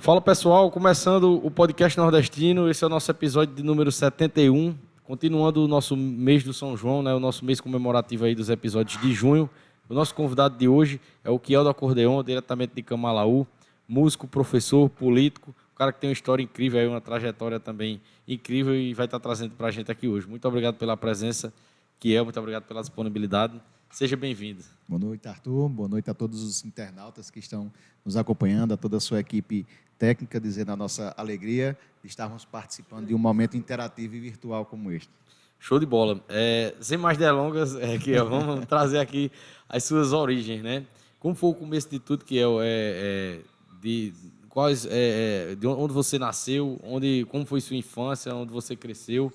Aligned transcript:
Fala 0.00 0.18
pessoal, 0.18 0.70
começando 0.70 1.44
o 1.44 1.50
podcast 1.50 1.98
nordestino, 1.98 2.70
esse 2.70 2.82
é 2.82 2.86
o 2.86 2.90
nosso 2.90 3.10
episódio 3.10 3.54
de 3.54 3.62
número 3.62 3.92
71, 3.92 4.74
continuando 5.04 5.62
o 5.62 5.68
nosso 5.68 5.94
mês 5.94 6.42
do 6.42 6.54
São 6.54 6.74
João, 6.74 7.02
né, 7.02 7.12
o 7.12 7.20
nosso 7.20 7.44
mês 7.44 7.60
comemorativo 7.60 8.24
aí 8.24 8.34
dos 8.34 8.48
episódios 8.48 8.98
de 8.98 9.12
junho. 9.12 9.48
O 9.90 9.92
nosso 9.92 10.14
convidado 10.14 10.56
de 10.56 10.66
hoje 10.66 10.98
é 11.22 11.28
o 11.28 11.38
Kiel 11.38 11.64
do 11.64 11.68
Acordeon, 11.68 12.24
diretamente 12.24 12.72
de 12.74 12.82
Camalaú, 12.82 13.46
músico, 13.86 14.26
professor, 14.26 14.88
político, 14.88 15.50
um 15.50 15.76
cara 15.76 15.92
que 15.92 16.00
tem 16.00 16.08
uma 16.08 16.14
história 16.14 16.42
incrível, 16.42 16.80
aí, 16.80 16.88
uma 16.88 17.02
trajetória 17.02 17.60
também 17.60 18.00
incrível 18.26 18.74
e 18.74 18.94
vai 18.94 19.04
estar 19.04 19.20
trazendo 19.20 19.54
para 19.54 19.66
a 19.66 19.70
gente 19.70 19.92
aqui 19.92 20.08
hoje. 20.08 20.26
Muito 20.26 20.48
obrigado 20.48 20.76
pela 20.76 20.96
presença, 20.96 21.52
Kiel, 21.98 22.24
muito 22.24 22.40
obrigado 22.40 22.62
pela 22.62 22.80
disponibilidade. 22.80 23.60
Seja 23.90 24.16
bem-vindo. 24.16 24.62
Boa 24.88 25.00
noite, 25.00 25.28
Arthur. 25.28 25.68
Boa 25.68 25.88
noite 25.88 26.08
a 26.08 26.14
todos 26.14 26.42
os 26.42 26.64
internautas 26.64 27.28
que 27.28 27.40
estão 27.40 27.70
nos 28.04 28.16
acompanhando, 28.16 28.72
a 28.72 28.76
toda 28.76 28.96
a 28.96 29.00
sua 29.00 29.18
equipe 29.18 29.66
técnica, 30.00 30.40
dizendo 30.40 30.72
a 30.72 30.76
nossa 30.76 31.14
alegria 31.14 31.76
de 32.02 32.08
estarmos 32.08 32.46
participando 32.46 33.06
de 33.06 33.14
um 33.14 33.18
momento 33.18 33.54
interativo 33.54 34.16
e 34.16 34.20
virtual 34.20 34.64
como 34.64 34.90
este. 34.90 35.10
Show 35.58 35.78
de 35.78 35.84
bola. 35.84 36.24
É, 36.26 36.74
sem 36.80 36.96
mais 36.96 37.18
delongas, 37.18 37.76
é, 37.76 37.98
que 37.98 38.18
vamos 38.18 38.64
trazer 38.66 38.98
aqui 38.98 39.30
as 39.68 39.84
suas 39.84 40.14
origens, 40.14 40.62
né? 40.62 40.86
Como 41.20 41.34
foi 41.34 41.50
o 41.50 41.54
começo 41.54 41.90
de 41.90 41.98
tudo 41.98 42.24
que 42.24 42.38
é, 42.38 42.42
é, 42.42 42.48
é 42.62 43.40
de 43.82 44.14
quais 44.48 44.86
é, 44.86 45.50
é, 45.50 45.54
de 45.54 45.66
onde 45.66 45.92
você 45.92 46.18
nasceu, 46.18 46.80
onde 46.82 47.26
como 47.30 47.44
foi 47.44 47.60
sua 47.60 47.76
infância, 47.76 48.34
onde 48.34 48.50
você 48.50 48.74
cresceu 48.74 49.30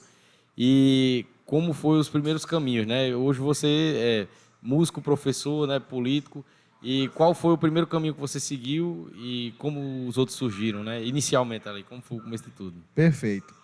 e 0.58 1.28
como 1.46 1.74
foi 1.74 2.00
os 2.00 2.10
primeiros 2.10 2.44
caminhos, 2.44 2.88
né? 2.88 3.16
Hoje 3.16 3.40
você 3.40 3.94
é 3.96 4.28
músico, 4.64 5.00
professor, 5.00 5.68
né, 5.68 5.80
político. 5.80 6.44
E 6.88 7.08
qual 7.16 7.33
foi 7.33 7.52
o 7.52 7.58
primeiro 7.58 7.88
caminho 7.88 8.14
que 8.14 8.19
você 8.19 8.39
seguiu 8.39 9.11
e 9.16 9.55
como 9.58 10.08
os 10.08 10.19
outros 10.19 10.38
surgiram, 10.38 10.83
né? 10.83 11.03
Inicialmente 11.03 11.67
ali, 11.67 11.81
como 11.81 12.00
foi 12.00 12.19
o 12.19 12.22
começo 12.22 12.44
de 12.44 12.52
tudo? 12.52 12.75
Perfeito. 12.94 13.55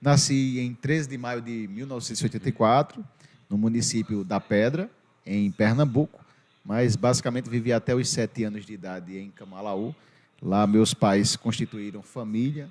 Nasci 0.00 0.60
em 0.60 0.72
13 0.74 1.08
de 1.08 1.18
maio 1.18 1.42
de 1.42 1.66
1984, 1.66 3.04
no 3.50 3.58
município 3.58 4.22
da 4.22 4.38
Pedra, 4.38 4.88
em 5.26 5.50
Pernambuco, 5.50 6.24
mas 6.64 6.94
basicamente 6.94 7.50
vivi 7.50 7.72
até 7.72 7.96
os 7.96 8.08
sete 8.08 8.44
anos 8.44 8.64
de 8.64 8.74
idade 8.74 9.18
em 9.18 9.28
Camalaú. 9.28 9.92
Lá 10.40 10.64
meus 10.64 10.94
pais 10.94 11.34
constituíram 11.34 12.00
família 12.00 12.68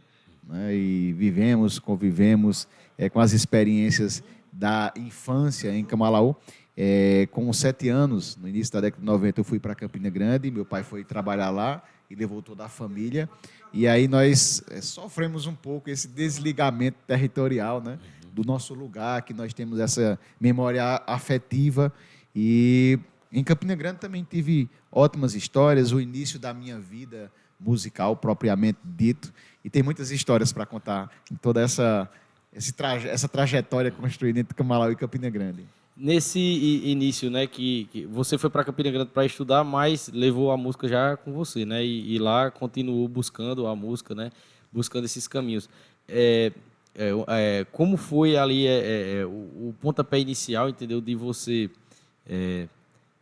né, 0.48 0.74
e 0.74 1.12
vivemos, 1.12 1.80
convivemos 1.80 2.66
é, 2.98 3.10
com 3.10 3.20
as 3.20 3.34
experiências 3.34 4.24
da 4.54 4.94
infância 4.96 5.76
em 5.76 5.84
Camalaú. 5.84 6.34
É, 6.80 7.28
com 7.32 7.52
sete 7.52 7.90
anos, 7.90 8.38
no 8.38 8.48
início 8.48 8.72
da 8.72 8.82
década 8.82 9.02
de 9.02 9.06
90, 9.08 9.40
eu 9.40 9.44
fui 9.44 9.60
para 9.60 9.74
Campina 9.74 10.12
Grande, 10.12 10.52
meu 10.52 10.64
pai 10.64 10.84
foi 10.84 11.04
trabalhar 11.04 11.50
lá 11.50 11.82
e 12.08 12.14
levou 12.14 12.40
toda 12.40 12.66
a 12.66 12.70
família. 12.70 13.28
E 13.74 13.88
aí 13.88 14.08
nós 14.08 14.62
é, 14.70 14.80
sofremos 14.80 15.48
um 15.48 15.56
pouco 15.56 15.90
esse 15.90 16.08
desligamento 16.08 17.00
territorial 17.08 17.82
né, 17.82 17.98
do 18.32 18.44
nosso 18.44 18.76
lugar, 18.76 19.24
que 19.24 19.34
nós 19.34 19.56
temos 19.56 19.80
essa 19.80 20.20
memória 20.40 21.02
afetiva. 21.08 21.92
E 22.36 23.00
em 23.32 23.44
Campina 23.44 23.74
Grande 23.74 23.98
também 23.98 24.24
tive 24.24 24.70
ótimas 24.92 25.34
histórias, 25.34 25.92
o 25.92 26.00
início 26.00 26.38
da 26.38 26.54
minha 26.54 26.80
vida 26.80 27.32
musical 27.60 28.16
propriamente 28.16 28.78
dito. 28.86 29.34
E 29.66 29.70
tem 29.72 29.82
muitas 29.82 30.12
histórias 30.12 30.54
para 30.54 30.64
contar 30.64 31.10
em 31.32 31.36
toda 31.36 31.60
essa, 31.60 32.08
essa 32.54 33.28
trajetória 33.28 33.90
construída 33.90 34.40
entre 34.40 34.54
Camalau 34.54 34.92
e 34.92 34.96
Campina 34.96 35.28
Grande 35.28 35.66
nesse 35.98 36.40
início, 36.40 37.32
né, 37.32 37.48
que, 37.48 37.86
que 37.92 38.06
você 38.06 38.38
foi 38.38 38.50
para 38.50 38.64
Campina 38.64 38.92
Grande 38.92 39.10
para 39.12 39.26
estudar, 39.26 39.64
mas 39.64 40.10
levou 40.14 40.52
a 40.52 40.58
música 40.58 40.88
já 40.88 41.18
com 41.18 41.34
você, 41.34 41.66
né, 41.66 41.84
e, 41.84 42.14
e 42.14 42.20
lá 42.20 42.52
continuou 42.52 43.08
buscando 43.08 43.66
a 43.66 43.76
música, 43.76 44.14
né, 44.14 44.32
buscando 44.72 45.06
esses 45.06 45.28
caminhos. 45.28 45.68
É, 46.08 46.52
é, 46.96 47.12
é, 47.28 47.66
como 47.72 47.98
foi 47.98 48.38
ali 48.38 48.68
é, 48.68 48.80
é, 48.80 49.20
é, 49.20 49.26
o, 49.26 49.30
o, 49.70 49.76
pontapé 49.82 50.20
inicial, 50.20 50.70
entendeu, 50.70 51.02
de 51.02 51.16
você 51.16 51.70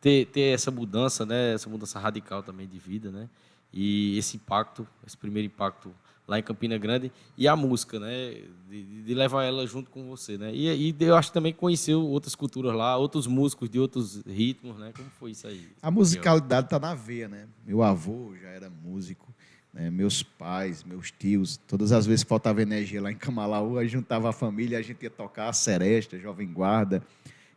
ter, 0.01 0.25
ter 0.25 0.53
essa 0.53 0.69
mudança, 0.69 1.25
né, 1.25 1.53
essa 1.53 1.69
mudança 1.69 1.97
radical 1.97 2.43
também 2.43 2.67
de 2.67 2.77
vida, 2.77 3.09
né, 3.09 3.29
e 3.71 4.17
esse 4.17 4.35
impacto, 4.35 4.85
esse 5.07 5.15
primeiro 5.17 5.45
impacto 5.45 5.91
lá 6.27 6.39
em 6.39 6.43
Campina 6.43 6.77
Grande, 6.77 7.11
e 7.37 7.47
a 7.47 7.55
música, 7.55 7.99
né? 7.99 8.35
De, 8.69 9.03
de 9.03 9.13
levar 9.13 9.43
ela 9.43 9.65
junto 9.67 9.91
com 9.91 10.07
você, 10.07 10.37
né? 10.37 10.51
E, 10.53 10.89
e, 10.89 10.95
eu 10.99 11.15
acho 11.15 11.29
que 11.29 11.33
também 11.33 11.53
conheceu 11.53 12.01
outras 12.01 12.35
culturas 12.35 12.73
lá, 12.73 12.97
outros 12.97 13.27
músicos 13.27 13.69
de 13.69 13.79
outros 13.79 14.23
ritmos, 14.25 14.77
né? 14.77 14.91
Como 14.95 15.09
foi 15.19 15.31
isso 15.31 15.47
aí? 15.47 15.67
A 15.81 15.91
musicalidade 15.91 16.67
está 16.67 16.79
na 16.79 16.95
veia, 16.95 17.27
né? 17.27 17.47
Meu 17.65 17.83
avô 17.83 18.33
já 18.41 18.49
era 18.49 18.69
músico, 18.69 19.33
né? 19.73 19.91
meus 19.91 20.23
pais, 20.23 20.83
meus 20.83 21.11
tios, 21.11 21.57
todas 21.67 21.91
as 21.91 22.05
vezes 22.05 22.23
que 22.23 22.29
faltava 22.29 22.61
energia 22.61 23.01
lá 23.01 23.11
em 23.11 23.17
Camalaú, 23.17 23.77
a 23.77 23.83
gente 23.83 23.93
juntava 23.93 24.29
a 24.29 24.33
família, 24.33 24.79
a 24.79 24.81
gente 24.81 25.03
ia 25.03 25.09
tocar 25.09 25.49
a 25.49 25.53
seresta, 25.53 26.17
jovem 26.17 26.51
guarda. 26.51 27.03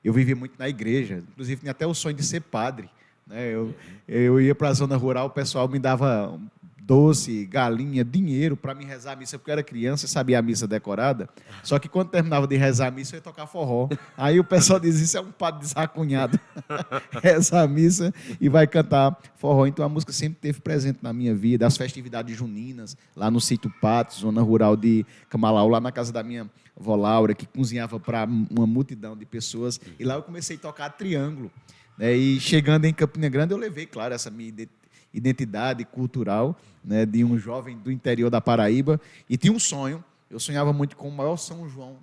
Eu 0.05 0.12
vivia 0.12 0.37
muito 0.37 0.59
na 0.59 0.69
igreja, 0.69 1.25
inclusive 1.31 1.61
tinha 1.61 1.73
até 1.73 1.87
o 1.87 1.95
sonho 1.95 2.15
de 2.15 2.23
ser 2.23 2.41
padre. 2.41 2.89
Né? 3.27 3.55
Eu, 3.55 3.75
eu 4.06 4.41
ia 4.41 4.55
para 4.55 4.69
a 4.69 4.73
zona 4.73 4.97
rural, 4.97 5.27
o 5.27 5.31
pessoal 5.31 5.69
me 5.69 5.79
dava 5.79 6.39
doce, 6.88 7.44
galinha, 7.44 8.03
dinheiro 8.03 8.56
para 8.56 8.75
me 8.75 8.82
rezar 8.82 9.12
a 9.12 9.16
missa, 9.16 9.38
porque 9.38 9.50
eu 9.50 9.53
era 9.53 9.62
criança 9.62 10.06
e 10.06 10.09
sabia 10.09 10.38
a 10.38 10.43
missa 10.43 10.66
decorada. 10.66 11.28
Só 11.62 11.78
que 11.78 11.87
quando 11.87 12.09
terminava 12.09 12.47
de 12.47 12.56
rezar 12.56 12.87
a 12.87 12.91
missa, 12.91 13.15
eu 13.15 13.19
ia 13.19 13.22
tocar 13.22 13.47
forró. 13.47 13.91
Aí 14.16 14.41
o 14.41 14.44
pessoal 14.44 14.81
diz: 14.81 14.99
Isso 14.99 15.19
é 15.19 15.21
um 15.21 15.31
padre 15.31 15.60
desacunhado. 15.60 16.41
Reza 17.22 17.60
a 17.60 17.69
missa 17.69 18.12
e 18.41 18.49
vai 18.49 18.66
cantar 18.66 19.19
forró. 19.37 19.66
Então 19.66 19.84
a 19.84 19.88
música 19.88 20.15
sempre 20.15 20.38
teve 20.41 20.62
presente 20.62 21.00
na 21.03 21.12
minha 21.12 21.34
vida. 21.34 21.66
As 21.66 21.76
festividades 21.76 22.34
juninas, 22.34 22.97
lá 23.15 23.31
no 23.31 23.38
sítio 23.41 23.70
Patos, 23.82 24.20
zona 24.20 24.41
rural 24.41 24.75
de 24.75 25.05
Camalau, 25.28 25.69
lá 25.69 25.81
na 25.81 25.93
casa 25.93 26.10
da 26.10 26.22
minha 26.22 26.49
avó 26.75 26.97
Laura, 26.97 27.34
que 27.34 27.44
cozinhava 27.44 28.00
para 28.00 28.25
uma 28.25 28.66
multidão 28.66 29.15
de 29.15 29.26
pessoas. 29.26 29.78
E 29.99 30.05
lá 30.05 30.15
eu 30.15 30.22
comecei 30.22 30.56
a 30.56 30.60
tocar 30.60 30.88
triângulo. 30.88 31.50
Né? 31.99 32.15
E 32.15 32.41
chegando 32.41 32.87
em 32.87 32.94
Campina 32.94 33.28
Grande, 33.28 33.53
eu 33.53 33.59
levei, 33.59 33.84
claro, 33.84 34.15
essa 34.15 34.31
minha 34.31 34.49
identidade 34.49 34.78
cultural 35.85 36.57
né, 36.85 37.07
de 37.07 37.25
um 37.25 37.39
jovem 37.39 37.79
do 37.79 37.91
interior 37.91 38.31
da 38.31 38.41
Paraíba 38.41 39.01
e 39.29 39.37
tinha 39.37 39.53
um 39.53 39.59
sonho. 39.59 40.05
Eu 40.31 40.39
sonhava 40.39 40.73
muito 40.73 40.97
com 40.97 41.09
o 41.09 41.13
maior 41.13 41.37
São 41.37 41.69
João 41.69 41.97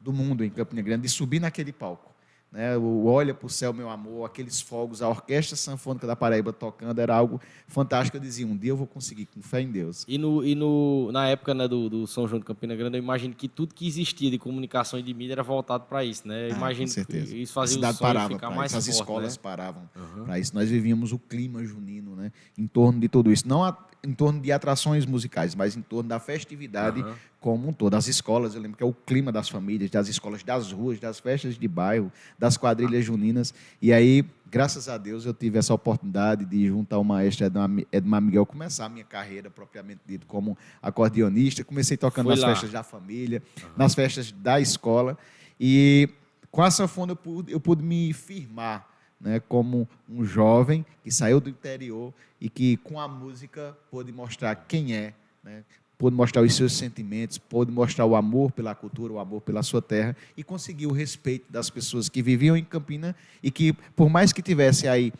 do 0.00 0.12
mundo 0.12 0.44
em 0.44 0.50
Campina 0.50 0.82
Grande, 0.82 1.02
de 1.02 1.08
subir 1.08 1.40
naquele 1.40 1.72
palco. 1.72 2.13
Né, 2.54 2.76
o 2.76 3.06
Olha 3.06 3.34
para 3.34 3.48
o 3.48 3.50
Céu, 3.50 3.72
Meu 3.72 3.90
Amor, 3.90 4.24
aqueles 4.24 4.60
fogos, 4.60 5.02
a 5.02 5.08
Orquestra 5.08 5.56
Sanfônica 5.56 6.06
da 6.06 6.14
Paraíba 6.14 6.52
tocando, 6.52 6.96
era 7.00 7.12
algo 7.12 7.40
fantástico. 7.66 8.16
Eu 8.16 8.20
dizia, 8.20 8.46
um 8.46 8.56
dia 8.56 8.70
eu 8.70 8.76
vou 8.76 8.86
conseguir, 8.86 9.26
com 9.26 9.42
fé 9.42 9.60
em 9.60 9.72
Deus. 9.72 10.04
E, 10.06 10.16
no, 10.16 10.44
e 10.44 10.54
no, 10.54 11.10
na 11.10 11.26
época 11.26 11.52
né, 11.52 11.66
do, 11.66 11.90
do 11.90 12.06
São 12.06 12.28
João 12.28 12.38
de 12.38 12.46
Campina 12.46 12.76
Grande, 12.76 12.96
eu 12.96 13.02
imagino 13.02 13.34
que 13.34 13.48
tudo 13.48 13.74
que 13.74 13.88
existia 13.88 14.30
de 14.30 14.38
comunicação 14.38 15.00
e 15.00 15.02
de 15.02 15.12
mídia 15.12 15.32
era 15.32 15.42
voltado 15.42 15.86
para 15.88 16.04
isso. 16.04 16.28
Né? 16.28 16.50
Eu 16.50 16.54
ah, 16.54 16.56
imagino 16.58 16.86
com 16.86 16.94
certeza. 16.94 17.32
que 17.32 17.42
isso 17.42 17.52
fazia 17.52 17.74
a 17.74 17.78
cidade 17.78 17.94
o 17.96 17.98
sonho 17.98 18.14
parava 18.14 18.34
ficar 18.34 18.50
mais 18.50 18.72
As 18.72 18.86
forte, 18.86 19.00
escolas 19.00 19.36
né? 19.36 19.40
paravam 19.42 19.90
uhum. 19.96 20.24
para 20.24 20.38
isso. 20.38 20.54
Nós 20.54 20.70
vivíamos 20.70 21.10
o 21.10 21.18
clima 21.18 21.64
junino 21.64 22.14
né, 22.14 22.30
em 22.56 22.68
torno 22.68 23.00
de 23.00 23.08
tudo 23.08 23.32
isso. 23.32 23.48
Não 23.48 23.64
a, 23.64 23.76
em 24.04 24.12
torno 24.12 24.40
de 24.40 24.52
atrações 24.52 25.06
musicais, 25.06 25.54
mas 25.54 25.76
em 25.76 25.82
torno 25.82 26.08
da 26.08 26.20
festividade 26.20 27.02
uhum. 27.02 27.14
como 27.40 27.68
um 27.68 27.72
todo. 27.72 27.94
As 27.94 28.06
escolas, 28.06 28.54
eu 28.54 28.60
lembro 28.60 28.76
que 28.76 28.82
é 28.82 28.86
o 28.86 28.92
clima 28.92 29.32
das 29.32 29.48
famílias, 29.48 29.90
das 29.90 30.08
escolas, 30.08 30.42
das 30.42 30.70
ruas, 30.70 31.00
das 31.00 31.18
festas 31.18 31.58
de 31.58 31.66
bairro, 31.66 32.12
das 32.38 32.56
quadrilhas 32.56 33.04
juninas. 33.04 33.54
E 33.80 33.92
aí, 33.92 34.24
graças 34.50 34.88
a 34.88 34.98
Deus, 34.98 35.24
eu 35.24 35.32
tive 35.32 35.58
essa 35.58 35.72
oportunidade 35.72 36.44
de, 36.44 36.66
junto 36.66 36.92
ao 36.92 37.02
maestro 37.02 37.46
Edmar 37.90 38.20
Miguel, 38.20 38.44
começar 38.44 38.86
a 38.86 38.88
minha 38.88 39.04
carreira 39.04 39.50
propriamente 39.50 40.00
dito 40.06 40.26
como 40.26 40.56
acordeonista. 40.82 41.64
Comecei 41.64 41.96
tocando 41.96 42.26
Foi 42.26 42.34
nas 42.34 42.42
lá. 42.42 42.48
festas 42.50 42.70
da 42.70 42.82
família, 42.82 43.42
uhum. 43.62 43.70
nas 43.76 43.94
festas 43.94 44.30
da 44.30 44.60
escola. 44.60 45.16
E 45.58 46.10
com 46.50 46.62
a 46.62 46.70
sanfona 46.70 47.12
eu 47.12 47.16
pude, 47.16 47.52
eu 47.52 47.58
pude 47.58 47.82
me 47.82 48.12
firmar 48.12 48.93
né, 49.20 49.40
como 49.40 49.88
um 50.08 50.24
jovem 50.24 50.84
que 51.02 51.10
saiu 51.10 51.40
do 51.40 51.48
interior 51.48 52.12
e 52.40 52.48
que 52.48 52.76
com 52.78 53.00
a 53.00 53.08
música 53.08 53.76
pôde 53.90 54.12
mostrar 54.12 54.54
quem 54.54 54.94
é, 54.94 55.14
né, 55.42 55.64
pôde 55.96 56.16
mostrar 56.16 56.42
os 56.42 56.54
seus 56.54 56.72
sentimentos, 56.74 57.38
pôde 57.38 57.70
mostrar 57.70 58.04
o 58.04 58.16
amor 58.16 58.52
pela 58.52 58.74
cultura, 58.74 59.12
o 59.12 59.18
amor 59.18 59.40
pela 59.40 59.62
sua 59.62 59.80
terra 59.80 60.16
e 60.36 60.42
conseguir 60.42 60.86
o 60.86 60.92
respeito 60.92 61.50
das 61.50 61.70
pessoas 61.70 62.08
que 62.08 62.22
viviam 62.22 62.56
em 62.56 62.64
Campina 62.64 63.14
e 63.42 63.50
que, 63.50 63.72
por 63.94 64.10
mais 64.10 64.32
que 64.32 64.42
tivesse 64.42 64.88
aí 64.88 65.12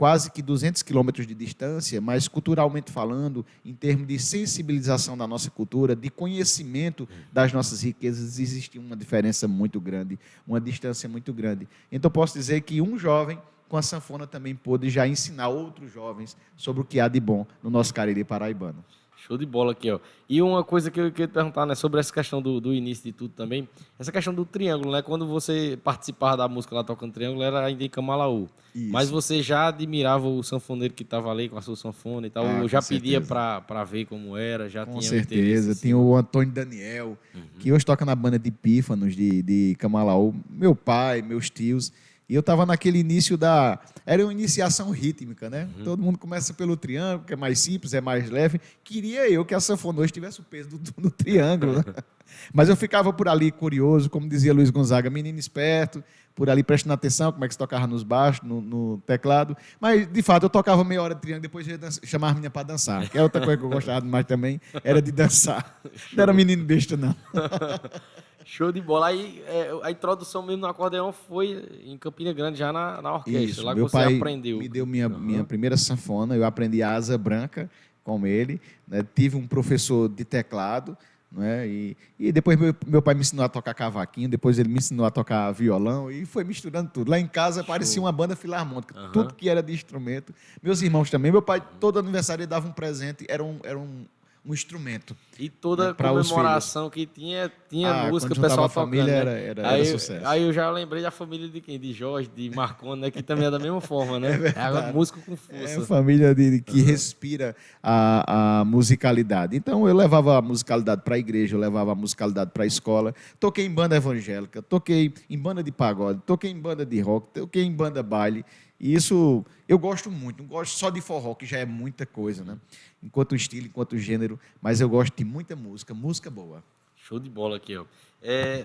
quase 0.00 0.30
que 0.30 0.40
200 0.40 0.82
quilômetros 0.82 1.26
de 1.26 1.34
distância, 1.34 2.00
mas 2.00 2.26
culturalmente 2.26 2.90
falando, 2.90 3.44
em 3.62 3.74
termos 3.74 4.08
de 4.08 4.18
sensibilização 4.18 5.14
da 5.14 5.26
nossa 5.26 5.50
cultura, 5.50 5.94
de 5.94 6.08
conhecimento 6.08 7.06
das 7.30 7.52
nossas 7.52 7.82
riquezas, 7.82 8.38
existia 8.38 8.80
uma 8.80 8.96
diferença 8.96 9.46
muito 9.46 9.78
grande, 9.78 10.18
uma 10.48 10.58
distância 10.58 11.06
muito 11.06 11.34
grande. 11.34 11.68
Então, 11.92 12.10
posso 12.10 12.32
dizer 12.32 12.62
que 12.62 12.80
um 12.80 12.98
jovem 12.98 13.38
com 13.68 13.76
a 13.76 13.82
sanfona 13.82 14.26
também 14.26 14.54
pôde 14.54 14.88
já 14.88 15.06
ensinar 15.06 15.48
outros 15.48 15.92
jovens 15.92 16.34
sobre 16.56 16.80
o 16.80 16.84
que 16.84 16.98
há 16.98 17.06
de 17.06 17.20
bom 17.20 17.46
no 17.62 17.68
nosso 17.68 17.92
Cariri 17.92 18.24
paraibano. 18.24 18.82
Show 19.26 19.36
de 19.36 19.44
bola 19.44 19.72
aqui, 19.72 19.90
ó. 19.90 19.98
E 20.28 20.40
uma 20.40 20.64
coisa 20.64 20.90
que 20.90 20.98
eu 20.98 21.10
queria 21.10 21.28
perguntar, 21.28 21.66
né, 21.66 21.74
sobre 21.74 22.00
essa 22.00 22.12
questão 22.12 22.40
do, 22.40 22.60
do 22.60 22.72
início 22.72 23.04
de 23.04 23.12
tudo 23.12 23.32
também, 23.34 23.68
essa 23.98 24.10
questão 24.10 24.32
do 24.32 24.44
triângulo, 24.44 24.92
né? 24.92 25.02
Quando 25.02 25.26
você 25.26 25.78
participava 25.84 26.38
da 26.38 26.48
música 26.48 26.74
lá 26.74 26.82
tocando 26.82 27.12
triângulo, 27.12 27.42
era 27.42 27.64
ainda 27.64 27.84
em 27.84 27.88
Camalaú. 27.88 28.48
Isso. 28.74 28.90
Mas 28.92 29.10
você 29.10 29.42
já 29.42 29.66
admirava 29.68 30.28
o 30.28 30.42
sanfoneiro 30.42 30.94
que 30.94 31.02
estava 31.02 31.30
ali 31.30 31.48
com 31.48 31.58
a 31.58 31.62
sua 31.62 31.76
sanfona 31.76 32.28
e 32.28 32.30
tal, 32.30 32.46
Ah, 32.46 32.60
ou 32.62 32.68
já 32.68 32.80
pedia 32.80 33.20
para 33.20 33.84
ver 33.84 34.06
como 34.06 34.36
era, 34.36 34.68
já 34.68 34.86
Com 34.86 34.92
tinha 34.92 35.02
certeza. 35.02 35.34
interesse, 35.40 35.70
assim? 35.70 35.80
Tem 35.82 35.94
o 35.94 36.14
Antônio 36.16 36.52
Daniel, 36.52 37.18
que 37.58 37.72
hoje 37.72 37.84
toca 37.84 38.04
na 38.04 38.14
banda 38.14 38.38
de 38.38 38.50
Pífanos 38.50 39.14
de, 39.14 39.42
de 39.42 39.76
Camalaú. 39.78 40.34
Meu 40.48 40.74
pai, 40.74 41.20
meus 41.20 41.50
tios. 41.50 41.92
E 42.30 42.34
eu 42.36 42.40
estava 42.40 42.64
naquele 42.64 43.00
início 43.00 43.36
da. 43.36 43.76
Era 44.06 44.22
uma 44.24 44.30
iniciação 44.32 44.92
rítmica, 44.92 45.50
né? 45.50 45.68
Uhum. 45.76 45.82
Todo 45.82 46.00
mundo 46.00 46.16
começa 46.16 46.54
pelo 46.54 46.76
triângulo, 46.76 47.26
que 47.26 47.32
é 47.32 47.36
mais 47.36 47.58
simples, 47.58 47.92
é 47.92 48.00
mais 48.00 48.30
leve. 48.30 48.60
Queria 48.84 49.28
eu 49.28 49.44
que 49.44 49.52
a 49.52 49.58
sanfona 49.58 50.00
hoje 50.00 50.12
tivesse 50.12 50.38
o 50.38 50.44
peso 50.44 50.78
do, 50.78 50.78
do 50.78 51.10
triângulo, 51.10 51.78
né? 51.78 51.84
Mas 52.54 52.68
eu 52.68 52.76
ficava 52.76 53.12
por 53.12 53.26
ali 53.26 53.50
curioso, 53.50 54.08
como 54.08 54.28
dizia 54.28 54.54
Luiz 54.54 54.70
Gonzaga, 54.70 55.10
menino 55.10 55.40
esperto, 55.40 56.04
por 56.32 56.48
ali 56.48 56.62
prestando 56.62 56.94
atenção, 56.94 57.32
como 57.32 57.44
é 57.44 57.48
que 57.48 57.54
se 57.54 57.58
tocava 57.58 57.88
nos 57.88 58.04
baixos, 58.04 58.46
no, 58.46 58.60
no 58.60 59.02
teclado. 59.04 59.56
Mas, 59.80 60.06
de 60.06 60.22
fato, 60.22 60.44
eu 60.44 60.50
tocava 60.50 60.84
meia 60.84 61.02
hora 61.02 61.16
de 61.16 61.20
triângulo, 61.20 61.42
depois 61.42 61.66
eu 61.66 61.72
ia 61.72 61.78
dançar- 61.78 62.06
chamar 62.06 62.28
as 62.28 62.34
meninas 62.34 62.52
para 62.52 62.62
dançar. 62.62 63.08
Que 63.08 63.18
é 63.18 63.22
outra 63.24 63.40
coisa 63.44 63.56
que 63.58 63.64
eu 63.64 63.70
gostava 63.70 64.06
mais 64.06 64.24
também, 64.24 64.60
era 64.84 65.02
de 65.02 65.10
dançar. 65.10 65.80
Não 66.14 66.22
era 66.22 66.32
menino 66.32 66.64
besta, 66.64 66.96
não. 66.96 67.14
Show 68.50 68.72
de 68.72 68.80
bola. 68.80 69.06
Aí 69.06 69.40
é, 69.46 69.70
a 69.84 69.92
introdução 69.92 70.42
mesmo 70.42 70.62
no 70.62 70.66
acordeão 70.66 71.12
foi 71.12 71.64
em 71.84 71.96
Campina 71.96 72.32
Grande, 72.32 72.58
já 72.58 72.72
na, 72.72 73.00
na 73.00 73.14
orquestra, 73.14 73.40
Isso, 73.42 73.64
lá 73.64 73.74
que 73.76 73.80
você 73.80 73.92
pai 73.92 74.16
aprendeu. 74.16 74.58
me 74.58 74.68
deu 74.68 74.84
minha, 74.84 75.06
Aham. 75.06 75.18
minha 75.18 75.44
primeira 75.44 75.76
sanfona, 75.76 76.34
eu 76.34 76.44
aprendi 76.44 76.82
asa 76.82 77.16
branca 77.16 77.70
com 78.02 78.26
ele, 78.26 78.60
né? 78.88 79.06
tive 79.14 79.36
um 79.36 79.46
professor 79.46 80.08
de 80.08 80.24
teclado, 80.24 80.98
né? 81.30 81.64
e, 81.68 81.96
e 82.18 82.32
depois 82.32 82.58
meu, 82.58 82.74
meu 82.88 83.00
pai 83.00 83.14
me 83.14 83.20
ensinou 83.20 83.44
a 83.44 83.48
tocar 83.48 83.72
cavaquinho, 83.72 84.28
depois 84.28 84.58
ele 84.58 84.68
me 84.68 84.78
ensinou 84.78 85.06
a 85.06 85.12
tocar 85.12 85.52
violão, 85.52 86.10
e 86.10 86.26
foi 86.26 86.42
misturando 86.42 86.90
tudo. 86.92 87.08
Lá 87.08 87.20
em 87.20 87.28
casa 87.28 87.62
parecia 87.62 88.02
uma 88.02 88.10
banda 88.10 88.34
filarmônica, 88.34 88.98
Aham. 88.98 89.12
tudo 89.12 89.34
que 89.34 89.48
era 89.48 89.62
de 89.62 89.72
instrumento. 89.72 90.34
Meus 90.60 90.82
irmãos 90.82 91.08
também, 91.08 91.30
meu 91.30 91.40
pai, 91.40 91.62
todo 91.78 92.00
aniversário, 92.00 92.42
ele 92.42 92.48
dava 92.48 92.66
um 92.66 92.72
presente, 92.72 93.24
era 93.28 93.44
um, 93.44 93.60
era 93.62 93.78
um, 93.78 94.04
um 94.44 94.54
instrumento. 94.54 95.14
E 95.38 95.48
toda 95.50 95.88
né, 95.88 95.94
comemoração 95.94 96.88
que 96.88 97.04
tinha, 97.06 97.50
tinha 97.68 97.90
Ah, 97.90 98.10
música, 98.10 98.32
o 98.32 98.40
pessoal 98.40 98.64
a 98.64 98.68
família, 98.70 99.04
tocando, 99.04 99.26
né? 99.26 99.30
era- 99.44 99.60
era- 99.60 99.70
aí, 99.70 99.80
era 99.80 99.90
sucesso. 99.90 100.26
Aí 100.26 100.42
eu 100.42 100.52
já 100.52 100.70
lembrei 100.70 101.02
da 101.02 101.10
família 101.10 101.48
de 101.48 101.60
quem? 101.60 101.78
De 101.78 101.92
Jorge, 101.92 102.30
de 102.34 102.50
Marconi, 102.50 103.02
né? 103.02 103.10
Que 103.10 103.22
também 103.22 103.46
é 103.46 103.50
da 103.50 103.58
mesma 103.58 103.80
forma, 103.80 104.18
né? 104.18 104.28
É, 104.88 104.92
música 104.92 105.20
com 105.24 105.32
É 105.34 105.36
força. 105.36 105.76
uma 105.78 105.86
família 105.86 106.34
de- 106.34 106.60
que 106.62 106.80
respira 106.80 107.54
a, 107.82 108.60
a 108.60 108.64
musicalidade. 108.64 109.56
Então 109.56 109.86
eu 109.86 109.94
levava 109.94 110.38
a 110.38 110.42
musicalidade 110.42 111.02
para 111.02 111.14
a 111.16 111.18
igreja, 111.18 111.56
eu 111.56 111.60
levava 111.60 111.92
a 111.92 111.94
musicalidade 111.94 112.50
para 112.50 112.64
a 112.64 112.66
escola. 112.66 113.14
Toquei 113.38 113.66
em 113.66 113.70
banda 113.70 113.96
evangélica, 113.96 114.62
toquei 114.62 115.12
em 115.28 115.38
banda 115.38 115.62
de 115.62 115.70
pagode, 115.72 116.20
toquei 116.24 116.50
em 116.50 116.58
banda 116.58 116.84
de 116.86 117.00
rock, 117.00 117.28
toquei 117.40 117.62
em 117.62 117.72
banda 117.72 118.02
baile. 118.02 118.44
E 118.80 118.94
isso 118.94 119.44
eu 119.68 119.78
gosto 119.78 120.10
muito. 120.10 120.42
Não 120.42 120.48
gosto 120.48 120.78
só 120.78 120.88
de 120.88 121.00
forró, 121.00 121.34
que 121.34 121.44
já 121.44 121.58
é 121.58 121.66
muita 121.66 122.06
coisa, 122.06 122.42
né? 122.42 122.58
Enquanto 123.02 123.36
estilo, 123.36 123.66
enquanto 123.66 123.98
gênero. 123.98 124.40
Mas 124.60 124.80
eu 124.80 124.88
gosto 124.88 125.14
de 125.14 125.24
muita 125.24 125.54
música, 125.54 125.92
música 125.92 126.30
boa. 126.30 126.64
Show 126.96 127.20
de 127.20 127.28
bola 127.28 127.56
aqui, 127.56 127.76
ó. 127.76 127.84
É, 128.22 128.64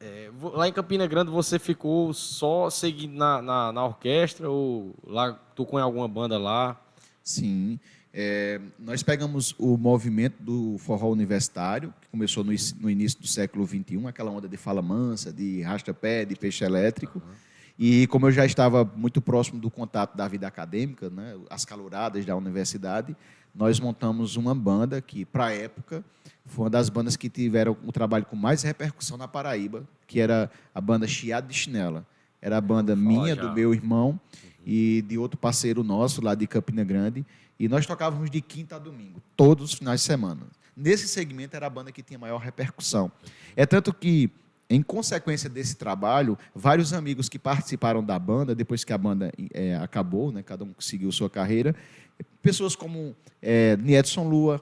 é, 0.00 0.30
lá 0.40 0.68
em 0.68 0.72
Campina 0.72 1.06
Grande 1.06 1.30
você 1.30 1.58
ficou 1.58 2.12
só 2.12 2.68
seguindo 2.68 3.14
na, 3.14 3.40
na, 3.40 3.72
na 3.72 3.84
orquestra 3.84 4.50
ou 4.50 4.94
lá 5.06 5.32
tocou 5.54 5.78
em 5.78 5.82
alguma 5.82 6.08
banda 6.08 6.36
lá? 6.38 6.78
Sim. 7.22 7.78
É, 8.12 8.60
nós 8.78 9.02
pegamos 9.02 9.54
o 9.58 9.78
movimento 9.78 10.42
do 10.42 10.76
forró 10.78 11.10
universitário, 11.10 11.94
que 12.02 12.08
começou 12.08 12.44
no, 12.44 12.52
no 12.80 12.90
início 12.90 13.18
do 13.18 13.26
século 13.26 13.66
XXI, 13.66 14.06
aquela 14.06 14.30
onda 14.30 14.46
de 14.46 14.56
fala 14.58 14.82
mansa, 14.82 15.32
de 15.32 15.62
rasta-pé, 15.62 16.26
de 16.26 16.36
peixe 16.36 16.64
elétrico. 16.64 17.22
E 17.84 18.06
como 18.06 18.28
eu 18.28 18.30
já 18.30 18.46
estava 18.46 18.88
muito 18.94 19.20
próximo 19.20 19.58
do 19.58 19.68
contato 19.68 20.16
da 20.16 20.28
vida 20.28 20.46
acadêmica, 20.46 21.10
né, 21.10 21.36
as 21.50 21.64
caloradas 21.64 22.24
da 22.24 22.36
universidade, 22.36 23.16
nós 23.52 23.80
montamos 23.80 24.36
uma 24.36 24.54
banda 24.54 25.00
que, 25.00 25.24
para 25.24 25.46
a 25.46 25.52
época, 25.52 26.04
foi 26.46 26.62
uma 26.62 26.70
das 26.70 26.88
bandas 26.88 27.16
que 27.16 27.28
tiveram 27.28 27.76
o 27.84 27.90
trabalho 27.90 28.24
com 28.24 28.36
mais 28.36 28.62
repercussão 28.62 29.16
na 29.16 29.26
Paraíba, 29.26 29.82
que 30.06 30.20
era 30.20 30.48
a 30.72 30.80
banda 30.80 31.08
Chiado 31.08 31.48
de 31.48 31.54
Chinela. 31.54 32.06
Era 32.40 32.58
a 32.58 32.60
banda 32.60 32.94
minha, 32.94 33.34
do 33.34 33.52
meu 33.52 33.74
irmão 33.74 34.20
e 34.64 35.02
de 35.08 35.18
outro 35.18 35.36
parceiro 35.36 35.82
nosso 35.82 36.22
lá 36.22 36.36
de 36.36 36.46
Campina 36.46 36.84
Grande. 36.84 37.26
E 37.58 37.66
nós 37.66 37.84
tocávamos 37.84 38.30
de 38.30 38.40
quinta 38.40 38.76
a 38.76 38.78
domingo, 38.78 39.20
todos 39.36 39.72
os 39.72 39.74
finais 39.74 40.02
de 40.02 40.06
semana. 40.06 40.42
Nesse 40.76 41.08
segmento 41.08 41.56
era 41.56 41.66
a 41.66 41.70
banda 41.70 41.90
que 41.90 42.00
tinha 42.00 42.16
maior 42.16 42.38
repercussão. 42.38 43.10
É 43.56 43.66
tanto 43.66 43.92
que, 43.92 44.30
em 44.74 44.82
consequência 44.82 45.50
desse 45.50 45.76
trabalho, 45.76 46.38
vários 46.54 46.92
amigos 46.92 47.28
que 47.28 47.38
participaram 47.38 48.02
da 48.02 48.18
banda, 48.18 48.54
depois 48.54 48.84
que 48.84 48.92
a 48.92 48.98
banda 48.98 49.30
eh, 49.52 49.76
acabou, 49.76 50.32
né, 50.32 50.42
cada 50.42 50.64
um 50.64 50.74
seguiu 50.78 51.12
sua 51.12 51.28
carreira, 51.28 51.74
pessoas 52.40 52.74
como 52.74 53.14
é, 53.40 53.76
Niedson 53.76 54.26
Lua, 54.28 54.60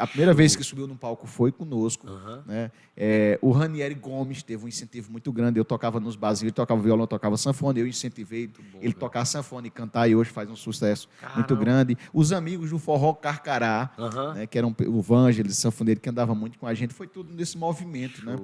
a 0.00 0.06
primeira 0.06 0.32
vez 0.34 0.56
que 0.56 0.64
subiu 0.64 0.86
no 0.86 0.96
palco 0.96 1.26
foi 1.26 1.52
conosco. 1.52 2.08
Aham. 2.08 2.42
Né? 2.46 2.70
É, 2.96 3.38
o 3.40 3.50
Ranieri 3.50 3.94
Gomes 3.94 4.42
teve 4.42 4.64
um 4.64 4.68
incentivo 4.68 5.10
muito 5.12 5.30
grande. 5.32 5.58
Eu 5.58 5.64
tocava 5.64 6.00
nos 6.00 6.16
ele 6.42 6.50
tocava 6.50 6.80
violão, 6.80 7.06
tocava 7.06 7.36
sanfona. 7.36 7.78
Eu 7.78 7.86
incentivei 7.86 8.46
bom, 8.46 8.54
ele 8.78 8.88
velho. 8.88 8.94
tocar 8.94 9.24
sanfona 9.24 9.66
e 9.66 9.70
cantar, 9.70 10.08
e 10.08 10.14
hoje 10.14 10.30
faz 10.30 10.50
um 10.50 10.56
sucesso 10.56 11.08
muito 11.34 11.48
Caramba. 11.48 11.56
grande. 11.56 11.98
Os 12.12 12.32
amigos 12.32 12.70
do 12.70 12.78
Forró 12.78 13.12
Carcará, 13.14 13.90
Aham. 13.98 14.34
né, 14.34 14.46
que 14.46 14.56
eram 14.58 14.74
o 14.86 15.00
Vangelis, 15.02 15.56
sanfoneiro, 15.58 16.00
que 16.00 16.08
andava 16.08 16.34
muito 16.34 16.58
com 16.58 16.66
a 16.66 16.74
gente, 16.74 16.94
foi 16.94 17.06
tudo 17.06 17.32
nesse 17.34 17.56
movimento. 17.58 18.24
Né? 18.24 18.36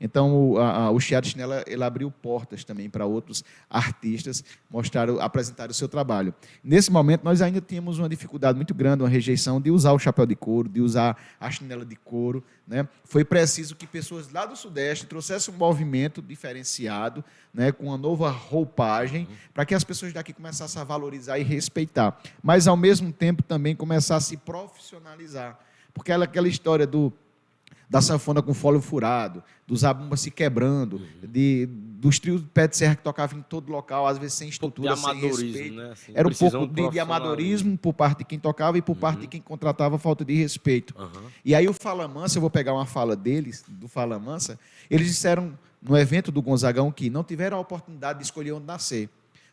Então, 0.00 0.34
o, 0.52 0.58
a, 0.58 0.70
a- 0.84 0.90
o 0.90 0.98
Chiado 1.00 1.26
Chinela, 1.26 1.62
ele 1.66 1.82
abriu 1.84 2.10
portas 2.10 2.64
também 2.64 2.88
para 2.88 3.04
outros 3.06 3.44
artistas 3.68 4.42
mostraram, 4.70 5.20
apresentar 5.20 5.70
o 5.70 5.74
seu 5.74 5.88
trabalho. 5.88 6.34
Nesse 6.62 6.90
momento, 6.90 7.22
nós 7.24 7.40
ainda 7.42 7.60
tínhamos 7.60 7.98
uma 7.98 8.08
dificuldade 8.08 8.56
muito 8.56 8.74
grande, 8.74 9.02
uma 9.02 9.08
rejeição 9.08 9.60
de 9.60 9.70
usar 9.70 9.92
o 9.92 9.98
chapéu 9.98 10.26
de 10.26 10.34
couro, 10.34 10.68
de 10.68 10.80
usar 10.80 10.99
a 11.38 11.50
chinela 11.50 11.84
de 11.84 11.96
couro. 11.96 12.42
Né? 12.66 12.86
Foi 13.04 13.24
preciso 13.24 13.74
que 13.76 13.86
pessoas 13.86 14.30
lá 14.32 14.46
do 14.46 14.54
Sudeste 14.56 15.06
trouxessem 15.06 15.52
um 15.52 15.56
movimento 15.56 16.20
diferenciado, 16.22 17.24
né, 17.52 17.72
com 17.72 17.86
uma 17.86 17.98
nova 17.98 18.30
roupagem, 18.30 19.26
para 19.52 19.64
que 19.64 19.74
as 19.74 19.82
pessoas 19.82 20.12
daqui 20.12 20.32
começassem 20.32 20.80
a 20.80 20.84
valorizar 20.84 21.38
e 21.38 21.42
respeitar. 21.42 22.20
Mas, 22.42 22.68
ao 22.68 22.76
mesmo 22.76 23.12
tempo, 23.12 23.42
também 23.42 23.74
começar 23.74 24.16
a 24.16 24.20
se 24.20 24.36
profissionalizar. 24.36 25.58
Porque 25.92 26.12
ela- 26.12 26.24
aquela 26.24 26.48
história 26.48 26.86
do 26.86 27.12
da 27.88 28.00
sanfona 28.00 28.40
com 28.40 28.54
fólio 28.54 28.80
furado, 28.80 29.42
dos 29.66 29.80
zabumba 29.80 30.16
se 30.16 30.30
quebrando, 30.30 31.04
de, 31.20 31.68
dos 32.00 32.18
trios 32.18 32.40
de 32.40 32.46
pé 32.48 32.66
de 32.66 32.74
serra 32.76 32.96
que 32.96 33.02
tocavam 33.02 33.38
em 33.38 33.42
todo 33.42 33.70
local, 33.70 34.06
às 34.06 34.16
vezes 34.16 34.32
sem 34.32 34.46
Um 34.46 34.50
estrutura, 34.50 34.96
sem 34.96 35.20
respeito. 35.20 35.74
né? 35.74 35.90
Assim, 35.92 36.12
Era 36.14 36.26
um 36.26 36.32
pouco 36.32 36.66
de, 36.66 36.90
de 36.90 36.98
amadorismo 36.98 37.76
por 37.76 37.92
parte 37.92 38.18
de 38.20 38.24
quem 38.24 38.38
tocava 38.38 38.78
e 38.78 38.82
por 38.82 38.96
parte 38.96 39.16
Uhum. 39.16 39.20
de 39.22 39.26
quem 39.28 39.40
contratava 39.42 39.98
falta 39.98 40.24
de 40.24 40.34
respeito. 40.34 40.94
Aham. 40.98 41.22
E 41.44 41.54
aí 41.54 41.68
o 41.68 41.74
Fala 41.74 42.08
Mansa, 42.08 42.38
eu 42.38 42.40
vou 42.40 42.48
pegar 42.48 42.72
uma 42.72 42.86
fala 42.86 43.14
deles, 43.14 43.62
do 43.68 43.86
Fala 43.86 44.18
Mansa, 44.18 44.58
eles 44.90 45.08
disseram 45.08 45.52
no 45.82 45.94
evento 45.96 46.32
do 46.32 46.40
Gonzagão 46.40 46.90
que 46.90 47.10
não 47.10 47.22
tiveram 47.22 47.58
a 47.58 47.60
oportunidade 47.60 48.20
de 48.20 48.24
escolher 48.24 48.52
onde 48.52 48.64
nascer, 48.66 49.10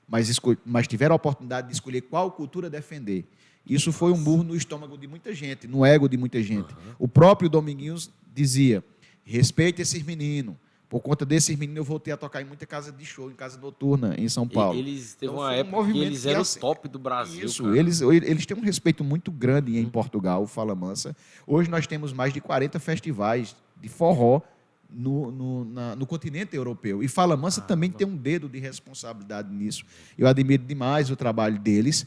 mas, 0.08 0.30
esco- 0.30 0.56
mas 0.66 0.88
tiveram 0.88 1.14
a 1.14 1.18
oportunidade 1.18 1.68
de 1.68 1.74
escolher 1.74 2.00
qual 2.02 2.32
cultura 2.32 2.70
defender. 2.70 3.26
Isso 3.70 3.92
foi 3.92 4.14
um 4.14 4.24
burro 4.24 4.44
no 4.44 4.56
estômago 4.56 4.98
de 4.98 5.06
muita 5.06 5.36
gente, 5.36 5.68
no 5.68 5.86
ego 5.86 6.08
de 6.08 6.16
muita 6.16 6.42
gente. 6.42 6.74
O 6.98 7.10
próprio 7.10 7.50
Dominguinhos 7.50 8.10
dizia: 8.34 8.82
respeite 9.26 9.82
esses 9.82 10.02
meninos. 10.02 10.56
Por 10.90 11.02
conta 11.02 11.26
desses 11.26 11.54
meninos, 11.58 11.78
eu 11.78 11.84
voltei 11.84 12.14
a 12.14 12.18
tocar 12.18 12.42
em 12.42 12.46
muita 12.46 12.66
casa 12.66 12.92
de 12.94 13.06
show, 13.06 13.30
em 13.30 13.34
casa 13.34 13.58
noturna, 13.60 14.16
em 14.18 14.30
São 14.30 14.48
Paulo. 14.48 14.80
Eles 14.80 15.16
teve 15.16 15.26
Então, 15.32 15.36
uma 15.44 15.48
foi 15.50 15.56
um 15.56 15.60
época 15.60 15.92
que 15.92 16.00
eles 16.00 16.22
que, 16.22 16.30
eram 16.30 16.42
assim, 16.42 16.58
o 16.60 16.62
top 16.62 16.88
do 16.88 16.98
Brasil. 16.98 17.46
Isso, 17.46 17.64
cara. 17.64 17.78
eles, 17.78 18.00
eles 18.02 18.46
têm 18.46 18.56
um 18.58 18.62
respeito 18.62 19.04
muito 19.04 19.30
grande 19.30 19.78
em 19.78 19.86
Portugal, 19.90 20.44
o 20.44 20.48
Fala 20.48 20.74
Mansa. 20.74 21.14
Hoje 21.46 21.70
nós 21.70 21.86
temos 21.88 22.14
mais 22.14 22.34
de 22.34 22.40
40 22.40 22.80
festivais 22.80 23.54
de 23.82 23.90
forró 23.90 24.42
no, 24.90 25.30
no, 25.30 25.66
na- 25.66 25.96
no 25.98 26.06
continente 26.06 26.56
europeu. 26.56 27.04
E 27.04 27.10
Fala 27.10 27.36
Mansa 27.36 27.60
também 27.60 27.92
tem 27.92 28.08
um 28.08 28.16
dedo 28.16 28.48
de 28.48 28.58
responsabilidade 28.58 29.54
nisso. 29.54 29.84
Eu 30.18 30.26
admiro 30.26 30.64
demais 30.64 31.12
o 31.12 31.16
trabalho 31.18 31.60
deles. 31.60 32.06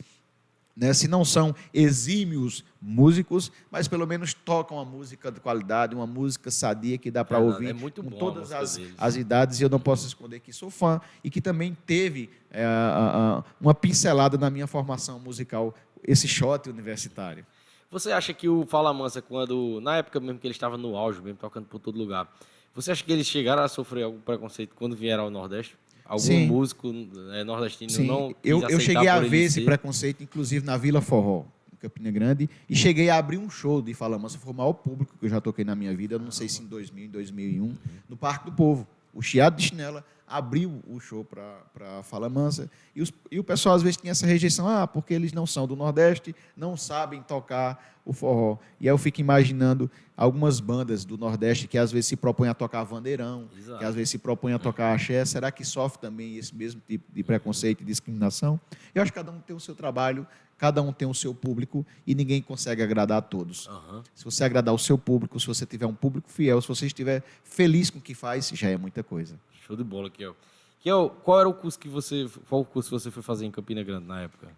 Né? 0.76 0.92
Se 0.94 1.06
não 1.08 1.24
são 1.24 1.54
exímios 1.74 2.64
músicos, 2.80 3.52
mas 3.70 3.86
pelo 3.88 4.06
menos 4.06 4.32
tocam 4.32 4.76
uma 4.78 4.84
música 4.84 5.30
de 5.30 5.40
qualidade, 5.40 5.94
uma 5.94 6.06
música 6.06 6.50
sadia 6.50 6.96
que 6.96 7.10
dá 7.10 7.24
para 7.24 7.38
Verdade, 7.38 7.54
ouvir 7.56 7.70
é 7.70 7.72
muito 7.72 8.02
com 8.02 8.10
todas 8.10 8.50
as, 8.52 8.80
as 8.96 9.16
idades. 9.16 9.60
E 9.60 9.62
eu 9.64 9.68
não 9.68 9.80
posso 9.80 10.06
esconder 10.06 10.40
que 10.40 10.52
sou 10.52 10.70
fã 10.70 11.00
e 11.22 11.28
que 11.30 11.40
também 11.40 11.76
teve 11.86 12.30
é, 12.50 12.64
a- 12.64 13.38
a- 13.38 13.44
uma 13.60 13.74
pincelada 13.74 14.38
na 14.38 14.48
minha 14.50 14.66
formação 14.66 15.18
musical, 15.18 15.74
esse 16.02 16.26
shot 16.26 16.68
universitário. 16.70 17.44
Você 17.90 18.12
acha 18.12 18.32
que 18.32 18.48
o 18.48 18.64
Fala 18.66 18.94
Mansa, 18.94 19.20
quando. 19.20 19.80
Na 19.82 19.96
época 19.96 20.18
mesmo 20.20 20.38
que 20.38 20.46
ele 20.46 20.54
estava 20.54 20.78
no 20.78 20.96
auge, 20.96 21.20
mesmo 21.20 21.38
tocando 21.38 21.66
por 21.66 21.78
todo 21.80 21.98
lugar, 21.98 22.32
você 22.74 22.92
acha 22.92 23.02
que 23.04 23.12
eles 23.12 23.26
chegaram 23.26 23.62
a 23.64 23.68
sofrer 23.68 24.04
algum 24.04 24.20
preconceito 24.20 24.74
quando 24.76 24.94
vieram 24.96 25.24
ao 25.24 25.30
Nordeste? 25.30 25.76
Algum 26.10 26.24
Sim. 26.24 26.46
músico 26.48 26.92
eh, 27.34 27.44
nordestino 27.44 27.88
Sim, 27.88 28.04
não 28.04 28.34
eu, 28.42 28.68
eu 28.68 28.80
cheguei 28.80 29.06
a 29.06 29.20
ver 29.20 29.44
esse 29.44 29.60
ser? 29.60 29.64
preconceito, 29.64 30.24
inclusive 30.24 30.66
na 30.66 30.76
Vila 30.76 31.00
Forró. 31.00 31.44
Campina 31.78 32.10
Grande 32.10 32.50
e 32.68 32.74
cheguei 32.74 33.08
a 33.08 33.16
abrir 33.16 33.38
um 33.38 33.48
show 33.48 33.80
de 33.80 33.94
Fala 33.94 34.18
Mansa, 34.18 34.36
foi 34.36 34.52
o 34.52 34.56
maior 34.56 34.72
público 34.72 35.16
que 35.18 35.24
eu 35.24 35.30
já 35.30 35.40
toquei 35.40 35.64
na 35.64 35.74
minha 35.76 35.94
vida, 35.96 36.18
não 36.18 36.32
sei 36.32 36.48
se 36.48 36.62
em 36.62 36.66
2000, 36.66 37.04
em 37.04 37.08
2001, 37.08 37.74
no 38.08 38.16
Parque 38.16 38.46
do 38.46 38.52
Povo. 38.52 38.86
O 39.14 39.22
Chiado 39.22 39.56
de 39.56 39.62
Chinela 39.68 40.04
abriu 40.30 40.80
o 40.86 41.00
show 41.00 41.24
para 41.24 42.02
Fala 42.04 42.28
Mansa. 42.28 42.70
E, 42.94 43.02
os, 43.02 43.12
e, 43.30 43.38
o 43.40 43.44
pessoal 43.44 43.74
às 43.74 43.82
vezes 43.82 43.96
tinha 43.96 44.12
essa 44.12 44.26
rejeição, 44.26 44.68
ah, 44.68 44.86
porque 44.86 45.12
eles 45.12 45.32
não 45.32 45.44
são 45.44 45.66
do 45.66 45.74
Nordeste, 45.74 46.34
não 46.56 46.76
sabem 46.76 47.20
tocar 47.20 47.98
o 48.04 48.12
forró. 48.12 48.56
E 48.80 48.88
aí 48.88 48.92
eu 48.92 48.96
fico 48.96 49.20
imaginando 49.20 49.90
algumas 50.16 50.60
bandas 50.60 51.04
do 51.04 51.18
Nordeste 51.18 51.66
que 51.66 51.76
às 51.76 51.90
vezes 51.90 52.06
se 52.06 52.16
propõem 52.16 52.48
a 52.48 52.54
tocar 52.54 52.84
vandeirão, 52.84 53.48
Exato. 53.58 53.78
que 53.80 53.84
às 53.84 53.94
vezes 53.94 54.10
se 54.10 54.18
propõem 54.18 54.54
a 54.54 54.58
tocar 54.58 54.94
axé. 54.94 55.24
Será 55.24 55.50
que 55.50 55.64
sofre 55.64 56.00
também 56.00 56.36
esse 56.36 56.54
mesmo 56.54 56.80
tipo 56.86 57.04
de 57.12 57.22
preconceito 57.24 57.82
e 57.82 57.84
discriminação? 57.84 58.58
Eu 58.94 59.02
acho 59.02 59.10
que 59.12 59.18
cada 59.18 59.32
um 59.32 59.40
tem 59.40 59.54
o 59.54 59.60
seu 59.60 59.74
trabalho, 59.74 60.26
cada 60.56 60.80
um 60.80 60.92
tem 60.92 61.08
o 61.08 61.14
seu 61.14 61.34
público 61.34 61.84
e 62.06 62.14
ninguém 62.14 62.40
consegue 62.40 62.82
agradar 62.82 63.18
a 63.18 63.22
todos. 63.22 63.66
Uhum. 63.66 64.02
Se 64.14 64.24
você 64.24 64.44
agradar 64.44 64.74
o 64.74 64.78
seu 64.78 64.96
público, 64.96 65.40
se 65.40 65.46
você 65.46 65.66
tiver 65.66 65.86
um 65.86 65.94
público 65.94 66.30
fiel, 66.30 66.60
se 66.60 66.68
você 66.68 66.86
estiver 66.86 67.22
feliz 67.42 67.90
com 67.90 67.98
o 67.98 68.02
que 68.02 68.14
faz, 68.14 68.50
já 68.54 68.68
é 68.68 68.76
muita 68.76 69.02
coisa. 69.02 69.36
Show 69.70 69.76
de 69.76 69.84
bola, 69.84 70.10
Kiel. 70.10 70.34
Kiel, 70.80 71.10
qual 71.22 71.38
era 71.38 71.48
o 71.48 71.54
curso 71.54 71.78
que 71.78 71.88
você, 71.88 72.28
qual 72.48 72.64
curso 72.64 72.90
você 72.90 73.08
foi 73.08 73.22
fazer 73.22 73.46
em 73.46 73.52
Campina 73.52 73.84
Grande 73.84 74.04
na 74.04 74.22
época? 74.22 74.48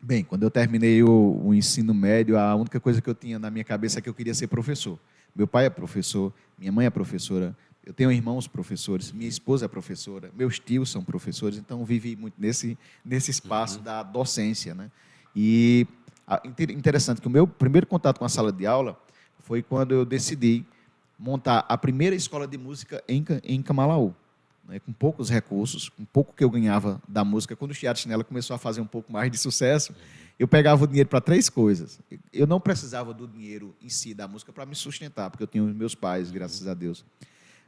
Bem, 0.00 0.24
quando 0.24 0.42
eu 0.42 0.50
terminei 0.50 1.00
o, 1.00 1.40
o, 1.44 1.54
ensino 1.54 1.94
médio, 1.94 2.36
a 2.36 2.52
única 2.56 2.80
coisa 2.80 3.00
que 3.00 3.08
eu 3.08 3.14
tinha 3.14 3.38
na 3.38 3.52
minha 3.52 3.62
cabeça 3.62 4.00
é 4.00 4.02
que 4.02 4.08
eu 4.08 4.14
queria 4.14 4.34
ser 4.34 4.48
professor. 4.48 4.98
Meu 5.32 5.46
pai 5.46 5.66
é 5.66 5.70
professor, 5.70 6.32
minha 6.58 6.72
mãe 6.72 6.86
é 6.86 6.90
professora, 6.90 7.56
eu 7.86 7.92
tenho 7.92 8.10
irmãos 8.10 8.48
professores, 8.48 9.12
minha 9.12 9.28
esposa 9.28 9.66
é 9.66 9.68
professora, 9.68 10.28
meus 10.36 10.58
tios 10.58 10.90
são 10.90 11.04
professores, 11.04 11.56
então 11.56 11.84
vivi 11.84 12.16
muito 12.16 12.34
nesse, 12.36 12.76
nesse 13.04 13.30
espaço 13.30 13.78
uhum. 13.78 13.84
da 13.84 14.02
docência. 14.02 14.74
Né? 14.74 14.90
E 15.36 15.86
a, 16.26 16.42
interessante 16.68 17.20
que 17.20 17.28
o 17.28 17.30
meu 17.30 17.46
primeiro 17.46 17.86
contato 17.86 18.18
com 18.18 18.24
a 18.24 18.28
sala 18.28 18.50
de 18.50 18.66
aula 18.66 18.98
foi 19.44 19.62
quando 19.62 19.94
eu 19.94 20.04
decidi 20.04 20.66
montar 21.16 21.64
a 21.68 21.78
primeira 21.78 22.16
escola 22.16 22.48
de 22.48 22.58
música 22.58 23.04
em, 23.06 23.24
em 23.44 23.62
Camalaú. 23.62 24.12
Né, 24.68 24.78
com 24.78 24.92
poucos 24.92 25.28
recursos, 25.28 25.88
com 25.88 26.04
pouco 26.04 26.32
que 26.34 26.44
eu 26.44 26.48
ganhava 26.48 27.02
da 27.08 27.24
música. 27.24 27.56
Quando 27.56 27.72
o 27.72 27.74
Teatro 27.74 28.00
Chinela 28.00 28.22
começou 28.22 28.54
a 28.54 28.58
fazer 28.58 28.80
um 28.80 28.86
pouco 28.86 29.12
mais 29.12 29.30
de 29.30 29.36
sucesso, 29.36 29.94
eu 30.38 30.46
pegava 30.46 30.84
o 30.84 30.86
dinheiro 30.86 31.08
para 31.08 31.20
três 31.20 31.48
coisas. 31.48 31.98
Eu 32.32 32.46
não 32.46 32.60
precisava 32.60 33.12
do 33.12 33.26
dinheiro 33.26 33.74
em 33.82 33.88
si 33.88 34.14
da 34.14 34.28
música 34.28 34.52
para 34.52 34.64
me 34.64 34.74
sustentar, 34.74 35.30
porque 35.30 35.42
eu 35.42 35.48
tinha 35.48 35.64
os 35.64 35.74
meus 35.74 35.94
pais, 35.94 36.30
graças 36.30 36.66
a 36.68 36.74
Deus. 36.74 37.04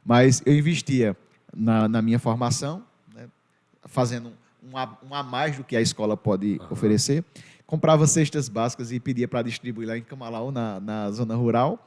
Mas 0.05 0.41
eu 0.45 0.55
investia 0.55 1.17
na, 1.53 1.87
na 1.87 2.01
minha 2.01 2.17
formação, 2.19 2.83
né, 3.13 3.27
fazendo 3.83 4.31
um 4.63 4.77
a, 4.77 4.97
um 5.07 5.13
a, 5.13 5.21
mais 5.21 5.57
do 5.57 5.63
que 5.63 5.75
a 5.75 5.81
escola 5.81 6.15
pode 6.15 6.57
uhum. 6.59 6.67
oferecer. 6.69 7.25
Comprava 7.67 8.07
cestas 8.07 8.47
básicas 8.47 8.91
e 8.91 8.99
pedia 8.99 9.27
para 9.27 9.41
distribuir 9.41 9.87
lá 9.87 9.97
em 9.97 10.01
Camalaú, 10.01 10.51
na, 10.51 10.79
na 10.79 11.11
zona 11.11 11.35
rural 11.35 11.79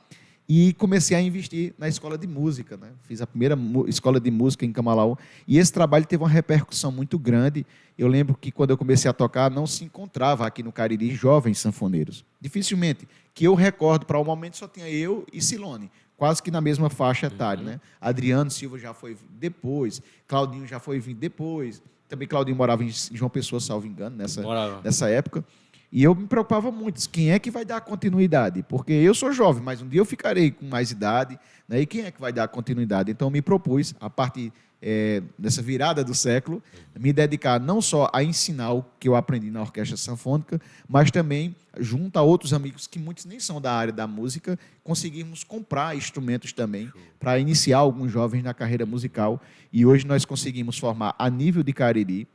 e 0.49 0.73
comecei 0.75 1.15
a 1.15 1.21
investir 1.21 1.75
na 1.77 1.89
escola 1.89 2.17
de 2.17 2.27
música. 2.27 2.77
Né? 2.77 2.89
Fiz 3.03 3.21
a 3.21 3.27
primeira 3.27 3.57
escola 3.87 4.19
de 4.19 4.31
música 4.31 4.65
em 4.65 4.73
Camalau 4.73 5.19
e 5.47 5.59
esse 5.59 5.71
trabalho 5.71 6.07
teve 6.07 6.23
uma 6.23 6.29
repercussão 6.29 6.91
muito 6.91 7.19
grande. 7.19 7.67
Eu 7.99 8.09
lembro 8.09 8.35
que 8.35 8.51
quando 8.51 8.71
eu 8.71 8.79
comecei 8.79 9.11
a 9.11 9.13
tocar, 9.13 9.51
não 9.51 9.67
se 9.67 9.85
encontrava 9.85 10.47
aqui 10.47 10.63
no 10.63 10.73
Cariri 10.73 11.15
jovens 11.15 11.59
sanfoneiros. 11.59 12.25
Dificilmente. 12.41 13.07
Que 13.35 13.45
eu 13.45 13.55
recordo, 13.55 14.07
para 14.07 14.19
o 14.19 14.25
momento 14.25 14.57
só 14.57 14.67
tinha 14.67 14.89
eu 14.89 15.27
e 15.33 15.41
Silone, 15.43 15.91
quase 16.17 16.43
que 16.43 16.51
na 16.51 16.61
mesma 16.61 16.89
faixa 16.89 17.27
etária. 17.27 17.63
Uhum. 17.63 17.71
Né? 17.73 17.81
Adriano 18.01 18.51
Silva 18.51 18.79
já 18.79 18.95
foi 18.95 19.17
depois, 19.39 20.01
Claudinho 20.27 20.67
já 20.67 20.81
foi 20.81 20.99
vir 20.99 21.15
depois. 21.15 21.83
Também 22.09 22.27
Claudinho 22.27 22.57
morava 22.57 22.83
em 22.83 22.91
João 23.13 23.29
Pessoa, 23.29 23.61
salvo 23.61 23.87
engano, 23.87 24.17
nessa, 24.17 24.43
nessa 24.83 25.11
época. 25.11 25.45
E 25.91 26.03
eu 26.03 26.15
me 26.15 26.27
preocupava 26.27 26.71
muito, 26.71 27.09
quem 27.09 27.33
é 27.33 27.39
que 27.39 27.51
vai 27.51 27.65
dar 27.65 27.81
continuidade? 27.81 28.63
Porque 28.63 28.93
eu 28.93 29.15
sou 29.15 29.33
jovem, 29.33 29.63
mas 29.63 29.81
um 29.81 29.89
dia 29.89 30.01
eu 30.01 30.05
ficarei 30.05 30.51
com 30.51 30.67
mais 30.67 30.91
idade, 30.91 31.39
né? 31.67 31.81
e 31.81 31.87
quem 31.87 32.03
é 32.03 32.11
que 32.11 32.21
vai 32.21 32.33
dar 32.33 32.47
continuidade? 32.49 33.11
Então, 33.11 33.29
eu 33.29 33.33
me 33.33 33.41
propus, 33.41 33.95
a 33.99 34.11
partir 34.11 34.53
é, 34.81 35.23
dessa 35.39 35.61
virada 35.61 36.05
do 36.05 36.15
século, 36.15 36.63
me 36.99 37.13
dedicar 37.13 37.59
não 37.59 37.81
só 37.81 38.09
a 38.13 38.23
ensinar 38.23 38.73
o 38.73 38.85
que 39.01 39.09
eu 39.09 39.17
aprendi 39.17 39.51
na 39.51 39.63
orquestra 39.63 39.97
sanfônica, 39.97 40.61
mas 40.89 41.11
também, 41.11 41.55
junto 41.79 42.17
a 42.19 42.23
outros 42.23 42.53
amigos 42.53 42.87
que 42.87 42.99
muitos 42.99 43.25
nem 43.25 43.41
são 43.41 43.61
da 43.61 43.73
área 43.73 43.93
da 43.93 44.07
música, 44.07 44.59
conseguimos 44.85 45.43
comprar 45.43 45.97
instrumentos 45.97 46.53
também 46.53 46.93
para 47.19 47.39
iniciar 47.39 47.79
alguns 47.79 48.13
jovens 48.13 48.43
na 48.43 48.55
carreira 48.55 48.87
musical. 48.87 49.41
E 49.73 49.85
hoje 49.85 50.07
nós 50.07 50.25
conseguimos 50.25 50.79
formar 50.79 51.15
a 51.19 51.29
nível 51.29 51.63
de 51.63 51.73
Cariri, 51.73 52.29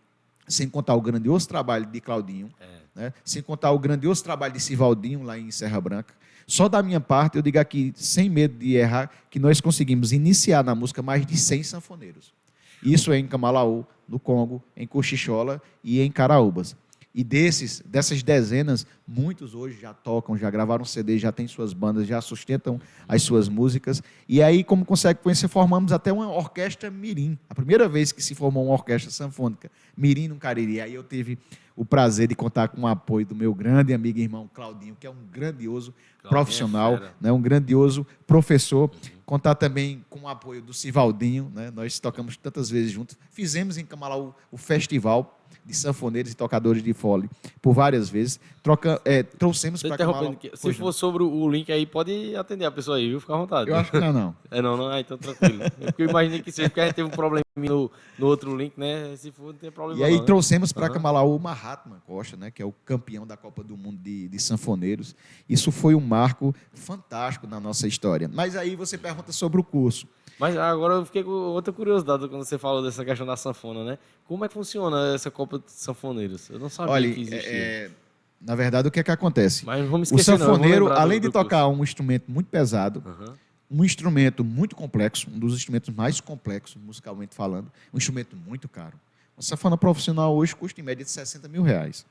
sem 0.47 0.69
contar 0.69 0.95
o 0.95 1.01
grandioso 1.01 1.47
trabalho 1.47 1.85
de 1.85 1.99
Claudinho. 2.01 2.49
É 2.59 2.83
né? 2.95 3.13
sem 3.23 3.41
contar 3.41 3.71
o 3.71 3.79
grandioso 3.79 4.23
trabalho 4.23 4.53
de 4.53 4.59
Sivaldinho 4.59 5.23
lá 5.23 5.37
em 5.37 5.49
Serra 5.51 5.79
Branca. 5.81 6.13
Só 6.45 6.67
da 6.67 6.83
minha 6.83 6.99
parte, 6.99 7.37
eu 7.37 7.41
digo 7.41 7.57
aqui, 7.57 7.93
sem 7.95 8.29
medo 8.29 8.57
de 8.59 8.75
errar, 8.75 9.09
que 9.29 9.39
nós 9.39 9.61
conseguimos 9.61 10.11
iniciar 10.11 10.63
na 10.63 10.75
música 10.75 11.01
mais 11.01 11.25
de 11.25 11.37
100 11.37 11.63
sanfoneiros. 11.63 12.33
Isso 12.83 13.13
é 13.13 13.17
em 13.17 13.25
Camalaú, 13.25 13.85
no 14.07 14.19
Congo, 14.19 14.61
em 14.75 14.85
Cochichola 14.85 15.61
e 15.83 16.01
em 16.01 16.11
Caraúbas. 16.11 16.75
E 17.15 17.23
desses, 17.23 17.81
dessas 17.85 18.23
dezenas, 18.23 18.87
muitos 19.07 19.53
hoje 19.53 19.79
já 19.79 19.93
tocam, 19.93 20.35
já 20.35 20.49
gravaram 20.49 20.83
CD, 20.83 21.19
já 21.19 21.31
têm 21.31 21.47
suas 21.47 21.71
bandas, 21.71 22.07
já 22.07 22.19
sustentam 22.19 22.81
as 23.07 23.21
suas 23.21 23.47
músicas. 23.47 24.01
E 24.27 24.41
aí, 24.41 24.63
como 24.63 24.83
consequência, 24.83 25.47
formamos 25.47 25.91
até 25.91 26.11
uma 26.11 26.31
orquestra 26.31 26.89
mirim. 26.89 27.37
A 27.47 27.53
primeira 27.53 27.87
vez 27.87 28.11
que 28.11 28.21
se 28.23 28.33
formou 28.33 28.65
uma 28.65 28.73
orquestra 28.73 29.11
sanfônica 29.11 29.69
mirim 29.95 30.27
no 30.27 30.37
Cariri. 30.37 30.81
Aí 30.81 30.95
eu 30.95 31.03
tive 31.03 31.37
o 31.75 31.83
prazer 31.83 32.27
de 32.27 32.35
contar 32.35 32.67
com 32.67 32.81
o 32.81 32.87
apoio 32.87 33.25
do 33.25 33.35
meu 33.35 33.53
grande 33.53 33.93
amigo 33.93 34.19
e 34.19 34.23
irmão 34.23 34.49
Claudinho, 34.51 34.95
que 34.99 35.07
é 35.07 35.09
um 35.09 35.25
grandioso 35.31 35.91
Claudinho 35.91 36.23
é 36.23 36.29
profissional, 36.29 36.95
é 36.95 37.11
né, 37.19 37.31
um 37.31 37.41
grandioso 37.41 38.05
professor. 38.27 38.89
Uhum. 38.89 39.11
Contar 39.25 39.55
também 39.55 40.05
com 40.09 40.21
o 40.21 40.27
apoio 40.27 40.61
do 40.61 40.73
Civaldinho, 40.73 41.51
né, 41.53 41.71
nós 41.71 41.99
tocamos 41.99 42.37
tantas 42.37 42.69
vezes 42.69 42.91
juntos. 42.91 43.17
Fizemos 43.31 43.77
em 43.77 43.85
Camalau 43.85 44.37
o 44.51 44.57
festival 44.57 45.42
de 45.65 45.73
sanfoneiros 45.73 46.31
e 46.31 46.35
tocadores 46.35 46.83
de 46.83 46.93
fole 46.93 47.29
por 47.61 47.73
várias 47.73 48.09
vezes. 48.09 48.39
Troca, 48.61 49.01
é, 49.05 49.23
trouxemos 49.23 49.81
para 49.81 49.97
Camalau... 49.97 50.35
Se 50.53 50.73
for 50.73 50.91
sobre 50.91 51.23
o 51.23 51.49
link 51.49 51.71
aí, 51.71 51.85
pode 51.85 52.35
atender 52.35 52.65
a 52.65 52.71
pessoa 52.71 52.97
aí, 52.97 53.09
viu? 53.09 53.19
Fica 53.19 53.33
à 53.33 53.37
vontade. 53.37 53.69
Eu 53.69 53.75
acho 53.75 53.91
que 53.91 53.99
não, 53.99 54.13
não. 54.13 54.35
É 54.51 54.61
não, 54.61 54.77
não? 54.77 54.87
Ah, 54.87 54.99
então 54.99 55.17
tranquilo. 55.17 55.63
É 55.63 55.71
eu 55.97 56.09
imaginei 56.09 56.41
que 56.41 56.51
seja, 56.51 56.69
porque 56.69 56.81
a 56.81 56.85
gente 56.85 56.95
teve 56.95 57.07
um 57.07 57.11
problema 57.11 57.42
no, 57.55 57.91
no 58.17 58.27
outro 58.27 58.55
link, 58.55 58.73
né? 58.77 59.15
Se 59.15 59.31
for, 59.31 59.53
não 59.53 59.59
tem 59.59 59.71
problema 59.71 60.01
E 60.01 60.03
aí 60.03 60.13
não, 60.13 60.19
né? 60.19 60.25
trouxemos 60.25 60.73
para 60.73 60.87
uhum. 60.87 60.93
Camalaú 60.93 61.35
o 61.35 61.39
Mahatma 61.39 62.01
Costa, 62.05 62.35
né? 62.35 62.49
Que 62.49 62.61
é 62.61 62.65
o 62.65 62.71
campeão 62.71 63.27
da 63.27 63.37
Copa 63.37 63.63
do 63.63 63.77
Mundo 63.77 63.97
de, 63.97 64.27
de 64.27 64.39
sanfoneiros. 64.39 65.15
Isso 65.47 65.71
foi 65.71 65.93
um 65.93 65.99
marco 65.99 66.53
fantástico 66.73 67.45
na 67.47 67.59
nossa 67.59 67.87
história. 67.87 68.29
Mas 68.31 68.55
aí 68.55 68.75
você 68.75 68.97
pergunta 68.97 69.31
sobre 69.31 69.59
o 69.61 69.63
curso. 69.63 70.07
Mas 70.39 70.57
agora 70.57 70.95
eu 70.95 71.05
fiquei 71.05 71.23
com 71.23 71.29
outra 71.29 71.71
curiosidade 71.71 72.27
quando 72.27 72.43
você 72.43 72.57
falou 72.57 72.81
dessa 72.81 73.05
questão 73.05 73.25
da 73.25 73.37
sanfona, 73.37 73.83
né? 73.83 73.99
Como 74.25 74.43
é 74.43 74.47
que 74.47 74.53
funciona 74.53 75.13
essa 75.13 75.29
Copa 75.29 75.59
de 75.59 75.71
Sanfoneiros? 75.71 76.49
Eu 76.49 76.57
não 76.57 76.69
sabia 76.69 76.91
Olha, 76.91 77.13
que 77.13 77.21
existia. 77.21 77.51
É, 77.51 77.91
na 78.41 78.55
verdade, 78.55 78.87
o 78.87 78.91
que 78.91 78.99
é 78.99 79.03
que 79.03 79.11
acontece? 79.11 79.63
Mas 79.63 79.87
vamos 79.87 80.11
esquecer, 80.11 80.33
o 80.33 80.37
sanfoneiro, 80.39 80.89
não, 80.89 80.97
além 80.97 81.21
de 81.21 81.29
tocar 81.29 81.65
curso. 81.65 81.79
um 81.79 81.83
instrumento 81.83 82.31
muito 82.31 82.47
pesado, 82.47 83.03
uhum. 83.05 83.33
Um 83.69 83.83
instrumento 83.83 84.43
muito 84.43 84.75
complexo, 84.75 85.29
um 85.29 85.39
dos 85.39 85.53
instrumentos 85.55 85.93
mais 85.93 86.19
complexos, 86.21 86.81
musicalmente 86.81 87.33
falando, 87.35 87.71
um 87.93 87.97
instrumento 87.97 88.35
muito 88.35 88.67
caro. 88.69 88.99
Uma 89.35 89.43
sanfona 89.43 89.77
profissional 89.77 90.35
hoje 90.35 90.55
custa 90.55 90.79
em 90.79 90.83
média 90.83 91.03
de 91.03 91.09
60 91.09 91.47
mil 91.47 91.63
reais. 91.63 92.05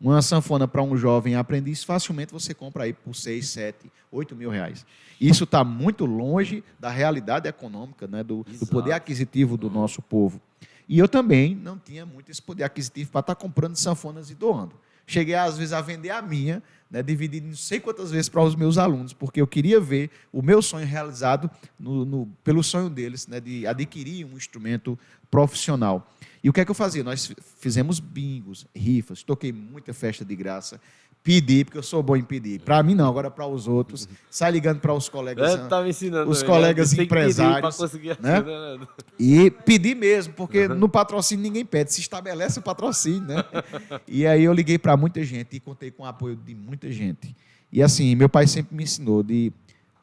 Uma 0.00 0.20
sanfona 0.20 0.68
para 0.68 0.82
um 0.82 0.96
jovem 0.96 1.36
aprendiz, 1.36 1.82
facilmente 1.82 2.32
você 2.32 2.52
compra 2.52 2.84
aí 2.84 2.92
por 2.92 3.14
6, 3.14 3.48
7, 3.48 3.90
8 4.12 4.36
mil 4.36 4.50
reais. 4.50 4.84
Isso 5.18 5.44
está 5.44 5.64
muito 5.64 6.04
longe 6.04 6.62
da 6.78 6.90
realidade 6.90 7.48
econômica, 7.48 8.06
né, 8.06 8.22
do, 8.22 8.44
do, 8.44 8.66
poder 8.66 8.92
aquisitivo 8.92 9.56
do 9.56 9.70
nosso 9.70 10.02
povo. 10.02 10.40
E 10.88 10.98
eu 10.98 11.08
também 11.08 11.54
não 11.54 11.78
tinha 11.78 12.04
muito 12.04 12.30
esse 12.30 12.42
poder 12.42 12.64
aquisitivo 12.64 13.10
para 13.10 13.20
estar 13.20 13.34
tá 13.34 13.40
comprando 13.40 13.76
sanfonas 13.76 14.30
e 14.30 14.34
doando. 14.34 14.74
Cheguei, 15.06 15.34
às 15.34 15.56
vezes, 15.56 15.72
a 15.72 15.80
vender 15.80 16.10
a 16.10 16.20
minha, 16.20 16.62
né, 16.90 17.00
não 17.42 17.54
sei 17.54 17.78
quantas 17.80 18.10
vezes 18.10 18.28
para 18.28 18.42
os 18.42 18.54
meus 18.54 18.78
alunos, 18.78 19.12
porque 19.12 19.40
eu 19.40 19.46
queria 19.46 19.80
ver 19.80 20.10
o 20.32 20.42
meu 20.42 20.60
sonho 20.60 20.86
realizado 20.86 21.50
no, 21.78 22.04
no, 22.04 22.26
pelo 22.42 22.62
sonho 22.62 22.90
deles, 22.90 23.26
né, 23.26 23.40
de 23.40 23.66
adquirir 23.66 24.24
um 24.24 24.36
instrumento 24.36 24.98
profissional. 25.30 26.12
E 26.42 26.48
o 26.48 26.52
que 26.52 26.60
é 26.60 26.64
que 26.64 26.70
eu 26.70 26.74
fazia? 26.74 27.02
Nós 27.02 27.32
fizemos 27.58 27.98
bingos, 27.98 28.66
rifas, 28.74 29.22
toquei 29.22 29.52
muita 29.52 29.92
festa 29.92 30.24
de 30.24 30.34
graça, 30.36 30.80
pedi, 31.26 31.64
porque 31.64 31.76
eu 31.76 31.82
sou 31.82 32.04
bom 32.04 32.16
em 32.16 32.22
pedir. 32.22 32.60
Para 32.60 32.80
mim 32.84 32.94
não, 32.94 33.08
agora 33.08 33.28
para 33.28 33.44
os 33.44 33.66
outros. 33.66 34.08
Sai 34.30 34.52
ligando 34.52 34.78
para 34.78 34.94
os 34.94 35.08
colegas, 35.08 35.54
eu 35.54 35.68
tava 35.68 35.88
ensinando 35.88 36.30
os 36.30 36.38
também, 36.38 36.54
né? 36.54 36.60
colegas 36.60 36.92
né? 36.92 37.02
empresários. 37.02 37.78
Né? 38.20 38.86
E 39.18 39.50
pedir 39.50 39.96
mesmo, 39.96 40.32
porque 40.34 40.68
no 40.68 40.88
patrocínio 40.88 41.42
ninguém 41.42 41.64
pede, 41.64 41.92
se 41.92 42.00
estabelece 42.00 42.60
o 42.60 42.62
patrocínio. 42.62 43.22
Né? 43.22 43.44
e 44.06 44.24
aí 44.24 44.44
eu 44.44 44.52
liguei 44.52 44.78
para 44.78 44.96
muita 44.96 45.24
gente 45.24 45.56
e 45.56 45.60
contei 45.60 45.90
com 45.90 46.04
o 46.04 46.06
apoio 46.06 46.36
de 46.36 46.54
muita 46.54 46.92
gente. 46.92 47.34
E 47.72 47.82
assim, 47.82 48.14
meu 48.14 48.28
pai 48.28 48.46
sempre 48.46 48.76
me 48.76 48.84
ensinou 48.84 49.24
de 49.24 49.52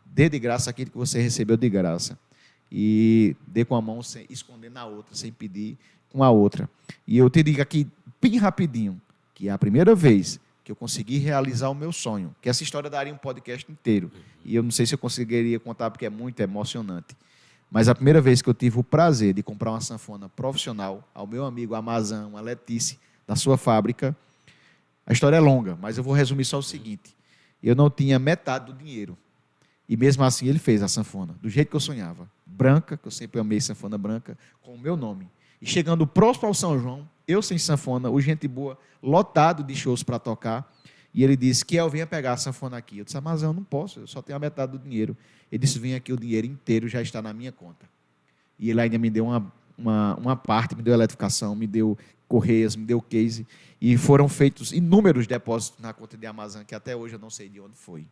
dê 0.05 0.27
de 0.27 0.37
graça 0.37 0.69
aquilo 0.69 0.91
que 0.91 0.97
você 0.97 1.21
recebeu 1.21 1.55
de 1.55 1.69
graça. 1.69 2.19
E 2.69 3.33
dê 3.47 3.63
com 3.63 3.75
a 3.75 3.81
mão 3.81 4.03
sem 4.03 4.25
esconder 4.29 4.69
na 4.69 4.85
outra, 4.85 5.15
sem 5.15 5.31
pedir 5.31 5.77
com 6.11 6.21
a 6.21 6.29
outra. 6.29 6.69
E 7.07 7.17
eu 7.17 7.29
te 7.29 7.41
digo 7.41 7.61
aqui, 7.61 7.87
bem 8.21 8.37
rapidinho, 8.37 9.01
que 9.33 9.47
é 9.47 9.51
a 9.51 9.57
primeira 9.57 9.95
vez 9.95 10.39
que 10.63 10.71
eu 10.71 10.75
consegui 10.75 11.17
realizar 11.17 11.69
o 11.69 11.75
meu 11.75 11.91
sonho. 11.91 12.33
Que 12.41 12.49
essa 12.49 12.63
história 12.63 12.89
daria 12.89 13.13
um 13.13 13.17
podcast 13.17 13.69
inteiro. 13.69 14.11
E 14.45 14.55
eu 14.55 14.63
não 14.63 14.71
sei 14.71 14.85
se 14.85 14.95
eu 14.95 14.97
conseguiria 14.97 15.59
contar 15.59 15.91
porque 15.91 16.05
é 16.05 16.09
muito 16.09 16.39
emocionante. 16.39 17.15
Mas 17.69 17.89
a 17.89 17.95
primeira 17.95 18.21
vez 18.21 18.41
que 18.41 18.49
eu 18.49 18.53
tive 18.53 18.79
o 18.79 18.83
prazer 18.83 19.33
de 19.33 19.41
comprar 19.41 19.71
uma 19.71 19.81
sanfona 19.81 20.29
profissional 20.29 21.09
ao 21.13 21.25
meu 21.25 21.43
amigo 21.43 21.75
Amazão, 21.75 22.37
a 22.37 22.41
Letícia, 22.41 22.97
da 23.27 23.35
sua 23.35 23.57
fábrica, 23.57 24.15
a 25.05 25.11
história 25.11 25.37
é 25.37 25.39
longa, 25.39 25.77
mas 25.81 25.97
eu 25.97 26.03
vou 26.03 26.13
resumir 26.13 26.45
só 26.45 26.59
o 26.59 26.63
seguinte: 26.63 27.15
eu 27.61 27.75
não 27.75 27.89
tinha 27.89 28.19
metade 28.19 28.71
do 28.71 28.73
dinheiro. 28.73 29.17
E 29.89 29.97
mesmo 29.97 30.23
assim 30.23 30.47
ele 30.47 30.59
fez 30.59 30.81
a 30.81 30.87
sanfona, 30.87 31.35
do 31.41 31.49
jeito 31.49 31.69
que 31.69 31.75
eu 31.75 31.79
sonhava. 31.79 32.29
Branca, 32.45 32.95
que 32.95 33.07
eu 33.07 33.11
sempre 33.11 33.39
amei 33.41 33.59
sanfona 33.59 33.97
branca, 33.97 34.37
com 34.61 34.75
o 34.75 34.79
meu 34.79 34.95
nome. 34.95 35.27
E 35.61 35.65
chegando 35.65 36.05
próximo 36.05 36.47
ao 36.47 36.53
São 36.53 36.79
João, 36.79 37.09
eu 37.27 37.41
sem 37.41 37.57
sanfona, 37.57 38.09
o 38.09 38.19
gente 38.19 38.47
boa, 38.47 38.77
lotado 39.01 39.63
de 39.63 39.75
shows 39.75 40.03
para 40.03 40.19
tocar. 40.19 40.71
E 41.13 41.23
ele 41.23 41.37
disse 41.37 41.63
que 41.63 41.75
eu 41.75 41.89
venha 41.89 42.07
pegar 42.07 42.33
a 42.33 42.37
sanfona 42.37 42.77
aqui. 42.77 42.97
Eu 42.97 43.05
disse, 43.05 43.19
mas 43.21 43.43
eu 43.43 43.53
não 43.53 43.63
posso, 43.63 43.99
eu 43.99 44.07
só 44.07 44.21
tenho 44.21 44.35
a 44.35 44.39
metade 44.39 44.71
do 44.71 44.79
dinheiro. 44.79 45.15
Ele 45.51 45.59
disse, 45.59 45.77
vem 45.77 45.93
aqui, 45.93 46.11
o 46.11 46.17
dinheiro 46.17 46.47
inteiro 46.47 46.87
já 46.87 47.01
está 47.01 47.21
na 47.21 47.31
minha 47.31 47.51
conta. 47.51 47.85
E 48.57 48.69
ele 48.69 48.81
ainda 48.81 48.97
me 48.97 49.09
deu 49.09 49.25
uma, 49.25 49.53
uma, 49.77 50.15
uma 50.15 50.35
parte, 50.35 50.75
me 50.75 50.81
deu 50.81 50.93
eletrificação, 50.93 51.55
me 51.55 51.67
deu 51.67 51.97
correias, 52.27 52.75
me 52.75 52.83
deu 52.83 52.99
case. 52.99 53.45
E 53.79 53.95
foram 53.95 54.27
feitos 54.27 54.71
inúmeros 54.71 55.27
depósitos 55.27 55.79
na 55.79 55.93
conta 55.93 56.17
de 56.17 56.25
Amazon, 56.25 56.63
que 56.63 56.73
até 56.73 56.95
hoje 56.95 57.15
eu 57.15 57.19
não 57.19 57.29
sei 57.29 57.47
de 57.47 57.59
onde 57.59 57.75
foi. 57.75 58.07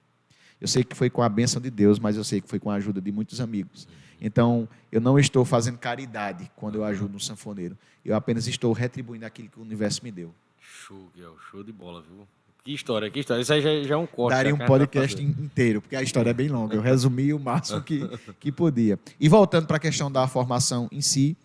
Eu 0.60 0.68
sei 0.68 0.84
que 0.84 0.96
foi 0.96 1.10
com 1.10 1.24
a 1.24 1.30
bênção 1.30 1.60
de 1.60 1.72
Deus, 1.72 1.98
mas 1.98 2.16
eu 2.16 2.24
sei 2.24 2.40
que 2.40 2.48
foi 2.48 2.60
com 2.60 2.70
a 2.70 2.76
ajuda 2.76 3.02
de 3.02 3.12
muitos 3.12 3.42
amigos. 3.42 3.88
Então, 4.22 4.70
eu 4.92 5.02
não 5.02 5.18
estou 5.18 5.44
fazendo 5.44 5.80
caridade 5.80 6.50
quando 6.56 6.76
eu 6.76 6.84
ajudo 6.84 7.16
um 7.16 7.20
sanfoneiro. 7.20 7.76
Eu 8.06 8.16
apenas 8.16 8.46
estou 8.48 8.72
retribuindo 8.72 9.26
aquilo 9.26 9.50
que 9.50 9.60
o 9.60 9.64
universo 9.64 10.04
me 10.04 10.12
deu. 10.12 10.34
Show, 10.60 11.10
Guel. 11.16 11.36
Show 11.50 11.64
de 11.64 11.72
bola, 11.72 12.02
viu? 12.02 12.28
Que 12.64 12.74
história, 12.74 13.10
que 13.10 13.20
história. 13.20 13.42
Isso 13.42 13.52
aí 13.52 13.62
já, 13.62 13.82
já 13.82 13.96
é 13.96 13.98
um 13.98 14.06
corte. 14.06 14.36
Daria 14.36 14.54
um 14.54 14.58
podcast 14.60 15.20
inteiro, 15.22 15.82
porque 15.82 15.96
a 15.96 16.04
história 16.04 16.30
é 16.30 16.34
bem 16.34 16.48
longa. 16.48 16.76
Eu 16.76 16.82
resumi 16.84 17.34
o 17.34 17.40
máximo 17.40 17.82
que, 17.82 18.08
que 18.40 18.52
podia. 18.52 19.00
E 19.20 19.28
voltando 19.28 19.66
para 19.66 19.78
a 19.78 19.80
questão 19.80 20.12
da 20.12 20.28
formação 20.28 20.88
em 20.92 21.02
si, 21.02 21.36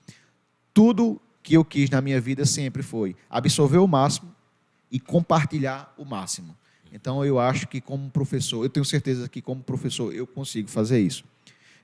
tudo 0.74 1.18
que 1.42 1.54
eu 1.54 1.64
quis 1.64 1.88
na 1.88 2.02
minha 2.02 2.20
vida 2.20 2.44
sempre 2.44 2.82
foi 2.82 3.16
absorver 3.30 3.78
o 3.78 3.86
máximo 3.86 4.34
e 4.90 5.00
compartilhar 5.00 5.94
o 5.96 6.04
máximo. 6.04 6.54
Então, 6.92 7.24
eu 7.24 7.38
acho 7.38 7.66
que 7.66 7.80
como 7.80 8.10
professor, 8.10 8.62
eu 8.62 8.68
tenho 8.68 8.84
certeza 8.84 9.28
que 9.28 9.40
como 9.40 9.62
professor 9.62 10.12
eu 10.12 10.26
consigo 10.26 10.68
fazer 10.68 11.00
isso. 11.00 11.24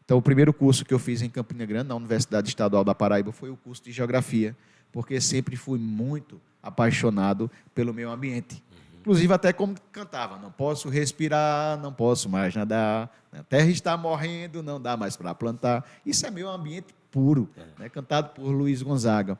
Então, 0.05 0.19
o 0.19 0.23
primeiro 0.23 0.53
curso 0.53 0.85
que 0.85 0.93
eu 0.93 0.99
fiz 0.99 1.23
em 1.23 1.31
Campina 1.31 1.65
Grande, 1.65 1.89
na 1.89 1.95
Universidade 1.95 2.49
Estadual 2.49 2.85
da 2.85 2.95
Paraíba, 2.95 3.33
foi 3.33 3.51
o 3.51 3.57
curso 3.57 3.83
de 3.83 3.93
Geografia, 3.93 4.57
porque 4.91 5.21
sempre 5.21 5.57
fui 5.57 5.79
muito 5.79 6.41
apaixonado 6.63 7.51
pelo 7.75 7.95
meio 7.95 8.11
ambiente. 8.11 8.63
Inclusive, 9.01 9.33
até 9.33 9.53
como 9.53 9.75
cantava: 9.91 10.39
não 10.39 10.51
posso 10.51 10.89
respirar, 10.89 11.79
não 11.79 11.93
posso 11.93 12.29
mais 12.29 12.55
nadar, 12.55 13.11
a 13.33 13.43
terra 13.43 13.69
está 13.69 13.97
morrendo, 13.97 14.63
não 14.63 14.81
dá 14.81 14.97
mais 14.97 15.17
para 15.17 15.35
plantar. 15.35 15.85
Isso 16.07 16.25
é 16.27 16.31
meio 16.31 16.49
ambiente 16.49 16.95
puro, 17.11 17.49
né? 17.79 17.89
cantado 17.89 18.31
por 18.31 18.51
Luiz 18.51 18.81
Gonzaga. 18.83 19.39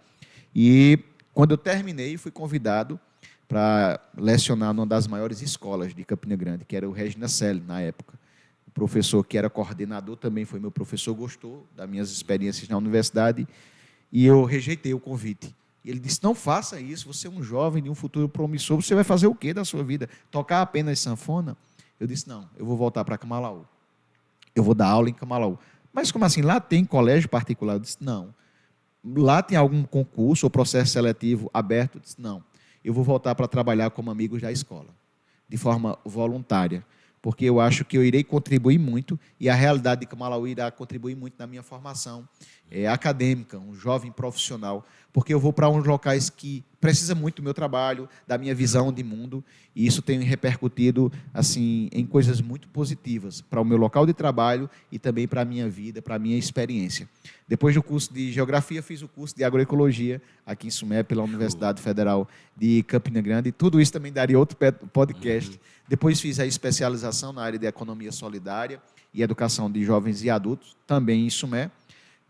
E 0.55 0.99
quando 1.33 1.53
eu 1.53 1.59
terminei, 1.59 2.17
fui 2.17 2.31
convidado 2.31 2.99
para 3.47 4.01
lecionar 4.17 4.73
numa 4.73 4.87
das 4.87 5.07
maiores 5.07 5.43
escolas 5.43 5.95
de 5.95 6.05
Campina 6.05 6.35
Grande, 6.35 6.65
que 6.65 6.75
era 6.75 6.89
o 6.89 6.93
Regina 6.93 7.29
Selle, 7.29 7.63
na 7.67 7.81
época. 7.81 8.19
O 8.73 8.75
professor 8.75 9.25
que 9.25 9.39
era 9.39 9.49
coordenador 9.49 10.17
também 10.17 10.45
foi 10.45 10.59
meu 10.59 10.71
professor, 10.71 11.15
gostou 11.15 11.67
das 11.77 11.89
minhas 11.89 12.11
experiências 12.11 12.69
na 12.69 12.77
universidade, 12.77 13.47
e 14.11 14.27
eu 14.27 14.45
rejeitei 14.45 14.93
o 14.93 14.99
convite. 14.99 15.55
E 15.85 15.91
ele 15.91 16.01
disse: 16.01 16.21
Não 16.23 16.35
faça 16.35 16.81
isso, 16.81 17.07
você 17.07 17.27
é 17.27 17.31
um 17.31 17.43
jovem 17.43 17.83
de 17.83 17.91
um 17.91 17.95
futuro 17.95 18.29
promissor, 18.29 18.81
você 18.81 18.95
vai 18.95 19.05
fazer 19.05 19.27
o 19.27 19.35
que 19.35 19.53
da 19.53 19.65
sua 19.65 19.85
vida? 19.85 20.09
Tocar 20.31 20.63
apenas 20.63 20.99
sanfona? 20.99 21.57
Eu 22.01 22.07
disse: 22.07 22.29
Não, 22.29 22.49
eu 22.57 22.65
vou 22.65 22.77
voltar 22.77 23.05
para 23.05 23.19
Camalaú. 23.19 23.65
Eu 24.55 24.63
vou 24.63 24.75
dar 24.75 24.89
aula 24.89 25.09
em 25.09 25.15
Camalaú. 25.15 25.59
Mas 25.93 26.11
como 26.11 26.25
assim? 26.25 26.43
Lá 26.43 26.61
tem 26.61 26.85
colégio 26.85 27.29
particular? 27.29 27.75
Eu 27.75 27.81
disse: 27.81 27.99
Não. 28.01 28.35
Lá 29.05 29.43
tem 29.43 29.59
algum 29.59 29.83
concurso 29.83 30.47
ou 30.47 30.51
processo 30.51 30.93
seletivo 30.93 31.51
aberto? 31.53 31.97
Eu 31.97 32.01
disse: 32.01 32.21
Não 32.21 32.43
eu 32.85 32.93
vou 32.93 33.05
voltar 33.05 33.35
para 33.35 33.47
trabalhar 33.47 33.91
como 33.91 34.11
amigos 34.11 34.43
da 34.43 34.51
escola, 34.51 34.89
de 35.49 35.57
forma 35.57 35.99
voluntária, 36.05 36.85
porque 37.23 37.45
eu 37.45 37.61
acho 37.61 37.85
que 37.85 37.97
eu 37.97 38.05
irei 38.05 38.25
contribuir 38.25 38.79
muito 38.79 39.19
e 39.39 39.49
a 39.49 39.55
realidade 39.55 40.01
de 40.01 40.07
Camalaú 40.09 40.47
irá 40.49 40.69
contribuir 40.73 41.15
muito 41.15 41.35
na 41.39 41.47
minha 41.47 41.63
formação 41.63 42.29
é, 42.69 42.89
acadêmica, 42.89 43.59
um 43.59 43.73
jovem 43.73 44.11
profissional, 44.11 44.85
porque 45.13 45.35
eu 45.35 45.41
vou 45.41 45.53
para 45.53 45.69
uns 45.69 45.85
locais 45.85 46.31
que 46.31 46.65
precisa 46.81 47.15
muito 47.15 47.37
do 47.37 47.45
meu 47.45 47.55
trabalho, 47.55 48.09
da 48.27 48.37
minha 48.37 48.55
visão 48.55 48.93
de 48.93 49.05
mundo, 49.05 49.45
e 49.75 49.87
isso 49.87 50.03
tem 50.03 50.19
repercutido 50.21 51.13
assim 51.33 51.89
em 51.93 52.05
coisas 52.05 52.41
muito 52.41 52.67
positivas 52.69 53.41
para 53.41 53.61
o 53.61 53.65
meu 53.65 53.77
local 53.77 54.05
de 54.05 54.13
trabalho 54.13 54.69
e 54.91 54.99
também 54.99 55.29
para 55.29 55.43
a 55.43 55.45
minha 55.45 55.69
vida, 55.69 56.03
para 56.03 56.17
a 56.17 56.19
minha 56.19 56.37
experiência. 56.37 57.09
Depois 57.47 57.75
do 57.75 57.83
curso 57.83 58.13
de 58.13 58.33
geografia, 58.33 58.83
fiz 58.83 59.01
o 59.01 59.07
curso 59.07 59.37
de 59.37 59.45
agroecologia 59.45 60.21
aqui 60.45 60.67
em 60.67 60.71
Sumé 60.71 61.03
pela 61.03 61.23
Universidade 61.23 61.81
Federal 61.81 62.29
de 62.57 62.83
Campina 62.83 63.21
Grande. 63.21 63.53
Tudo 63.53 63.81
isso 63.81 63.93
também 63.93 64.13
daria 64.13 64.39
outro 64.39 64.57
podcast. 64.93 65.51
Uhum. 65.51 65.59
Depois 65.89 66.21
fiz 66.21 66.41
a 66.41 66.47
especialização 66.47 67.33
na 67.33 67.43
área 67.43 67.59
de 67.59 67.67
economia 67.67 68.11
solidária 68.11 68.81
e 69.15 69.23
educação 69.23 69.71
de 69.71 69.85
jovens 69.85 70.25
e 70.25 70.31
adultos, 70.31 70.75
também 70.87 71.27
em 71.27 71.31
Sumé. 71.31 71.71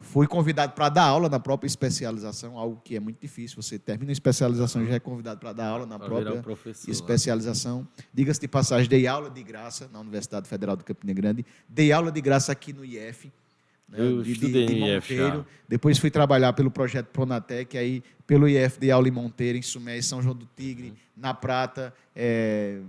Fui 0.02 0.26
convidado 0.26 0.72
para 0.72 0.88
dar 0.88 1.04
aula 1.04 1.28
na 1.28 1.38
própria 1.38 1.66
especialização, 1.66 2.58
algo 2.58 2.80
que 2.84 2.96
é 2.96 3.00
muito 3.00 3.20
difícil. 3.20 3.62
Você 3.62 3.78
termina 3.78 4.10
a 4.10 4.12
especialização 4.12 4.82
e 4.82 4.86
já 4.88 4.94
é 4.94 5.00
convidado 5.00 5.38
para 5.40 5.52
dar 5.52 5.68
aula 5.68 5.86
na 5.86 5.98
pra 5.98 6.08
própria 6.08 6.72
especialização. 6.88 7.86
Diga-se 8.12 8.40
de 8.40 8.48
passagem, 8.48 8.88
dei 8.88 9.06
aula 9.06 9.30
de 9.30 9.42
graça 9.42 9.88
na 9.92 10.00
Universidade 10.00 10.48
Federal 10.48 10.76
de 10.76 10.84
Campina 10.84 11.12
Grande, 11.12 11.46
dei 11.68 11.92
aula 11.92 12.10
de 12.10 12.20
graça 12.20 12.50
aqui 12.52 12.72
no 12.72 12.84
IF. 12.84 13.32
Né, 13.88 13.98
Eu 14.00 14.22
de, 14.22 14.32
estudei 14.32 14.66
de, 14.66 14.74
de 14.74 14.80
Monteiro. 14.80 15.38
IF 15.38 15.46
Depois 15.68 15.98
fui 15.98 16.10
trabalhar 16.10 16.52
pelo 16.52 16.70
projeto 16.70 17.06
Pronatec, 17.06 17.78
aí 17.78 18.02
pelo 18.26 18.48
IF 18.48 18.80
de 18.80 18.90
aula 18.90 19.06
em 19.06 19.12
Monteiro, 19.12 19.56
em 19.56 19.62
Sumé, 19.62 19.98
em 19.98 20.02
São 20.02 20.20
João 20.20 20.34
do 20.34 20.48
Tigre, 20.56 20.88
uhum. 20.88 20.96
na 21.16 21.32
Prata. 21.32 21.94
É... 22.14 22.80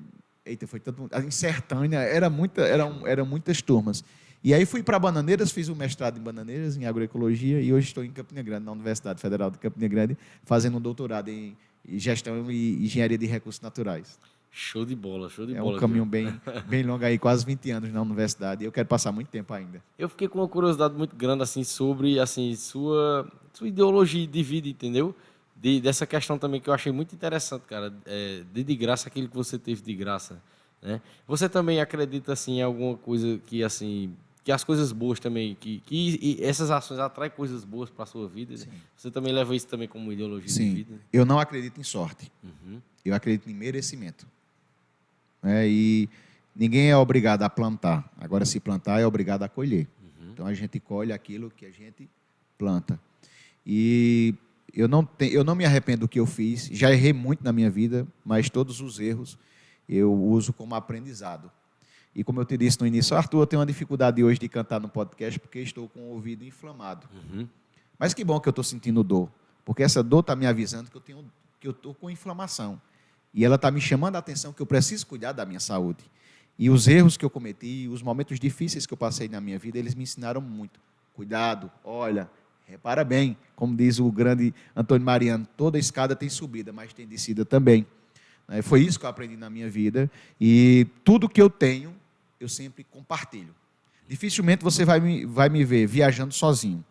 Eita, 0.45 0.67
foi 0.67 0.79
tanto. 0.79 1.09
Em 1.25 1.31
Sertânia, 1.31 1.99
era 1.99 2.29
muita, 2.29 2.63
eram, 2.63 3.07
eram 3.07 3.25
muitas 3.25 3.61
turmas. 3.61 4.03
E 4.43 4.53
aí 4.53 4.65
fui 4.65 4.83
para 4.83 4.99
Bananeiras, 4.99 5.51
fiz 5.51 5.69
o 5.69 5.71
um 5.71 5.75
mestrado 5.75 6.17
em 6.17 6.21
Bananeiras, 6.21 6.75
em 6.75 6.85
agroecologia, 6.85 7.61
e 7.61 7.71
hoje 7.71 7.87
estou 7.87 8.03
em 8.03 8.11
Campina 8.11 8.41
Grande, 8.41 8.65
na 8.65 8.73
Universidade 8.73 9.21
Federal 9.21 9.49
de 9.49 9.57
Campina 9.57 9.87
Grande, 9.87 10.17
fazendo 10.43 10.77
um 10.77 10.81
doutorado 10.81 11.29
em 11.29 11.55
gestão 11.87 12.51
e 12.51 12.83
engenharia 12.83 13.17
de 13.17 13.25
recursos 13.25 13.61
naturais. 13.61 14.19
Show 14.51 14.85
de 14.85 14.95
bola, 14.95 15.29
show 15.29 15.45
de 15.45 15.55
é 15.55 15.59
bola. 15.59 15.73
É 15.73 15.77
um 15.77 15.79
caminho 15.79 16.05
bem, 16.05 16.41
bem 16.67 16.83
longo 16.83 17.05
aí, 17.05 17.17
quase 17.17 17.45
20 17.45 17.71
anos 17.71 17.93
na 17.93 18.01
universidade, 18.01 18.63
e 18.63 18.67
eu 18.67 18.71
quero 18.71 18.85
passar 18.85 19.13
muito 19.13 19.29
tempo 19.29 19.53
ainda. 19.53 19.81
Eu 19.97 20.09
fiquei 20.09 20.27
com 20.27 20.39
uma 20.39 20.47
curiosidade 20.47 20.93
muito 20.93 21.15
grande 21.15 21.41
assim 21.41 21.63
sobre 21.63 22.19
assim 22.19 22.53
sua, 22.53 23.25
sua 23.53 23.69
ideologia 23.69 24.27
de 24.27 24.43
vida, 24.43 24.67
entendeu? 24.67 25.15
De, 25.55 25.79
dessa 25.79 26.05
questão 26.05 26.37
também 26.37 26.59
que 26.59 26.69
eu 26.69 26.73
achei 26.73 26.91
muito 26.91 27.15
interessante, 27.15 27.61
cara, 27.61 27.93
é, 28.05 28.43
de, 28.53 28.61
de 28.61 28.75
graça 28.75 29.07
aquilo 29.07 29.29
que 29.29 29.35
você 29.35 29.57
teve 29.57 29.81
de 29.81 29.95
graça, 29.95 30.41
né? 30.81 30.99
Você 31.25 31.47
também 31.47 31.79
acredita 31.79 32.33
assim 32.33 32.57
em 32.57 32.61
alguma 32.61 32.97
coisa 32.97 33.39
que 33.47 33.63
assim 33.63 34.13
que 34.43 34.51
as 34.51 34.63
coisas 34.63 34.91
boas 34.91 35.19
também, 35.19 35.55
que, 35.55 35.79
que 35.85 36.37
essas 36.43 36.69
ações 36.69 36.99
atraem 36.99 37.31
coisas 37.31 37.63
boas 37.63 37.89
para 37.89 38.03
a 38.03 38.05
sua 38.05 38.27
vida. 38.27 38.53
Né? 38.53 38.65
Você 38.95 39.09
também 39.09 39.31
leva 39.31 39.55
isso 39.55 39.67
também 39.67 39.87
como 39.87 40.11
ideologia 40.11 40.49
Sim. 40.49 40.69
de 40.69 40.75
vida? 40.75 40.99
Eu 41.11 41.25
não 41.25 41.39
acredito 41.39 41.79
em 41.79 41.83
sorte. 41.83 42.31
Uhum. 42.43 42.81
Eu 43.05 43.15
acredito 43.15 43.49
em 43.49 43.53
merecimento. 43.53 44.27
É, 45.41 45.67
e 45.67 46.09
ninguém 46.55 46.89
é 46.89 46.97
obrigado 46.97 47.43
a 47.43 47.49
plantar. 47.49 48.11
Agora, 48.17 48.43
se 48.45 48.59
plantar, 48.59 48.99
é 48.99 49.07
obrigado 49.07 49.43
a 49.43 49.49
colher. 49.49 49.87
Uhum. 50.01 50.31
Então, 50.33 50.45
a 50.45 50.53
gente 50.53 50.79
colhe 50.79 51.13
aquilo 51.13 51.49
que 51.49 51.65
a 51.65 51.71
gente 51.71 52.09
planta. 52.57 52.99
E 53.65 54.35
eu 54.73 54.89
não, 54.89 55.05
te, 55.05 55.33
eu 55.33 55.43
não 55.43 55.55
me 55.55 55.65
arrependo 55.65 56.01
do 56.01 56.07
que 56.07 56.19
eu 56.19 56.25
fiz. 56.25 56.67
Já 56.71 56.91
errei 56.91 57.13
muito 57.13 57.43
na 57.43 57.53
minha 57.53 57.69
vida, 57.69 58.05
mas 58.25 58.49
todos 58.49 58.81
os 58.81 58.99
erros 58.99 59.37
eu 59.87 60.13
uso 60.13 60.51
como 60.51 60.75
aprendizado. 60.75 61.51
E 62.15 62.23
como 62.23 62.39
eu 62.39 62.45
te 62.45 62.57
disse 62.57 62.79
no 62.79 62.85
início, 62.85 63.15
Arthur, 63.17 63.41
eu 63.41 63.47
tenho 63.47 63.59
uma 63.59 63.65
dificuldade 63.65 64.23
hoje 64.23 64.39
de 64.39 64.47
cantar 64.47 64.79
no 64.79 64.87
podcast 64.87 65.39
porque 65.39 65.59
estou 65.59 65.89
com 65.89 65.99
o 65.99 66.09
ouvido 66.13 66.45
inflamado. 66.45 67.07
Uhum. 67.13 67.47
Mas 67.97 68.13
que 68.13 68.23
bom 68.23 68.39
que 68.39 68.47
eu 68.47 68.51
estou 68.51 68.63
sentindo 68.63 69.03
dor, 69.03 69.29
porque 69.65 69.81
essa 69.81 70.03
dor 70.03 70.19
está 70.19 70.35
me 70.35 70.45
avisando 70.45 70.89
que 70.91 70.97
eu 70.97 71.01
tenho 71.01 71.25
que 71.59 71.67
eu 71.67 71.71
estou 71.71 71.93
com 71.93 72.09
inflamação. 72.09 72.79
E 73.33 73.45
ela 73.45 73.55
está 73.55 73.71
me 73.71 73.79
chamando 73.79 74.17
a 74.17 74.19
atenção 74.19 74.51
que 74.51 74.61
eu 74.61 74.65
preciso 74.65 75.07
cuidar 75.07 75.31
da 75.31 75.45
minha 75.45 75.61
saúde. 75.61 76.03
E 76.59 76.69
os 76.69 76.87
erros 76.87 77.15
que 77.15 77.23
eu 77.23 77.29
cometi, 77.29 77.87
os 77.87 78.03
momentos 78.03 78.39
difíceis 78.39 78.85
que 78.85 78.93
eu 78.93 78.97
passei 78.97 79.29
na 79.29 79.39
minha 79.39 79.57
vida, 79.57 79.79
eles 79.79 79.95
me 79.95 80.03
ensinaram 80.03 80.41
muito. 80.41 80.79
Cuidado, 81.13 81.71
olha, 81.83 82.29
repara 82.67 83.03
bem, 83.03 83.37
como 83.55 83.75
diz 83.75 83.97
o 83.97 84.11
grande 84.11 84.53
Antônio 84.75 85.05
Mariano, 85.05 85.47
toda 85.55 85.79
escada 85.79 86.15
tem 86.15 86.29
subida, 86.29 86.73
mas 86.73 86.93
tem 86.93 87.07
descida 87.07 87.45
também. 87.45 87.87
Né, 88.47 88.61
foi 88.61 88.81
isso 88.81 88.99
que 88.99 89.05
eu 89.05 89.09
aprendi 89.09 89.37
na 89.37 89.49
minha 89.49 89.69
vida. 89.69 90.11
E 90.39 90.85
tudo 91.03 91.29
que 91.29 91.41
eu 91.41 91.49
tenho, 91.49 91.95
eu 92.43 92.49
sempre 92.49 92.83
compartilho. 92.83 93.55
Dificilmente 94.07 94.63
você 94.63 94.83
vai 94.83 94.99
me, 94.99 95.25
vai 95.25 95.49
me 95.49 95.63
ver 95.63 95.87
viajando 95.87 96.33
sozinho. 96.33 96.83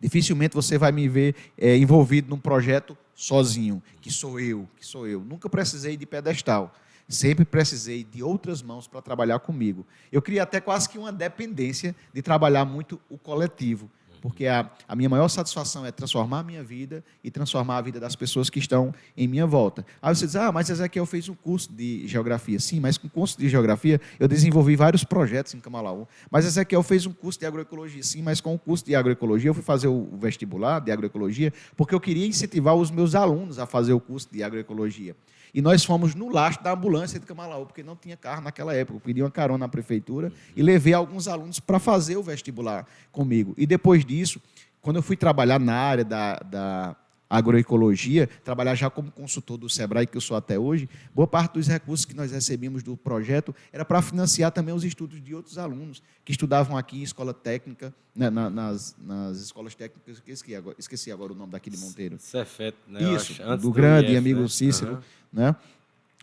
Dificilmente 0.00 0.54
você 0.54 0.76
vai 0.76 0.90
me 0.90 1.08
ver 1.08 1.34
é, 1.56 1.76
envolvido 1.76 2.28
num 2.28 2.38
projeto 2.38 2.96
sozinho, 3.14 3.82
que 4.00 4.10
sou 4.10 4.40
eu, 4.40 4.68
que 4.76 4.84
sou 4.84 5.06
eu. 5.06 5.20
Nunca 5.20 5.48
precisei 5.48 5.96
de 5.96 6.04
pedestal. 6.04 6.74
Sempre 7.08 7.44
precisei 7.44 8.02
de 8.02 8.22
outras 8.22 8.62
mãos 8.62 8.88
para 8.88 9.02
trabalhar 9.02 9.38
comigo. 9.38 9.86
Eu 10.10 10.22
criei 10.22 10.40
até 10.40 10.60
quase 10.60 10.88
que 10.88 10.98
uma 10.98 11.12
dependência 11.12 11.94
de 12.12 12.22
trabalhar 12.22 12.64
muito 12.64 13.00
o 13.10 13.18
coletivo 13.18 13.90
porque 14.24 14.46
a, 14.46 14.70
a 14.88 14.96
minha 14.96 15.10
maior 15.10 15.28
satisfação 15.28 15.84
é 15.84 15.92
transformar 15.92 16.38
a 16.38 16.42
minha 16.42 16.64
vida 16.64 17.04
e 17.22 17.30
transformar 17.30 17.76
a 17.76 17.82
vida 17.82 18.00
das 18.00 18.16
pessoas 18.16 18.48
que 18.48 18.58
estão 18.58 18.90
em 19.14 19.28
minha 19.28 19.46
volta. 19.46 19.84
Aí 20.00 20.16
você 20.16 20.24
diz, 20.24 20.34
ah, 20.34 20.50
mas 20.50 20.70
Ezequiel 20.70 21.04
fez 21.04 21.28
um 21.28 21.34
curso 21.34 21.70
de 21.70 22.08
geografia. 22.08 22.58
Sim, 22.58 22.80
mas 22.80 22.96
com 22.96 23.06
curso 23.06 23.38
de 23.38 23.50
geografia 23.50 24.00
eu 24.18 24.26
desenvolvi 24.26 24.76
vários 24.76 25.04
projetos 25.04 25.52
em 25.52 25.60
Camalaú. 25.60 26.08
Mas 26.30 26.46
Ezequiel 26.46 26.82
fez 26.82 27.04
um 27.04 27.12
curso 27.12 27.38
de 27.38 27.44
agroecologia. 27.44 28.02
Sim, 28.02 28.22
mas 28.22 28.40
com 28.40 28.54
o 28.54 28.58
curso 28.58 28.86
de 28.86 28.94
agroecologia 28.94 29.50
eu 29.50 29.54
fui 29.54 29.62
fazer 29.62 29.88
o 29.88 30.08
vestibular 30.16 30.80
de 30.80 30.90
agroecologia 30.90 31.52
porque 31.76 31.94
eu 31.94 32.00
queria 32.00 32.26
incentivar 32.26 32.74
os 32.74 32.90
meus 32.90 33.14
alunos 33.14 33.58
a 33.58 33.66
fazer 33.66 33.92
o 33.92 34.00
curso 34.00 34.26
de 34.32 34.42
agroecologia. 34.42 35.14
E 35.54 35.62
nós 35.62 35.84
fomos 35.84 36.16
no 36.16 36.28
lastro 36.28 36.64
da 36.64 36.72
ambulância 36.72 37.20
de 37.20 37.24
Camalaú, 37.24 37.64
porque 37.64 37.84
não 37.84 37.94
tinha 37.94 38.16
carro 38.16 38.42
naquela 38.42 38.74
época. 38.74 38.96
Eu 38.96 39.00
pedi 39.00 39.22
uma 39.22 39.30
carona 39.30 39.58
na 39.58 39.68
prefeitura 39.68 40.32
e 40.56 40.62
levei 40.62 40.92
alguns 40.92 41.28
alunos 41.28 41.60
para 41.60 41.78
fazer 41.78 42.16
o 42.16 42.22
vestibular 42.24 42.84
comigo. 43.12 43.54
E 43.56 43.64
depois 43.64 44.04
disso, 44.04 44.42
quando 44.82 44.96
eu 44.96 45.02
fui 45.02 45.16
trabalhar 45.16 45.60
na 45.60 45.74
área 45.74 46.04
da, 46.04 46.40
da 46.40 46.96
agroecologia, 47.36 48.28
trabalhar 48.44 48.74
já 48.74 48.88
como 48.88 49.10
consultor 49.10 49.56
do 49.56 49.68
SEBRAE, 49.68 50.06
que 50.06 50.16
eu 50.16 50.20
sou 50.20 50.36
até 50.36 50.58
hoje, 50.58 50.88
boa 51.14 51.26
parte 51.26 51.54
dos 51.54 51.66
recursos 51.66 52.04
que 52.04 52.14
nós 52.14 52.30
recebíamos 52.30 52.82
do 52.82 52.96
projeto 52.96 53.54
era 53.72 53.84
para 53.84 54.00
financiar 54.00 54.52
também 54.52 54.74
os 54.74 54.84
estudos 54.84 55.20
de 55.20 55.34
outros 55.34 55.58
alunos 55.58 56.02
que 56.24 56.32
estudavam 56.32 56.76
aqui 56.76 56.98
em 56.98 57.02
escola 57.02 57.34
técnica, 57.34 57.92
né, 58.14 58.30
nas, 58.30 58.94
nas 59.04 59.38
escolas 59.38 59.74
técnicas, 59.74 60.16
esqueci 60.16 60.54
agora, 60.54 60.76
esqueci 60.78 61.10
agora 61.10 61.32
o 61.32 61.36
nome 61.36 61.52
daquele 61.52 61.76
Monteiro. 61.76 62.16
Cefet, 62.18 62.76
né? 62.86 63.02
Isso, 63.14 63.42
do, 63.42 63.56
do 63.56 63.72
grande 63.72 64.10
IF, 64.10 64.16
amigo 64.16 64.40
né? 64.42 64.48
Cícero. 64.48 64.94
Uhum. 64.94 65.00
Né? 65.32 65.56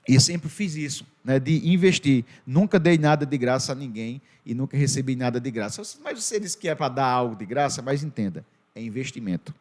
E 0.07 0.19
sempre 0.19 0.49
fiz 0.49 0.75
isso, 0.75 1.05
né, 1.23 1.39
de 1.39 1.67
investir. 1.69 2.25
Nunca 2.47 2.79
dei 2.79 2.97
nada 2.97 3.25
de 3.25 3.37
graça 3.37 3.73
a 3.73 3.75
ninguém 3.75 4.21
e 4.45 4.53
nunca 4.53 4.77
recebi 4.77 5.15
nada 5.15 5.39
de 5.39 5.51
graça. 5.51 5.81
Mas 6.03 6.23
você 6.23 6.39
diz 6.39 6.55
que 6.55 6.69
é 6.69 6.73
para 6.73 6.89
dar 6.89 7.05
algo 7.05 7.35
de 7.35 7.45
graça, 7.45 7.81
mas 7.81 8.01
entenda, 8.01 8.45
é 8.73 8.81
investimento. 8.81 9.53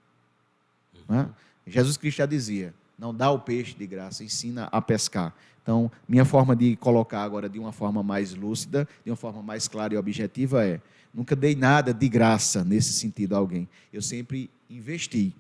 Né? 1.11 1.29
Jesus 1.67 1.99
Cristo 1.99 2.19
já 2.19 2.27
dizia: 2.27 2.73
não 2.99 3.15
dá 3.15 3.31
o 3.31 3.39
peixe 3.39 3.75
de 3.75 3.87
graça, 3.87 4.25
ensina 4.25 4.69
a 4.73 4.81
pescar. 4.81 5.35
Então, 5.63 5.91
minha 6.09 6.25
forma 6.25 6.57
de 6.57 6.77
colocar 6.77 7.23
agora 7.23 7.49
de 7.49 7.59
uma 7.59 7.73
forma 7.73 8.03
mais 8.03 8.35
lúcida, 8.35 8.89
de 9.05 9.11
uma 9.11 9.17
forma 9.17 9.43
mais 9.43 9.69
clara 9.69 9.93
e 9.93 9.97
objetiva 9.99 10.65
é: 10.65 10.81
nunca 11.13 11.37
dei 11.37 11.55
nada 11.55 11.93
de 11.93 12.09
graça 12.09 12.65
nesse 12.65 12.95
sentido 12.95 13.35
a 13.35 13.39
alguém. 13.39 13.69
Eu 13.93 14.01
sempre 14.01 14.49
investi. 14.71 15.35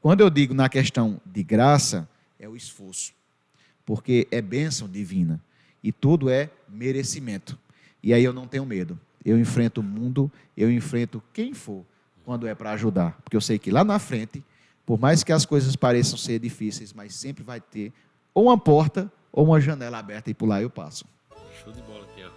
Quando 0.00 0.20
eu 0.20 0.30
digo 0.30 0.54
na 0.54 0.68
questão 0.68 1.20
de 1.26 1.42
graça, 1.42 2.08
é 2.38 2.48
o 2.48 2.54
esforço 2.54 3.12
porque 3.84 4.26
é 4.30 4.40
bênção 4.40 4.88
divina 4.88 5.40
e 5.82 5.92
tudo 5.92 6.30
é 6.30 6.50
merecimento. 6.68 7.58
E 8.02 8.12
aí 8.12 8.24
eu 8.24 8.32
não 8.32 8.46
tenho 8.46 8.64
medo. 8.64 8.98
Eu 9.24 9.38
enfrento 9.38 9.80
o 9.80 9.84
mundo, 9.84 10.30
eu 10.56 10.70
enfrento 10.70 11.22
quem 11.32 11.54
for 11.54 11.84
quando 12.24 12.46
é 12.46 12.54
para 12.54 12.72
ajudar, 12.72 13.18
porque 13.22 13.36
eu 13.36 13.40
sei 13.40 13.58
que 13.58 13.70
lá 13.70 13.84
na 13.84 13.98
frente, 13.98 14.42
por 14.84 14.98
mais 14.98 15.24
que 15.24 15.32
as 15.32 15.46
coisas 15.46 15.74
pareçam 15.76 16.18
ser 16.18 16.38
difíceis, 16.38 16.92
mas 16.92 17.14
sempre 17.14 17.42
vai 17.42 17.60
ter 17.60 17.92
ou 18.32 18.44
uma 18.44 18.58
porta 18.58 19.10
ou 19.32 19.44
uma 19.44 19.60
janela 19.60 19.98
aberta 19.98 20.30
e 20.30 20.34
por 20.34 20.46
lá 20.46 20.60
eu 20.60 20.70
passo. 20.70 21.04
Show 21.62 21.72
de 21.72 21.80
bola, 21.82 22.04
Tiago. 22.14 22.34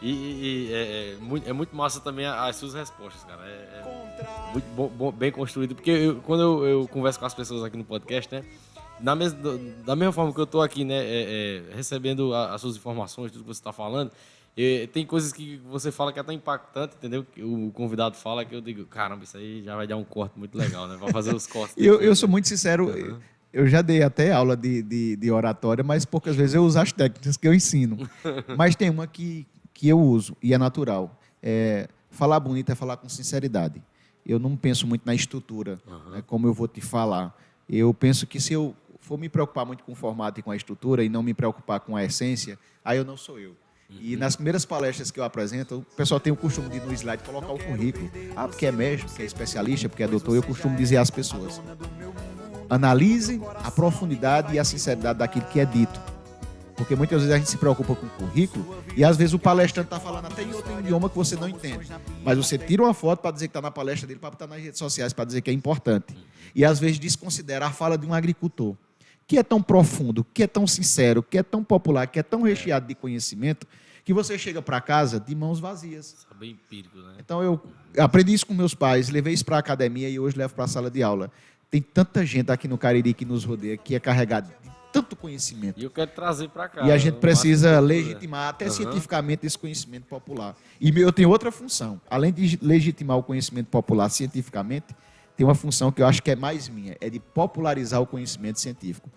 E, 0.00 0.10
e 0.10 0.72
é, 0.72 1.12
é, 1.12 1.16
muito, 1.16 1.48
é, 1.48 1.52
muito, 1.52 1.76
massa 1.76 2.00
também 2.00 2.26
as 2.26 2.56
suas 2.56 2.74
respostas, 2.74 3.22
cara. 3.24 3.42
É, 3.44 3.50
é 3.50 4.52
muito 4.52 4.64
bom, 4.74 4.88
bom, 4.88 5.12
bem 5.12 5.30
construído, 5.30 5.74
porque 5.74 5.90
eu, 5.90 6.20
quando 6.22 6.42
eu, 6.42 6.66
eu 6.66 6.88
converso 6.88 7.18
com 7.18 7.26
as 7.26 7.34
pessoas 7.34 7.62
aqui 7.62 7.76
no 7.76 7.84
podcast, 7.84 8.34
né? 8.34 8.44
mes, 9.14 9.32
da 9.84 9.96
mesma 9.96 10.12
forma 10.12 10.32
que 10.32 10.40
eu 10.40 10.44
estou 10.44 10.62
aqui, 10.62 10.84
né, 10.84 10.96
é, 10.96 11.64
é, 11.70 11.74
recebendo 11.74 12.34
a, 12.34 12.54
as 12.54 12.60
suas 12.60 12.76
informações, 12.76 13.32
tudo 13.32 13.42
que 13.42 13.48
você 13.48 13.60
está 13.60 13.72
falando, 13.72 14.10
é, 14.56 14.86
tem 14.88 15.06
coisas 15.06 15.32
que 15.32 15.56
você 15.68 15.92
fala 15.92 16.12
que 16.12 16.18
é 16.18 16.22
tão 16.22 16.34
impactante, 16.34 16.96
entendeu? 16.96 17.24
Que 17.24 17.42
o 17.42 17.70
convidado 17.70 18.16
fala 18.16 18.44
que 18.44 18.54
eu 18.54 18.60
digo, 18.60 18.84
caramba, 18.84 19.24
isso 19.24 19.36
aí 19.36 19.62
já 19.62 19.76
vai 19.76 19.86
dar 19.86 19.96
um 19.96 20.04
corte 20.04 20.38
muito 20.38 20.56
legal, 20.58 20.88
né? 20.88 20.96
Vai 20.96 21.10
fazer 21.12 21.34
os 21.34 21.46
cortes. 21.46 21.76
eu, 21.76 21.92
depois, 21.92 22.06
eu 22.06 22.16
sou 22.16 22.28
né? 22.28 22.32
muito 22.32 22.48
sincero, 22.48 22.88
uhum. 22.88 23.18
eu 23.52 23.66
já 23.68 23.80
dei 23.80 24.02
até 24.02 24.32
aula 24.32 24.56
de, 24.56 24.82
de, 24.82 25.16
de, 25.16 25.30
oratória, 25.30 25.84
mas 25.84 26.04
poucas 26.04 26.34
vezes 26.34 26.54
eu 26.54 26.64
uso 26.64 26.78
as 26.78 26.92
técnicas 26.92 27.36
que 27.36 27.46
eu 27.46 27.54
ensino. 27.54 27.98
mas 28.56 28.74
tem 28.74 28.90
uma 28.90 29.06
que, 29.06 29.46
que 29.72 29.88
eu 29.88 30.00
uso, 30.00 30.36
e 30.42 30.52
é 30.52 30.58
natural. 30.58 31.18
É, 31.42 31.88
falar 32.10 32.40
bonito 32.40 32.70
é 32.70 32.74
falar 32.74 32.96
com 32.96 33.08
sinceridade. 33.08 33.80
Eu 34.26 34.38
não 34.38 34.56
penso 34.56 34.86
muito 34.86 35.06
na 35.06 35.14
estrutura, 35.14 35.80
uhum. 35.86 36.10
né, 36.10 36.22
como 36.26 36.46
eu 36.46 36.52
vou 36.52 36.68
te 36.68 36.80
falar. 36.80 37.34
Eu 37.68 37.94
penso 37.94 38.26
que 38.26 38.40
se 38.40 38.52
eu 38.52 38.74
for 39.00 39.16
me 39.16 39.28
preocupar 39.28 39.64
muito 39.64 39.84
com 39.84 39.92
o 39.92 39.94
formato 39.94 40.40
e 40.40 40.42
com 40.42 40.50
a 40.50 40.56
estrutura 40.56 41.02
e 41.02 41.08
não 41.08 41.22
me 41.22 41.32
preocupar 41.32 41.80
com 41.80 41.96
a 41.96 42.04
essência, 42.04 42.58
aí 42.84 42.98
eu 42.98 43.04
não 43.04 43.16
sou 43.16 43.38
eu. 43.38 43.56
E 43.98 44.16
nas 44.16 44.36
primeiras 44.36 44.64
palestras 44.64 45.10
que 45.10 45.18
eu 45.18 45.24
apresento, 45.24 45.78
o 45.78 45.96
pessoal 45.96 46.20
tem 46.20 46.32
o 46.32 46.36
costume 46.36 46.68
de 46.68 46.80
no 46.80 46.92
slide 46.92 47.22
colocar 47.22 47.52
o 47.52 47.58
currículo. 47.58 48.10
Ah, 48.36 48.46
porque 48.46 48.66
é 48.66 48.72
médico, 48.72 49.08
porque 49.08 49.22
é 49.22 49.26
especialista, 49.26 49.88
porque 49.88 50.02
é 50.02 50.08
doutor. 50.08 50.36
Eu 50.36 50.42
costumo 50.42 50.76
dizer 50.76 50.96
às 50.96 51.10
pessoas: 51.10 51.60
analise 52.68 53.40
a 53.64 53.70
profundidade 53.70 54.54
e 54.54 54.58
a 54.58 54.64
sinceridade 54.64 55.18
daquilo 55.18 55.46
que 55.46 55.58
é 55.58 55.64
dito. 55.64 56.00
Porque 56.76 56.96
muitas 56.96 57.18
vezes 57.20 57.34
a 57.34 57.36
gente 57.36 57.50
se 57.50 57.58
preocupa 57.58 57.94
com 57.94 58.06
o 58.06 58.10
currículo 58.10 58.74
e 58.96 59.04
às 59.04 59.14
vezes 59.14 59.34
o 59.34 59.38
palestrante 59.38 59.88
está 59.88 60.00
falando 60.00 60.24
até 60.26 60.42
em 60.42 60.54
outro 60.54 60.80
idioma 60.80 61.10
que 61.10 61.16
você 61.16 61.36
não 61.36 61.46
entende. 61.46 61.86
Mas 62.24 62.38
você 62.38 62.56
tira 62.56 62.82
uma 62.82 62.94
foto 62.94 63.20
para 63.20 63.32
dizer 63.32 63.48
que 63.48 63.50
está 63.50 63.60
na 63.60 63.70
palestra 63.70 64.06
dele, 64.06 64.18
para 64.18 64.30
botar 64.30 64.46
nas 64.46 64.62
redes 64.62 64.78
sociais, 64.78 65.12
para 65.12 65.26
dizer 65.26 65.42
que 65.42 65.50
é 65.50 65.52
importante. 65.52 66.16
E 66.54 66.64
às 66.64 66.78
vezes 66.78 66.98
desconsidera 66.98 67.66
a 67.66 67.70
fala 67.70 67.98
de 67.98 68.06
um 68.06 68.14
agricultor 68.14 68.74
que 69.30 69.38
é 69.38 69.44
tão 69.44 69.62
profundo, 69.62 70.26
que 70.34 70.42
é 70.42 70.46
tão 70.48 70.66
sincero, 70.66 71.22
que 71.22 71.38
é 71.38 71.42
tão 71.44 71.62
popular, 71.62 72.08
que 72.08 72.18
é 72.18 72.22
tão 72.22 72.42
recheado 72.42 72.88
de 72.88 72.96
conhecimento, 72.96 73.64
que 74.04 74.12
você 74.12 74.36
chega 74.36 74.60
para 74.60 74.80
casa 74.80 75.20
de 75.20 75.36
mãos 75.36 75.60
vazias. 75.60 76.06
Isso 76.06 76.26
é 76.28 76.34
bem 76.34 76.50
empírico, 76.50 76.98
né? 76.98 77.14
Então 77.20 77.40
eu 77.40 77.62
aprendi 77.96 78.34
isso 78.34 78.44
com 78.44 78.52
meus 78.52 78.74
pais, 78.74 79.08
levei 79.08 79.32
isso 79.32 79.44
para 79.44 79.54
a 79.54 79.60
academia 79.60 80.10
e 80.10 80.18
hoje 80.18 80.36
levo 80.36 80.52
para 80.52 80.64
a 80.64 80.66
sala 80.66 80.90
de 80.90 81.00
aula. 81.00 81.30
Tem 81.70 81.80
tanta 81.80 82.26
gente 82.26 82.50
aqui 82.50 82.66
no 82.66 82.76
Cariri 82.76 83.14
que 83.14 83.24
nos 83.24 83.44
rodeia 83.44 83.76
que 83.76 83.94
é 83.94 84.00
carregado 84.00 84.48
de 84.48 84.70
tanto 84.92 85.14
conhecimento. 85.14 85.78
E 85.78 85.84
eu 85.84 85.90
quero 85.90 86.10
trazer 86.10 86.48
para 86.48 86.68
cá. 86.68 86.84
E 86.84 86.90
a 86.90 86.98
gente 86.98 87.18
precisa 87.18 87.78
legitimar 87.78 88.48
até 88.48 88.64
uhum. 88.64 88.72
cientificamente 88.72 89.46
esse 89.46 89.56
conhecimento 89.56 90.06
popular. 90.06 90.56
E 90.80 90.90
eu 90.98 91.12
tenho 91.12 91.30
outra 91.30 91.52
função. 91.52 92.00
Além 92.10 92.32
de 92.32 92.58
legitimar 92.60 93.16
o 93.16 93.22
conhecimento 93.22 93.68
popular 93.68 94.08
cientificamente, 94.08 94.88
tem 95.36 95.46
uma 95.46 95.54
função 95.54 95.92
que 95.92 96.02
eu 96.02 96.06
acho 96.08 96.20
que 96.20 96.32
é 96.32 96.36
mais 96.36 96.68
minha, 96.68 96.96
é 97.00 97.08
de 97.08 97.20
popularizar 97.20 98.02
o 98.02 98.06
conhecimento 98.06 98.58
científico. 98.58 99.08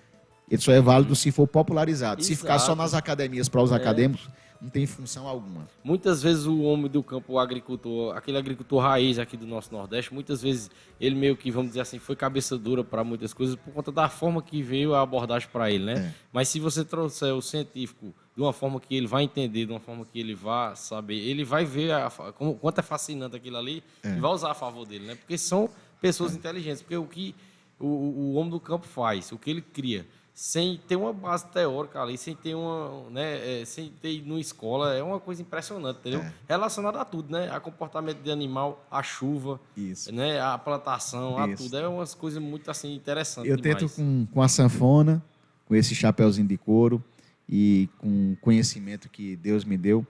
Ele 0.50 0.62
só 0.62 0.72
é 0.72 0.82
válido 0.82 1.16
se 1.16 1.32
for 1.32 1.48
popularizado. 1.48 2.22
Exato. 2.22 2.24
Se 2.24 2.36
ficar 2.36 2.60
só 2.60 2.76
nas 2.76 2.94
academias 2.94 3.50
para 3.50 3.62
os 3.62 3.72
é. 3.72 3.76
acadêmicos, 3.76 4.30
não 4.64 4.70
tem 4.70 4.86
função 4.86 5.28
alguma. 5.28 5.68
Muitas 5.84 6.24
vezes 6.24 6.46
o 6.46 6.62
homem 6.62 6.90
do 6.90 7.04
campo, 7.04 7.34
o 7.34 7.40
agricultor, 7.40 8.16
aquele 8.16 8.38
agricultor 8.38 8.80
raiz 8.80 9.20
aqui 9.20 9.36
do 9.36 9.46
nosso 9.46 9.74
Nordeste, 9.74 10.14
muitas 10.14 10.42
vezes 10.42 10.72
ele 11.02 11.16
meio 11.16 11.36
que, 11.36 11.52
vamos 11.52 11.72
dizer 11.72 11.82
assim, 11.82 12.00
foi 12.00 12.16
cabeça 12.16 12.58
dura 12.58 12.82
para 12.82 13.04
muitas 13.04 13.34
coisas 13.34 13.58
por 13.58 13.74
conta 13.74 13.92
da 13.92 14.08
forma 14.08 14.42
que 14.42 14.64
veio 14.64 14.96
a 14.96 15.02
abordagem 15.02 15.50
para 15.52 15.70
ele, 15.70 15.84
né? 15.84 15.94
É. 15.94 16.14
Mas 16.32 16.48
se 16.48 16.62
você 16.62 16.86
trouxer 16.86 17.34
o 17.34 17.42
científico 17.42 18.16
de 18.34 18.42
uma 18.42 18.54
forma 18.54 18.80
que 18.80 18.96
ele 18.96 19.06
vai 19.06 19.24
entender, 19.24 19.66
de 19.66 19.72
uma 19.74 19.82
forma 19.82 20.06
que 20.06 20.18
ele 20.18 20.34
vai 20.34 20.74
saber, 20.78 21.18
ele 21.18 21.44
vai 21.44 21.66
ver 21.66 21.92
a, 21.92 22.10
como, 22.10 22.56
quanto 22.56 22.80
é 22.80 22.82
fascinante 22.82 23.36
aquilo 23.36 23.58
ali 23.58 23.84
é. 24.02 24.16
e 24.16 24.20
vai 24.22 24.32
usar 24.32 24.52
a 24.52 24.56
favor 24.56 24.86
dele, 24.86 25.08
né? 25.08 25.16
Porque 25.16 25.38
são 25.38 25.70
pessoas 26.00 26.32
é. 26.32 26.36
inteligentes, 26.36 26.82
porque 26.82 26.96
o 26.96 27.06
que 27.06 27.36
o, 27.78 27.86
o 27.86 28.34
homem 28.36 28.50
do 28.50 28.62
campo 28.62 28.88
faz, 28.88 29.30
o 29.34 29.38
que 29.38 29.50
ele 29.50 29.62
cria, 29.62 30.08
sem 30.34 30.80
ter 30.88 30.96
uma 30.96 31.14
base 31.14 31.46
teórica 31.48 32.02
ali, 32.02 32.18
sem 32.18 32.36
ter 32.36 32.56
uma, 32.56 33.08
né, 33.12 33.62
é, 33.62 33.66
sem 33.66 33.90
ter 34.02 34.14
ido 34.14 34.28
numa 34.28 34.40
escola, 34.40 34.94
é 34.94 35.04
uma 35.04 35.20
coisa 35.20 35.44
impressionante, 35.44 36.00
entendeu? 36.00 36.22
É. 36.22 36.34
Relacionado 36.50 36.98
a 36.98 37.06
tudo, 37.06 37.32
né? 37.32 37.52
A 37.52 37.60
comportamento 37.60 38.18
de 38.18 38.32
animal, 38.32 38.84
a 38.90 39.04
chuva, 39.04 39.62
Isso. 39.78 40.12
né, 40.12 40.42
a 40.42 40.58
plantação, 40.58 41.32
Isso. 41.32 41.40
a 41.40 41.56
tudo, 41.56 41.78
é 41.78 41.88
umas 41.88 42.16
coisas 42.16 42.42
muito 42.42 42.72
assim 42.72 42.96
interessantes. 42.96 43.50
Eu 43.50 43.58
demais. 43.58 43.78
tento 43.78 43.96
com, 43.96 44.26
com 44.26 44.42
a 44.42 44.48
sanfona, 44.48 45.24
com 45.68 45.76
esse 45.76 45.94
chapéuzinho 45.94 46.48
de 46.48 46.58
couro 46.58 47.04
e 47.48 47.88
com 48.00 48.34
o 48.34 48.38
conhecimento 48.38 49.10
que 49.10 49.36
Deus 49.36 49.64
me 49.64 49.78
deu, 49.78 50.06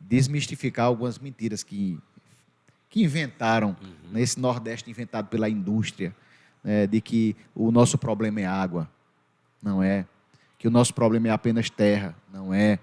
desmistificar 0.00 0.86
algumas 0.86 1.18
mentiras 1.18 1.62
que 1.62 1.98
que 2.88 3.02
inventaram 3.02 3.76
uhum. 3.82 4.12
nesse 4.12 4.40
Nordeste 4.40 4.88
inventado 4.88 5.26
pela 5.26 5.50
indústria, 5.50 6.16
né, 6.64 6.86
de 6.86 7.00
que 7.00 7.36
o 7.54 7.70
nosso 7.70 7.98
problema 7.98 8.40
é 8.40 8.46
água 8.46 8.88
não 9.62 9.82
é. 9.82 10.06
Que 10.58 10.68
o 10.68 10.70
nosso 10.70 10.94
problema 10.94 11.28
é 11.28 11.30
apenas 11.30 11.70
terra. 11.70 12.14
Não 12.32 12.52
é. 12.52 12.78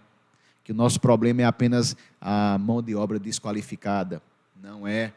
Que 0.63 0.71
o 0.71 0.75
nosso 0.75 0.99
problema 0.99 1.41
é 1.41 1.45
apenas 1.45 1.95
a 2.21 2.57
mão 2.57 2.81
de 2.81 2.95
obra 2.95 3.19
desqualificada. 3.19 4.21
Não 4.61 4.87
é. 4.87 5.13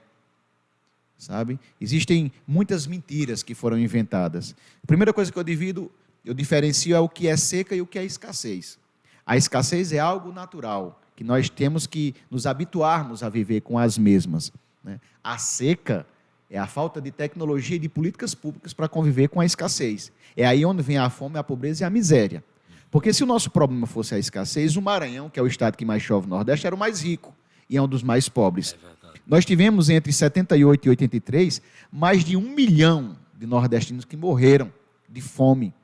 Sabe? 1.18 1.58
Existem 1.80 2.32
muitas 2.46 2.86
mentiras 2.86 3.42
que 3.42 3.54
foram 3.54 3.78
inventadas. 3.78 4.54
A 4.82 4.86
primeira 4.86 5.12
coisa 5.12 5.32
que 5.32 5.38
eu 5.38 5.44
divido, 5.44 5.90
eu 6.24 6.34
diferencio 6.34 6.94
é 6.94 7.00
o 7.00 7.08
que 7.08 7.28
é 7.28 7.36
seca 7.36 7.74
e 7.74 7.80
o 7.80 7.86
que 7.86 7.98
é 7.98 8.04
escassez. 8.04 8.78
A 9.24 9.36
escassez 9.36 9.92
é 9.92 9.98
algo 9.98 10.30
natural, 10.30 11.00
que 11.16 11.24
nós 11.24 11.48
temos 11.48 11.86
que 11.86 12.14
nos 12.30 12.46
habituarmos 12.46 13.22
a 13.22 13.28
viver 13.28 13.62
com 13.62 13.78
as 13.78 13.96
mesmas. 13.96 14.52
Né? 14.84 15.00
A 15.24 15.38
seca 15.38 16.06
É 16.50 16.58
a 16.58 16.66
falta 16.66 17.00
de 17.00 17.10
tecnologia 17.10 17.76
e 17.76 17.80
de 17.80 17.88
políticas 17.88 18.34
públicas 18.34 18.72
para 18.72 18.88
conviver 18.88 19.28
com 19.28 19.40
a 19.40 19.44
escassez. 19.44 20.12
É 20.36 20.46
aí 20.46 20.64
onde 20.64 20.82
vem 20.82 20.96
a 20.96 21.10
fome, 21.10 21.38
a 21.38 21.42
pobreza 21.42 21.82
e 21.82 21.86
a 21.86 21.90
miséria. 21.90 22.42
Porque 22.90 23.12
se 23.12 23.24
o 23.24 23.26
nosso 23.26 23.50
problema 23.50 23.86
fosse 23.86 24.14
a 24.14 24.18
escassez, 24.18 24.76
o 24.76 24.82
Maranhão, 24.82 25.28
que 25.28 25.40
é 25.40 25.42
o 25.42 25.46
estado 25.46 25.76
que 25.76 25.84
mais 25.84 26.02
chove 26.02 26.28
no 26.28 26.36
Nordeste, 26.36 26.66
era 26.66 26.74
o 26.74 26.78
mais 26.78 27.02
rico 27.02 27.34
e 27.68 27.76
é 27.76 27.82
um 27.82 27.88
dos 27.88 28.02
mais 28.02 28.28
pobres. 28.28 28.76
É 28.82 29.18
Nós 29.26 29.44
tivemos 29.44 29.90
entre 29.90 30.12
78 30.12 30.86
e 30.86 30.88
83 30.90 31.60
mais 31.90 32.24
de 32.24 32.36
um 32.36 32.54
milhão 32.54 33.16
de 33.34 33.46
nordestinos 33.46 34.04
que 34.04 34.16
morreram 34.16 34.72
de 35.08 35.20
fome, 35.20 35.74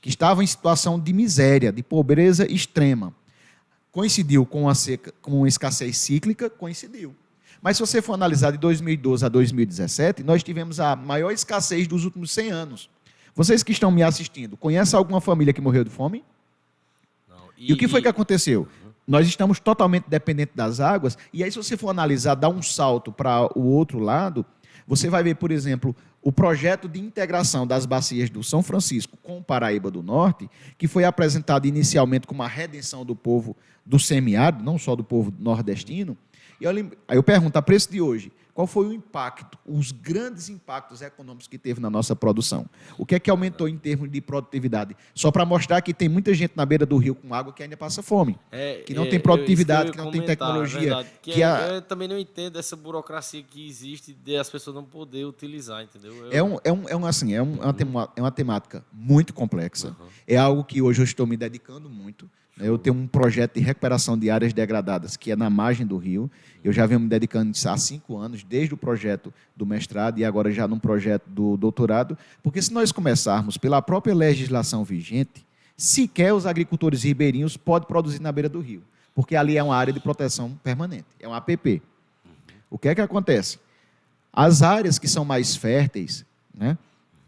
que 0.00 0.08
estavam 0.08 0.42
em 0.42 0.46
situação 0.46 0.98
de 0.98 1.12
miséria, 1.12 1.72
de 1.72 1.82
pobreza 1.82 2.50
extrema. 2.50 3.14
Coincidiu 3.92 4.44
com 4.44 4.68
a, 4.68 4.74
seca, 4.74 5.12
com 5.22 5.44
a 5.44 5.48
escassez 5.48 5.96
cíclica? 5.98 6.50
Coincidiu. 6.50 7.14
Mas 7.62 7.76
se 7.76 7.80
você 7.80 8.02
for 8.02 8.14
analisar 8.14 8.50
de 8.50 8.58
2012 8.58 9.24
a 9.24 9.28
2017, 9.28 10.24
nós 10.24 10.42
tivemos 10.42 10.80
a 10.80 10.96
maior 10.96 11.30
escassez 11.30 11.86
dos 11.86 12.04
últimos 12.04 12.32
100 12.32 12.50
anos. 12.50 12.90
Vocês 13.36 13.62
que 13.62 13.70
estão 13.70 13.90
me 13.92 14.02
assistindo, 14.02 14.56
conhecem 14.56 14.98
alguma 14.98 15.20
família 15.20 15.52
que 15.52 15.60
morreu 15.60 15.84
de 15.84 15.90
fome? 15.90 16.24
Não. 17.28 17.36
E, 17.56 17.70
e, 17.70 17.72
o 17.72 17.76
que 17.76 17.86
foi 17.86 18.02
que 18.02 18.08
aconteceu? 18.08 18.62
Uhum. 18.62 18.90
Nós 19.06 19.28
estamos 19.28 19.60
totalmente 19.60 20.06
dependentes 20.08 20.56
das 20.56 20.80
águas, 20.80 21.16
e 21.32 21.44
aí, 21.44 21.50
se 21.52 21.56
você 21.56 21.76
for 21.76 21.88
analisar, 21.88 22.34
dar 22.34 22.48
um 22.48 22.60
salto 22.60 23.12
para 23.12 23.48
o 23.56 23.62
outro 23.62 24.00
lado, 24.00 24.44
você 24.86 25.08
vai 25.08 25.22
ver, 25.22 25.36
por 25.36 25.52
exemplo, 25.52 25.94
o 26.20 26.32
projeto 26.32 26.88
de 26.88 27.00
integração 27.00 27.64
das 27.64 27.86
bacias 27.86 28.28
do 28.28 28.42
São 28.42 28.62
Francisco 28.62 29.16
com 29.22 29.38
o 29.38 29.42
Paraíba 29.42 29.90
do 29.90 30.02
Norte, 30.02 30.50
que 30.76 30.88
foi 30.88 31.04
apresentado 31.04 31.66
inicialmente 31.66 32.26
como 32.26 32.42
a 32.42 32.48
redenção 32.48 33.04
do 33.04 33.14
povo 33.14 33.56
do 33.86 33.98
semiárido, 33.98 34.64
não 34.64 34.78
só 34.78 34.94
do 34.94 35.02
povo 35.02 35.32
nordestino, 35.38 36.16
e 36.62 36.64
eu, 36.64 36.90
aí 37.08 37.16
eu 37.16 37.22
pergunto, 37.22 37.58
a 37.58 37.62
preço 37.62 37.90
de 37.90 38.00
hoje, 38.00 38.30
qual 38.54 38.66
foi 38.66 38.86
o 38.86 38.92
impacto, 38.92 39.58
os 39.66 39.90
grandes 39.90 40.48
impactos 40.48 41.00
econômicos 41.00 41.48
que 41.48 41.56
teve 41.56 41.80
na 41.80 41.88
nossa 41.88 42.14
produção? 42.14 42.66
O 42.98 43.06
que 43.06 43.14
é 43.14 43.18
que 43.18 43.30
aumentou 43.30 43.66
em 43.66 43.78
termos 43.78 44.10
de 44.10 44.20
produtividade? 44.20 44.94
Só 45.14 45.30
para 45.30 45.44
mostrar 45.44 45.80
que 45.80 45.94
tem 45.94 46.08
muita 46.08 46.34
gente 46.34 46.52
na 46.54 46.64
beira 46.66 46.84
do 46.84 46.96
rio 46.98 47.14
com 47.14 47.34
água 47.34 47.52
que 47.52 47.62
ainda 47.62 47.76
passa 47.76 48.02
fome, 48.02 48.38
é, 48.50 48.82
que 48.86 48.94
não 48.94 49.04
é, 49.04 49.08
tem 49.08 49.18
produtividade, 49.18 49.90
que, 49.90 49.96
não 49.96 50.10
tem 50.10 50.22
tecnologia. 50.22 51.04
que, 51.22 51.32
que 51.32 51.42
é, 51.42 51.46
a... 51.46 51.68
Eu 51.74 51.82
também 51.82 52.06
não 52.06 52.18
entendo 52.18 52.58
essa 52.58 52.76
burocracia 52.76 53.42
que 53.42 53.66
existe 53.66 54.12
de 54.12 54.36
as 54.36 54.50
pessoas 54.50 54.76
não 54.76 54.84
poderem 54.84 55.26
utilizar, 55.26 55.82
entendeu? 55.82 56.14
Eu... 56.14 56.30
É, 56.30 56.42
um, 56.42 56.58
é, 56.62 56.72
um, 56.72 56.88
é 56.90 56.96
um 56.96 57.06
assim, 57.06 57.34
é, 57.34 57.42
um, 57.42 57.58
é 58.14 58.20
uma 58.20 58.30
temática 58.30 58.84
muito 58.92 59.32
complexa. 59.32 59.96
Uhum. 59.98 60.06
É 60.28 60.36
algo 60.36 60.62
que 60.62 60.82
hoje 60.82 61.00
eu 61.00 61.04
estou 61.04 61.26
me 61.26 61.36
dedicando 61.36 61.88
muito. 61.88 62.30
Eu 62.60 62.76
tenho 62.76 62.94
um 62.94 63.06
projeto 63.06 63.54
de 63.54 63.60
recuperação 63.60 64.16
de 64.16 64.30
áreas 64.30 64.52
degradadas, 64.52 65.16
que 65.16 65.30
é 65.30 65.36
na 65.36 65.48
margem 65.48 65.86
do 65.86 65.96
rio. 65.96 66.30
Eu 66.62 66.72
já 66.72 66.84
venho 66.84 67.00
me 67.00 67.08
dedicando 67.08 67.50
há 67.66 67.76
cinco 67.76 68.18
anos, 68.18 68.44
desde 68.44 68.74
o 68.74 68.76
projeto 68.76 69.32
do 69.56 69.64
mestrado 69.64 70.18
e 70.18 70.24
agora 70.24 70.52
já 70.52 70.68
no 70.68 70.78
projeto 70.78 71.24
do 71.26 71.56
doutorado, 71.56 72.16
porque 72.42 72.60
se 72.60 72.72
nós 72.72 72.92
começarmos 72.92 73.56
pela 73.56 73.80
própria 73.80 74.14
legislação 74.14 74.84
vigente, 74.84 75.46
sequer 75.76 76.32
os 76.34 76.46
agricultores 76.46 77.02
ribeirinhos 77.02 77.56
podem 77.56 77.88
produzir 77.88 78.20
na 78.20 78.30
beira 78.30 78.48
do 78.48 78.60
rio, 78.60 78.82
porque 79.14 79.34
ali 79.34 79.56
é 79.56 79.62
uma 79.62 79.74
área 79.74 79.92
de 79.92 79.98
proteção 79.98 80.52
permanente, 80.62 81.06
é 81.18 81.26
um 81.26 81.34
APP. 81.34 81.82
O 82.70 82.78
que 82.78 82.88
é 82.88 82.94
que 82.94 83.00
acontece? 83.00 83.58
As 84.32 84.62
áreas 84.62 84.98
que 84.98 85.08
são 85.08 85.24
mais 85.24 85.56
férteis, 85.56 86.24
né, 86.54 86.76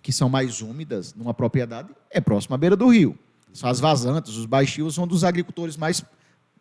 que 0.02 0.12
são 0.12 0.28
mais 0.28 0.60
úmidas 0.60 1.14
numa 1.14 1.32
propriedade, 1.32 1.88
é 2.10 2.20
próxima 2.20 2.56
à 2.56 2.58
beira 2.58 2.76
do 2.76 2.88
rio. 2.88 3.18
São 3.54 3.70
as 3.70 3.78
vazantes, 3.78 4.36
os 4.36 4.46
baixios, 4.46 4.98
onde 4.98 5.14
os 5.14 5.22
agricultores 5.22 5.76
mais 5.76 6.04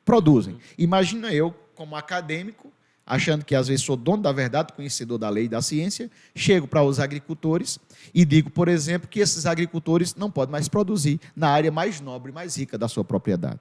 produzem. 0.05 0.57
Imagina 0.77 1.33
eu, 1.33 1.51
como 1.73 1.95
acadêmico, 1.95 2.71
achando 3.03 3.43
que 3.43 3.55
às 3.55 3.67
vezes 3.67 3.83
sou 3.83 3.97
dono 3.97 4.21
da 4.21 4.31
verdade, 4.31 4.73
conhecedor 4.73 5.17
da 5.17 5.27
lei 5.27 5.45
e 5.45 5.49
da 5.49 5.59
ciência, 5.59 6.09
chego 6.35 6.67
para 6.67 6.83
os 6.83 6.99
agricultores 6.99 7.79
e 8.13 8.23
digo, 8.23 8.51
por 8.51 8.67
exemplo, 8.67 9.07
que 9.09 9.19
esses 9.19 9.47
agricultores 9.47 10.13
não 10.13 10.29
podem 10.29 10.51
mais 10.51 10.69
produzir 10.69 11.19
na 11.35 11.49
área 11.49 11.71
mais 11.71 11.99
nobre, 11.99 12.31
mais 12.31 12.55
rica 12.55 12.77
da 12.77 12.87
sua 12.87 13.03
propriedade. 13.03 13.59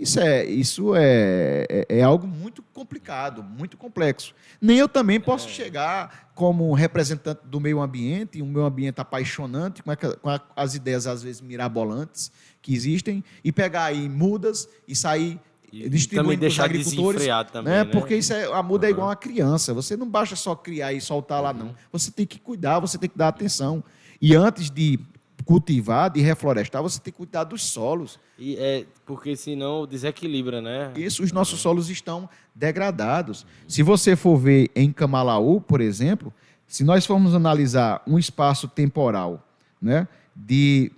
Isso 0.00 0.18
é, 0.18 0.46
isso 0.46 0.96
é, 0.96 1.66
é, 1.68 1.98
é, 1.98 2.02
algo 2.02 2.26
muito 2.26 2.62
complicado, 2.72 3.42
muito 3.42 3.76
complexo. 3.76 4.34
Nem 4.58 4.78
eu 4.78 4.88
também 4.88 5.20
posso 5.20 5.46
é. 5.46 5.50
chegar 5.50 6.30
como 6.34 6.72
representante 6.72 7.42
do 7.44 7.60
meio 7.60 7.82
ambiente, 7.82 8.40
um 8.40 8.46
meio 8.46 8.64
ambiente 8.64 8.98
apaixonante, 8.98 9.82
com, 9.82 9.90
a, 9.90 9.96
com 9.96 10.30
a, 10.30 10.40
as 10.56 10.74
ideias 10.74 11.06
às 11.06 11.22
vezes 11.22 11.42
mirabolantes 11.42 12.32
que 12.62 12.74
existem, 12.74 13.22
e 13.44 13.52
pegar 13.52 13.84
aí 13.84 14.08
mudas 14.08 14.66
e 14.88 14.96
sair 14.96 15.38
e 15.70 15.86
distribuindo 15.90 16.40
para 16.40 16.48
os 16.48 16.60
agricultores. 16.60 17.26
Também, 17.52 17.70
né? 17.70 17.84
né? 17.84 17.90
Porque 17.90 18.16
isso 18.16 18.32
é, 18.32 18.50
a 18.50 18.62
muda 18.62 18.86
uhum. 18.86 18.88
é 18.88 18.92
igual 18.92 19.08
uma 19.08 19.16
criança. 19.16 19.74
Você 19.74 19.98
não 19.98 20.08
basta 20.08 20.34
só 20.34 20.54
criar 20.54 20.94
e 20.94 21.00
soltar 21.02 21.42
lá, 21.42 21.52
não. 21.52 21.66
Uhum. 21.66 21.74
Você 21.92 22.10
tem 22.10 22.26
que 22.26 22.40
cuidar, 22.40 22.80
você 22.80 22.96
tem 22.96 23.10
que 23.10 23.18
dar 23.18 23.28
atenção. 23.28 23.84
E 24.18 24.34
antes 24.34 24.70
de 24.70 24.98
cultivar, 25.42 26.10
de 26.10 26.20
reflorestar, 26.20 26.82
você 26.82 27.00
tem 27.00 27.12
que 27.12 27.16
cuidar 27.16 27.44
dos 27.44 27.62
solos. 27.62 28.18
E 28.38 28.56
é, 28.56 28.84
porque 29.06 29.36
senão 29.36 29.86
desequilibra, 29.86 30.60
né? 30.60 30.92
Isso, 30.96 31.22
os 31.22 31.32
nossos 31.32 31.60
solos 31.60 31.90
estão 31.90 32.28
degradados. 32.54 33.46
Se 33.68 33.82
você 33.82 34.16
for 34.16 34.36
ver 34.36 34.70
em 34.74 34.92
Camalaú, 34.92 35.60
por 35.60 35.80
exemplo, 35.80 36.32
se 36.66 36.84
nós 36.84 37.04
formos 37.04 37.34
analisar 37.34 38.02
um 38.06 38.18
espaço 38.18 38.68
temporal 38.68 39.46
né, 39.80 40.06
de 40.34 40.92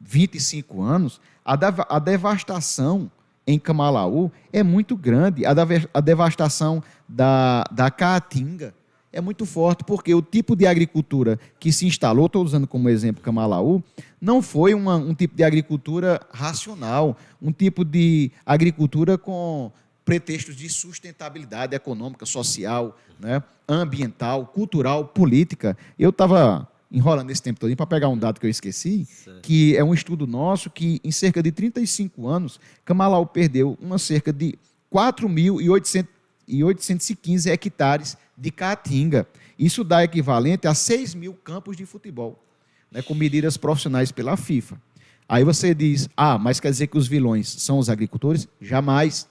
25 0.00 0.82
anos, 0.82 1.20
a, 1.44 1.54
a 1.96 1.98
devastação 1.98 3.10
em 3.46 3.58
Camalaú 3.58 4.30
é 4.52 4.62
muito 4.62 4.96
grande. 4.96 5.44
A, 5.46 5.52
a 5.94 6.00
devastação 6.00 6.82
da, 7.08 7.64
da 7.70 7.90
Caatinga, 7.90 8.74
é 9.16 9.20
muito 9.20 9.44
forte, 9.46 9.82
porque 9.82 10.14
o 10.14 10.20
tipo 10.20 10.54
de 10.54 10.66
agricultura 10.66 11.40
que 11.58 11.72
se 11.72 11.86
instalou, 11.86 12.26
estou 12.26 12.44
usando 12.44 12.66
como 12.66 12.90
exemplo 12.90 13.22
Camalaú, 13.22 13.82
não 14.20 14.42
foi 14.42 14.74
uma, 14.74 14.96
um 14.96 15.14
tipo 15.14 15.34
de 15.34 15.42
agricultura 15.42 16.20
racional, 16.30 17.16
um 17.40 17.50
tipo 17.50 17.82
de 17.82 18.30
agricultura 18.44 19.16
com 19.16 19.72
pretextos 20.04 20.54
de 20.54 20.68
sustentabilidade 20.68 21.74
econômica, 21.74 22.26
social, 22.26 22.94
né, 23.18 23.42
ambiental, 23.66 24.44
cultural, 24.46 25.06
política. 25.06 25.74
Eu 25.98 26.10
estava 26.10 26.68
enrolando 26.92 27.30
esse 27.30 27.42
tempo 27.42 27.58
todo 27.58 27.74
para 27.74 27.86
pegar 27.86 28.10
um 28.10 28.18
dado 28.18 28.38
que 28.38 28.44
eu 28.44 28.50
esqueci, 28.50 29.08
que 29.42 29.74
é 29.76 29.82
um 29.82 29.94
estudo 29.94 30.26
nosso 30.26 30.68
que 30.68 31.00
em 31.02 31.10
cerca 31.10 31.42
de 31.42 31.50
35 31.50 32.28
anos, 32.28 32.60
Camalaú 32.84 33.24
perdeu 33.24 33.78
uma 33.80 33.96
cerca 33.96 34.30
de 34.30 34.58
4.815 34.92 37.50
hectares 37.50 38.18
de 38.36 38.50
Caatinga. 38.50 39.26
Isso 39.58 39.82
dá 39.82 40.04
equivalente 40.04 40.66
a 40.66 40.74
6 40.74 41.14
mil 41.14 41.34
campos 41.34 41.76
de 41.76 41.86
futebol, 41.86 42.42
né, 42.90 43.02
com 43.02 43.14
medidas 43.14 43.56
profissionais 43.56 44.12
pela 44.12 44.36
FIFA. 44.36 44.80
Aí 45.28 45.42
você 45.42 45.74
diz, 45.74 46.08
ah, 46.16 46.38
mas 46.38 46.60
quer 46.60 46.70
dizer 46.70 46.86
que 46.86 46.98
os 46.98 47.08
vilões 47.08 47.48
são 47.48 47.78
os 47.78 47.88
agricultores? 47.88 48.46
Jamais. 48.60 49.28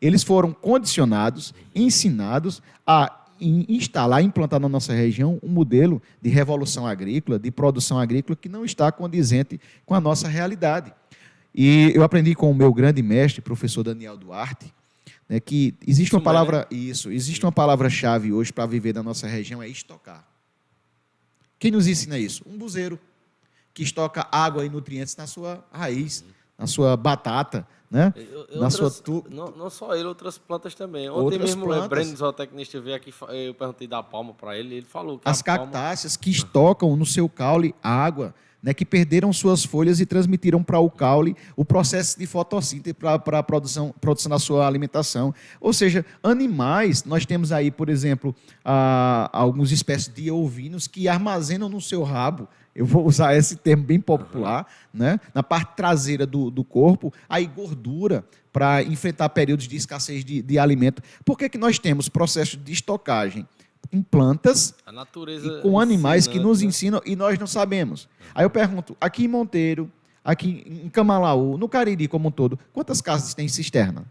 Eles 0.00 0.22
foram 0.22 0.52
condicionados, 0.52 1.52
ensinados 1.74 2.62
a 2.86 3.20
instalar, 3.40 4.22
implantar 4.22 4.60
na 4.60 4.68
nossa 4.68 4.92
região 4.92 5.38
um 5.42 5.48
modelo 5.48 6.00
de 6.22 6.30
revolução 6.30 6.86
agrícola, 6.86 7.38
de 7.38 7.50
produção 7.50 7.98
agrícola 7.98 8.36
que 8.36 8.48
não 8.48 8.64
está 8.64 8.92
condizente 8.92 9.60
com 9.84 9.94
a 9.94 10.00
nossa 10.00 10.28
realidade. 10.28 10.92
E 11.54 11.92
eu 11.94 12.02
aprendi 12.02 12.34
com 12.34 12.50
o 12.50 12.54
meu 12.54 12.72
grande 12.72 13.02
mestre, 13.02 13.40
professor 13.40 13.82
Daniel 13.82 14.16
Duarte, 14.16 14.72
né, 15.28 15.40
que 15.40 15.74
existe 15.86 16.14
uma 16.14 16.22
palavra 16.22 16.66
isso, 16.70 17.10
existe 17.10 17.44
uma 17.44 17.52
palavra-chave 17.52 18.32
hoje 18.32 18.52
para 18.52 18.66
viver 18.66 18.94
na 18.94 19.02
nossa 19.02 19.26
região 19.26 19.62
é 19.62 19.68
estocar. 19.68 20.26
Quem 21.58 21.70
nos 21.70 21.86
ensina 21.86 22.18
isso? 22.18 22.42
Um 22.46 22.58
buzeiro 22.58 22.98
que 23.72 23.82
estoca 23.82 24.26
água 24.30 24.64
e 24.64 24.68
nutrientes 24.68 25.16
na 25.16 25.26
sua 25.26 25.64
raiz, 25.72 26.24
na 26.58 26.66
sua 26.66 26.96
batata, 26.96 27.66
né? 27.90 28.12
Eu, 28.16 28.60
na 28.60 28.66
outras, 28.66 28.74
sua 28.74 28.90
tu... 28.90 29.24
não, 29.30 29.50
não, 29.50 29.70
só 29.70 29.94
ele, 29.94 30.06
outras 30.06 30.36
plantas 30.38 30.74
também. 30.74 31.08
Ontem 31.08 31.22
outras 31.22 31.40
mesmo 31.40 31.64
plantas. 31.64 31.86
o 31.86 31.88
Breno, 31.88 32.16
zootecnista, 32.16 32.80
veio 32.80 32.96
aqui, 32.96 33.12
eu 33.28 33.54
perguntei 33.54 33.86
da 33.86 34.02
palma 34.02 34.34
para 34.34 34.58
ele, 34.58 34.76
ele 34.76 34.86
falou 34.86 35.18
que 35.18 35.28
as 35.28 35.42
cactáceas 35.42 36.16
palma... 36.16 36.24
que 36.24 36.30
estocam 36.30 36.96
no 36.96 37.06
seu 37.06 37.28
caule 37.28 37.74
água, 37.82 38.34
né, 38.64 38.72
que 38.72 38.86
perderam 38.86 39.30
suas 39.30 39.62
folhas 39.62 40.00
e 40.00 40.06
transmitiram 40.06 40.62
para 40.62 40.78
o 40.78 40.90
caule 40.90 41.36
o 41.54 41.66
processo 41.66 42.18
de 42.18 42.24
fotossíntese 42.24 42.94
para 42.94 43.38
a 43.38 43.42
produção, 43.42 43.94
produção 44.00 44.30
da 44.30 44.38
sua 44.38 44.66
alimentação. 44.66 45.34
Ou 45.60 45.70
seja, 45.74 46.04
animais, 46.22 47.04
nós 47.04 47.26
temos 47.26 47.52
aí, 47.52 47.70
por 47.70 47.90
exemplo, 47.90 48.34
a, 48.64 49.28
algumas 49.34 49.70
espécies 49.70 50.12
de 50.12 50.30
ovinos 50.30 50.86
que 50.86 51.06
armazenam 51.06 51.68
no 51.68 51.80
seu 51.80 52.02
rabo 52.02 52.48
eu 52.74 52.84
vou 52.84 53.06
usar 53.06 53.36
esse 53.36 53.54
termo 53.54 53.84
bem 53.84 54.00
popular, 54.00 54.66
né? 54.92 55.20
na 55.32 55.44
parte 55.44 55.76
traseira 55.76 56.26
do, 56.26 56.50
do 56.50 56.64
corpo, 56.64 57.12
aí 57.28 57.46
gordura 57.46 58.24
para 58.52 58.82
enfrentar 58.82 59.28
períodos 59.28 59.68
de 59.68 59.76
escassez 59.76 60.24
de, 60.24 60.42
de 60.42 60.58
alimento. 60.58 61.00
Por 61.24 61.38
que, 61.38 61.48
que 61.48 61.56
nós 61.56 61.78
temos 61.78 62.08
processo 62.08 62.56
de 62.56 62.72
estocagem? 62.72 63.46
Em 63.92 64.02
plantas 64.02 64.74
e 65.44 65.62
com 65.62 65.78
animais 65.78 66.26
que 66.26 66.38
nos 66.38 66.60
né? 66.60 66.68
ensinam 66.68 67.00
e 67.04 67.14
nós 67.14 67.38
não 67.38 67.46
sabemos. 67.46 68.08
Aí 68.34 68.44
eu 68.44 68.50
pergunto, 68.50 68.96
aqui 69.00 69.24
em 69.24 69.28
Monteiro, 69.28 69.90
aqui 70.24 70.82
em 70.84 70.88
Camalaú, 70.88 71.56
no 71.58 71.68
Cariri 71.68 72.08
como 72.08 72.28
um 72.28 72.32
todo, 72.32 72.58
quantas 72.72 73.00
casas 73.00 73.34
tem 73.34 73.48
cisterna? 73.48 74.04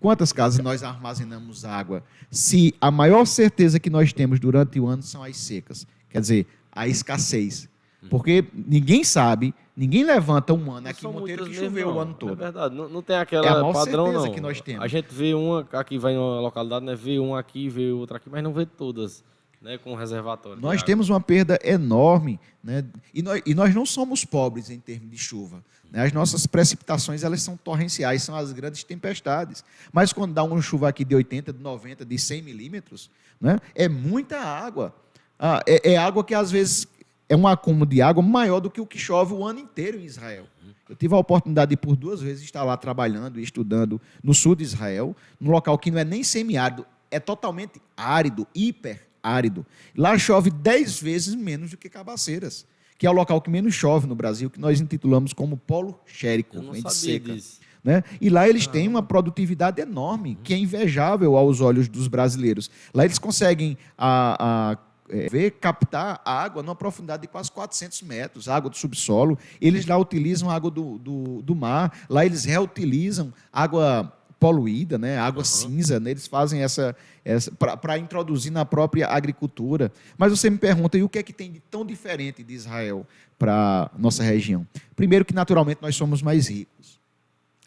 Quantas 0.00 0.32
casas 0.32 0.64
nós 0.64 0.82
armazenamos 0.82 1.64
água? 1.64 2.02
Se 2.30 2.74
a 2.80 2.90
maior 2.90 3.26
certeza 3.26 3.78
que 3.78 3.90
nós 3.90 4.14
temos 4.14 4.40
durante 4.40 4.80
o 4.80 4.86
ano 4.86 5.02
são 5.02 5.22
as 5.22 5.36
secas, 5.36 5.86
quer 6.08 6.20
dizer, 6.20 6.46
a 6.72 6.88
escassez. 6.88 7.68
Porque 8.08 8.46
ninguém 8.54 9.04
sabe, 9.04 9.54
ninguém 9.80 10.04
levanta 10.04 10.52
um 10.52 10.70
ano 10.70 10.88
aqui 10.88 11.06
em 11.06 11.10
Monteiro 11.10 11.46
que 11.46 11.54
choveu 11.54 11.70
mesmo, 11.70 11.92
o 11.92 11.98
ano 11.98 12.12
todo. 12.12 12.32
É 12.32 12.36
verdade, 12.36 12.74
não, 12.74 12.86
não 12.86 13.02
tem 13.02 13.16
aquela 13.16 13.46
É 13.46 13.48
a 13.48 13.54
maior 13.54 13.72
padrão 13.72 14.12
não. 14.12 14.30
que 14.30 14.40
nós 14.40 14.60
temos. 14.60 14.84
A 14.84 14.86
gente 14.86 15.06
vê 15.06 15.32
uma 15.32 15.66
aqui 15.72 15.98
vai 15.98 16.14
numa 16.14 16.38
localidade, 16.38 16.84
né? 16.84 16.94
Vê 16.94 17.18
uma 17.18 17.40
aqui, 17.40 17.70
vê 17.70 17.90
outra 17.90 18.18
aqui, 18.18 18.28
mas 18.28 18.44
não 18.44 18.52
vê 18.52 18.66
todas, 18.66 19.24
né? 19.62 19.78
Com 19.78 19.94
reservatório. 19.94 20.58
de 20.58 20.62
Nós 20.62 20.82
temos 20.82 21.08
uma 21.08 21.18
perda 21.18 21.58
enorme, 21.64 22.38
né? 22.62 22.84
E 23.14 23.22
nós, 23.22 23.40
e 23.46 23.54
nós 23.54 23.74
não 23.74 23.86
somos 23.86 24.22
pobres 24.22 24.68
em 24.68 24.78
termos 24.78 25.10
de 25.10 25.16
chuva. 25.16 25.64
né? 25.90 26.04
As 26.04 26.12
nossas 26.12 26.46
precipitações 26.46 27.24
elas 27.24 27.40
são 27.40 27.56
torrenciais, 27.56 28.22
são 28.22 28.36
as 28.36 28.52
grandes 28.52 28.84
tempestades. 28.84 29.64
Mas 29.90 30.12
quando 30.12 30.34
dá 30.34 30.44
uma 30.44 30.60
chuva 30.60 30.90
aqui 30.90 31.06
de 31.06 31.14
80, 31.14 31.54
de 31.54 31.62
90, 31.62 32.04
de 32.04 32.18
100 32.18 32.42
milímetros, 32.42 33.10
né? 33.40 33.58
é 33.74 33.88
muita 33.88 34.38
água. 34.38 34.94
Ah, 35.38 35.62
é, 35.66 35.92
é 35.94 35.96
água 35.96 36.22
que 36.22 36.34
às 36.34 36.50
vezes 36.50 36.86
é 37.30 37.36
um 37.36 37.46
acúmulo 37.46 37.86
de 37.86 38.02
água 38.02 38.20
maior 38.20 38.58
do 38.58 38.68
que 38.68 38.80
o 38.80 38.86
que 38.86 38.98
chove 38.98 39.32
o 39.32 39.46
ano 39.46 39.60
inteiro 39.60 39.96
em 39.96 40.04
Israel. 40.04 40.46
Eu 40.88 40.96
tive 40.96 41.14
a 41.14 41.16
oportunidade 41.16 41.70
de, 41.70 41.76
por 41.76 41.94
duas 41.94 42.20
vezes, 42.20 42.42
estar 42.42 42.64
lá 42.64 42.76
trabalhando 42.76 43.38
e 43.38 43.42
estudando 43.44 44.00
no 44.20 44.34
sul 44.34 44.56
de 44.56 44.64
Israel, 44.64 45.14
num 45.38 45.52
local 45.52 45.78
que 45.78 45.92
não 45.92 46.00
é 46.00 46.04
nem 46.04 46.24
semiárido, 46.24 46.84
é 47.08 47.20
totalmente 47.20 47.80
árido, 47.96 48.44
hiper 48.52 49.06
árido. 49.22 49.64
Lá 49.96 50.18
chove 50.18 50.50
dez 50.50 51.00
vezes 51.00 51.36
menos 51.36 51.70
do 51.70 51.76
que 51.76 51.88
Cabaceiras, 51.88 52.66
que 52.98 53.06
é 53.06 53.10
o 53.10 53.12
local 53.12 53.40
que 53.40 53.48
menos 53.48 53.74
chove 53.74 54.08
no 54.08 54.16
Brasil, 54.16 54.50
que 54.50 54.58
nós 54.58 54.80
intitulamos 54.80 55.32
como 55.32 55.56
polo 55.56 56.00
xérico, 56.04 56.56
Eu 56.56 56.62
não 56.62 56.74
sabia 56.74 56.90
seca. 56.90 57.32
disso. 57.32 57.60
Né? 57.82 58.02
E 58.20 58.28
lá 58.28 58.48
eles 58.48 58.66
têm 58.66 58.88
uma 58.88 59.02
produtividade 59.02 59.80
enorme, 59.80 60.36
que 60.42 60.52
é 60.52 60.58
invejável 60.58 61.36
aos 61.36 61.60
olhos 61.60 61.88
dos 61.88 62.08
brasileiros. 62.08 62.70
Lá 62.92 63.04
eles 63.04 63.18
conseguem 63.18 63.78
a, 63.96 64.72
a, 64.72 64.78
é, 65.10 65.28
ver, 65.28 65.50
captar 65.52 66.20
a 66.24 66.42
água 66.42 66.62
numa 66.62 66.74
profundidade 66.74 67.22
de 67.22 67.28
quase 67.28 67.50
400 67.50 68.02
metros, 68.02 68.48
água 68.48 68.70
do 68.70 68.76
subsolo. 68.76 69.38
Eles 69.60 69.86
lá 69.86 69.96
utilizam 69.96 70.50
água 70.50 70.70
do, 70.70 70.98
do, 70.98 71.42
do 71.42 71.54
mar, 71.54 72.06
lá 72.08 72.24
eles 72.24 72.44
reutilizam 72.44 73.32
água 73.52 74.12
poluída, 74.38 74.96
né? 74.96 75.18
água 75.18 75.44
cinza, 75.44 76.00
né? 76.00 76.12
eles 76.12 76.26
fazem 76.26 76.62
essa, 76.62 76.96
essa 77.22 77.52
para 77.52 77.98
introduzir 77.98 78.50
na 78.50 78.64
própria 78.64 79.06
agricultura. 79.06 79.92
Mas 80.16 80.30
você 80.30 80.48
me 80.48 80.56
pergunta, 80.56 80.96
e 80.96 81.02
o 81.02 81.08
que 81.08 81.18
é 81.18 81.22
que 81.22 81.32
tem 81.32 81.52
de 81.52 81.60
tão 81.60 81.84
diferente 81.84 82.42
de 82.42 82.54
Israel 82.54 83.06
para 83.38 83.90
nossa 83.98 84.22
região? 84.22 84.66
Primeiro 84.96 85.26
que 85.26 85.34
naturalmente 85.34 85.82
nós 85.82 85.94
somos 85.94 86.22
mais 86.22 86.48
ricos 86.48 87.00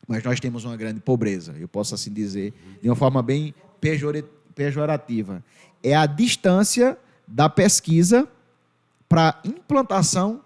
mas 0.07 0.23
nós 0.23 0.39
temos 0.39 0.65
uma 0.65 0.75
grande 0.75 0.99
pobreza, 0.99 1.55
eu 1.57 1.67
posso 1.67 1.95
assim 1.95 2.11
dizer, 2.11 2.53
de 2.81 2.89
uma 2.89 2.95
forma 2.95 3.21
bem 3.21 3.53
pejorativa. 4.55 5.43
É 5.81 5.95
a 5.95 6.05
distância 6.05 6.97
da 7.33 7.49
pesquisa 7.49 8.27
para 9.09 9.29
a 9.29 9.47
implantação 9.47 10.41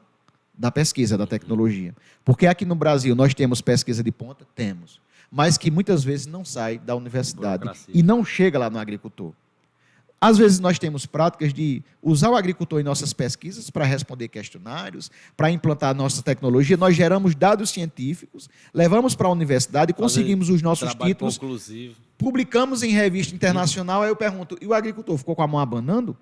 da 0.58 0.71
pesquisa, 0.71 1.17
da 1.17 1.28
tecnologia. 1.28 1.93
Porque 2.23 2.47
aqui 2.47 2.65
no 2.65 2.76
Brasil 2.76 3.13
nós 3.13 3.34
temos 3.34 3.60
pesquisa 3.60 4.02
de 4.02 4.12
ponta? 4.12 4.47
Temos. 4.56 5.02
Mas 5.30 5.58
que 5.58 5.69
muitas 5.69 6.06
vezes 6.06 6.26
não 6.26 6.45
sai 6.45 6.78
da 6.78 6.95
universidade 6.95 7.60
Burocracia. 7.60 7.93
e 7.93 8.02
não 8.02 8.23
chega 8.23 8.58
lá 8.58 8.69
no 8.69 8.80
agricultor. 8.80 9.34
Às 10.19 10.38
vezes 10.38 10.60
nós 10.62 10.80
temos 10.80 11.06
práticas 11.06 11.54
de 11.54 11.84
usar 12.02 12.30
o 12.30 12.36
agricultor 12.38 12.80
em 12.80 12.84
nossas 12.84 13.12
pesquisas 13.12 13.69
para 13.69 13.84
responder 13.84 14.30
questionários, 14.30 15.12
para 15.36 15.52
implantar 15.52 15.93
nossa 15.93 16.23
tecnologia. 16.23 16.78
Nós 16.78 16.95
geramos 16.95 17.36
dados 17.36 17.69
científicos, 17.69 18.50
levamos 18.73 19.13
para 19.13 19.28
a 19.28 19.32
universidade, 19.32 19.93
conseguimos 19.93 20.50
os 20.50 20.62
nossos 20.62 20.95
títulos, 20.95 21.38
conclusivo. 21.38 21.95
publicamos 22.17 22.82
em 22.82 22.91
revista 22.91 23.36
internacional. 23.36 24.02
Aí 24.04 24.10
eu 24.10 24.15
pergunto: 24.15 24.58
e 24.62 24.65
o 24.65 24.73
agricultor 24.73 25.17
ficou 25.17 25.36
com 25.36 25.43
a 25.43 25.47
mão 25.47 25.60
abanando? 25.60 26.17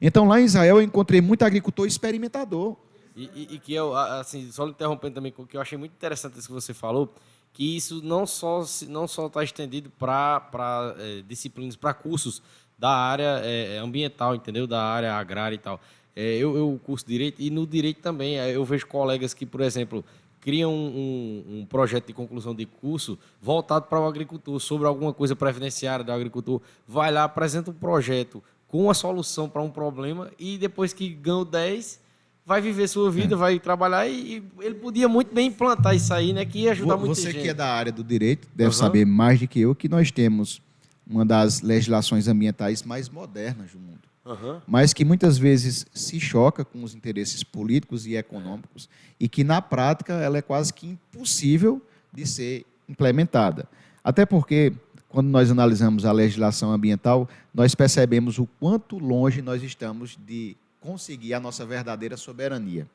Então 0.00 0.26
lá 0.26 0.40
em 0.40 0.44
Israel 0.44 0.76
eu 0.76 0.82
encontrei 0.82 1.20
muito 1.20 1.44
agricultor 1.44 1.86
experimentador. 1.86 2.76
E, 3.16 3.24
e- 3.34 3.54
e 3.54 3.58
que 3.58 3.74
eu, 3.74 3.96
assim, 3.96 4.50
só 4.52 4.66
interrompendo 4.68 5.14
também, 5.16 5.32
que 5.32 5.56
eu 5.56 5.60
achei 5.60 5.76
muito 5.76 5.92
interessante 5.92 6.38
isso 6.38 6.46
que 6.46 6.54
você 6.54 6.72
falou, 6.72 7.12
que 7.52 7.76
isso 7.76 8.00
não 8.04 8.24
só 8.26 8.64
não 8.88 9.08
só 9.08 9.26
está 9.26 9.42
estendido 9.42 9.90
para 9.90 10.94
disciplinas, 11.26 11.74
para 11.74 11.92
cursos 11.92 12.40
da 12.78 12.90
área 12.90 13.40
eh, 13.42 13.78
ambiental, 13.78 14.36
entendeu? 14.36 14.64
Da 14.66 14.80
área 14.80 15.12
agrária 15.14 15.56
e 15.56 15.58
tal. 15.58 15.80
Eh, 16.14 16.36
eu, 16.36 16.56
eu 16.56 16.80
curso 16.84 17.04
direito 17.04 17.42
e 17.42 17.50
no 17.50 17.66
direito 17.66 18.00
também 18.00 18.38
eh, 18.38 18.54
eu 18.54 18.64
vejo 18.64 18.86
colegas 18.86 19.34
que, 19.34 19.44
por 19.44 19.60
exemplo, 19.62 20.04
criam 20.40 20.72
um, 20.72 21.44
um 21.48 21.66
projeto 21.66 22.06
de 22.06 22.12
conclusão 22.12 22.54
de 22.54 22.66
curso 22.66 23.18
voltado 23.42 23.86
para 23.86 23.98
o 24.00 24.06
agricultor, 24.06 24.60
sobre 24.60 24.86
alguma 24.86 25.12
coisa 25.12 25.34
previdenciária 25.34 26.04
do 26.04 26.12
agricultor, 26.12 26.60
vai 26.86 27.10
lá, 27.10 27.24
apresenta 27.24 27.72
um 27.72 27.74
projeto 27.74 28.40
com 28.68 28.90
a 28.90 28.94
solução 28.94 29.48
para 29.48 29.62
um 29.62 29.70
problema 29.70 30.30
e 30.38 30.58
depois 30.58 30.92
que 30.92 31.08
ganha 31.08 31.38
o 31.38 31.44
10, 31.44 32.00
vai 32.44 32.60
viver 32.60 32.86
sua 32.88 33.10
vida, 33.10 33.36
vai 33.36 33.58
trabalhar 33.58 34.06
e, 34.06 34.38
e 34.38 34.64
ele 34.64 34.74
podia 34.74 35.08
muito 35.08 35.34
bem 35.34 35.48
implantar 35.48 35.94
isso 35.94 36.12
aí, 36.14 36.32
né? 36.32 36.44
Que 36.44 36.60
ia 36.60 36.72
ajudar 36.72 36.96
muita 36.96 37.14
Você 37.14 37.30
gente. 37.30 37.42
que 37.42 37.48
é 37.48 37.54
da 37.54 37.66
área 37.66 37.90
do 37.92 38.04
direito 38.04 38.46
deve 38.54 38.70
Aham. 38.70 38.78
saber 38.78 39.04
mais 39.04 39.40
do 39.40 39.48
que 39.48 39.60
eu 39.60 39.74
que 39.74 39.88
nós 39.88 40.10
temos 40.10 40.62
uma 41.06 41.24
das 41.24 41.62
legislações 41.62 42.28
ambientais 42.28 42.82
mais 42.82 43.08
modernas 43.08 43.72
do 43.72 43.78
mundo. 43.78 43.98
Aham. 44.26 44.60
mas 44.66 44.92
que 44.92 45.06
muitas 45.06 45.38
vezes 45.38 45.86
se 45.94 46.20
choca 46.20 46.62
com 46.62 46.84
os 46.84 46.94
interesses 46.94 47.42
políticos 47.42 48.06
e 48.06 48.14
econômicos 48.14 48.86
e 49.18 49.26
que 49.26 49.42
na 49.42 49.62
prática 49.62 50.12
ela 50.12 50.36
é 50.36 50.42
quase 50.42 50.70
que 50.70 50.86
impossível 50.86 51.80
de 52.12 52.26
ser 52.26 52.66
implementada. 52.86 53.66
Até 54.04 54.26
porque 54.26 54.72
quando 55.08 55.28
nós 55.28 55.50
analisamos 55.50 56.04
a 56.04 56.12
legislação 56.12 56.70
ambiental, 56.70 57.28
nós 57.54 57.74
percebemos 57.74 58.38
o 58.38 58.46
quanto 58.60 58.98
longe 58.98 59.40
nós 59.40 59.62
estamos 59.62 60.18
de 60.26 60.56
conseguir 60.80 61.34
a 61.34 61.40
nossa 61.40 61.64
verdadeira 61.64 62.16
soberania. 62.16 62.86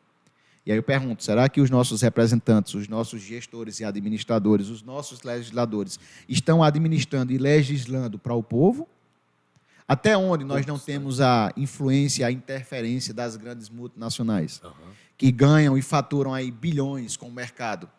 E 0.66 0.72
aí 0.72 0.78
eu 0.78 0.84
pergunto, 0.84 1.24
será 1.24 1.50
que 1.50 1.60
os 1.60 1.70
nossos 1.70 2.02
representantes, 2.02 2.74
os 2.74 2.88
nossos 2.88 3.22
gestores 3.22 3.80
e 3.80 3.86
administradores, 3.86 4.70
os 4.70 4.82
nossos 4.82 5.22
legisladores 5.24 6.00
estão 6.30 6.64
administrando 6.64 7.34
e 7.34 7.38
legislando 7.38 8.18
para 8.18 8.34
o 8.34 8.42
povo? 8.42 8.88
Até 9.86 10.16
onde 10.16 10.46
nós 10.46 10.66
não 10.66 10.80
temos 10.80 11.20
a 11.20 11.52
influência, 11.58 12.26
a 12.26 12.32
interferência 12.32 13.14
das 13.14 13.36
grandes 13.36 13.70
multinacionais, 13.70 14.62
que 15.18 15.30
ganham 15.30 15.78
e 15.78 15.82
faturam 15.82 16.34
aí 16.34 16.50
bilhões 16.50 17.18
com 17.18 17.28
o 17.28 17.32
mercado, 17.32 17.90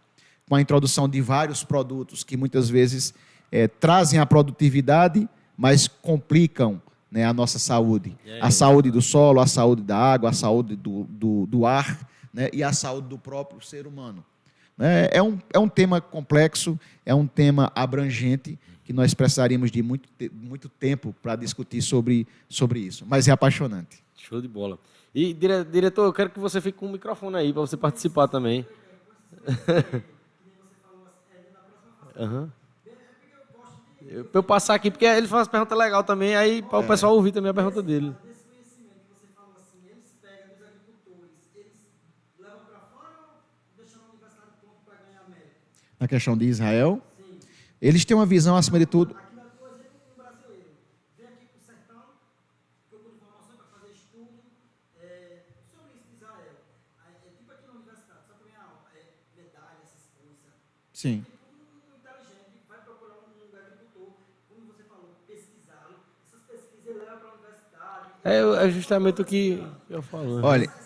com 0.48 0.54
a 0.54 0.60
introdução 0.60 1.06
de 1.06 1.20
vários 1.20 1.62
produtos 1.62 2.24
que 2.24 2.36
muitas 2.36 2.70
vezes 2.70 3.12
eh, 3.52 3.68
trazem 3.68 4.18
a 4.18 4.26
produtividade, 4.26 5.28
mas 5.56 5.86
complicam 5.88 6.80
né, 7.10 7.24
a 7.24 7.32
nossa 7.32 7.58
saúde. 7.58 8.16
A 8.40 8.50
saúde 8.50 8.90
do 8.90 9.00
solo, 9.00 9.40
a 9.40 9.46
saúde 9.46 9.82
da 9.82 9.96
água, 9.96 10.30
a 10.30 10.32
saúde 10.32 10.74
do, 10.76 11.04
do, 11.04 11.46
do 11.46 11.64
ar 11.66 11.98
né, 12.32 12.48
e 12.52 12.62
a 12.62 12.72
saúde 12.72 13.08
do 13.08 13.16
próprio 13.18 13.60
ser 13.60 13.86
humano. 13.86 14.24
né? 14.76 15.08
É, 15.12 15.22
um, 15.22 15.38
é 15.52 15.58
um 15.58 15.68
tema 15.68 16.00
complexo, 16.00 16.78
é 17.06 17.14
um 17.14 17.26
tema 17.26 17.70
abrangente, 17.74 18.58
que 18.84 18.92
nós 18.92 19.14
precisaríamos 19.14 19.70
de 19.70 19.82
muito, 19.82 20.08
muito 20.32 20.68
tempo 20.68 21.14
para 21.22 21.36
discutir 21.36 21.80
sobre, 21.80 22.26
sobre 22.48 22.80
isso. 22.80 23.06
Mas 23.08 23.28
é 23.28 23.30
apaixonante. 23.30 24.02
Show 24.16 24.42
de 24.42 24.48
bola. 24.48 24.78
E, 25.14 25.32
dire- 25.32 25.64
diretor, 25.64 26.04
eu 26.04 26.12
quero 26.12 26.28
que 26.30 26.38
você 26.40 26.60
fique 26.60 26.76
com 26.78 26.86
o 26.86 26.92
microfone 26.92 27.36
aí 27.36 27.52
para 27.52 27.60
você 27.62 27.76
participar 27.76 28.26
também. 28.28 28.66
Aham. 32.18 32.50
Eu, 34.08 34.24
pra 34.24 34.38
eu 34.38 34.42
passar 34.42 34.74
aqui, 34.74 34.90
porque 34.90 35.04
ele 35.04 35.26
faz 35.26 35.48
pergunta 35.48 35.74
legal 35.74 36.04
também, 36.04 36.36
aí 36.36 36.62
para 36.62 36.78
o 36.78 36.86
pessoal 36.86 37.14
ouvir 37.14 37.32
também 37.32 37.50
a 37.50 37.54
pergunta 37.54 37.82
dele. 37.82 38.14
Na 45.98 46.06
questão 46.06 46.36
de 46.36 46.44
Israel, 46.44 47.00
eles 47.80 48.04
têm 48.04 48.16
uma 48.16 48.26
visão, 48.26 48.56
acima 48.56 48.78
de 48.78 48.86
tudo, 48.86 49.16
Aqui, 61.04 61.33
É, 68.24 68.38
é 68.66 68.70
justamente 68.70 69.20
o 69.20 69.24
que 69.24 69.62
eu 69.90 70.02
falo. 70.02 70.36
né? 70.36 70.42
Olha, 70.42 70.68
para 70.68 70.84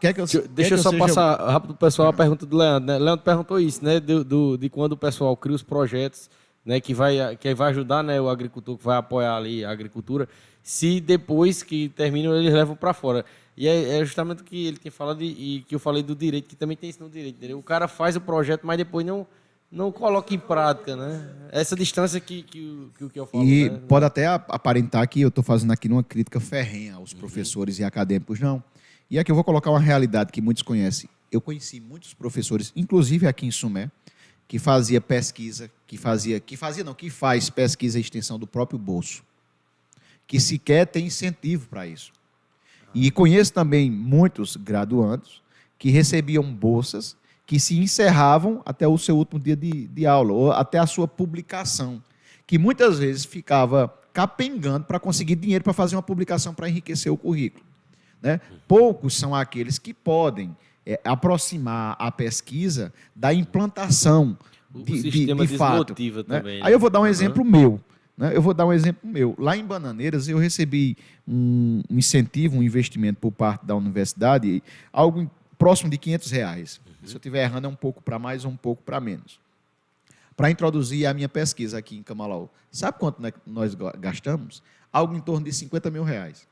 quer 0.00 0.14
que 0.14 0.20
eu, 0.20 0.26
Deixa, 0.26 0.44
quer 0.54 0.62
eu 0.74 0.76
que 0.76 0.82
só 0.82 0.90
seja- 0.90 1.04
passar 1.06 1.36
rápido 1.50 1.74
pro 1.74 1.86
pessoal 1.86 2.08
a 2.08 2.12
pergunta 2.12 2.46
do 2.46 2.56
Leandro. 2.56 2.86
Né? 2.86 2.98
Leandro 2.98 3.24
perguntou 3.24 3.58
isso, 3.58 3.84
né? 3.84 3.98
Do, 3.98 4.22
do- 4.22 4.58
de 4.58 4.68
quando 4.68 4.92
o 4.92 4.96
pessoal 4.96 5.36
cria 5.36 5.56
os 5.56 5.62
projetos 5.62 6.30
né, 6.64 6.80
que 6.80 6.92
vai 6.92 7.34
que 7.36 7.54
vai 7.54 7.70
ajudar, 7.70 8.02
né, 8.04 8.20
o 8.20 8.28
agricultor 8.28 8.76
que 8.76 8.84
vai 8.84 8.98
apoiar 8.98 9.36
ali 9.36 9.64
a 9.64 9.70
agricultura, 9.70 10.28
se 10.62 11.00
depois 11.00 11.62
que 11.62 11.88
terminam 11.88 12.36
eles 12.36 12.52
levam 12.52 12.76
para 12.76 12.92
fora. 12.92 13.24
E 13.56 13.66
é, 13.66 13.98
é, 13.98 14.04
justamente 14.04 14.42
o 14.42 14.44
que 14.44 14.66
ele 14.66 14.76
tem 14.76 14.92
falado 14.92 15.22
e, 15.22 15.56
e, 15.56 15.60
que 15.62 15.74
eu 15.74 15.78
falei 15.80 16.02
do 16.02 16.14
direito, 16.14 16.46
que 16.46 16.54
também 16.54 16.76
tem 16.76 16.90
isso 16.90 17.02
no 17.02 17.08
direito. 17.08 17.36
Entendeu? 17.36 17.58
O 17.58 17.62
cara 17.62 17.88
faz 17.88 18.16
o 18.16 18.20
projeto, 18.20 18.66
mas 18.66 18.76
depois 18.76 19.04
não 19.04 19.26
não 19.70 19.92
coloca 19.92 20.34
em 20.34 20.38
prática, 20.38 20.96
né? 20.96 21.28
Essa 21.50 21.76
distância 21.76 22.18
que, 22.20 22.42
que, 22.42 22.88
que, 22.98 23.08
que 23.08 23.20
eu 23.20 23.26
falo. 23.26 23.44
E 23.44 23.68
né? 23.68 23.80
pode 23.86 24.06
até 24.06 24.26
aparentar 24.26 25.06
que 25.08 25.20
eu 25.20 25.28
estou 25.28 25.44
fazendo 25.44 25.72
aqui 25.72 25.88
uma 25.88 26.02
crítica 26.02 26.40
ferrenha 26.40 26.94
aos 26.94 27.12
uhum. 27.12 27.18
professores 27.18 27.78
e 27.78 27.84
acadêmicos, 27.84 28.40
não. 28.40 28.62
E 29.10 29.18
aqui 29.18 29.30
eu 29.30 29.34
vou 29.34 29.44
colocar 29.44 29.70
uma 29.70 29.80
realidade 29.80 30.32
que 30.32 30.40
muitos 30.40 30.62
conhecem. 30.62 31.08
Eu 31.30 31.40
conheci 31.40 31.80
muitos 31.80 32.14
professores, 32.14 32.72
inclusive 32.74 33.26
aqui 33.26 33.46
em 33.46 33.50
Sumé, 33.50 33.90
que 34.46 34.58
fazia 34.58 35.00
pesquisa, 35.00 35.70
que 35.86 35.98
fazia, 35.98 36.40
que 36.40 36.56
fazia 36.56 36.82
não, 36.82 36.94
que 36.94 37.10
faz 37.10 37.50
pesquisa 37.50 37.98
e 37.98 38.00
extensão 38.00 38.38
do 38.38 38.46
próprio 38.46 38.78
bolso, 38.78 39.22
que 40.26 40.40
sequer 40.40 40.86
tem 40.86 41.06
incentivo 41.06 41.68
para 41.68 41.86
isso. 41.86 42.12
E 42.94 43.10
conheço 43.10 43.52
também 43.52 43.90
muitos 43.90 44.56
graduandos 44.56 45.42
que 45.78 45.90
recebiam 45.90 46.42
bolsas 46.42 47.17
que 47.48 47.58
se 47.58 47.78
encerravam 47.78 48.60
até 48.66 48.86
o 48.86 48.98
seu 48.98 49.16
último 49.16 49.40
dia 49.40 49.56
de, 49.56 49.88
de 49.88 50.06
aula, 50.06 50.34
ou 50.34 50.52
até 50.52 50.78
a 50.78 50.86
sua 50.86 51.08
publicação, 51.08 52.02
que 52.46 52.58
muitas 52.58 52.98
vezes 52.98 53.24
ficava 53.24 53.90
capengando 54.12 54.84
para 54.84 55.00
conseguir 55.00 55.34
dinheiro 55.34 55.64
para 55.64 55.72
fazer 55.72 55.96
uma 55.96 56.02
publicação 56.02 56.52
para 56.52 56.68
enriquecer 56.68 57.10
o 57.10 57.16
currículo. 57.16 57.64
Né? 58.20 58.38
Poucos 58.68 59.16
são 59.16 59.34
aqueles 59.34 59.78
que 59.78 59.94
podem 59.94 60.54
é, 60.84 61.00
aproximar 61.02 61.96
a 61.98 62.12
pesquisa 62.12 62.92
da 63.16 63.32
implantação 63.32 64.36
de, 64.70 65.10
de, 65.10 65.34
de 65.34 65.46
fato. 65.56 65.94
Né? 65.98 66.22
Também, 66.24 66.58
né? 66.58 66.66
Aí 66.66 66.72
eu 66.74 66.78
vou 66.78 66.90
dar 66.90 67.00
um 67.00 67.06
exemplo 67.06 67.42
uhum. 67.42 67.50
meu. 67.50 67.80
Né? 68.14 68.36
Eu 68.36 68.42
vou 68.42 68.52
dar 68.52 68.66
um 68.66 68.72
exemplo 68.74 69.08
meu. 69.08 69.34
Lá 69.38 69.56
em 69.56 69.64
Bananeiras, 69.64 70.28
eu 70.28 70.36
recebi 70.36 70.98
um 71.26 71.80
incentivo, 71.88 72.58
um 72.58 72.62
investimento 72.62 73.18
por 73.20 73.32
parte 73.32 73.64
da 73.64 73.74
universidade, 73.74 74.62
algo 74.92 75.30
próximo 75.58 75.90
de 75.90 75.98
500 75.98 76.30
reais. 76.30 76.80
Se 77.04 77.14
eu 77.14 77.18
estiver 77.18 77.42
errando, 77.42 77.66
é 77.66 77.70
um 77.70 77.74
pouco 77.74 78.02
para 78.02 78.18
mais 78.18 78.44
ou 78.44 78.50
um 78.50 78.56
pouco 78.56 78.82
para 78.82 79.00
menos. 79.00 79.40
Para 80.36 80.50
introduzir 80.50 81.06
a 81.06 81.12
minha 81.12 81.28
pesquisa 81.28 81.78
aqui 81.78 81.96
em 81.96 82.02
Camalau. 82.02 82.52
Sabe 82.70 82.98
quanto 82.98 83.20
nós 83.46 83.74
gastamos? 83.98 84.62
Algo 84.92 85.14
em 85.14 85.20
torno 85.20 85.44
de 85.44 85.52
50 85.52 85.90
mil 85.90 86.04
reais. 86.04 86.46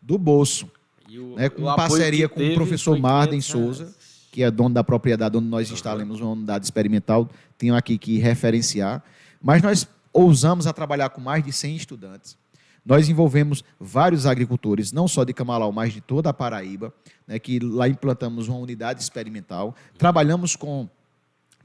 Do 0.00 0.16
bolso. 0.16 0.70
O, 1.08 1.36
né, 1.36 1.48
com 1.48 1.62
parceria 1.76 2.28
com 2.28 2.40
o 2.40 2.54
professor 2.54 2.98
Marden 2.98 3.40
Souza, 3.40 3.94
que 4.32 4.42
é 4.42 4.50
dono 4.50 4.74
da 4.74 4.82
propriedade 4.82 5.36
onde 5.36 5.46
nós 5.46 5.70
instalamos 5.70 6.20
uma 6.20 6.32
unidade 6.32 6.64
experimental. 6.64 7.28
Tenho 7.58 7.76
aqui 7.76 7.98
que 7.98 8.18
referenciar. 8.18 9.04
Mas 9.40 9.62
nós 9.62 9.86
ousamos 10.12 10.66
a 10.66 10.72
trabalhar 10.72 11.10
com 11.10 11.20
mais 11.20 11.44
de 11.44 11.52
100 11.52 11.76
estudantes 11.76 12.36
nós 12.86 13.08
envolvemos 13.08 13.64
vários 13.80 14.26
agricultores, 14.26 14.92
não 14.92 15.08
só 15.08 15.24
de 15.24 15.34
Camalau, 15.34 15.72
mas 15.72 15.92
de 15.92 16.00
toda 16.00 16.30
a 16.30 16.32
Paraíba, 16.32 16.94
né, 17.26 17.36
que 17.36 17.58
lá 17.58 17.88
implantamos 17.88 18.46
uma 18.46 18.58
unidade 18.58 19.02
experimental. 19.02 19.74
Trabalhamos 19.98 20.54
com 20.54 20.88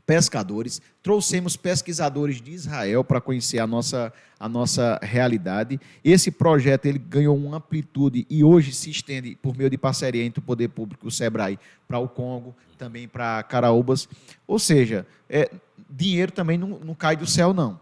pescadores, 0.04 0.82
trouxemos 1.04 1.56
pesquisadores 1.56 2.42
de 2.42 2.52
Israel 2.52 3.04
para 3.04 3.22
conhecer 3.22 3.60
a 3.60 3.68
nossa, 3.68 4.12
a 4.40 4.50
nossa 4.50 5.00
realidade. 5.02 5.80
Esse 6.04 6.32
projeto 6.32 6.88
ele 6.88 7.00
ganhou 7.00 7.38
uma 7.38 7.58
amplitude 7.58 8.26
e 8.28 8.44
hoje 8.44 8.74
se 8.74 8.90
estende 8.90 9.38
por 9.42 9.56
meio 9.56 9.70
de 9.70 9.78
parceria 9.78 10.24
entre 10.24 10.40
o 10.40 10.44
Poder 10.44 10.70
Público 10.70 11.06
e 11.06 11.08
o 11.08 11.12
SEBRAE 11.12 11.60
para 11.88 12.00
o 12.00 12.10
Congo, 12.10 12.56
também 12.78 13.08
para 13.08 13.44
Caraúbas. 13.44 14.10
Ou 14.48 14.58
seja, 14.58 15.06
é, 15.30 15.52
dinheiro 15.90 16.32
também 16.32 16.58
não, 16.58 16.80
não, 16.80 16.96
cai 16.96 17.16
do 17.16 17.28
céu, 17.28 17.54
não. 17.54 17.80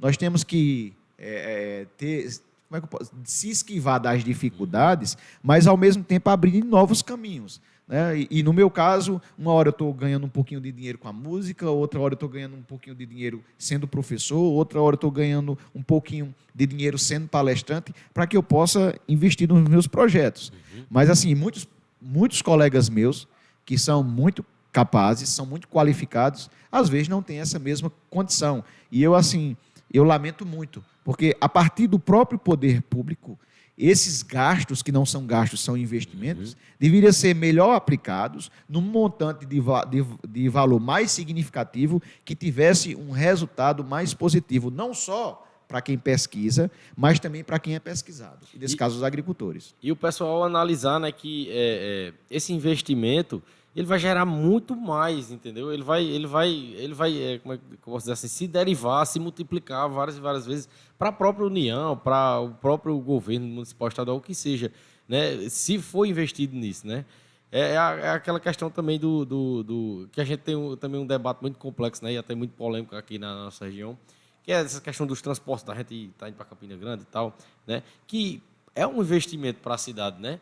Nós 0.00 0.16
temos 0.16 0.42
que 0.42 0.94
é, 1.18 1.82
é 1.82 1.86
ter, 1.98 2.40
como 2.68 2.76
é 2.76 2.80
que 2.80 2.84
eu 2.84 2.98
posso, 2.98 3.12
se 3.24 3.48
esquivar 3.48 3.98
das 3.98 4.22
dificuldades, 4.22 5.16
mas 5.42 5.66
ao 5.66 5.76
mesmo 5.76 6.04
tempo 6.04 6.28
abrir 6.28 6.62
novos 6.62 7.00
caminhos. 7.00 7.60
Né? 7.88 8.20
E, 8.20 8.28
e, 8.30 8.42
no 8.42 8.52
meu 8.52 8.70
caso, 8.70 9.20
uma 9.38 9.50
hora 9.52 9.68
eu 9.68 9.70
estou 9.70 9.92
ganhando 9.94 10.26
um 10.26 10.28
pouquinho 10.28 10.60
de 10.60 10.70
dinheiro 10.70 10.98
com 10.98 11.08
a 11.08 11.12
música, 11.12 11.70
outra 11.70 11.98
hora 11.98 12.12
eu 12.12 12.16
estou 12.16 12.28
ganhando 12.28 12.54
um 12.54 12.62
pouquinho 12.62 12.94
de 12.94 13.06
dinheiro 13.06 13.42
sendo 13.56 13.88
professor, 13.88 14.38
outra 14.38 14.78
hora 14.82 14.94
eu 14.94 14.98
estou 14.98 15.10
ganhando 15.10 15.58
um 15.74 15.82
pouquinho 15.82 16.34
de 16.54 16.66
dinheiro 16.66 16.98
sendo 16.98 17.26
palestrante, 17.26 17.94
para 18.12 18.26
que 18.26 18.36
eu 18.36 18.42
possa 18.42 18.94
investir 19.08 19.48
nos 19.48 19.66
meus 19.66 19.86
projetos. 19.86 20.52
Uhum. 20.74 20.84
Mas, 20.90 21.08
assim, 21.08 21.34
muitos, 21.34 21.66
muitos 22.00 22.42
colegas 22.42 22.90
meus, 22.90 23.26
que 23.64 23.78
são 23.78 24.04
muito 24.04 24.44
capazes, 24.70 25.30
são 25.30 25.46
muito 25.46 25.66
qualificados, 25.68 26.50
às 26.70 26.90
vezes 26.90 27.08
não 27.08 27.22
têm 27.22 27.40
essa 27.40 27.58
mesma 27.58 27.90
condição. 28.10 28.62
E 28.92 29.02
eu, 29.02 29.14
assim, 29.14 29.56
eu 29.90 30.04
lamento 30.04 30.44
muito, 30.44 30.84
porque 31.08 31.34
a 31.40 31.48
partir 31.48 31.86
do 31.86 31.98
próprio 31.98 32.38
poder 32.38 32.82
público, 32.82 33.40
esses 33.78 34.22
gastos, 34.22 34.82
que 34.82 34.92
não 34.92 35.06
são 35.06 35.24
gastos, 35.24 35.64
são 35.64 35.74
investimentos, 35.74 36.52
uhum. 36.52 36.58
deveriam 36.78 37.10
ser 37.10 37.34
melhor 37.34 37.74
aplicados 37.74 38.50
num 38.68 38.82
montante 38.82 39.46
de, 39.46 39.58
de, 39.58 40.04
de 40.28 40.48
valor 40.50 40.78
mais 40.78 41.10
significativo 41.10 42.02
que 42.26 42.34
tivesse 42.34 42.94
um 42.94 43.10
resultado 43.10 43.82
mais 43.82 44.12
positivo, 44.12 44.70
não 44.70 44.92
só 44.92 45.46
para 45.66 45.80
quem 45.80 45.96
pesquisa, 45.96 46.70
mas 46.94 47.18
também 47.18 47.42
para 47.42 47.58
quem 47.58 47.74
é 47.74 47.80
pesquisado, 47.80 48.46
e 48.54 48.58
nesse 48.58 48.74
e, 48.74 48.76
caso 48.76 48.98
os 48.98 49.02
agricultores. 49.02 49.74
E 49.82 49.90
o 49.90 49.96
pessoal 49.96 50.44
analisar 50.44 51.00
né, 51.00 51.10
que 51.10 51.48
é, 51.50 52.12
é, 52.12 52.36
esse 52.36 52.52
investimento 52.52 53.42
ele 53.78 53.86
vai 53.86 53.98
gerar 54.00 54.24
muito 54.24 54.74
mais, 54.74 55.30
entendeu? 55.30 55.72
Ele 55.72 55.84
vai, 55.84 56.02
ele 56.02 56.26
vai, 56.26 56.50
ele 56.50 56.92
vai, 56.92 57.16
é, 57.16 57.38
como 57.38 57.54
é 57.54 57.58
que 57.58 57.62
eu 57.74 57.78
posso 57.78 57.98
dizer 57.98 58.12
assim, 58.14 58.26
se 58.26 58.48
derivar, 58.48 59.06
se 59.06 59.20
multiplicar 59.20 59.88
várias 59.88 60.16
e 60.16 60.20
várias 60.20 60.44
vezes 60.44 60.68
para 60.98 61.10
a 61.10 61.12
própria 61.12 61.46
União, 61.46 61.96
para 61.96 62.40
o 62.40 62.50
próprio 62.54 62.98
governo 62.98 63.46
municipal, 63.46 63.86
estadual, 63.86 64.16
o 64.16 64.20
que 64.20 64.34
seja, 64.34 64.72
né? 65.06 65.48
Se 65.48 65.78
for 65.78 66.06
investido 66.06 66.56
nisso, 66.56 66.88
né? 66.88 67.04
É, 67.52 67.60
é, 67.60 67.74
é 67.76 68.10
aquela 68.10 68.40
questão 68.40 68.68
também 68.68 68.98
do, 68.98 69.24
do, 69.24 69.62
do, 69.62 70.08
que 70.10 70.20
a 70.20 70.24
gente 70.24 70.40
tem 70.40 70.56
um, 70.56 70.74
também 70.76 71.00
um 71.00 71.06
debate 71.06 71.40
muito 71.40 71.56
complexo, 71.56 72.02
né? 72.02 72.14
E 72.14 72.18
até 72.18 72.34
muito 72.34 72.54
polêmico 72.54 72.96
aqui 72.96 73.16
na 73.16 73.44
nossa 73.44 73.64
região, 73.66 73.96
que 74.42 74.50
é 74.50 74.56
essa 74.56 74.80
questão 74.80 75.06
dos 75.06 75.22
transportes 75.22 75.64
da 75.64 75.72
gente 75.76 76.06
está 76.06 76.28
indo 76.28 76.34
para 76.34 76.46
Campina 76.46 76.76
Grande 76.76 77.04
e 77.04 77.06
tal, 77.06 77.32
né? 77.64 77.84
Que 78.08 78.42
é 78.74 78.84
um 78.84 79.00
investimento 79.00 79.60
para 79.60 79.76
a 79.76 79.78
cidade, 79.78 80.20
né? 80.20 80.40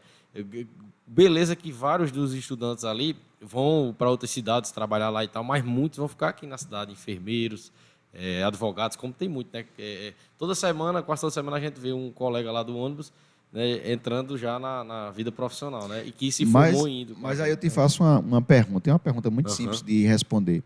Beleza 1.07 1.55
que 1.55 1.70
vários 1.70 2.11
dos 2.11 2.32
estudantes 2.32 2.82
ali 2.82 3.26
vão 3.41 3.95
para 3.97 4.11
outras 4.11 4.30
cidades 4.30 4.70
trabalhar 4.70 5.11
lá 5.11 5.24
e 5.24 5.28
tal, 5.28 5.45
mas 5.45 5.64
muitos 5.64 5.99
vão 5.99 6.09
ficar 6.09 6.28
aqui 6.28 6.47
na 6.47 6.59
cidade, 6.59 6.93
enfermeiros, 6.93 7.72
é, 8.14 8.43
advogados, 8.43 8.97
como 8.97 9.12
tem 9.12 9.28
muito, 9.28 9.49
né? 9.53 9.64
É, 9.78 10.14
toda 10.39 10.55
semana, 10.55 11.03
quase 11.03 11.20
toda 11.20 11.30
semana 11.30 11.57
a 11.57 11.61
gente 11.61 11.78
vê 11.78 11.93
um 11.93 12.11
colega 12.11 12.51
lá 12.51 12.62
do 12.62 12.76
ônibus 12.76 13.12
né, 13.53 13.93
entrando 13.93 14.37
já 14.37 14.59
na, 14.59 14.84
na, 14.84 15.11
vida 15.11 15.30
profissional, 15.30 15.87
né? 15.89 16.05
E 16.05 16.12
que 16.12 16.30
se 16.32 16.45
formou 16.45 16.82
mas, 16.82 16.93
indo. 16.93 17.16
Mas 17.18 17.41
aí 17.41 17.51
eu 17.51 17.57
te 17.57 17.70
faço 17.70 18.03
uma, 18.03 18.18
uma 18.18 18.43
pergunta, 18.43 18.80
tem 18.80 18.93
uma 18.93 18.99
pergunta 18.99 19.30
muito 19.30 19.49
uhum. 19.49 19.55
simples 19.55 19.82
de 19.82 20.07
responder. 20.07 20.62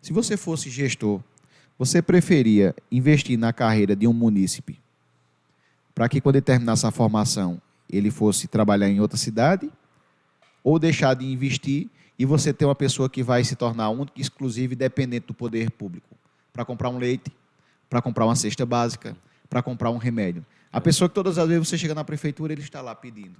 Se 0.00 0.12
você 0.12 0.36
fosse 0.36 0.70
gestor, 0.70 1.20
você 1.78 2.00
preferia 2.00 2.74
investir 2.90 3.38
na 3.38 3.52
carreira 3.52 3.96
de 3.96 4.06
um 4.06 4.12
munícipe 4.12 4.78
para 5.94 6.08
que 6.08 6.20
quando 6.20 6.36
ele 6.36 6.42
terminasse 6.42 6.86
a 6.86 6.90
formação 6.90 7.60
ele 7.88 8.10
fosse 8.10 8.46
trabalhar 8.46 8.88
em 8.88 9.00
outra 9.00 9.16
cidade 9.16 9.70
ou 10.62 10.78
deixar 10.78 11.14
de 11.14 11.26
investir 11.26 11.88
e 12.20 12.26
você 12.26 12.52
ter 12.52 12.66
uma 12.66 12.74
pessoa 12.74 13.08
que 13.08 13.22
vai 13.22 13.42
se 13.42 13.56
tornar 13.56 13.88
única, 13.88 14.20
exclusiva 14.20 14.74
e 14.74 14.76
dependente 14.76 15.28
do 15.28 15.32
poder 15.32 15.70
público 15.70 16.14
para 16.52 16.66
comprar 16.66 16.90
um 16.90 16.98
leite, 16.98 17.32
para 17.88 18.02
comprar 18.02 18.26
uma 18.26 18.36
cesta 18.36 18.66
básica, 18.66 19.16
para 19.48 19.62
comprar 19.62 19.90
um 19.90 19.96
remédio. 19.96 20.44
A 20.70 20.82
pessoa 20.82 21.08
que 21.08 21.14
todas 21.14 21.38
as 21.38 21.48
vezes 21.48 21.66
você 21.66 21.78
chega 21.78 21.94
na 21.94 22.04
prefeitura, 22.04 22.52
ele 22.52 22.60
está 22.60 22.82
lá 22.82 22.94
pedindo. 22.94 23.36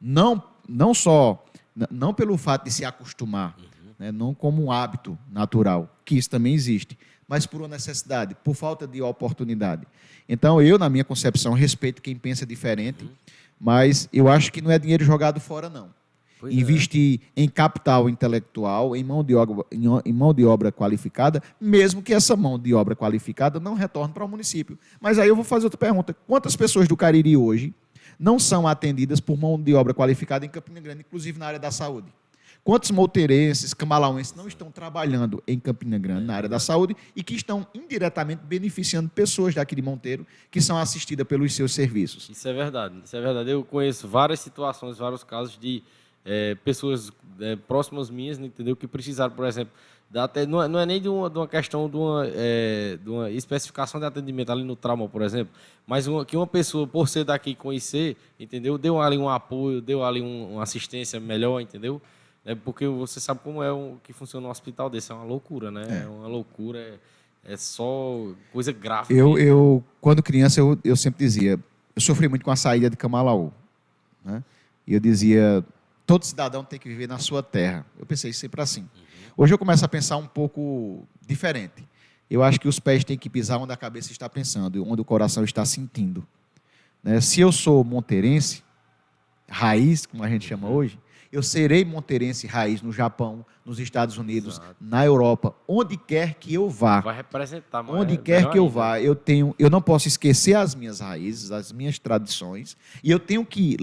Não, 0.00 0.40
não 0.68 0.94
só, 0.94 1.44
não 1.90 2.14
pelo 2.14 2.36
fato 2.36 2.66
de 2.66 2.70
se 2.70 2.84
acostumar, 2.84 3.56
uhum. 3.58 3.92
né, 3.98 4.12
não 4.12 4.34
como 4.34 4.62
um 4.62 4.70
hábito 4.70 5.18
natural, 5.28 5.92
que 6.04 6.16
isso 6.16 6.30
também 6.30 6.54
existe, 6.54 6.96
mas 7.26 7.44
por 7.44 7.60
uma 7.60 7.66
necessidade, 7.66 8.36
por 8.44 8.54
falta 8.54 8.86
de 8.86 9.02
oportunidade. 9.02 9.84
Então, 10.28 10.62
eu, 10.62 10.78
na 10.78 10.88
minha 10.88 11.02
concepção, 11.02 11.54
respeito 11.54 12.00
quem 12.00 12.14
pensa 12.14 12.46
diferente, 12.46 13.02
uhum. 13.02 13.10
mas 13.58 14.08
eu 14.12 14.28
acho 14.28 14.52
que 14.52 14.62
não 14.62 14.70
é 14.70 14.78
dinheiro 14.78 15.04
jogado 15.04 15.40
fora, 15.40 15.68
não. 15.68 15.98
Pois 16.40 16.54
investir 16.54 17.20
é. 17.36 17.42
em 17.42 17.48
capital 17.48 18.08
intelectual, 18.08 18.96
em 18.96 19.04
mão, 19.04 19.22
de 19.22 19.34
obra, 19.34 19.66
em 19.70 20.12
mão 20.12 20.32
de 20.32 20.44
obra 20.46 20.72
qualificada, 20.72 21.42
mesmo 21.60 22.02
que 22.02 22.14
essa 22.14 22.34
mão 22.34 22.58
de 22.58 22.72
obra 22.72 22.96
qualificada 22.96 23.60
não 23.60 23.74
retorne 23.74 24.14
para 24.14 24.24
o 24.24 24.28
município. 24.28 24.78
Mas 24.98 25.18
aí 25.18 25.28
eu 25.28 25.36
vou 25.36 25.44
fazer 25.44 25.66
outra 25.66 25.78
pergunta. 25.78 26.16
Quantas 26.26 26.56
pessoas 26.56 26.88
do 26.88 26.96
Cariri 26.96 27.36
hoje 27.36 27.74
não 28.18 28.38
são 28.38 28.66
atendidas 28.66 29.20
por 29.20 29.38
mão 29.38 29.60
de 29.60 29.74
obra 29.74 29.92
qualificada 29.92 30.46
em 30.46 30.48
Campina 30.48 30.80
Grande, 30.80 31.00
inclusive 31.06 31.38
na 31.38 31.46
área 31.46 31.58
da 31.58 31.70
saúde? 31.70 32.08
Quantos 32.62 32.90
mouteirenses, 32.90 33.72
camalauenses 33.72 34.34
não 34.34 34.46
estão 34.46 34.70
trabalhando 34.70 35.42
em 35.46 35.58
Campina 35.58 35.98
Grande, 35.98 36.26
na 36.26 36.34
área 36.34 36.48
da 36.48 36.58
saúde, 36.58 36.94
e 37.16 37.22
que 37.22 37.34
estão 37.34 37.66
indiretamente 37.74 38.42
beneficiando 38.44 39.08
pessoas 39.08 39.54
daqui 39.54 39.74
de 39.74 39.82
Monteiro 39.82 40.26
que 40.50 40.60
são 40.60 40.76
assistidas 40.76 41.26
pelos 41.26 41.54
seus 41.54 41.72
serviços? 41.72 42.28
Isso 42.28 42.46
é 42.46 42.52
verdade, 42.52 43.00
isso 43.02 43.16
é 43.16 43.20
verdade. 43.20 43.50
Eu 43.50 43.64
conheço 43.64 44.06
várias 44.06 44.40
situações, 44.40 44.98
vários 44.98 45.24
casos 45.24 45.58
de 45.58 45.82
é, 46.24 46.54
pessoas 46.56 47.12
é, 47.40 47.56
próximas 47.56 48.10
minhas, 48.10 48.38
entendeu? 48.38 48.76
Que 48.76 48.86
precisaram, 48.86 49.34
por 49.34 49.46
exemplo, 49.46 49.72
até, 50.14 50.44
não, 50.44 50.62
é, 50.62 50.66
não 50.66 50.80
é 50.80 50.86
nem 50.86 51.00
de 51.00 51.08
uma, 51.08 51.30
de 51.30 51.38
uma 51.38 51.46
questão 51.46 51.88
de 51.88 51.96
uma, 51.96 52.24
é, 52.26 52.98
de 53.02 53.08
uma 53.08 53.30
especificação 53.30 54.00
de 54.00 54.06
atendimento 54.06 54.50
ali 54.50 54.64
no 54.64 54.74
trauma, 54.74 55.08
por 55.08 55.22
exemplo, 55.22 55.52
mas 55.86 56.06
uma, 56.06 56.24
que 56.24 56.36
uma 56.36 56.46
pessoa, 56.46 56.86
por 56.86 57.08
ser 57.08 57.24
daqui 57.24 57.54
conhecer, 57.54 58.16
entendeu? 58.38 58.76
Deu 58.76 59.00
ali 59.00 59.16
um 59.16 59.28
apoio, 59.28 59.80
deu 59.80 60.04
ali 60.04 60.20
um, 60.20 60.54
uma 60.54 60.64
assistência 60.64 61.20
melhor, 61.20 61.60
entendeu? 61.60 62.02
É 62.44 62.54
porque 62.54 62.86
você 62.88 63.20
sabe 63.20 63.40
como 63.44 63.62
é 63.62 63.70
o 63.70 63.98
que 64.02 64.12
funciona 64.12 64.48
um 64.48 64.50
hospital 64.50 64.90
desse, 64.90 65.12
é 65.12 65.14
uma 65.14 65.24
loucura, 65.24 65.70
né? 65.70 65.86
É, 65.88 66.02
é 66.04 66.08
uma 66.08 66.26
loucura, 66.26 66.78
é, 66.78 67.52
é, 67.52 67.56
só 67.56 68.32
coisa 68.52 68.72
grave. 68.72 69.16
Eu, 69.16 69.38
eu, 69.38 69.84
quando 70.00 70.22
criança, 70.22 70.58
eu, 70.58 70.76
eu 70.82 70.96
sempre 70.96 71.24
dizia, 71.24 71.52
eu 71.94 72.02
sofri 72.02 72.28
muito 72.28 72.44
com 72.44 72.50
a 72.50 72.56
saída 72.56 72.90
de 72.90 72.96
Camalaú, 72.96 73.52
né? 74.24 74.42
E 74.86 74.94
eu 74.94 74.98
dizia, 74.98 75.64
todo 76.10 76.24
cidadão 76.24 76.64
tem 76.64 76.76
que 76.76 76.88
viver 76.88 77.06
na 77.06 77.18
sua 77.18 77.40
terra. 77.40 77.86
Eu 77.96 78.04
pensei 78.04 78.32
sempre 78.32 78.60
assim. 78.60 78.84
Hoje 79.36 79.54
eu 79.54 79.58
começo 79.58 79.84
a 79.84 79.88
pensar 79.88 80.16
um 80.16 80.26
pouco 80.26 81.06
diferente. 81.24 81.88
Eu 82.28 82.42
acho 82.42 82.58
que 82.58 82.66
os 82.66 82.80
pés 82.80 83.04
têm 83.04 83.16
que 83.16 83.30
pisar 83.30 83.58
onde 83.58 83.72
a 83.72 83.76
cabeça 83.76 84.10
está 84.10 84.28
pensando, 84.28 84.84
onde 84.84 85.00
o 85.00 85.04
coração 85.04 85.44
está 85.44 85.64
sentindo. 85.64 86.26
Né? 87.00 87.20
Se 87.20 87.40
eu 87.40 87.52
sou 87.52 87.84
monteirense, 87.84 88.64
raiz, 89.48 90.04
como 90.04 90.24
a 90.24 90.28
gente 90.28 90.48
chama 90.48 90.66
uhum. 90.66 90.74
hoje, 90.74 90.98
eu 91.30 91.44
serei 91.44 91.84
monteirense 91.84 92.44
raiz 92.44 92.82
no 92.82 92.90
Japão, 92.90 93.46
nos 93.64 93.78
Estados 93.78 94.18
Unidos, 94.18 94.54
Exato. 94.54 94.76
na 94.80 95.06
Europa, 95.06 95.54
onde 95.68 95.96
quer 95.96 96.34
que 96.34 96.52
eu 96.52 96.68
vá. 96.68 97.00
Vai 97.02 97.14
representar, 97.14 97.88
Onde 97.88 98.16
quer 98.16 98.50
que 98.50 98.58
eu 98.58 98.68
vá, 98.68 99.00
eu 99.00 99.14
tenho, 99.14 99.54
eu 99.56 99.70
não 99.70 99.80
posso 99.80 100.08
esquecer 100.08 100.54
as 100.54 100.74
minhas 100.74 100.98
raízes, 100.98 101.52
as 101.52 101.70
minhas 101.70 102.00
tradições, 102.00 102.76
e 103.04 103.12
eu 103.12 103.20
tenho 103.20 103.46
que 103.46 103.76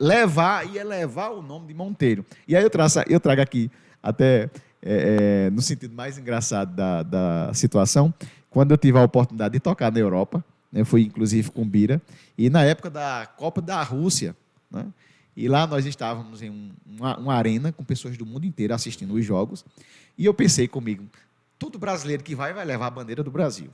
levar 0.00 0.66
e 0.66 0.78
elevar 0.78 1.30
o 1.30 1.42
nome 1.42 1.68
de 1.68 1.74
Monteiro. 1.74 2.24
E 2.48 2.56
aí 2.56 2.62
eu, 2.62 2.70
traço, 2.70 3.00
eu 3.06 3.20
trago 3.20 3.42
aqui 3.42 3.70
até 4.02 4.48
é, 4.82 5.46
é, 5.46 5.50
no 5.50 5.60
sentido 5.60 5.94
mais 5.94 6.16
engraçado 6.16 6.74
da, 6.74 7.02
da 7.02 7.52
situação, 7.52 8.12
quando 8.48 8.70
eu 8.70 8.78
tive 8.78 8.98
a 8.98 9.02
oportunidade 9.02 9.52
de 9.52 9.60
tocar 9.60 9.92
na 9.92 9.98
Europa, 9.98 10.42
né, 10.72 10.84
fui 10.84 11.02
inclusive 11.02 11.50
com 11.50 11.68
Bira, 11.68 12.00
e 12.36 12.48
na 12.48 12.64
época 12.64 12.88
da 12.88 13.28
Copa 13.36 13.60
da 13.60 13.82
Rússia, 13.82 14.34
né, 14.70 14.86
e 15.36 15.48
lá 15.48 15.66
nós 15.66 15.84
estávamos 15.84 16.42
em 16.42 16.50
um, 16.50 16.70
uma, 16.86 17.18
uma, 17.18 17.34
arena 17.34 17.72
com 17.72 17.84
pessoas 17.84 18.16
do 18.16 18.24
mundo 18.24 18.46
inteiro 18.46 18.74
assistindo 18.74 19.14
os 19.14 19.24
jogos, 19.24 19.64
e 20.16 20.24
eu 20.24 20.32
pensei 20.32 20.66
comigo, 20.66 21.04
todo 21.58 21.78
brasileiro 21.78 22.22
que 22.22 22.34
vai, 22.34 22.54
vai 22.54 22.64
levar 22.64 22.86
a 22.86 22.90
bandeira 22.90 23.22
do 23.22 23.30
Brasil. 23.30 23.68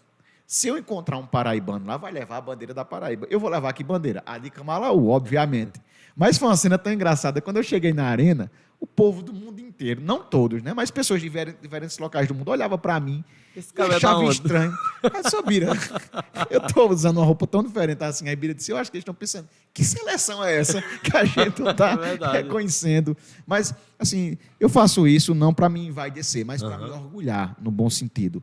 Se 0.46 0.68
eu 0.68 0.78
encontrar 0.78 1.18
um 1.18 1.26
paraibano 1.26 1.86
lá, 1.86 1.96
vai 1.96 2.12
levar 2.12 2.36
a 2.36 2.40
bandeira 2.40 2.72
da 2.72 2.84
Paraíba. 2.84 3.26
Eu 3.28 3.40
vou 3.40 3.50
levar 3.50 3.68
aqui 3.68 3.82
bandeira? 3.82 4.22
A 4.24 4.38
de 4.38 4.48
Camalaú, 4.48 5.08
obviamente. 5.08 5.80
Mas 6.16 6.38
foi 6.38 6.48
uma 6.48 6.56
cena 6.56 6.78
tão 6.78 6.92
engraçada. 6.92 7.40
Quando 7.40 7.56
eu 7.56 7.64
cheguei 7.64 7.92
na 7.92 8.04
arena, 8.04 8.50
o 8.80 8.86
povo 8.86 9.22
do 9.22 9.32
mundo 9.32 9.60
inteiro, 9.60 10.00
não 10.00 10.22
todos, 10.22 10.62
né? 10.62 10.72
Mas 10.72 10.90
pessoas 10.90 11.20
de 11.20 11.28
diferentes 11.60 11.98
locais 11.98 12.28
do 12.28 12.34
mundo 12.34 12.50
olhavam 12.50 12.78
para 12.78 12.98
mim 13.00 13.24
Esse 13.56 13.72
e 13.76 13.80
é 13.82 13.84
achavam 13.96 14.30
estranho. 14.30 14.72
Mas, 15.12 15.26
só 15.30 15.42
Bira, 15.42 15.72
eu 16.48 16.60
estou 16.60 16.90
usando 16.90 17.16
uma 17.16 17.26
roupa 17.26 17.46
tão 17.46 17.62
diferente 17.62 18.04
assim. 18.04 18.28
Aí 18.28 18.36
Bira 18.36 18.54
disse, 18.54 18.70
eu 18.70 18.76
acho 18.76 18.90
que 18.90 18.96
eles 18.96 19.02
estão 19.02 19.14
pensando, 19.14 19.48
que 19.74 19.84
seleção 19.84 20.44
é 20.44 20.56
essa 20.56 20.80
que 21.02 21.16
a 21.16 21.24
gente 21.24 21.60
não 21.60 21.72
está 21.72 21.98
é 22.02 22.32
reconhecendo? 22.32 23.16
Mas, 23.44 23.74
assim, 23.98 24.38
eu 24.60 24.68
faço 24.68 25.08
isso 25.08 25.34
não 25.34 25.52
para 25.52 25.68
me 25.68 25.86
envaidecer, 25.86 26.46
mas 26.46 26.62
para 26.62 26.78
uhum. 26.78 26.84
me 26.84 26.90
orgulhar, 26.90 27.56
no 27.60 27.70
bom 27.70 27.90
sentido. 27.90 28.42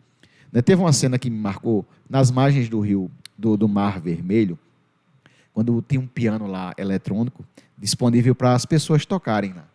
Né? 0.54 0.62
Teve 0.62 0.82
uma 0.82 0.94
cena 0.94 1.18
que 1.18 1.30
me 1.32 1.38
marcou, 1.38 1.84
nas 2.08 2.30
margens 2.30 2.70
do 2.70 2.80
rio, 2.80 3.10
do, 3.36 3.58
do 3.58 3.68
Mar 3.68 4.00
Vermelho, 4.00 4.58
quando 5.52 5.82
tem 5.82 5.98
um 5.98 6.08
piano 6.08 6.46
lá 6.46 6.74
eletrônico 6.78 7.44
disponível 7.78 8.36
para 8.36 8.54
as 8.54 8.66
pessoas 8.66 9.06
tocarem 9.06 9.54
lá. 9.54 9.68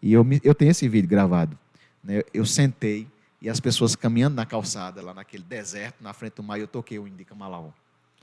E 0.00 0.12
eu, 0.12 0.24
eu 0.42 0.54
tenho 0.54 0.70
esse 0.70 0.88
vídeo 0.88 1.08
gravado. 1.08 1.58
Né? 2.02 2.22
Eu 2.32 2.46
sentei 2.46 3.06
e 3.40 3.48
as 3.48 3.58
pessoas 3.58 3.96
caminhando 3.96 4.36
na 4.36 4.46
calçada, 4.46 5.02
lá 5.02 5.12
naquele 5.12 5.42
deserto, 5.42 6.02
na 6.02 6.12
frente 6.12 6.34
do 6.34 6.44
mar, 6.44 6.58
eu 6.58 6.68
toquei 6.68 6.98
o 6.98 7.08
Indica 7.08 7.34
Malaú. 7.34 7.74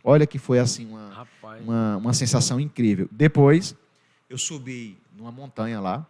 Olha 0.01 0.25
que 0.25 0.39
foi 0.39 0.59
assim 0.59 0.85
uma, 0.85 1.27
uma, 1.61 1.97
uma, 1.97 2.13
sensação 2.13 2.57
incrível. 2.57 3.09
Depois, 3.11 3.75
eu 4.29 4.37
subi 4.37 4.97
numa 5.17 5.31
montanha 5.31 5.81
lá, 5.81 6.07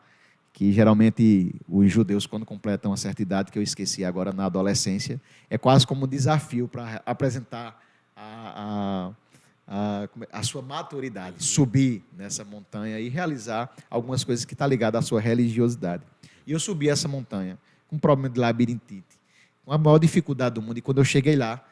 que 0.52 0.72
geralmente 0.74 1.56
os 1.68 1.91
judeus, 1.91 2.26
quando 2.26 2.45
completam 2.45 2.91
uma 2.91 2.97
certa 2.97 3.22
idade, 3.22 3.52
que 3.52 3.60
eu 3.60 3.64
esqueci 3.64 4.04
agora 4.04 4.32
na 4.34 4.45
adolescência, 4.45 5.22
é 5.50 5.58
quase 5.58 5.86
como 5.86 6.06
um 6.06 6.08
desafio 6.08 6.68
para 6.68 7.02
apresentar 7.06 7.82
a, 8.16 9.08
a 9.08 9.14
a, 9.70 10.10
a 10.32 10.43
sua 10.43 10.64
maturidade, 10.64 11.43
subir 11.43 12.04
nessa 12.18 12.43
montanha 12.43 13.00
e 13.00 13.08
realizar 13.08 13.72
algumas 13.88 14.24
coisas 14.24 14.43
que 14.43 14.56
estão 14.56 14.66
tá 14.66 14.70
ligadas 14.70 15.06
à 15.06 15.08
sua 15.08 15.22
religiosidade. 15.22 16.02
E 16.47 16.52
eu 16.52 16.60
subi 16.60 16.89
essa 16.89 17.08
montanha 17.08 17.56
com 17.88 17.95
um 17.95 18.00
problema 18.00 18.34
de 18.34 18.39
labirintite, 18.39 19.20
com 19.64 19.72
a 19.72 19.78
maior 19.78 20.00
dificuldade 20.00 20.56
do 20.56 20.62
mundo. 20.62 20.80
E 20.80 20.82
quando 20.82 20.97
eu 20.97 21.06
cheguei 21.06 21.36
lá, 21.36 21.64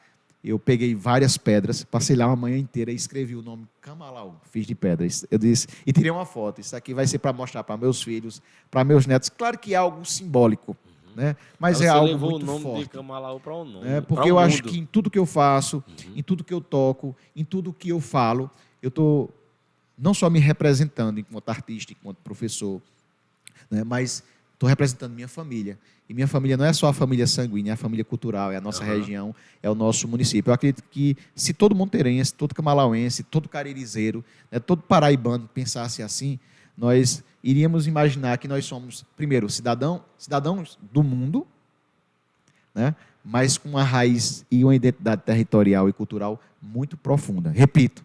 eu 0.49 0.57
peguei 0.57 0.95
várias 0.95 1.37
pedras, 1.37 1.83
passei 1.83 2.15
lá 2.15 2.27
uma 2.27 2.35
manhã 2.35 2.57
inteira 2.57 2.91
e 2.91 2.95
escrevi 2.95 3.35
o 3.35 3.41
nome 3.41 3.67
Camalau, 3.81 4.39
fiz 4.51 4.65
de 4.65 4.75
pedras. 4.75 5.25
Eu 5.29 5.37
disse, 5.37 5.67
e 5.85 5.91
tirei 5.91 6.11
uma 6.11 6.25
foto. 6.25 6.61
Isso 6.61 6.75
aqui 6.75 6.93
vai 6.93 7.05
ser 7.05 7.19
para 7.19 7.33
mostrar 7.33 7.63
para 7.63 7.75
meus 7.75 8.01
filhos, 8.01 8.41
para 8.71 8.83
meus 8.83 9.05
netos. 9.05 9.29
Claro 9.29 9.57
que 9.57 9.73
é 9.73 9.77
algo 9.77 10.05
simbólico, 10.05 10.75
né? 11.15 11.35
Mas 11.59 11.81
é 11.81 11.87
algo 11.87 12.17
muito 12.17 12.43
o 12.43 12.45
nome 12.45 12.63
forte. 12.63 12.83
de 12.83 12.89
Camalaú 12.89 13.39
para 13.39 13.53
o 13.53 13.65
nome. 13.65 13.87
É, 13.87 14.01
porque 14.01 14.29
eu 14.29 14.35
mundo. 14.35 14.45
acho 14.45 14.63
que 14.63 14.77
em 14.77 14.85
tudo 14.85 15.09
que 15.09 15.19
eu 15.19 15.25
faço, 15.25 15.83
uhum. 15.87 16.13
em 16.15 16.23
tudo 16.23 16.43
que 16.43 16.53
eu 16.53 16.61
toco, 16.61 17.15
em 17.35 17.43
tudo 17.43 17.73
que 17.73 17.89
eu 17.89 17.99
falo, 17.99 18.49
eu 18.81 18.89
estou 18.89 19.33
não 19.97 20.13
só 20.13 20.29
me 20.29 20.39
representando 20.39 21.19
enquanto 21.19 21.49
artista, 21.49 21.91
enquanto 21.91 22.17
professor, 22.17 22.81
né? 23.69 23.83
mas 23.83 24.23
estou 24.57 24.67
representando 24.67 25.13
minha 25.13 25.27
família. 25.27 25.77
E 26.09 26.13
minha 26.13 26.27
família 26.27 26.57
não 26.57 26.65
é 26.65 26.73
só 26.73 26.87
a 26.87 26.93
família 26.93 27.27
sanguínea, 27.27 27.71
é 27.71 27.73
a 27.73 27.77
família 27.77 28.03
cultural, 28.03 28.51
é 28.51 28.57
a 28.57 28.61
nossa 28.61 28.83
uhum. 28.83 28.89
região, 28.89 29.35
é 29.61 29.69
o 29.69 29.75
nosso 29.75 30.07
município. 30.07 30.49
Eu 30.49 30.53
acredito 30.53 30.83
que 30.89 31.15
se 31.35 31.53
todo 31.53 31.75
monteirense, 31.75 32.33
todo 32.33 32.55
camalauense, 32.55 33.23
todo 33.23 33.47
caririzeiro, 33.47 34.25
né, 34.51 34.59
todo 34.59 34.81
paraibano 34.81 35.47
pensasse 35.53 36.01
assim, 36.01 36.39
nós 36.75 37.23
iríamos 37.43 37.87
imaginar 37.87 38.37
que 38.37 38.47
nós 38.47 38.65
somos, 38.65 39.05
primeiro, 39.15 39.49
cidadão, 39.49 40.03
cidadãos 40.17 40.77
do 40.91 41.03
mundo, 41.03 41.45
né? 42.73 42.95
mas 43.23 43.57
com 43.57 43.69
uma 43.69 43.83
raiz 43.83 44.45
e 44.49 44.63
uma 44.63 44.75
identidade 44.75 45.21
territorial 45.23 45.89
e 45.89 45.93
cultural 45.93 46.41
muito 46.61 46.95
profunda. 46.97 47.49
Repito, 47.49 48.03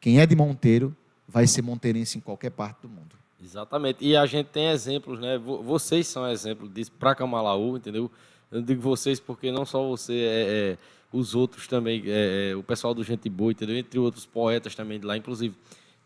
quem 0.00 0.20
é 0.20 0.26
de 0.26 0.34
Monteiro 0.34 0.94
vai 1.28 1.46
ser 1.46 1.62
monteirense 1.62 2.18
em 2.18 2.20
qualquer 2.20 2.50
parte 2.50 2.82
do 2.82 2.88
mundo. 2.88 3.19
Exatamente. 3.42 4.04
E 4.04 4.16
a 4.16 4.26
gente 4.26 4.46
tem 4.46 4.68
exemplos, 4.68 5.18
né? 5.18 5.38
Vocês 5.38 6.06
são 6.06 6.28
exemplos 6.28 6.72
disso 6.72 6.92
para 6.92 7.14
Camalaú, 7.14 7.76
entendeu? 7.76 8.10
Eu 8.50 8.60
digo 8.60 8.80
vocês 8.80 9.18
porque 9.20 9.50
não 9.50 9.64
só 9.64 9.86
você, 9.88 10.12
é, 10.12 10.72
é 10.72 10.78
os 11.12 11.34
outros 11.34 11.66
também, 11.66 12.02
é, 12.06 12.50
é, 12.50 12.56
o 12.56 12.62
pessoal 12.62 12.94
do 12.94 13.02
Gente 13.02 13.28
Boa, 13.28 13.52
entendeu? 13.52 13.76
Entre 13.76 13.98
outros 13.98 14.26
poetas 14.26 14.74
também 14.74 14.98
de 15.00 15.06
lá, 15.06 15.16
inclusive 15.16 15.54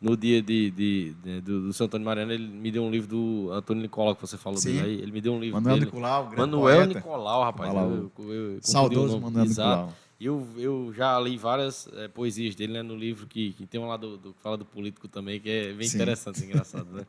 no 0.01 0.17
dia 0.17 0.43
de, 0.43 0.71
de, 0.71 1.15
de 1.23 1.41
do, 1.41 1.63
do 1.63 1.73
Santo 1.73 1.89
Antônio 1.89 2.05
Mariano, 2.05 2.33
ele 2.33 2.47
me 2.47 2.71
deu 2.71 2.83
um 2.83 2.91
livro 2.91 3.09
do 3.09 3.51
Antônio 3.53 3.83
Nicolau, 3.83 4.15
que 4.15 4.21
você 4.21 4.37
falou 4.37 4.59
Sim. 4.59 4.75
dele 4.75 4.87
aí. 4.87 4.95
Ele 5.01 5.13
me 5.13 5.21
deu 5.21 5.33
um 5.33 5.41
livro 5.41 5.55
Manuel 5.55 5.75
dele. 5.77 5.87
Nicolau, 5.87 6.25
grande 6.25 6.41
Manuel 6.41 6.77
poeta. 6.77 6.95
Nicolau, 6.95 7.43
rapaz. 7.43 7.75
Eu, 7.75 8.13
eu, 8.19 8.33
eu, 8.33 8.59
Saudoso 8.61 9.19
Manuel 9.19 9.47
Nicolau. 9.47 9.93
Eu, 10.21 10.47
eu 10.57 10.93
já 10.95 11.19
li 11.21 11.37
várias 11.37 11.89
é, 11.95 12.09
poesias 12.09 12.55
dele 12.55 12.75
né, 12.75 12.83
no 12.83 12.97
livro, 12.97 13.27
que, 13.27 13.53
que 13.53 13.67
tem 13.67 13.81
um 13.81 13.87
lado 13.87 14.17
do, 14.17 14.33
que 14.33 14.41
fala 14.41 14.57
do 14.57 14.65
político 14.65 15.09
também, 15.09 15.41
que 15.41 15.51
é 15.51 15.73
bem 15.73 15.89
Sim. 15.89 15.97
interessante, 15.97 16.43
engraçado, 16.45 16.87
né? 16.91 17.07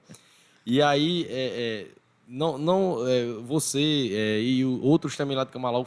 E 0.66 0.82
aí, 0.82 1.26
é, 1.30 1.32
é, 1.32 1.88
não, 2.28 2.58
não, 2.58 2.98
você 3.46 4.42
e 4.42 4.66
outros 4.66 5.16
também 5.16 5.38
lá 5.38 5.44
de 5.44 5.52
Camalau 5.52 5.86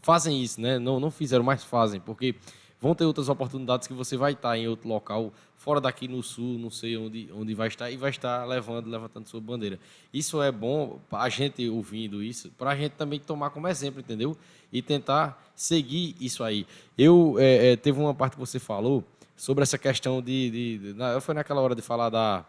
fazem 0.00 0.40
isso, 0.40 0.60
né? 0.60 0.78
Não, 0.78 1.00
não 1.00 1.10
fizeram, 1.10 1.42
mas 1.42 1.64
fazem, 1.64 2.00
porque 2.00 2.36
vão 2.82 2.96
ter 2.96 3.04
outras 3.04 3.28
oportunidades 3.28 3.86
que 3.86 3.94
você 3.94 4.16
vai 4.16 4.32
estar 4.32 4.58
em 4.58 4.66
outro 4.66 4.88
local, 4.88 5.32
fora 5.56 5.80
daqui 5.80 6.08
no 6.08 6.20
sul, 6.20 6.58
não 6.58 6.68
sei 6.68 6.96
onde, 6.96 7.30
onde 7.32 7.54
vai 7.54 7.68
estar, 7.68 7.88
e 7.92 7.96
vai 7.96 8.10
estar 8.10 8.44
levando, 8.44 8.90
levantando 8.90 9.28
sua 9.28 9.40
bandeira. 9.40 9.78
Isso 10.12 10.42
é 10.42 10.50
bom, 10.50 10.98
a 11.12 11.28
gente 11.28 11.68
ouvindo 11.68 12.20
isso, 12.20 12.50
para 12.58 12.70
a 12.70 12.76
gente 12.76 12.92
também 12.92 13.20
tomar 13.20 13.50
como 13.50 13.68
exemplo, 13.68 14.00
entendeu? 14.00 14.36
E 14.72 14.82
tentar 14.82 15.40
seguir 15.54 16.16
isso 16.20 16.42
aí. 16.42 16.66
Eu, 16.98 17.36
é, 17.38 17.70
é, 17.70 17.76
teve 17.76 18.00
uma 18.00 18.12
parte 18.12 18.32
que 18.32 18.40
você 18.40 18.58
falou 18.58 19.04
sobre 19.36 19.62
essa 19.62 19.78
questão 19.78 20.20
de, 20.20 20.50
de, 20.50 20.92
de 20.94 21.20
foi 21.20 21.36
naquela 21.36 21.60
hora 21.60 21.76
de 21.76 21.82
falar 21.82 22.10
da, 22.10 22.44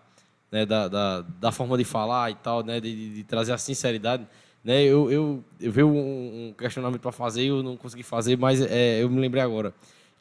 né, 0.51 0.65
da, 0.65 0.87
da, 0.87 1.21
da, 1.21 1.51
forma 1.51 1.77
de 1.77 1.83
falar 1.83 2.31
e 2.31 2.35
tal, 2.35 2.63
né, 2.63 2.79
de, 2.79 3.17
de 3.17 3.23
trazer 3.23 3.53
a 3.53 3.57
sinceridade, 3.59 4.27
né, 4.63 4.81
eu, 4.81 5.11
eu, 5.11 5.43
eu 5.61 5.71
vi 5.71 5.83
um, 5.83 6.47
um 6.49 6.53
questionamento 6.57 7.01
para 7.01 7.11
fazer, 7.11 7.43
eu 7.43 7.61
não 7.61 7.77
consegui 7.77 8.01
fazer, 8.01 8.35
mas 8.35 8.61
é, 8.61 9.03
eu 9.03 9.09
me 9.11 9.19
lembrei 9.19 9.43
agora 9.43 9.71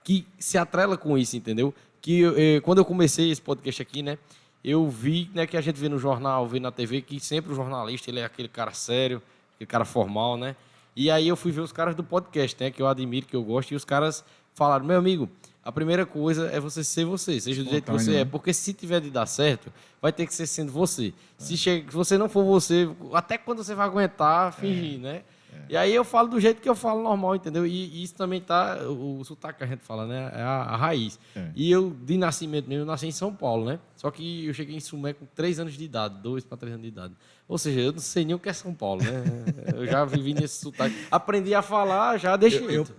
que 0.05 0.27
se 0.39 0.59
atrela 0.59 0.97
com 0.97 1.17
isso, 1.17 1.37
entendeu? 1.37 1.75
Que 2.01 2.25
eh, 2.25 2.61
quando 2.61 2.79
eu 2.79 2.85
comecei 2.85 3.31
esse 3.31 3.41
podcast 3.41 3.81
aqui, 3.83 4.03
né, 4.03 4.19
eu 4.65 4.89
vi, 4.89 5.31
né, 5.35 5.47
que 5.47 5.57
a 5.57 5.61
gente 5.61 5.79
vê 5.79 5.89
no 5.89 5.99
jornal, 5.99 6.47
vê 6.47 6.61
na 6.61 6.71
TV, 6.71 7.03
que 7.03 7.19
sempre 7.21 7.53
o 7.53 7.55
jornalista 7.55 8.11
ele 8.11 8.21
é 8.21 8.25
aquele 8.25 8.49
cara 8.49 8.73
sério, 8.73 9.23
aquele 9.55 9.67
cara 9.67 9.85
formal, 9.85 10.37
né? 10.37 10.57
E 10.95 11.11
aí 11.11 11.27
eu 11.27 11.37
fui 11.37 11.51
ver 11.51 11.63
os 11.63 11.73
caras 11.73 11.95
do 11.95 12.05
podcast, 12.05 12.57
né, 12.63 12.71
que 12.71 12.83
eu 12.83 12.87
admiro, 12.87 13.27
que 13.27 13.37
eu 13.37 13.43
gosto, 13.43 13.73
e 13.73 13.75
os 13.75 13.85
caras 13.85 14.25
falaram, 14.55 14.85
meu 14.85 14.99
amigo, 14.99 15.29
a 15.65 15.71
primeira 15.71 16.05
coisa 16.05 16.49
é 16.51 16.59
você 16.59 16.83
ser 16.83 17.05
você, 17.05 17.41
seja 17.41 17.63
do 17.63 17.71
jeito 17.71 17.85
que 17.85 17.91
você 17.93 18.17
é. 18.17 18.19
Né? 18.19 18.25
Porque 18.25 18.53
se 18.53 18.73
tiver 18.75 19.01
de 19.01 19.11
dar 19.11 19.27
certo, 19.27 19.73
vai 20.01 20.13
ter 20.13 20.27
que 20.27 20.35
ser 20.35 20.47
sendo 20.47 20.73
você. 20.73 21.09
É. 21.09 21.43
Se, 21.43 21.57
chega, 21.57 21.89
se 21.89 21.97
você 21.97 22.19
não 22.19 22.29
for 22.29 22.45
você, 22.45 22.89
até 23.13 23.39
quando 23.39 23.63
você 23.63 23.75
vai 23.75 23.87
aguentar 23.87 24.53
fingir, 24.53 24.97
é. 24.97 24.99
né? 24.99 25.23
E 25.69 25.77
aí 25.77 25.95
eu 25.95 26.05
falo 26.05 26.29
do 26.29 26.41
jeito 26.41 26.61
que 26.61 26.69
eu 26.69 26.75
falo 26.75 27.03
normal, 27.03 27.37
entendeu? 27.37 27.67
E, 27.67 27.87
e 27.87 28.03
isso 28.03 28.15
também 28.15 28.41
tá, 28.41 28.79
o, 28.89 29.21
o 29.21 29.25
sotaque 29.25 29.59
que 29.59 29.65
a 29.65 29.67
gente 29.67 29.83
fala, 29.85 30.07
né? 30.07 30.31
É 30.35 30.43
a, 30.43 30.63
a 30.63 30.77
raiz. 30.77 31.19
É. 31.35 31.51
E 31.55 31.71
eu, 31.71 31.91
de 31.91 32.17
nascimento 32.19 32.69
mesmo, 32.69 32.83
eu 32.83 32.87
nasci 32.87 33.07
em 33.07 33.13
São 33.13 33.35
Paulo, 33.35 33.65
né? 33.65 33.79
Só 33.97 34.11
que 34.11 34.47
eu 34.47 34.55
cheguei 34.55 34.77
em 34.77 34.81
Sumé 34.81 35.13
com 35.13 35.25
3 35.35 35.59
anos 35.59 35.75
de 35.75 35.85
idade, 35.85 36.17
2 36.23 36.45
para 36.45 36.57
3 36.59 36.75
anos 36.75 36.83
de 36.83 36.89
idade. 36.89 37.15
Ou 37.49 37.59
seja, 37.59 37.81
eu 37.81 37.93
não 37.93 38.01
sei 38.01 38.25
nem 38.25 38.35
o 38.35 38.39
que 38.39 38.49
é 38.49 38.53
São 38.53 38.75
Paulo, 38.75 39.03
né? 39.03 39.11
Eu 39.77 39.87
já 39.87 40.05
vivi 40.05 40.35
nesse 40.35 40.61
sotaque. 40.63 40.95
Aprendi 41.11 41.55
a 41.55 41.63
falar 41.63 42.19
já 42.19 42.37
desse 42.37 42.57
Eu- 42.57 42.65
assim, 42.65 42.69
assim, 42.69 42.77
eu. 42.77 42.85
Quando 42.85 42.97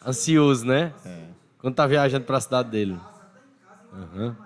tá 0.00 0.10
Ansioso, 0.10 0.66
né? 0.66 0.92
Quando 1.58 1.74
tá 1.74 1.86
viajando 1.86 2.24
para 2.24 2.38
a 2.38 2.40
cidade 2.40 2.70
dele. 2.70 3.00
Aham. 3.92 4.36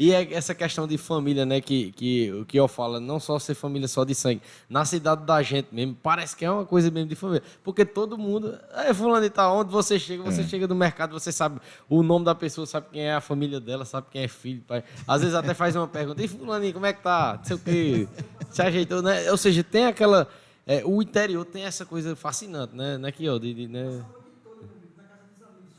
E 0.00 0.14
é 0.14 0.32
essa 0.32 0.54
questão 0.54 0.88
de 0.88 0.96
família, 0.96 1.44
né, 1.44 1.60
que, 1.60 1.92
que 1.92 2.32
o 2.32 2.46
que 2.46 2.58
eu 2.58 2.66
falo, 2.66 2.98
não 2.98 3.20
só 3.20 3.38
ser 3.38 3.54
família 3.54 3.86
só 3.86 4.02
de 4.02 4.14
sangue, 4.14 4.40
na 4.66 4.82
cidade 4.86 5.26
da 5.26 5.42
gente 5.42 5.68
mesmo, 5.70 5.94
parece 6.02 6.34
que 6.34 6.42
é 6.42 6.50
uma 6.50 6.64
coisa 6.64 6.90
mesmo 6.90 7.10
de 7.10 7.14
família. 7.14 7.42
Porque 7.62 7.84
todo 7.84 8.16
mundo, 8.16 8.58
é 8.76 8.94
fulano 8.94 9.20
de 9.20 9.28
tal, 9.28 9.58
onde 9.58 9.70
você 9.70 9.98
chega, 9.98 10.22
você 10.22 10.42
chega 10.42 10.66
no 10.66 10.74
mercado, 10.74 11.12
você 11.12 11.30
sabe 11.30 11.60
o 11.86 12.02
nome 12.02 12.24
da 12.24 12.34
pessoa, 12.34 12.66
sabe 12.66 12.86
quem 12.90 13.02
é 13.02 13.12
a 13.12 13.20
família 13.20 13.60
dela, 13.60 13.84
sabe 13.84 14.06
quem 14.10 14.22
é 14.22 14.28
filho, 14.28 14.62
pai. 14.66 14.82
Às 15.06 15.20
vezes 15.20 15.36
até 15.36 15.52
faz 15.52 15.76
uma 15.76 15.86
pergunta, 15.86 16.24
e 16.24 16.28
fulaninho, 16.28 16.72
como 16.72 16.86
é 16.86 16.94
que 16.94 17.02
tá? 17.02 17.36
Não 17.36 17.44
sei 17.44 17.56
o 17.56 17.58
quê. 17.58 18.08
Se 18.50 18.62
ajeitou, 18.62 19.02
né? 19.02 19.30
Ou 19.30 19.36
seja, 19.36 19.62
tem 19.62 19.84
aquela... 19.84 20.26
é, 20.66 20.82
o 20.82 21.02
interior 21.02 21.44
tem 21.44 21.64
essa 21.64 21.84
coisa 21.84 22.16
fascinante, 22.16 22.74
né? 22.74 22.96
Né, 22.96 23.12
que, 23.12 23.28
ó, 23.28 23.36
de, 23.36 23.52
de, 23.52 23.68
né? 23.68 24.02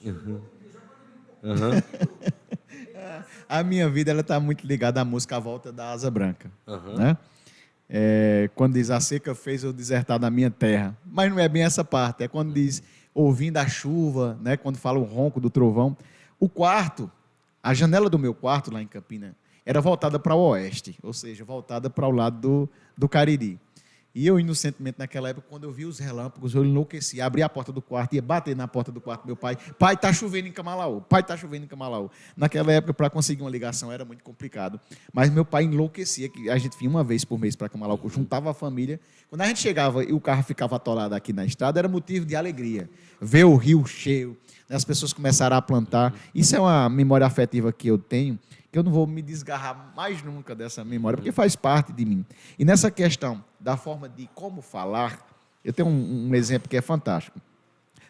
Uhum. 0.05 0.41
Uhum. 1.41 2.31
A 3.47 3.63
minha 3.63 3.89
vida 3.89 4.11
ela 4.11 4.21
está 4.21 4.39
muito 4.39 4.65
ligada 4.65 5.01
à 5.01 5.05
música 5.05 5.37
A 5.37 5.39
Volta 5.39 5.71
da 5.71 5.91
Asa 5.91 6.09
Branca. 6.09 6.51
Aham. 6.67 6.95
Né? 6.95 7.17
É, 7.89 8.49
quando 8.55 8.73
diz 8.73 8.89
a 8.89 8.99
seca 8.99 9.35
fez 9.35 9.63
eu 9.63 9.73
desertar 9.73 10.17
da 10.17 10.29
minha 10.29 10.49
terra. 10.49 10.95
Mas 11.05 11.29
não 11.29 11.39
é 11.39 11.49
bem 11.49 11.63
essa 11.63 11.83
parte. 11.83 12.23
É 12.23 12.27
quando 12.27 12.53
diz 12.53 12.81
ouvindo 13.13 13.57
a 13.57 13.67
chuva, 13.67 14.37
né? 14.41 14.55
quando 14.55 14.77
fala 14.77 14.97
o 14.99 15.03
ronco 15.03 15.39
do 15.39 15.49
trovão. 15.49 15.95
O 16.39 16.47
quarto, 16.47 17.11
a 17.61 17.73
janela 17.73 18.09
do 18.09 18.17
meu 18.17 18.33
quarto 18.33 18.71
lá 18.71 18.81
em 18.81 18.87
Campina, 18.87 19.35
era 19.65 19.79
voltada 19.79 20.17
para 20.17 20.33
o 20.33 20.49
oeste, 20.49 20.97
ou 21.03 21.13
seja, 21.13 21.45
voltada 21.45 21.89
para 21.89 22.07
o 22.07 22.11
lado 22.11 22.39
do, 22.39 22.69
do 22.97 23.07
Cariri. 23.07 23.59
E 24.13 24.27
eu, 24.27 24.37
inocentemente, 24.39 24.99
naquela 24.99 25.29
época, 25.29 25.47
quando 25.49 25.63
eu 25.63 25.71
vi 25.71 25.85
os 25.85 25.97
relâmpagos, 25.97 26.53
eu 26.53 26.65
enlouqueci. 26.65 27.21
Abri 27.21 27.41
a 27.41 27.47
porta 27.47 27.71
do 27.71 27.81
quarto, 27.81 28.13
ia 28.13 28.21
bater 28.21 28.55
na 28.55 28.67
porta 28.67 28.91
do 28.91 28.99
quarto 28.99 29.21
do 29.21 29.27
meu 29.27 29.35
pai. 29.37 29.57
Pai, 29.79 29.95
tá 29.95 30.11
chovendo 30.11 30.49
em 30.49 30.51
Camalaú. 30.51 31.01
Pai, 31.01 31.23
tá 31.23 31.37
chovendo 31.37 31.63
em 31.63 31.67
Camalaú. 31.67 32.11
Naquela 32.35 32.73
época, 32.73 32.93
para 32.93 33.09
conseguir 33.09 33.41
uma 33.41 33.49
ligação 33.49 33.89
era 33.89 34.03
muito 34.03 34.21
complicado. 34.23 34.79
Mas 35.13 35.29
meu 35.29 35.45
pai 35.45 35.63
enlouquecia, 35.63 36.27
que 36.27 36.49
a 36.49 36.57
gente 36.57 36.77
vinha 36.77 36.89
uma 36.89 37.03
vez 37.03 37.23
por 37.23 37.39
mês 37.39 37.55
para 37.55 37.69
Camalaú, 37.69 38.09
juntava 38.09 38.51
a 38.51 38.53
família. 38.53 38.99
Quando 39.29 39.41
a 39.41 39.47
gente 39.47 39.59
chegava 39.59 40.03
e 40.03 40.11
o 40.11 40.19
carro 40.19 40.43
ficava 40.43 40.75
atolado 40.75 41.15
aqui 41.15 41.31
na 41.31 41.45
estrada, 41.45 41.79
era 41.79 41.87
motivo 41.87 42.25
de 42.25 42.35
alegria. 42.35 42.89
Ver 43.21 43.45
o 43.45 43.55
rio 43.55 43.85
cheio, 43.85 44.37
as 44.69 44.83
pessoas 44.83 45.13
começaram 45.13 45.55
a 45.55 45.61
plantar. 45.61 46.13
Isso 46.35 46.53
é 46.53 46.59
uma 46.59 46.89
memória 46.89 47.25
afetiva 47.25 47.71
que 47.71 47.87
eu 47.87 47.97
tenho, 47.97 48.37
que 48.71 48.79
eu 48.79 48.83
não 48.83 48.91
vou 48.91 49.05
me 49.05 49.21
desgarrar 49.21 49.91
mais 49.95 50.23
nunca 50.23 50.55
dessa 50.55 50.83
memória, 50.83 51.17
porque 51.17 51.31
faz 51.31 51.55
parte 51.55 51.91
de 51.91 52.05
mim. 52.05 52.25
E 52.57 52.63
nessa 52.63 52.89
questão 52.89 53.43
da 53.59 53.75
forma 53.75 54.07
de 54.07 54.29
como 54.33 54.61
falar, 54.61 55.27
eu 55.63 55.73
tenho 55.73 55.89
um, 55.89 56.29
um 56.29 56.35
exemplo 56.35 56.69
que 56.69 56.77
é 56.77 56.81
fantástico. 56.81 57.39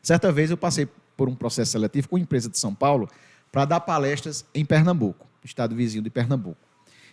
Certa 0.01 0.31
vez 0.31 0.51
eu 0.51 0.57
passei 0.57 0.87
por 1.17 1.27
um 1.27 1.35
processo 1.35 1.71
seletivo 1.71 2.09
com 2.09 2.15
uma 2.15 2.21
empresa 2.21 2.47
de 2.49 2.57
São 2.59 2.73
Paulo 2.75 3.09
para 3.51 3.65
dar 3.65 3.79
palestras 3.79 4.45
em 4.53 4.63
Pernambuco, 4.63 5.25
estado 5.43 5.75
vizinho 5.75 6.03
de 6.03 6.09
Pernambuco. 6.09 6.57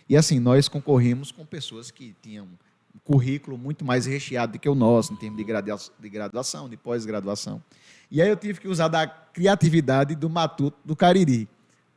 E 0.07 0.15
assim, 0.15 0.39
nós 0.39 0.67
concorrimos 0.67 1.31
com 1.31 1.45
pessoas 1.45 1.91
que 1.91 2.15
tinham 2.21 2.45
um 2.95 2.99
currículo 3.03 3.57
muito 3.57 3.85
mais 3.85 4.05
recheado 4.05 4.53
do 4.53 4.59
que 4.59 4.67
o 4.67 4.73
nosso, 4.73 5.13
em 5.13 5.15
termos 5.15 5.37
de 5.37 5.43
gradua- 5.43 5.77
de 5.99 6.09
graduação, 6.09 6.67
de 6.69 6.77
pós-graduação. 6.77 7.61
E 8.09 8.21
aí 8.21 8.29
eu 8.29 8.35
tive 8.35 8.59
que 8.59 8.67
usar 8.67 8.87
da 8.87 9.05
criatividade 9.07 10.15
do 10.15 10.29
matuto 10.29 10.77
do 10.83 10.95
Cariri 10.95 11.47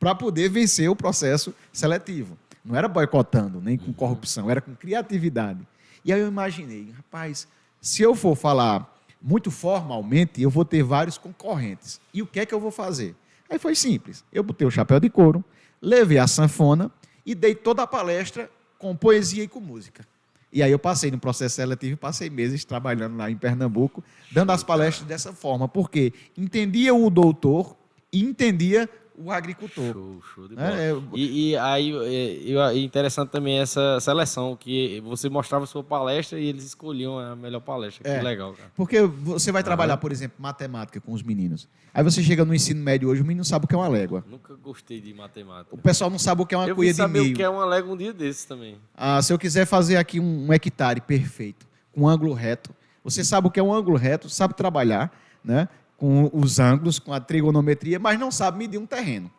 para 0.03 0.13
poder 0.13 0.49
vencer 0.49 0.89
o 0.89 0.95
processo 0.95 1.55
seletivo. 1.71 2.37
Não 2.63 2.75
era 2.75 2.89
boicotando, 2.89 3.61
nem 3.61 3.77
com 3.77 3.93
corrupção, 3.93 4.49
era 4.49 4.59
com 4.59 4.75
criatividade. 4.75 5.65
E 6.03 6.11
aí 6.11 6.19
eu 6.19 6.27
imaginei, 6.27 6.91
rapaz, 6.93 7.47
se 7.79 8.01
eu 8.01 8.13
for 8.13 8.35
falar 8.35 8.93
muito 9.21 9.49
formalmente, 9.49 10.41
eu 10.41 10.49
vou 10.49 10.65
ter 10.65 10.83
vários 10.83 11.17
concorrentes. 11.17 12.01
E 12.13 12.21
o 12.21 12.27
que 12.27 12.41
é 12.41 12.45
que 12.45 12.53
eu 12.53 12.59
vou 12.59 12.69
fazer? 12.69 13.15
Aí 13.49 13.57
foi 13.57 13.75
simples. 13.75 14.25
Eu 14.31 14.43
botei 14.43 14.67
o 14.67 14.71
chapéu 14.71 14.99
de 14.99 15.09
couro, 15.09 15.41
levei 15.81 16.17
a 16.17 16.27
sanfona 16.27 16.91
e 17.25 17.33
dei 17.33 17.55
toda 17.55 17.83
a 17.83 17.87
palestra 17.87 18.51
com 18.77 18.93
poesia 18.93 19.43
e 19.43 19.47
com 19.47 19.61
música. 19.61 20.05
E 20.51 20.61
aí 20.61 20.71
eu 20.71 20.79
passei 20.79 21.09
no 21.11 21.17
processo 21.17 21.55
seletivo 21.55 21.95
passei 21.95 22.29
meses 22.29 22.65
trabalhando 22.65 23.15
lá 23.15 23.31
em 23.31 23.37
Pernambuco, 23.37 24.03
dando 24.33 24.51
as 24.51 24.63
palestras 24.63 25.07
dessa 25.07 25.31
forma, 25.31 25.65
porque 25.65 26.11
entendia 26.37 26.93
o 26.93 27.09
doutor 27.09 27.77
e 28.11 28.21
entendia 28.21 28.89
o 29.15 29.31
agricultor. 29.31 29.93
Show, 29.93 30.21
show 30.33 30.47
de 30.47 30.55
né? 30.55 30.91
bola. 30.93 31.03
É, 31.13 31.17
E, 31.19 31.49
e 31.51 31.57
aí 31.57 31.91
é, 31.91 32.51
eu- 32.51 32.61
é 32.61 32.77
interessante 32.77 33.29
também 33.29 33.59
essa 33.59 33.99
seleção, 33.99 34.55
que 34.55 34.99
você 35.01 35.29
mostrava 35.29 35.63
a 35.65 35.67
sua 35.67 35.83
palestra 35.83 36.39
e 36.39 36.45
eles 36.45 36.63
escolhiam 36.63 37.19
a 37.19 37.35
melhor 37.35 37.59
palestra. 37.61 38.09
É. 38.09 38.17
Que 38.19 38.23
legal, 38.25 38.53
cara. 38.53 38.71
Porque 38.75 39.01
você 39.01 39.51
vai 39.51 39.63
trabalhar, 39.63 39.97
por 39.97 40.11
exemplo, 40.11 40.37
matemática 40.39 40.99
com 40.99 41.13
os 41.13 41.21
meninos. 41.23 41.67
Aí 41.93 42.03
você 42.03 42.23
chega 42.23 42.43
no 42.43 42.55
ensino 42.55 42.81
médio 42.83 43.07
hoje, 43.09 43.21
o 43.21 43.23
menino 43.23 43.39
não 43.39 43.43
sabe 43.45 43.65
o 43.65 43.67
que 43.67 43.75
é 43.75 43.77
uma 43.77 43.87
légua. 43.87 44.23
Nunca 44.29 44.55
gostei 44.55 44.99
de 44.99 45.13
matemática. 45.13 45.75
O 45.75 45.77
pessoal 45.77 46.09
não 46.09 46.17
sabe 46.19 46.41
o 46.41 46.45
que 46.45 46.55
é 46.55 46.57
uma 46.57 46.67
eu 46.67 46.75
cuia 46.75 46.91
de 46.91 46.97
saber 46.97 47.19
meio. 47.21 47.33
o 47.33 47.35
que 47.35 47.43
é 47.43 47.49
uma 47.49 47.65
légua 47.65 47.93
um 47.93 47.97
dia 47.97 48.11
desses 48.13 48.45
também. 48.45 48.77
Ah, 48.95 49.21
se 49.21 49.31
eu 49.31 49.37
quiser 49.37 49.65
fazer 49.65 49.97
aqui 49.97 50.19
um, 50.19 50.47
um 50.47 50.53
hectare 50.53 50.99
perfeito, 51.01 51.67
com 51.91 52.07
ângulo 52.07 52.33
reto, 52.33 52.73
você 53.03 53.23
sabe 53.23 53.47
o 53.47 53.51
que 53.51 53.59
é 53.59 53.63
um 53.63 53.71
ângulo 53.73 53.95
reto, 53.97 54.27
sabe 54.29 54.55
trabalhar 54.55 55.11
né, 55.43 55.67
com 56.03 56.29
os 56.33 56.59
ângulos, 56.59 56.99
com 56.99 57.13
a 57.13 57.19
trigonometria, 57.21 57.97
mas 57.97 58.19
não 58.19 58.29
sabe 58.29 58.57
medir 58.57 58.77
um 58.77 58.85
terreno. 58.85 59.31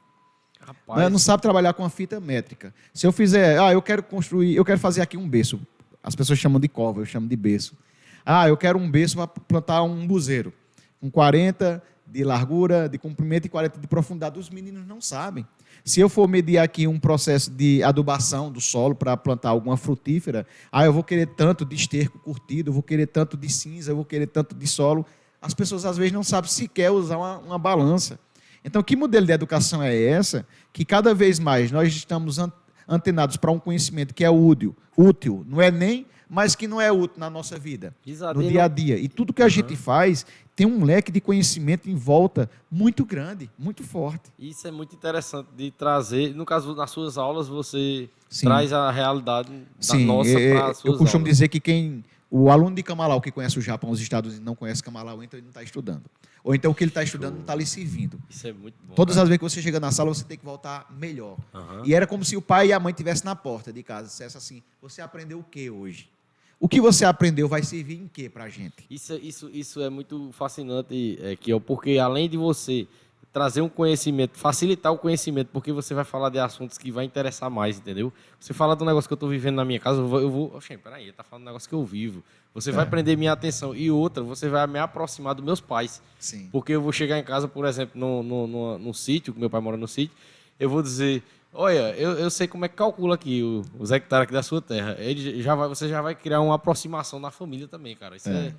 Rapaz, 0.59 0.99
né, 0.99 1.11
não 1.11 1.19
sabe 1.19 1.43
trabalhar 1.43 1.75
com 1.75 1.85
a 1.85 1.91
fita 1.91 2.19
métrica. 2.19 2.75
Se 2.95 3.07
eu 3.07 3.12
fizer, 3.12 3.61
ah, 3.61 3.71
eu 3.71 3.83
quero 3.83 4.03
construir, 4.03 4.57
eu 4.57 4.65
quero 4.65 4.79
fazer 4.79 5.03
aqui 5.03 5.15
um 5.15 5.29
berço. 5.29 5.61
As 6.03 6.15
pessoas 6.15 6.39
chamam 6.39 6.59
de 6.59 6.67
cova, 6.67 7.03
eu 7.03 7.05
chamo 7.05 7.29
de 7.29 7.37
berço. 7.37 7.77
Ah, 8.25 8.49
eu 8.49 8.57
quero 8.57 8.79
um 8.79 8.91
berço 8.91 9.15
para 9.15 9.27
plantar 9.27 9.83
um 9.83 10.07
buzeiro, 10.07 10.55
com 11.03 11.11
40 11.11 11.83
de 12.07 12.25
largura, 12.25 12.89
de 12.89 12.97
comprimento 12.97 13.47
e 13.47 13.51
40 13.51 13.79
de 13.79 13.87
profundidade. 13.87 14.39
Os 14.39 14.49
meninos 14.49 14.87
não 14.87 15.03
sabem. 15.03 15.47
Se 15.85 16.01
eu 16.01 16.09
for 16.09 16.27
medir 16.27 16.57
aqui 16.57 16.87
um 16.87 16.99
processo 16.99 17.51
de 17.51 17.83
adubação 17.83 18.51
do 18.51 18.59
solo 18.62 18.95
para 18.95 19.15
plantar 19.19 19.51
alguma 19.51 19.77
frutífera, 19.77 20.47
ah, 20.73 20.87
eu 20.87 20.95
vou 20.95 21.05
querer 21.05 21.27
tanto 21.27 21.62
de 21.62 21.77
esterco 21.77 22.19
curtido, 22.21 22.71
eu 22.71 22.73
vou 22.73 22.83
querer 22.83 23.07
tanto 23.07 23.37
de 23.37 23.53
cinza, 23.53 23.91
eu 23.93 23.97
vou 23.97 24.05
querer 24.07 24.29
tanto 24.29 24.55
de 24.55 24.67
solo. 24.67 25.05
As 25.45 25.53
pessoas 25.53 25.85
às 25.85 25.97
vezes 25.99 26.13
não 26.13 26.23
sabem 26.25 26.51
sequer 26.51 26.91
usar 26.91 27.19
uma, 27.19 27.39
uma 27.39 27.59
balança. 27.59 28.19
Então, 28.65 28.83
que 28.83 28.97
modelo 28.97 29.27
de 29.27 29.33
educação 29.33 29.83
é 29.83 29.95
essa 30.03 30.47
que 30.73 30.87
cada 30.87 31.15
vez 31.15 31.39
mais 31.39 31.71
nós 31.71 31.95
estamos 31.95 32.39
an- 32.39 32.51
antenados 32.89 33.37
para 33.37 33.51
um 33.53 33.59
conhecimento 33.59 34.15
que 34.15 34.25
é 34.25 34.31
útil, 34.31 34.75
útil, 34.97 35.45
não 35.47 35.61
é 35.61 35.71
nem, 35.71 36.07
mas 36.31 36.55
que 36.55 36.67
não 36.67 36.81
é 36.81 36.91
útil 36.91 37.19
na 37.19 37.29
nossa 37.29 37.59
vida, 37.59 37.95
Exato, 38.07 38.41
no 38.41 38.49
dia 38.49 38.65
a 38.65 38.69
dia. 38.69 38.97
E 38.97 39.07
tudo 39.07 39.35
que 39.35 39.43
a 39.43 39.49
gente 39.49 39.77
faz 39.77 40.25
tem 40.57 40.67
um 40.67 40.83
leque 40.83 41.13
de 41.13 41.21
conhecimento 41.21 41.91
em 41.91 41.95
volta 41.95 42.49
muito 42.71 43.05
grande, 43.05 43.51
muito 43.59 43.83
forte. 43.85 44.33
Isso 44.39 44.67
é 44.67 44.71
muito 44.71 44.95
interessante 44.97 45.49
de 45.55 45.71
trazer. 45.71 46.35
No 46.35 46.47
caso, 46.47 46.75
nas 46.75 46.91
suas 46.91 47.19
aulas, 47.19 47.47
você 47.49 48.09
Sim. 48.31 48.47
traz 48.47 48.73
a 48.73 48.91
realidade 48.91 49.51
da 49.51 49.65
Sim, 49.79 50.07
nossa 50.07 50.31
é, 50.41 50.55
para 50.55 50.71
as 50.71 50.79
suas 50.79 50.95
eu 50.95 50.99
costumo 50.99 51.23
aulas. 51.25 51.35
dizer 51.37 51.49
que 51.49 51.61
quem 51.61 52.03
o 52.37 52.51
aluno 52.51 52.74
de 52.74 52.82
Kamalau 52.82 53.20
que 53.20 53.30
conhece 53.30 53.57
o 53.57 53.62
Japão, 53.62 53.91
os 53.91 54.01
Estados 54.01 54.32
Unidos 54.32 54.45
não 54.45 54.57
conhece 54.57 54.82
Kamalau, 54.82 55.22
então 55.22 55.39
ele 55.39 55.45
não 55.45 55.51
está 55.51 55.62
estudando. 55.62 56.03
Ou 56.43 56.53
então 56.53 56.72
o 56.72 56.74
que 56.74 56.82
ele 56.82 56.91
está 56.91 57.01
estudando 57.01 57.35
não 57.35 57.41
está 57.43 57.55
lhe 57.55 57.64
servindo. 57.64 58.20
Isso 58.28 58.49
é 58.49 58.53
muito 58.53 58.74
bom. 58.82 58.93
Todas 58.95 59.14
cara. 59.14 59.22
as 59.22 59.28
vezes 59.28 59.39
que 59.39 59.51
você 59.51 59.62
chega 59.62 59.78
na 59.78 59.93
sala, 59.93 60.12
você 60.12 60.24
tem 60.24 60.37
que 60.37 60.45
voltar 60.45 60.93
melhor. 60.99 61.39
Aham. 61.55 61.82
E 61.87 61.95
era 61.95 62.09
como 62.09 62.24
se 62.24 62.37
o 62.37 62.43
pai 62.43 62.68
e 62.68 62.72
a 62.72 62.80
mãe 62.80 62.91
estivessem 62.91 63.24
na 63.24 63.37
porta 63.37 63.72
de 63.72 63.85
casa, 63.85 64.09
dissesse 64.09 64.37
assim: 64.37 64.62
Você 64.82 65.01
aprendeu 65.01 65.39
o 65.39 65.45
que 65.45 65.70
hoje? 65.70 66.11
O 66.59 66.68
que 66.68 66.80
você 66.80 67.05
aprendeu 67.05 67.49
vai 67.49 67.62
servir 67.62 68.01
em 68.01 68.09
quê 68.09 68.28
para 68.28 68.45
a 68.45 68.49
gente? 68.49 68.85
Isso, 68.91 69.12
é- 69.12 69.18
isso, 69.18 69.49
isso 69.53 69.80
é 69.80 69.89
muito 69.89 70.30
fascinante, 70.32 71.18
é, 71.22 71.37
que 71.37 71.53
é 71.53 71.61
porque 71.61 71.99
além 71.99 72.28
de 72.28 72.37
você 72.37 72.89
trazer 73.35 73.61
um 73.61 73.68
conhecimento, 73.68 74.39
facilitar 74.39 74.93
o 74.93 74.97
conhecimento, 74.97 75.49
porque 75.53 75.72
você 75.72 75.93
vai 75.93 76.05
falar 76.05 76.28
de 76.30 76.39
assuntos 76.39 76.78
que 76.78 76.91
vai 76.93 77.05
interessar 77.05 77.51
mais, 77.51 77.76
entendeu? 77.78 78.12
Você 78.39 78.55
fala 78.55 78.76
do 78.76 78.85
negócio 78.85 79.09
que 79.09 79.12
eu 79.12 79.16
estou 79.16 79.28
vivendo 79.28 79.57
na 79.57 79.64
minha 79.64 79.80
casa, 79.80 80.01
eu 80.01 80.07
vou, 80.07 80.20
eu 80.20 80.30
vou 80.30 80.55
oxe, 80.55 80.76
peraí, 80.78 81.11
tá 81.11 81.24
falando 81.24 81.43
do 81.43 81.47
negócio 81.47 81.68
que 81.68 81.74
eu 81.74 81.85
vivo. 81.85 82.22
Você 82.55 82.70
vai 82.70 82.87
prender 82.87 83.18
minha 83.18 83.32
atenção. 83.32 83.74
E 83.74 83.91
outra, 83.91 84.22
você 84.22 84.49
vai 84.49 84.64
me 84.68 84.78
aproximar 84.78 85.35
dos 85.35 85.45
meus 85.45 85.61
pais. 85.61 86.01
Sim. 86.20 86.49
Porque 86.53 86.70
eu 86.72 86.80
vou 86.80 86.93
chegar 86.93 87.18
em 87.18 87.24
casa, 87.24 87.49
por 87.49 87.66
exemplo, 87.66 87.99
no, 88.01 88.22
no, 88.22 88.47
no, 88.47 88.78
no 88.78 88.95
sítio, 88.95 89.32
que 89.35 89.41
meu 89.41 89.51
pai 89.51 89.61
mora 89.61 89.76
no 89.76 89.89
sítio, 89.89 90.16
eu 90.61 90.70
vou 90.70 90.80
dizer, 90.80 91.20
olha, 91.53 91.91
eu, 91.97 92.12
eu 92.12 92.30
sei 92.30 92.47
como 92.47 92.64
é 92.64 92.68
que 92.68 92.76
calcula 92.76 93.16
aqui 93.16 93.43
o- 93.43 93.64
os 93.80 93.91
hectares 93.91 94.22
aqui 94.26 94.32
da 94.32 94.45
sua 94.45 94.62
terra. 94.62 94.95
Ele 95.01 95.43
já 95.43 95.57
vai, 95.57 95.68
você 95.68 95.89
já 95.89 96.01
vai 96.01 96.14
criar 96.14 96.41
uma 96.41 96.55
aproximação 96.55 97.18
na 97.18 97.32
família 97.32 97.66
também, 97.66 97.97
cara. 97.97 98.14
Isso 98.14 98.28
é, 98.28 98.32
É 98.47 98.55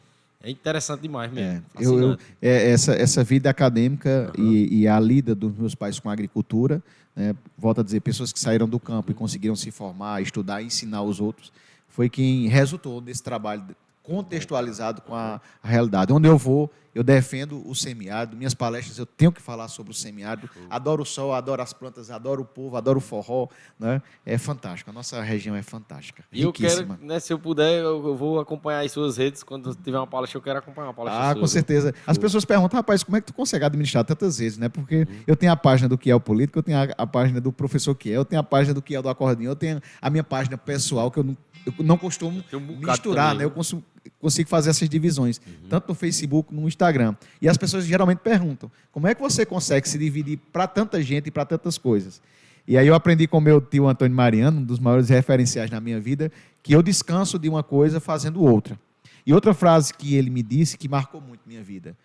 interessante 0.52 1.02
demais 1.02 1.32
É, 1.32 1.34
mesmo. 1.36 1.66
eu, 1.80 1.82
eu- 1.82 1.98
fascinante. 2.12 2.24
é, 2.42 2.72
essa, 2.72 2.94
essa 2.94 3.24
vida 3.24 3.50
acadêmica 3.50 4.32
e, 4.38 4.82
e 4.82 4.88
a 4.88 5.00
lida 5.00 5.34
dos 5.36 5.56
meus 5.58 5.74
pais 5.76 6.00
com 6.00 6.10
a 6.10 6.14
agricultura, 6.14 6.82
né, 7.16 7.36
volto 7.58 7.82
a 7.82 7.84
dizer, 7.84 8.02
pessoas 8.02 8.32
que 8.34 8.40
saíram 8.40 8.68
do 8.68 8.80
campo 8.80 9.12
e 9.12 9.14
conseguiram 9.14 9.56
se 9.56 9.72
formar, 9.72 10.22
estudar 10.22 10.62
ensinar 10.62 11.02
os 11.02 11.20
outros, 11.20 11.52
foi 11.88 12.10
quem 12.10 12.48
resultou 12.48 13.00
desse 13.02 13.24
trabalho 13.24 13.64
contextualizado 14.04 15.02
com 15.02 15.16
a, 15.16 15.42
a 15.64 15.68
realidade. 15.68 16.14
Onde 16.14 16.28
eu 16.28 16.38
vou, 16.38 16.72
eu 16.96 17.04
defendo 17.04 17.62
o 17.70 17.76
semiárido. 17.76 18.38
Minhas 18.38 18.54
palestras 18.54 18.98
eu 18.98 19.06
tenho 19.06 19.30
que 19.30 19.42
falar 19.42 19.68
sobre 19.68 19.92
o 19.92 19.94
semiárido. 19.94 20.50
Adoro 20.70 21.04
o 21.04 21.06
sol, 21.06 21.34
adoro 21.34 21.62
as 21.62 21.74
plantas, 21.74 22.10
adoro 22.10 22.44
o 22.44 22.46
povo, 22.46 22.78
adoro 22.78 23.00
o 23.00 23.02
forró. 23.02 23.50
Né? 23.78 24.02
É 24.26 24.38
fantástico. 24.38 24.90
A 24.90 24.94
nossa 24.94 25.22
região 25.22 25.54
é 25.58 25.62
fantástica. 25.62 26.24
E 26.32 26.42
eu 26.42 26.54
quero, 26.54 26.98
né, 27.02 27.20
se 27.20 27.34
eu 27.34 27.38
puder, 27.38 27.84
eu, 27.84 28.16
vou 28.16 28.40
acompanhar 28.40 28.86
as 28.86 28.94
suas 28.94 29.18
redes. 29.18 29.44
Quando 29.44 29.76
tiver 29.76 29.98
uma 29.98 30.08
palestra, 30.08 30.38
eu 30.38 30.42
quero 30.42 30.60
acompanhar 30.60 30.88
uma 30.88 30.94
palestra 30.94 31.22
Ah, 31.22 31.32
sua. 31.34 31.42
com 31.42 31.48
certeza. 31.48 31.94
As 32.08 32.18
pessoas 32.18 32.46
perguntam, 32.46 32.78
rapaz, 32.78 33.04
como 33.04 33.18
é 33.18 33.20
que 33.20 33.28
tu 33.28 33.34
consegue 33.34 33.66
administrar 33.66 34.06
tantas 34.06 34.38
vezes, 34.38 34.58
né? 34.58 34.70
Porque 34.70 35.06
eu 35.28 35.36
tenho 35.36 35.52
a 35.52 35.58
página 35.58 35.90
do 35.90 35.98
que 35.98 36.10
é 36.10 36.16
o 36.16 36.20
político, 36.20 36.60
eu 36.60 36.64
tenho 36.64 36.78
a, 36.78 36.88
a 36.98 37.06
página 37.06 37.42
do 37.42 37.52
professor 37.52 37.94
que 37.94 38.10
é, 38.10 38.16
eu 38.16 38.24
tenho 38.24 38.40
a 38.40 38.44
página 38.44 38.74
do 38.74 38.82
que 38.82 38.96
é 38.96 39.00
o 39.00 39.02
do 39.02 39.10
acordeão, 39.10 39.52
eu 39.52 39.56
tenho 39.56 39.82
a 40.02 40.10
minha 40.10 40.24
página 40.24 40.58
pessoal, 40.58 41.12
que 41.12 41.20
eu 41.20 41.24
não, 41.26 41.38
eu 41.66 41.84
não 41.84 41.98
costumo 41.98 42.42
um 42.54 42.60
misturar, 42.60 43.32
também, 43.32 43.40
né? 43.40 43.44
Eu 43.44 43.50
né? 43.50 43.84
Consigo, 44.20 44.50
fazer 44.50 44.70
essas 44.70 44.90
divisões, 44.90 45.40
tanto 45.70 45.90
no 45.90 45.96
Facebook 45.96 46.50
como 46.50 46.62
no 46.62 46.68
Instagram. 46.68 47.16
E 47.42 47.48
as 47.48 47.58
pessoas 47.58 47.86
geralmente 47.86 48.20
perguntam, 48.20 48.72
como 48.92 49.08
é 49.08 49.16
que 49.16 49.22
você 49.22 49.46
consegue 49.46 49.88
se 49.88 49.98
dividir 49.98 50.38
para 50.52 50.68
tanta 50.68 51.02
gente 51.02 51.28
e 51.28 51.32
para 51.32 51.46
tantas 51.46 51.78
coisas? 51.78 52.22
E 52.68 52.78
aí 52.78 52.88
eu 52.88 52.96
aprendi 52.96 53.28
com 53.28 53.40
meu 53.40 53.62
tio 53.62 53.88
Antônio 53.88 54.16
Mariano, 54.16 54.60
um 54.60 54.64
dos 54.64 54.80
maiores 54.80 55.10
referenciais 55.10 55.70
na 55.70 55.80
minha 55.80 56.00
vida, 56.00 56.32
que 56.64 56.74
eu 56.74 56.82
descanso 56.82 57.38
de 57.38 57.48
uma 57.48 57.62
coisa 57.62 58.00
fazendo 58.00 58.42
outra. 58.42 58.80
E 59.26 59.34
outra 59.34 59.54
frase 59.54 59.94
que 59.94 60.16
ele 60.16 60.30
me 60.30 60.42
disse 60.42 60.78
que 60.78 60.88
marcou 60.88 61.22
muito 61.22 61.42
minha 61.46 61.64
vida, 61.64 61.96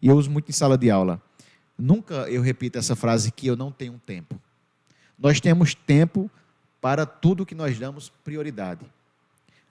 e 0.00 0.08
eu 0.08 0.16
uso 0.16 0.30
muito 0.30 0.48
em 0.48 0.52
sala 0.52 0.76
de 0.76 0.90
aula. 0.90 1.20
Nunca 1.78 2.28
eu 2.28 2.42
repito 2.42 2.78
essa 2.78 2.94
frase 2.94 3.30
que 3.30 3.46
eu 3.46 3.56
não 3.56 3.70
tenho 3.70 4.00
tempo. 4.04 4.38
Nós 5.18 5.40
temos 5.40 5.74
tempo 5.74 6.30
para 6.80 7.06
tudo 7.06 7.46
que 7.46 7.54
nós 7.54 7.78
damos 7.78 8.10
prioridade. 8.24 8.84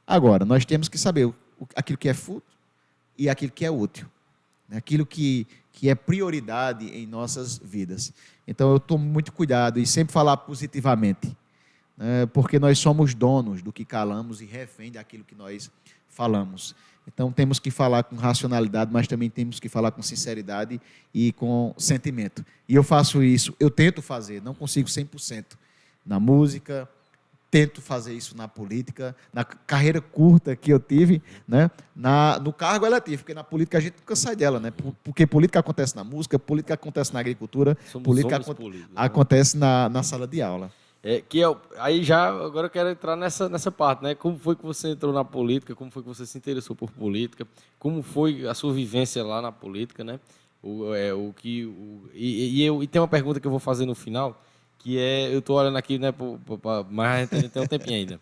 Agora, 0.07 0.45
nós 0.45 0.65
temos 0.65 0.87
que 0.87 0.97
saber 0.97 1.31
aquilo 1.75 1.97
que 1.97 2.09
é 2.09 2.13
fútil 2.13 2.51
e 3.17 3.29
aquilo 3.29 3.51
que 3.51 3.65
é 3.65 3.71
útil. 3.71 4.07
né? 4.67 4.77
Aquilo 4.77 5.05
que, 5.05 5.47
que 5.71 5.89
é 5.89 5.95
prioridade 5.95 6.87
em 6.87 7.05
nossas 7.05 7.57
vidas. 7.57 8.13
Então, 8.47 8.71
eu 8.71 8.79
tomo 8.79 9.05
muito 9.05 9.31
cuidado 9.31 9.79
e 9.79 9.85
sempre 9.85 10.13
falar 10.13 10.37
positivamente, 10.37 11.35
né? 11.97 12.25
porque 12.27 12.59
nós 12.59 12.79
somos 12.79 13.13
donos 13.13 13.61
do 13.61 13.71
que 13.71 13.85
calamos 13.85 14.41
e 14.41 14.45
refém 14.45 14.91
daquilo 14.91 15.23
que 15.23 15.35
nós 15.35 15.69
falamos. 16.09 16.75
Então, 17.07 17.31
temos 17.31 17.59
que 17.59 17.71
falar 17.71 18.03
com 18.03 18.15
racionalidade, 18.15 18.91
mas 18.93 19.07
também 19.07 19.29
temos 19.29 19.59
que 19.59 19.67
falar 19.67 19.91
com 19.91 20.01
sinceridade 20.01 20.79
e 21.13 21.31
com 21.33 21.73
sentimento. 21.77 22.45
E 22.67 22.75
eu 22.75 22.83
faço 22.83 23.23
isso, 23.23 23.55
eu 23.59 23.69
tento 23.69 24.01
fazer, 24.01 24.41
não 24.41 24.53
consigo 24.53 24.87
100% 24.87 25.57
na 26.05 26.19
música, 26.19 26.87
tento 27.51 27.81
fazer 27.81 28.13
isso 28.13 28.35
na 28.35 28.47
política, 28.47 29.13
na 29.33 29.43
carreira 29.43 29.99
curta 29.99 30.55
que 30.55 30.71
eu 30.71 30.79
tive, 30.79 31.21
né? 31.45 31.69
na, 31.93 32.39
no 32.39 32.53
cargo 32.53 32.85
eletivo, 32.85 33.17
porque 33.23 33.33
na 33.33 33.43
política 33.43 33.77
a 33.77 33.81
gente 33.81 33.97
nunca 33.99 34.15
sai 34.15 34.35
dela, 34.37 34.57
né? 34.57 34.71
Por- 34.71 34.95
porque 35.03 35.27
política 35.27 35.59
acontece 35.59 35.93
na 35.95 36.03
música, 36.05 36.39
política 36.39 36.73
acontece 36.75 37.13
na 37.13 37.19
agricultura, 37.19 37.77
Somos 37.91 38.05
política 38.05 38.39
políticos, 38.39 38.89
né? 38.89 38.93
acontece 38.95 39.57
na, 39.57 39.89
na 39.89 40.01
sala 40.01 40.25
de 40.25 40.41
aula. 40.41 40.71
É, 41.03 41.19
que 41.19 41.43
o- 41.45 41.57
aí 41.77 42.03
já, 42.03 42.29
agora 42.29 42.67
eu 42.67 42.71
quero 42.71 42.87
entrar 42.89 43.15
nessa, 43.17 43.49
nessa 43.49 43.69
parte, 43.71 44.01
né? 44.03 44.15
Como 44.15 44.37
foi 44.39 44.55
que 44.55 44.63
você 44.63 44.89
entrou 44.89 45.11
na 45.11 45.25
política? 45.25 45.75
Como 45.75 45.91
foi 45.91 46.03
que 46.03 46.07
você 46.07 46.25
se 46.25 46.37
interessou 46.37 46.73
por 46.75 46.89
política? 46.91 47.45
Como 47.77 48.01
foi 48.01 48.47
a 48.47 48.53
sua 48.53 48.71
vivência 48.71 49.23
lá 49.25 49.41
na 49.41 49.51
política, 49.51 50.03
né? 50.05 50.19
O, 50.63 50.93
é, 50.93 51.11
o 51.13 51.33
que, 51.35 51.65
o, 51.65 52.07
e, 52.13 52.59
e 52.59 52.63
eu, 52.63 52.81
e 52.83 52.87
tem 52.87 53.01
uma 53.01 53.07
pergunta 53.07 53.39
que 53.39 53.47
eu 53.47 53.51
vou 53.51 53.59
fazer 53.59 53.85
no 53.85 53.95
final, 53.95 54.41
que 54.81 54.97
é, 54.97 55.33
eu 55.33 55.39
estou 55.39 55.57
olhando 55.57 55.77
aqui, 55.77 55.99
né, 55.99 56.13
mas 56.89 57.31
a 57.31 57.35
gente 57.37 57.49
tem 57.49 57.61
um 57.61 57.67
tempinho 57.67 57.97
ainda. 57.97 58.19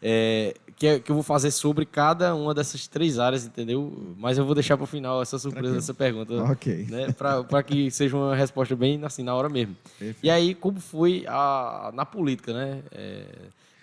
É, 0.00 0.54
que, 0.76 0.86
é, 0.86 1.00
que 1.00 1.10
eu 1.10 1.14
vou 1.14 1.24
fazer 1.24 1.50
sobre 1.50 1.84
cada 1.84 2.32
uma 2.34 2.54
dessas 2.54 2.86
três 2.86 3.18
áreas, 3.18 3.44
entendeu? 3.44 4.14
Mas 4.16 4.38
eu 4.38 4.44
vou 4.44 4.54
deixar 4.54 4.76
para 4.76 4.84
o 4.84 4.86
final 4.86 5.20
essa 5.20 5.38
surpresa 5.40 5.74
dessa 5.74 5.92
pergunta 5.92 6.34
Ok. 6.44 6.86
né, 6.88 7.12
para 7.12 7.62
que 7.64 7.90
seja 7.90 8.16
uma 8.16 8.34
resposta 8.34 8.76
bem 8.76 9.04
assim 9.04 9.24
na 9.24 9.34
hora 9.34 9.48
mesmo. 9.48 9.76
E 10.22 10.30
aí 10.30 10.54
como 10.54 10.80
foi 10.80 11.24
a, 11.26 11.90
na 11.92 12.06
política, 12.06 12.52
né? 12.52 12.82
É, 12.92 13.24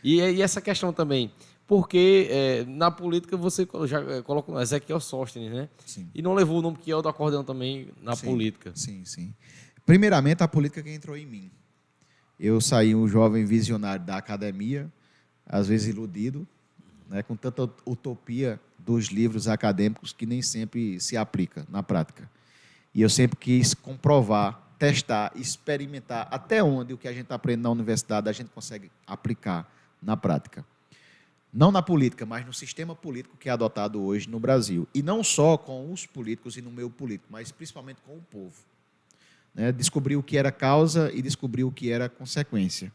e, 0.02 0.22
e 0.22 0.42
essa 0.42 0.62
questão 0.62 0.94
também, 0.94 1.32
porque 1.68 2.28
é, 2.30 2.64
na 2.66 2.90
política 2.90 3.36
você 3.36 3.68
já 3.86 4.00
é, 4.00 4.22
colocou 4.22 4.60
Ezequiel 4.62 5.02
Sóstenes, 5.02 5.52
né? 5.52 5.68
Sim. 5.86 6.08
E 6.16 6.22
não 6.22 6.34
levou 6.34 6.60
o 6.60 6.62
nome 6.62 6.78
que 6.78 6.90
é 6.92 6.96
o 6.96 7.02
do 7.02 7.10
acordeão 7.10 7.44
também 7.44 7.90
na 8.02 8.16
Sim, 8.16 8.28
política. 8.28 8.72
Sim, 8.74 9.04
sim. 9.04 9.34
Primeiramente, 9.86 10.42
a 10.44 10.48
política 10.48 10.82
que 10.82 10.92
entrou 10.92 11.18
em 11.18 11.26
mim. 11.26 11.52
Eu 12.40 12.60
saí 12.60 12.94
um 12.94 13.08
jovem 13.08 13.46
visionário 13.46 14.06
da 14.06 14.18
academia, 14.18 14.92
às 15.46 15.68
vezes 15.68 15.88
iludido, 15.88 16.48
né, 17.10 17.24
com 17.24 17.36
tanta 17.36 17.70
utopia 17.86 18.60
dos 18.78 19.08
livros 19.08 19.48
acadêmicos 19.48 20.14
que 20.14 20.26
nem 20.26 20.42
sempre 20.42 21.00
se 21.00 21.16
aplica 21.18 21.66
na 21.70 21.82
prática. 21.82 22.30
E 22.94 23.02
eu 23.02 23.10
sempre 23.10 23.38
quis 23.38 23.74
comprovar, 23.74 24.76
testar, 24.78 25.32
experimentar 25.36 26.28
até 26.32 26.64
onde 26.64 26.94
o 26.94 26.98
que 26.98 27.08
a 27.08 27.14
gente 27.14 27.32
aprende 27.32 27.62
na 27.62 27.70
universidade 27.70 28.30
a 28.30 28.32
gente 28.32 28.50
consegue 28.50 28.92
aplicar 29.08 29.70
na 30.02 30.16
prática. 30.16 30.66
Não 31.52 31.72
na 31.72 31.82
política, 31.82 32.26
mas 32.26 32.46
no 32.46 32.54
sistema 32.54 32.94
político 32.94 33.38
que 33.38 33.48
é 33.48 33.52
adotado 33.52 34.04
hoje 34.04 34.30
no 34.30 34.40
Brasil. 34.40 34.86
E 34.94 35.02
não 35.02 35.24
só 35.24 35.58
com 35.58 35.92
os 35.92 36.06
políticos 36.06 36.58
e 36.58 36.62
no 36.62 36.70
meio 36.70 36.90
político, 36.90 37.28
mas 37.32 37.52
principalmente 37.52 38.02
com 38.02 38.18
o 38.18 38.22
povo. 38.22 38.56
Né? 39.56 39.72
Descobrir 39.72 40.18
o 40.18 40.24
que 40.24 40.38
era 40.38 40.52
causa 40.52 41.12
e 41.14 41.22
descobrir 41.22 41.64
o 41.64 41.72
que 41.72 41.90
era 41.90 42.10
consequência. 42.10 42.92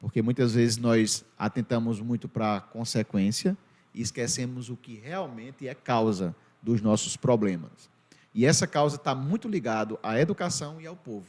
Porque 0.00 0.22
muitas 0.22 0.54
vezes 0.54 0.78
nós 0.78 1.24
atentamos 1.38 2.00
muito 2.00 2.26
para 2.26 2.56
a 2.56 2.60
consequência 2.60 3.56
e 3.94 4.00
esquecemos 4.00 4.70
o 4.70 4.76
que 4.76 4.94
realmente 4.94 5.68
é 5.68 5.74
causa 5.74 6.34
dos 6.62 6.80
nossos 6.80 7.16
problemas. 7.16 7.90
E 8.34 8.46
essa 8.46 8.66
causa 8.66 8.96
está 8.96 9.14
muito 9.14 9.48
ligado 9.48 9.98
à 10.02 10.18
educação 10.18 10.80
e 10.80 10.86
ao 10.86 10.96
povo, 10.96 11.26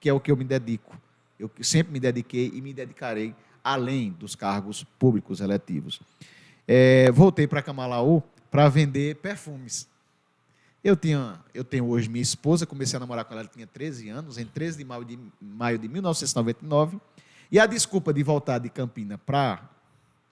que 0.00 0.08
é 0.08 0.12
o 0.12 0.20
que 0.20 0.30
eu 0.30 0.36
me 0.36 0.44
dedico. 0.44 0.96
Eu 1.38 1.50
sempre 1.60 1.92
me 1.92 2.00
dediquei 2.00 2.50
e 2.54 2.62
me 2.62 2.72
dedicarei 2.72 3.34
além 3.62 4.12
dos 4.12 4.34
cargos 4.34 4.84
públicos 4.98 5.40
eletivos. 5.40 6.00
É, 6.66 7.10
voltei 7.12 7.46
para 7.46 7.62
Camalaú 7.62 8.22
para 8.50 8.68
vender 8.68 9.16
perfumes. 9.16 9.88
Eu, 10.88 10.96
tinha, 10.96 11.38
eu 11.52 11.64
tenho 11.64 11.86
hoje 11.86 12.08
minha 12.08 12.22
esposa, 12.22 12.64
comecei 12.64 12.96
a 12.96 13.00
namorar 13.00 13.22
com 13.26 13.34
ela, 13.34 13.42
ela 13.42 13.50
tinha 13.52 13.66
13 13.66 14.08
anos, 14.08 14.38
em 14.38 14.46
13 14.46 14.78
de 14.78 14.84
maio 14.86 15.04
de, 15.04 15.18
maio 15.38 15.78
de 15.78 15.86
1999. 15.86 16.98
E 17.52 17.60
a 17.60 17.66
desculpa 17.66 18.10
de 18.10 18.22
voltar 18.22 18.58
de 18.58 18.70
Campina 18.70 19.18
para 19.18 19.68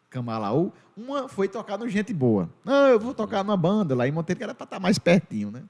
Camalaú, 0.09 0.73
uma 0.97 1.29
foi 1.29 1.47
tocar 1.47 1.77
no 1.77 1.87
Gente 1.91 2.15
Boa. 2.15 2.49
Não, 2.65 2.89
eu 2.89 2.99
vou 2.99 3.13
tocar 3.13 3.45
numa 3.45 3.55
banda 3.55 3.95
lá 3.95 4.09
em 4.09 4.11
Monteiro, 4.11 4.39
que 4.39 4.45
era 4.45 4.55
para 4.55 4.65
estar 4.65 4.81
mais 4.81 4.99
pertinho, 4.99 5.51
né? 5.51 5.63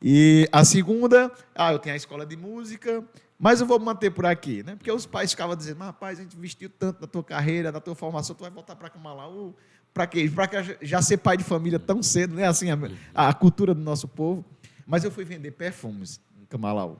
E 0.00 0.48
a 0.52 0.64
segunda, 0.64 1.32
ah, 1.52 1.72
eu 1.72 1.80
tenho 1.80 1.94
a 1.94 1.96
escola 1.96 2.24
de 2.24 2.36
música, 2.36 3.02
mas 3.36 3.60
eu 3.60 3.66
vou 3.66 3.80
manter 3.80 4.10
por 4.12 4.24
aqui, 4.24 4.62
né? 4.62 4.76
Porque 4.76 4.92
os 4.92 5.04
pais 5.04 5.32
ficavam 5.32 5.56
dizendo, 5.56 5.78
mas 5.78 5.88
rapaz, 5.88 6.20
a 6.20 6.22
gente 6.22 6.36
investiu 6.36 6.70
tanto 6.70 7.00
na 7.00 7.08
tua 7.08 7.24
carreira, 7.24 7.72
na 7.72 7.80
tua 7.80 7.96
formação, 7.96 8.36
tu 8.36 8.42
vai 8.42 8.52
voltar 8.52 8.76
para 8.76 8.88
Camalaú, 8.88 9.52
para 9.96 10.06
quê? 10.06 10.30
Para 10.32 10.50
já 10.82 11.00
ser 11.00 11.16
pai 11.16 11.38
de 11.38 11.42
família 11.42 11.78
tão 11.78 12.02
cedo, 12.02 12.34
né? 12.34 12.46
Assim, 12.46 12.68
a, 12.70 12.78
a 13.14 13.32
cultura 13.32 13.74
do 13.74 13.80
nosso 13.80 14.06
povo. 14.06 14.44
Mas 14.86 15.04
eu 15.04 15.10
fui 15.10 15.24
vender 15.24 15.52
perfumes 15.52 16.20
em 16.38 16.44
Camalaú. 16.44 16.98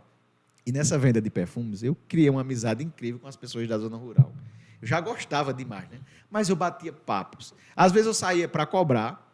E 0.64 0.72
nessa 0.72 0.98
venda 0.98 1.20
de 1.20 1.28
perfumes, 1.28 1.82
eu 1.82 1.94
criei 2.08 2.30
uma 2.30 2.40
amizade 2.40 2.82
incrível 2.82 3.20
com 3.20 3.28
as 3.28 3.36
pessoas 3.36 3.68
da 3.68 3.76
zona 3.76 3.98
rural. 3.98 4.32
Eu 4.80 4.88
já 4.88 4.98
gostava 4.98 5.52
demais, 5.52 5.86
né? 5.90 5.98
Mas 6.30 6.48
eu 6.48 6.56
batia 6.56 6.90
papos. 6.90 7.52
Às 7.76 7.92
vezes 7.92 8.06
eu 8.06 8.14
saía 8.14 8.48
para 8.48 8.64
cobrar, 8.64 9.30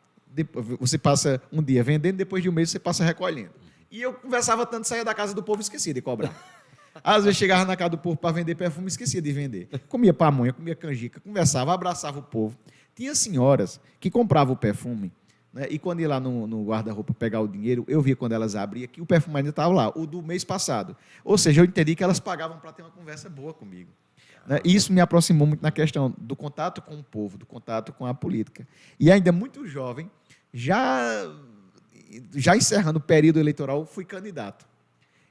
você 0.81 0.99
passa 0.99 1.41
um 1.53 1.63
dia 1.63 1.85
vendendo, 1.85 2.17
depois 2.17 2.43
de 2.43 2.49
um 2.49 2.53
mês 2.53 2.69
você 2.69 2.81
passa 2.81 3.05
recolhendo. 3.05 3.53
E 3.93 4.03
eu 4.03 4.13
conversava 4.13 4.67
tanto, 4.67 4.89
saía 4.89 5.05
da 5.05 5.15
casa 5.15 5.35
do 5.35 5.43
povo 5.43 5.61
e 5.61 5.63
esquecia 5.63 5.95
de 5.95 6.03
cobrar. 6.03 6.35
Às 7.05 7.25
vezes 7.25 7.39
chegava 7.39 7.65
na 7.65 7.77
casa 7.77 7.91
do 7.91 7.99
povo 7.99 8.17
para 8.17 8.33
vender 8.33 8.57
perfume 8.57 8.87
e 8.87 8.89
esquecia 8.89 9.23
de 9.23 9.33
vender. 9.33 9.69
Comia 9.89 10.13
pamonha, 10.13 10.53
comia 10.53 10.75
canjica, 10.75 11.21
conversava, 11.21 11.73
abraçava 11.73 12.19
o 12.19 12.23
povo. 12.23 12.59
Tinha 12.95 13.15
senhoras 13.15 13.81
que 13.99 14.11
compravam 14.11 14.55
o 14.55 14.57
perfume 14.57 15.13
né, 15.53 15.67
e 15.69 15.79
quando 15.79 16.01
ia 16.01 16.09
lá 16.09 16.19
no, 16.19 16.47
no 16.47 16.65
guarda-roupa 16.65 17.13
pegar 17.13 17.41
o 17.41 17.49
dinheiro, 17.49 17.85
eu 17.87 18.01
via 18.01 18.17
quando 18.17 18.33
elas 18.33 18.57
abriam 18.57 18.89
que 18.89 19.01
o 19.03 19.07
perfume 19.07 19.39
ainda 19.39 19.51
estava 19.51 19.73
lá, 19.73 19.93
o 19.95 20.07
do 20.07 20.23
mês 20.23 20.45
passado. 20.45 20.97
Ou 21.23 21.37
seja, 21.37 21.61
eu 21.61 21.65
entendi 21.65 21.95
que 21.95 22.03
elas 22.03 22.19
pagavam 22.19 22.59
para 22.59 22.73
ter 22.73 22.83
uma 22.83 22.91
conversa 22.91 23.29
boa 23.29 23.53
comigo. 23.53 23.91
Né? 24.47 24.61
E 24.65 24.75
isso 24.75 24.93
me 24.93 25.01
aproximou 25.01 25.47
muito 25.47 25.61
na 25.61 25.71
questão 25.71 26.15
do 26.17 26.35
contato 26.35 26.81
com 26.81 26.99
o 26.99 27.03
povo, 27.03 27.37
do 27.37 27.45
contato 27.45 27.93
com 27.93 28.07
a 28.07 28.15
política. 28.15 28.67
E 28.99 29.13
ainda 29.13 29.31
muito 29.31 29.67
jovem, 29.67 30.11
já, 30.55 31.31
já 32.35 32.57
encerrando 32.57 32.99
o 32.99 33.03
período 33.03 33.39
eleitoral, 33.39 33.85
fui 33.85 34.07
candidato. 34.07 34.67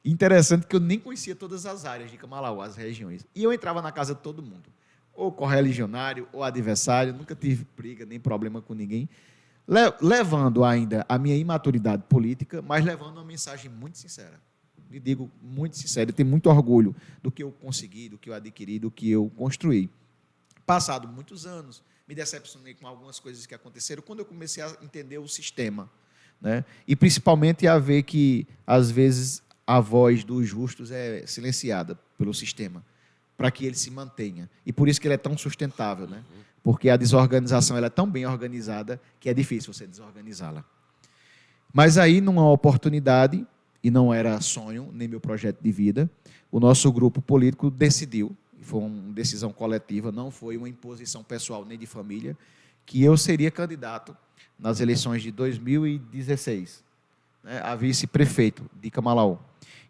Interessante 0.06 0.66
que 0.66 0.76
eu 0.76 0.80
nem 0.80 1.00
conhecia 1.00 1.36
todas 1.36 1.66
as 1.66 1.86
áreas 1.86 2.10
de 2.12 2.18
Camalaú, 2.18 2.62
as 2.62 2.76
regiões. 2.76 3.26
E 3.36 3.44
eu 3.44 3.52
entrava 3.52 3.82
na 3.82 3.92
casa 3.92 4.16
de 4.16 4.22
todo 4.22 4.42
mundo. 4.42 4.70
Ou 5.14 5.32
correligionário, 5.32 6.28
ou 6.32 6.44
adversário, 6.44 7.14
nunca 7.14 7.36
tive 7.36 7.66
briga, 7.78 8.06
nem 8.06 8.20
problema 8.20 8.62
com 8.62 8.74
ninguém. 8.74 9.08
le- 9.68 9.94
levando 10.02 10.64
ainda 10.64 11.06
a 11.08 11.18
minha 11.18 11.36
imaturidade 11.38 12.04
política, 12.10 12.62
mas 12.62 12.84
levando 12.84 13.18
uma 13.18 13.24
mensagem 13.26 13.70
muito 13.72 13.98
sincera. 13.98 14.40
Lhe 14.90 15.00
digo 15.00 15.32
muito 15.42 15.78
sincero, 15.78 16.10
eu 16.10 16.14
tenho 16.14 16.28
muito 16.28 16.50
orgulho 16.50 16.94
do 17.24 17.32
que 17.32 17.44
eu 17.44 17.52
consegui, 17.52 18.10
do 18.10 18.18
que 18.18 18.30
eu 18.30 18.34
adquiri, 18.34 18.80
do 18.80 18.92
que 18.92 19.10
eu 19.10 19.32
construí. 19.38 19.90
Passado 20.66 21.08
muitos 21.08 21.46
anos, 21.46 21.82
me 22.08 22.14
decepcionei 22.16 22.74
com 22.74 22.88
algumas 22.88 23.20
coisas 23.20 23.46
que 23.46 23.56
aconteceram 23.56 24.02
quando 24.02 24.20
eu 24.20 24.26
comecei 24.26 24.62
a 24.64 24.76
entender 24.82 25.18
o 25.18 25.28
sistema. 25.28 25.90
Né? 26.42 26.66
E 26.88 26.96
principalmente 26.96 27.68
a 27.68 27.78
ver 27.78 28.04
que, 28.04 28.46
às 28.66 28.90
vezes, 28.92 29.42
a 29.66 29.80
voz 29.80 30.24
dos 30.24 30.48
justos 30.48 30.92
é 30.92 31.26
silenciada 31.28 31.98
pelo 32.18 32.34
sistema, 32.34 32.84
para 33.42 33.50
que 33.50 33.66
ele 33.66 33.76
se 33.76 33.90
mantenha. 33.90 34.48
E 34.64 34.72
por 34.72 34.88
isso 34.88 35.02
que 35.02 35.08
ele 35.08 35.16
é 35.16 35.18
tão 35.18 35.36
sustentável, 35.36 36.06
né? 36.06 36.24
porque 36.62 36.92
a 36.92 36.96
desorganização 36.96 37.76
ela 37.76 37.88
é 37.88 37.90
tão 37.90 38.08
bem 38.08 38.24
organizada 38.24 39.02
que 39.20 39.28
é 39.28 39.34
difícil 39.34 39.74
você 39.74 39.88
desorganizá-la. 39.88 40.64
Mas 41.74 41.98
aí, 41.98 42.22
numa 42.22 42.48
oportunidade, 42.52 43.44
e 43.84 43.90
não 43.90 44.14
era 44.14 44.40
sonho, 44.42 44.92
nem 44.94 45.08
meu 45.08 45.20
projeto 45.20 45.60
de 45.60 45.72
vida, 45.72 46.08
o 46.52 46.60
nosso 46.60 46.92
grupo 46.92 47.20
político 47.20 47.72
decidiu, 47.72 48.38
foi 48.62 48.82
uma 48.82 49.12
decisão 49.12 49.52
coletiva, 49.52 50.12
não 50.12 50.30
foi 50.30 50.56
uma 50.56 50.70
imposição 50.70 51.24
pessoal 51.24 51.66
nem 51.66 51.80
de 51.80 51.88
família, 51.88 52.38
que 52.86 53.04
eu 53.04 53.18
seria 53.18 53.50
candidato 53.50 54.16
nas 54.60 54.80
eleições 54.80 55.24
de 55.24 55.32
2016, 55.32 56.84
né, 57.44 57.60
a 57.64 57.74
vice-prefeito 57.76 58.70
de 58.80 58.92
Camalaú. 58.92 59.40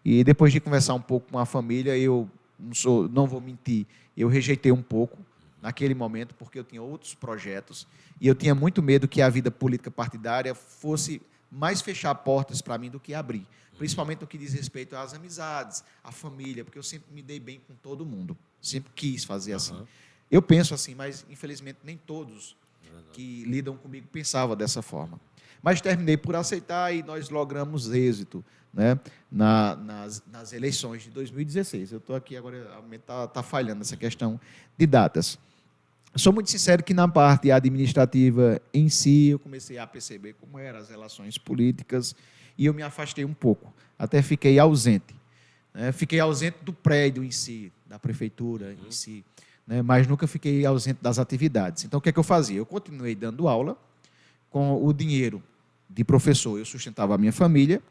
E 0.05 0.23
depois 0.23 0.53
de 0.53 0.61
conversar 0.61 0.93
um 0.93 1.01
pouco 1.01 1.29
com 1.29 1.37
a 1.37 1.45
família, 1.45 1.97
eu 1.97 2.29
não, 2.61 2.73
sou, 2.73 3.09
não 3.09 3.27
vou 3.27 3.41
mentir, 3.41 3.85
eu 4.15 4.27
rejeitei 4.27 4.71
um 4.71 4.81
pouco 4.81 5.17
naquele 5.61 5.93
momento, 5.93 6.33
porque 6.35 6.57
eu 6.57 6.63
tinha 6.63 6.81
outros 6.81 7.13
projetos, 7.13 7.87
e 8.19 8.27
eu 8.27 8.35
tinha 8.35 8.55
muito 8.55 8.81
medo 8.81 9.07
que 9.07 9.21
a 9.21 9.29
vida 9.29 9.51
política 9.51 9.91
partidária 9.91 10.55
fosse 10.55 11.21
mais 11.51 11.81
fechar 11.81 12.15
portas 12.15 12.61
para 12.61 12.77
mim 12.77 12.89
do 12.89 12.99
que 12.99 13.13
abrir. 13.13 13.45
Principalmente 13.77 14.21
no 14.21 14.27
que 14.27 14.37
diz 14.37 14.53
respeito 14.53 14.95
às 14.95 15.13
amizades, 15.13 15.83
à 16.03 16.11
família, 16.11 16.63
porque 16.63 16.77
eu 16.77 16.83
sempre 16.83 17.11
me 17.13 17.21
dei 17.21 17.39
bem 17.39 17.59
com 17.67 17.73
todo 17.75 18.05
mundo. 18.05 18.37
Sempre 18.61 18.91
quis 18.95 19.23
fazer 19.23 19.53
assim. 19.53 19.73
Aham. 19.73 19.87
Eu 20.29 20.41
penso 20.41 20.73
assim, 20.73 20.95
mas 20.95 21.25
infelizmente 21.29 21.79
nem 21.83 21.97
todos 21.97 22.55
que 23.11 23.43
lidam 23.43 23.75
comigo 23.75 24.07
pensavam 24.11 24.55
dessa 24.55 24.81
forma. 24.81 25.19
Mas 25.61 25.81
terminei 25.81 26.15
por 26.15 26.35
aceitar 26.35 26.95
e 26.95 27.03
nós 27.03 27.29
logramos 27.29 27.91
êxito 27.91 28.43
né, 28.73 28.99
na- 29.31 29.75
nas, 29.75 30.23
nas 30.31 30.53
eleições 30.53 31.03
de 31.03 31.09
2016. 31.09 31.91
Eu 31.91 31.97
estou 31.97 32.15
aqui 32.15 32.35
agora, 32.37 32.67
está 32.93 33.27
tá 33.27 33.43
falhando 33.43 33.81
essa 33.81 33.97
questão 33.97 34.39
de 34.77 34.85
datas. 34.87 35.37
Sou 36.15 36.33
muito 36.33 36.49
sincero 36.51 36.83
que 36.83 36.93
na 36.93 37.07
parte 37.07 37.51
administrativa 37.51 38.61
em 38.73 38.89
si, 38.89 39.27
eu 39.29 39.39
comecei 39.39 39.77
a 39.77 39.87
perceber 39.87 40.33
como 40.39 40.59
eram 40.59 40.79
as 40.79 40.89
relações 40.89 41.37
políticas 41.37 42.13
e 42.57 42.65
eu 42.65 42.73
me 42.73 42.81
afastei 42.83 43.23
um 43.23 43.33
pouco. 43.33 43.73
Até 43.97 44.21
fiquei 44.21 44.59
ausente. 44.59 45.15
né? 45.73 45.91
Fiquei 45.93 46.19
ausente 46.19 46.57
do 46.63 46.73
prédio 46.73 47.23
em 47.23 47.31
si, 47.31 47.71
da 47.87 47.97
prefeitura 47.97 48.75
em 48.85 48.91
si, 48.91 49.23
né? 49.65 49.81
mas 49.81 50.05
nunca 50.05 50.27
fiquei 50.27 50.65
ausente 50.65 50.99
das 51.01 51.17
atividades. 51.17 51.85
Então, 51.85 51.97
o 51.97 52.01
que 52.01 52.09
é 52.09 52.11
que 52.11 52.19
eu 52.19 52.23
fazia? 52.23 52.57
Eu 52.57 52.65
continuei 52.65 53.15
dando 53.15 53.47
aula 53.47 53.77
com 54.49 54.83
o 54.85 54.91
dinheiro 54.91 55.41
de 55.89 56.03
professor, 56.03 56.57
eu 56.57 56.65
sustentava 56.65 57.15
a 57.15 57.17
minha 57.17 57.31
família 57.31 57.81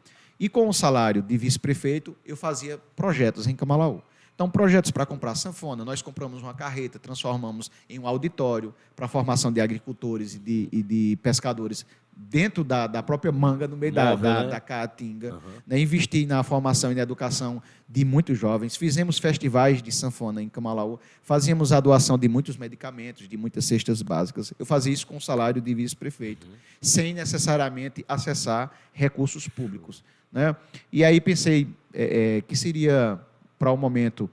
e 0.41 0.49
com 0.49 0.67
o 0.67 0.73
salário 0.73 1.21
de 1.21 1.37
vice-prefeito, 1.37 2.17
eu 2.25 2.35
fazia 2.35 2.79
projetos 2.95 3.45
em 3.45 3.55
Camalaú. 3.55 4.01
Então, 4.33 4.49
projetos 4.49 4.89
para 4.89 5.05
comprar 5.05 5.35
sanfona, 5.35 5.85
nós 5.85 6.01
compramos 6.01 6.41
uma 6.41 6.55
carreta, 6.55 6.97
transformamos 6.97 7.69
em 7.87 7.99
um 7.99 8.07
auditório 8.07 8.73
para 8.95 9.07
formação 9.07 9.51
de 9.51 9.61
agricultores 9.61 10.33
e 10.33 10.39
de, 10.39 10.69
e 10.71 10.81
de 10.81 11.19
pescadores 11.21 11.85
dentro 12.29 12.63
da, 12.63 12.87
da 12.87 13.01
própria 13.01 13.31
manga, 13.31 13.67
no 13.67 13.75
meio 13.75 13.91
da, 13.91 14.15
da, 14.15 14.43
né? 14.43 14.49
da 14.49 14.59
caatinga. 14.59 15.31
Aham. 15.33 15.39
Né? 15.65 15.79
Investi 15.79 16.25
na 16.25 16.43
formação 16.43 16.91
e 16.91 16.95
na 16.95 17.01
educação 17.01 17.61
de 17.89 18.05
muitos 18.05 18.37
jovens. 18.37 18.75
Fizemos 18.75 19.17
festivais 19.17 19.81
de 19.81 19.91
sanfona 19.91 20.41
em 20.41 20.47
Camalaú. 20.47 20.99
Fazíamos 21.23 21.71
a 21.71 21.79
doação 21.79 22.17
de 22.17 22.27
muitos 22.27 22.57
medicamentos, 22.57 23.27
de 23.27 23.37
muitas 23.37 23.65
cestas 23.65 24.01
básicas. 24.01 24.53
Eu 24.59 24.65
fazia 24.65 24.93
isso 24.93 25.07
com 25.07 25.17
o 25.17 25.21
salário 25.21 25.61
de 25.61 25.73
vice-prefeito, 25.73 26.47
sem 26.79 27.13
necessariamente 27.13 28.05
acessar 28.07 28.71
recursos 28.93 29.47
públicos. 29.47 30.03
Né? 30.31 30.55
E 30.91 31.03
aí 31.03 31.19
pensei 31.19 31.67
é, 31.93 32.37
é, 32.37 32.41
que 32.41 32.55
seria, 32.55 33.19
para 33.57 33.71
o 33.71 33.77
momento, 33.77 34.29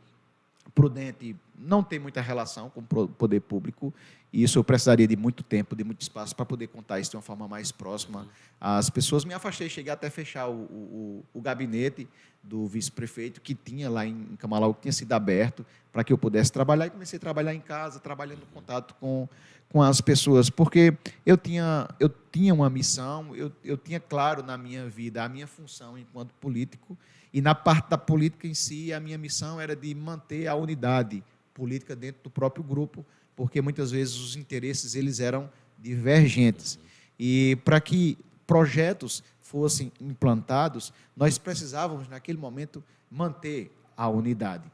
prudente 0.74 1.34
não 1.59 1.82
ter 1.82 1.99
muita 1.99 2.20
relação 2.20 2.70
com 2.70 2.80
o 2.80 3.09
poder 3.09 3.41
público, 3.41 3.93
e 4.33 4.43
isso 4.43 4.59
eu 4.59 4.64
precisaria 4.64 5.07
de 5.07 5.16
muito 5.16 5.43
tempo, 5.43 5.74
de 5.74 5.83
muito 5.83 6.03
espaço 6.03 6.37
para 6.37 6.45
poder 6.45 6.66
contar 6.66 7.01
isso 7.01 7.11
de 7.11 7.16
uma 7.16 7.22
forma 7.22 7.49
mais 7.49 7.72
próxima 7.72 8.26
às 8.61 8.91
pessoas. 8.91 9.24
Me 9.24 9.33
afastei, 9.33 9.68
cheguei 9.68 9.93
até 9.93 10.11
fechar 10.11 10.49
o, 10.49 10.55
o, 10.55 11.24
o 11.33 11.41
gabinete 11.41 12.07
do 12.43 12.66
vice-prefeito 12.66 13.41
que 13.41 13.55
tinha 13.55 13.89
lá 13.89 14.07
em 14.07 14.37
Camalau, 14.39 14.74
que 14.74 14.83
tinha 14.83 14.93
sido 14.93 15.12
aberto 15.12 15.64
para 15.93 16.05
que 16.05 16.12
eu 16.12 16.18
pudesse 16.18 16.53
trabalhar, 16.53 16.87
e 16.87 16.91
comecei 16.91 17.16
a 17.16 17.20
trabalhar 17.20 17.55
em 17.55 17.61
casa, 17.61 17.99
trabalhando 17.99 18.43
em 18.43 18.55
contato 18.55 18.95
com, 19.01 19.29
com 19.70 19.83
as 19.83 20.01
pessoas, 20.01 20.49
porque 20.49 20.97
eu 21.24 21.37
tinha, 21.37 21.89
eu 21.99 22.09
tinha 22.09 22.55
uma 22.55 22.70
missão, 22.70 23.35
eu, 23.35 23.51
eu 23.64 23.76
tinha 23.76 23.99
claro 23.99 24.43
na 24.43 24.57
minha 24.57 24.89
vida 24.89 25.24
a 25.24 25.29
minha 25.29 25.47
função 25.47 25.99
enquanto 25.99 26.33
político, 26.35 26.97
e 27.33 27.41
na 27.41 27.55
parte 27.55 27.91
da 27.91 27.99
política 27.99 28.47
em 28.47 28.55
si, 28.55 28.93
a 28.93 29.01
minha 29.01 29.18
missão 29.18 29.61
era 29.61 29.74
de 29.74 29.95
manter 29.95 30.47
a 30.47 30.55
unidade 30.55 31.22
política 31.53 31.97
dentro 31.97 32.22
do 32.24 32.31
próprio 32.31 32.62
grupo, 32.62 33.05
porque 33.39 33.62
muitas 33.62 33.93
vezes 33.93 34.16
os 34.16 34.34
interesses 34.34 34.97
eles 34.97 35.20
eram 35.20 35.49
divergentes. 35.78 36.76
E 37.16 37.57
para 37.64 37.80
que 37.80 38.18
projetos 38.45 39.22
fossem 39.41 39.93
implantados, 40.01 40.93
nós 41.16 41.39
precisávamos 41.39 42.09
naquele 42.09 42.36
momento 42.36 42.82
manter 43.09 43.70
a 43.97 44.09
unidade. 44.09 44.64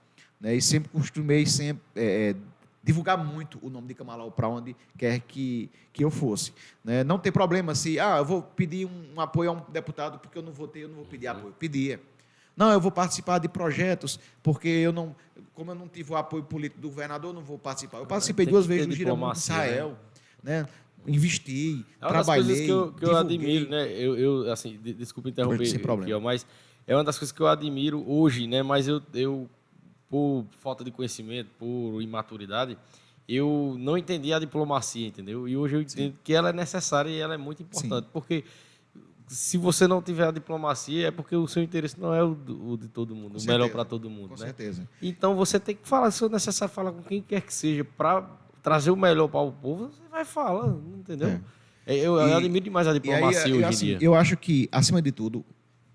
Né? 0.40 0.54
E 0.54 0.62
sempre 0.62 0.88
costumei 0.88 1.44
sempre 1.44 1.82
é, 1.94 2.30
é, 2.30 2.36
divulgar 2.82 3.22
muito 3.22 3.58
o 3.60 3.68
nome 3.68 3.88
de 3.88 3.94
Camalau 3.94 4.30
para 4.30 4.48
onde 4.48 4.74
quer 4.96 5.20
que, 5.20 5.68
que 5.92 6.02
eu 6.02 6.10
fosse. 6.10 6.54
Né? 6.82 7.04
Não 7.04 7.18
tem 7.18 7.30
problema 7.30 7.74
se, 7.74 8.00
ah, 8.00 8.16
eu 8.16 8.24
vou 8.24 8.40
pedir 8.40 8.86
um, 8.86 9.16
um 9.16 9.20
apoio 9.20 9.50
a 9.50 9.52
um 9.52 9.70
deputado 9.70 10.18
porque 10.18 10.38
eu 10.38 10.42
não 10.42 10.52
votei, 10.52 10.84
eu 10.84 10.88
não 10.88 10.96
vou 10.96 11.04
pedir 11.04 11.26
apoio. 11.26 11.52
Pedia. 11.58 12.00
Não, 12.57 12.70
eu 12.70 12.80
vou 12.80 12.90
participar 12.90 13.38
de 13.38 13.48
projetos 13.48 14.18
porque 14.42 14.68
eu 14.68 14.92
não, 14.92 15.14
como 15.55 15.70
eu 15.72 15.74
não 15.74 15.88
tive 15.88 16.12
o 16.12 16.16
apoio 16.16 16.42
político 16.44 16.80
do 16.80 16.88
governador, 16.88 17.30
eu 17.30 17.34
não 17.34 17.42
vou 17.42 17.59
participar. 17.59 17.98
Eu 17.98 18.07
participei 18.07 18.46
duas 18.46 18.64
vezes 18.66 18.86
no 18.86 18.92
Giramundo 18.94 19.32
Israel, 19.32 19.98
né? 20.42 20.66
Investi, 21.07 21.84
É 22.00 22.07
uma 22.07 22.12
das 22.14 22.26
trabalhei, 22.26 22.44
coisas 22.46 22.64
que 22.64 22.70
eu, 22.72 22.92
que 22.92 23.05
eu 23.05 23.16
admiro, 23.16 23.68
né? 23.68 23.86
Eu, 23.92 24.16
eu 24.16 24.52
assim, 24.52 24.78
de- 24.82 24.94
desculpa 24.94 25.28
interromper, 25.28 25.66
Sem 25.66 25.78
problema. 25.78 26.07
Kiel, 26.07 26.20
mas 26.20 26.46
é 26.86 26.94
uma 26.96 27.05
das 27.05 27.18
coisas 27.18 27.30
que 27.32 27.40
eu 27.42 27.46
admiro 27.46 28.02
hoje, 28.11 28.46
né? 28.46 28.62
Mas 28.62 28.88
eu, 28.88 29.02
eu, 29.12 29.48
por 30.09 30.46
falta 30.61 30.82
de 30.82 30.90
conhecimento, 30.90 31.50
por 31.59 32.00
imaturidade, 32.00 32.78
eu 33.28 33.76
não 33.78 33.98
entendi 33.98 34.32
a 34.32 34.38
diplomacia, 34.38 35.07
entendeu? 35.07 35.46
E 35.46 35.57
hoje 35.57 35.76
eu 35.76 35.82
entendo 35.82 36.14
que 36.24 36.32
ela 36.32 36.48
é 36.50 36.52
necessária 36.55 37.11
e 37.11 37.18
ela 37.18 37.34
é 37.34 37.38
muito 37.38 37.62
importante, 37.62 38.09
porque 38.12 38.42
se 39.27 39.57
você 39.57 39.87
não 39.89 40.01
tiver 40.03 40.27
a 40.27 40.31
diplomacia, 40.31 41.09
é 41.09 41.11
porque 41.11 41.35
o 41.35 41.47
seu 41.49 41.62
interesse 41.62 41.99
não 41.99 42.14
é 42.14 42.22
o, 42.22 42.35
do- 42.35 42.72
o 42.72 42.77
de 42.77 42.89
todo 42.89 43.14
mundo, 43.14 43.33
Com 43.35 43.39
o 43.39 43.43
melhor 43.47 43.59
certeza, 43.64 43.72
para 43.72 43.85
todo 43.85 44.11
mundo, 44.11 44.29
Com 44.31 44.35
né? 44.41 44.47
certeza. 44.47 44.89
Então 45.01 45.35
você 45.35 45.59
tem 45.59 45.75
que 45.75 45.87
falar, 45.89 46.11
se 46.11 46.18
for 46.20 46.31
necessário 46.31 46.72
falar 46.75 46.93
com 46.93 47.03
quem 47.03 47.22
quer 47.22 47.41
que 47.41 47.53
seja 47.53 47.85
para 47.85 48.22
trazer 48.62 48.91
o 48.91 48.97
melhor 48.97 49.29
para 49.29 49.41
o 49.41 49.53
povo, 49.53 49.89
você 49.89 50.03
vai 50.11 50.25
falar, 50.25 50.68
entendeu? 50.97 51.41
É, 51.87 51.95
Eu, 51.97 52.16
eu 52.18 52.29
E- 52.29 52.33
admiro 52.35 52.64
demais 52.64 52.87
a 52.87 52.91
E 52.91 52.93
aí, 52.95 53.01
diplomacia 53.01 53.49
eu, 53.51 53.57
hoje 53.57 53.64
assim, 53.68 53.85
em 53.87 53.99
dia. 53.99 54.07
eu 54.07 54.14
acho 54.14 54.37
que, 54.37 54.68
acima 54.72 55.03
de 55.03 55.12
tudo, 55.12 55.45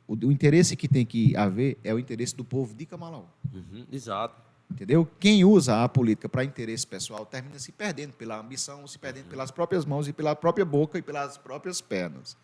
o, 0.08 0.14
o 0.16 0.32
interesse 0.32 0.76
que 0.76 0.88
tem 0.88 1.06
que 1.06 1.36
haver 1.36 1.78
é 1.84 1.94
o 1.94 2.00
interesse 2.00 2.36
do 2.36 2.44
povo 2.44 2.74
de 2.76 2.86
Camalau. 2.86 3.30
Uhum, 3.54 3.86
exato. 3.92 4.50
Entendeu? 4.72 5.08
Quem 5.20 5.44
usa 5.44 5.84
a 5.84 5.90
política 5.90 6.30
para 6.30 6.44
interesse 6.44 6.86
pessoal 6.86 7.26
termina 7.26 7.58
se 7.58 7.72
perdendo 7.72 8.14
pela 8.14 8.40
ambição, 8.40 8.86
se 8.86 9.00
perdendo 9.00 9.26
pelas 9.26 9.50
próprias 9.50 9.84
mãos 9.84 10.08
e 10.08 10.14
pela 10.14 10.36
própria 10.36 10.64
boca 10.64 11.00
e 11.00 11.02
pelas 11.02 11.40
próprias 11.40 11.82
pernas. 11.82 12.38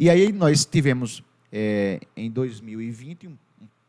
E 0.00 0.08
aí 0.08 0.32
nós 0.32 0.64
tivemos, 0.64 1.22
eh, 1.52 2.00
em 2.16 2.30
2020, 2.30 3.28
um, 3.28 3.36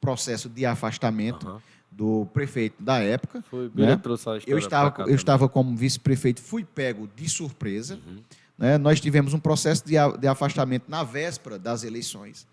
processo 0.01 0.49
de 0.49 0.65
afastamento 0.65 1.47
Aham. 1.47 1.61
do 1.89 2.27
prefeito 2.33 2.83
da 2.83 2.99
época. 2.99 3.41
Foi 3.49 3.71
né? 3.73 3.97
eu 4.45 4.57
estava, 4.57 4.91
cá 4.91 5.03
eu 5.03 5.15
estava 5.15 5.47
como 5.47 5.73
vice-prefeito, 5.73 6.41
fui 6.41 6.65
pego 6.65 7.07
de 7.15 7.29
surpresa. 7.29 7.97
Uhum. 8.05 8.21
né? 8.57 8.77
Nós 8.77 8.99
tivemos 8.99 9.33
um 9.33 9.39
processo 9.39 9.85
de, 9.85 9.93
de 10.19 10.27
afastamento 10.27 10.83
na 10.89 11.01
véspera 11.01 11.57
das 11.57 11.85
eleições. 11.85 12.45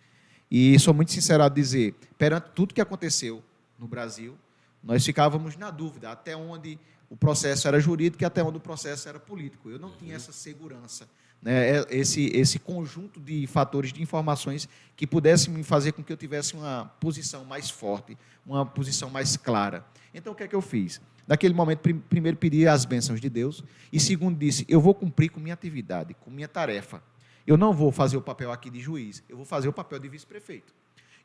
E 0.48 0.78
sou 0.78 0.94
muito 0.94 1.11
sincero 1.11 1.42
a 1.42 1.48
dizer, 1.48 1.96
perante 2.16 2.50
tudo 2.54 2.72
que 2.72 2.80
aconteceu 2.80 3.42
no 3.76 3.88
Brasil, 3.88 4.36
nós 4.84 5.04
ficávamos 5.04 5.56
na 5.56 5.72
dúvida 5.72 6.12
até 6.12 6.36
onde 6.36 6.78
o 7.11 7.16
processo 7.16 7.66
era 7.66 7.80
jurídico 7.80 8.22
e 8.22 8.24
até 8.24 8.40
onde 8.40 8.59
o 8.59 8.61
processo 8.61 9.09
era 9.09 9.18
político. 9.18 9.68
Eu 9.68 9.80
não 9.80 9.90
tinha 9.90 10.14
essa 10.14 10.30
segurança, 10.30 11.09
né? 11.43 11.78
É- 11.78 11.86
esse, 11.91 12.26
esse 12.34 12.59
conjunto 12.59 13.20
de 13.20 13.47
fatores, 13.47 13.93
de 13.93 14.03
informações 14.03 14.68
que 14.97 15.07
pudessem 15.07 15.53
me 15.53 15.62
fazer 15.62 15.93
com 15.93 16.03
que 16.03 16.12
eu 16.12 16.16
tivesse 16.16 16.55
uma 16.55 16.86
posição 17.01 17.45
mais 17.45 17.70
forte, 17.70 18.16
uma 18.47 18.64
posição 18.66 19.11
mais 19.11 19.36
clara. 19.36 19.84
Então, 20.14 20.32
o 20.32 20.36
que 20.36 20.43
é 20.43 20.49
que 20.49 20.55
eu 20.57 20.62
fiz? 20.62 21.01
Naquele 21.26 21.53
momento, 21.55 21.80
prim- 21.80 21.99
primeiro 22.09 22.36
pedi 22.39 22.66
as 22.66 22.84
bênçãos 22.86 23.20
de 23.20 23.28
Deus 23.28 23.62
e 23.93 24.01
segundo 24.01 24.39
disse, 24.39 24.64
eu 24.68 24.80
vou 24.80 24.95
cumprir 24.95 25.28
com 25.30 25.39
minha 25.39 25.53
atividade, 25.55 26.14
com 26.14 26.30
minha 26.30 26.49
tarefa. 26.49 27.03
eu 27.47 27.57
não 27.57 27.72
vou 27.72 27.91
fazer 27.93 28.16
o 28.16 28.20
papel 28.22 28.51
aqui 28.53 28.68
de 28.70 28.78
juiz, 28.80 29.22
eu 29.28 29.36
vou 29.36 29.45
fazer 29.47 29.68
o 29.68 29.72
papel 29.72 29.99
de 29.99 30.09
vice-prefeito. 30.09 30.72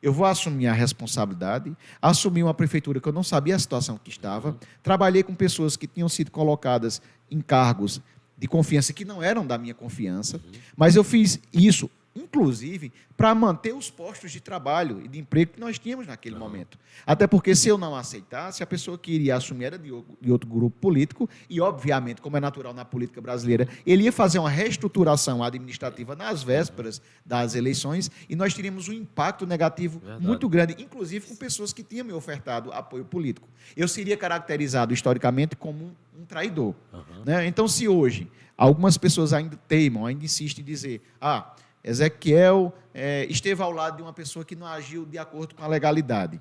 Eu 0.02 0.12
vou 0.12 0.26
assumir 0.26 0.66
a 0.66 0.72
responsabilidade, 0.74 1.74
assumir 2.00 2.42
uma 2.42 2.52
prefeitura 2.54 3.00
que 3.00 3.08
eu 3.08 3.12
não 3.12 3.22
sabia 3.22 3.56
a 3.56 3.58
situação 3.58 3.98
que 4.02 4.10
estava, 4.10 4.56
trabalhei 4.82 5.22
com 5.22 5.34
pessoas 5.34 5.76
que 5.76 5.86
tinham 5.86 6.08
sido 6.08 6.30
colocadas 6.30 7.00
em 7.30 7.40
cargos 7.40 8.00
de 8.36 8.46
confiança 8.46 8.92
que 8.92 9.04
não 9.04 9.22
eram 9.22 9.46
da 9.46 9.56
minha 9.56 9.74
confiança, 9.74 10.40
mas 10.76 10.96
eu 10.96 11.04
fiz 11.04 11.38
isso 11.52 11.90
inclusive 12.14 12.92
para 13.16 13.34
manter 13.34 13.74
os 13.74 13.90
postos 13.90 14.32
de 14.32 14.40
trabalho 14.40 15.00
e 15.04 15.08
de 15.08 15.18
emprego 15.18 15.52
que 15.52 15.60
nós 15.60 15.78
tínhamos 15.78 16.06
naquele 16.06 16.36
momento. 16.36 16.78
Até 17.06 17.26
porque, 17.26 17.54
se 17.54 17.68
eu 17.68 17.78
não 17.78 17.94
aceitasse, 17.94 18.62
a 18.62 18.66
pessoa 18.66 18.98
que 18.98 19.12
iria 19.12 19.36
assumir 19.36 19.66
era 19.66 19.78
de 19.78 19.92
outro 20.30 20.48
grupo 20.48 20.76
político, 20.80 21.28
e, 21.48 21.60
obviamente, 21.60 22.20
como 22.20 22.36
é 22.36 22.40
natural 22.40 22.74
na 22.74 22.84
política 22.84 23.20
brasileira, 23.20 23.68
ele 23.86 24.04
ia 24.04 24.12
fazer 24.12 24.38
uma 24.38 24.50
reestruturação 24.50 25.42
administrativa 25.42 26.16
nas 26.16 26.42
vésperas 26.42 27.00
das 27.24 27.54
eleições, 27.54 28.10
e 28.28 28.34
nós 28.34 28.54
teríamos 28.54 28.88
um 28.88 28.92
impacto 28.92 29.46
negativo 29.46 30.00
Verdade. 30.00 30.26
muito 30.26 30.48
grande, 30.48 30.76
inclusive 30.78 31.26
com 31.26 31.36
pessoas 31.36 31.72
que 31.72 31.82
tinham 31.82 32.04
me 32.04 32.12
ofertado 32.12 32.72
apoio 32.72 33.04
político. 33.04 33.48
Eu 33.76 33.86
seria 33.86 34.16
caracterizado 34.16 34.92
historicamente 34.92 35.56
como 35.56 35.84
um, 35.84 36.22
um 36.22 36.24
traidor. 36.24 36.74
Uhum. 36.92 37.24
Né? 37.24 37.46
Então, 37.46 37.68
se 37.68 37.88
hoje 37.88 38.30
algumas 38.56 38.96
pessoas 38.96 39.32
ainda 39.32 39.56
teimam, 39.68 40.06
ainda 40.06 40.24
insistem 40.24 40.62
em 40.62 40.66
dizer, 40.66 41.02
ah, 41.20 41.54
Ezequiel 41.84 42.72
é, 42.94 43.26
esteve 43.28 43.62
ao 43.62 43.70
lado 43.70 43.96
de 43.98 44.02
uma 44.02 44.12
pessoa 44.12 44.44
que 44.44 44.56
não 44.56 44.66
agiu 44.66 45.04
de 45.04 45.18
acordo 45.18 45.54
com 45.54 45.62
a 45.62 45.66
legalidade. 45.66 46.40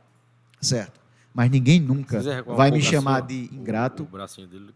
Certo? 0.62 1.04
Mas 1.34 1.50
ninguém 1.50 1.80
nunca 1.80 2.22
vai 2.46 2.72
me 2.72 2.82
chamar 2.82 3.22
de 3.22 3.50
ingrato. 3.52 4.08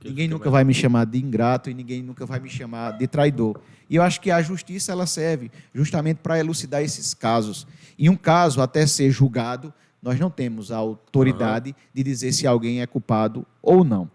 ninguém 0.04 0.28
nunca 0.28 0.50
vai 0.50 0.64
me 0.64 0.74
chamar 0.74 1.06
de 1.06 1.20
ingrato 1.20 1.70
e 1.70 1.74
ninguém 1.74 2.02
nunca 2.02 2.26
vai 2.26 2.40
me 2.40 2.50
chamar 2.50 2.98
de 2.98 3.08
traidor. 3.08 3.62
E 3.90 3.96
eu 3.96 4.02
acho 4.02 4.20
que 4.20 4.32
a 4.32 4.42
justiça 4.42 4.92
ela 4.92 5.06
serve 5.06 5.52
justamente 5.74 6.18
para 6.18 6.40
elucidar 6.40 6.82
esses 6.82 7.14
casos. 7.14 7.68
Em 7.98 8.10
um 8.10 8.16
caso, 8.16 8.60
até 8.60 8.86
ser 8.88 9.12
julgado, 9.12 9.72
nós 10.02 10.20
não 10.20 10.32
temos 10.32 10.72
a 10.72 10.78
autoridade 10.78 11.70
uhum. 11.70 11.76
de 11.94 12.04
dizer 12.04 12.34
se 12.34 12.48
alguém 12.48 12.82
é 12.82 12.88
culpado 12.88 13.46
ou 13.62 13.84
não 13.84 14.10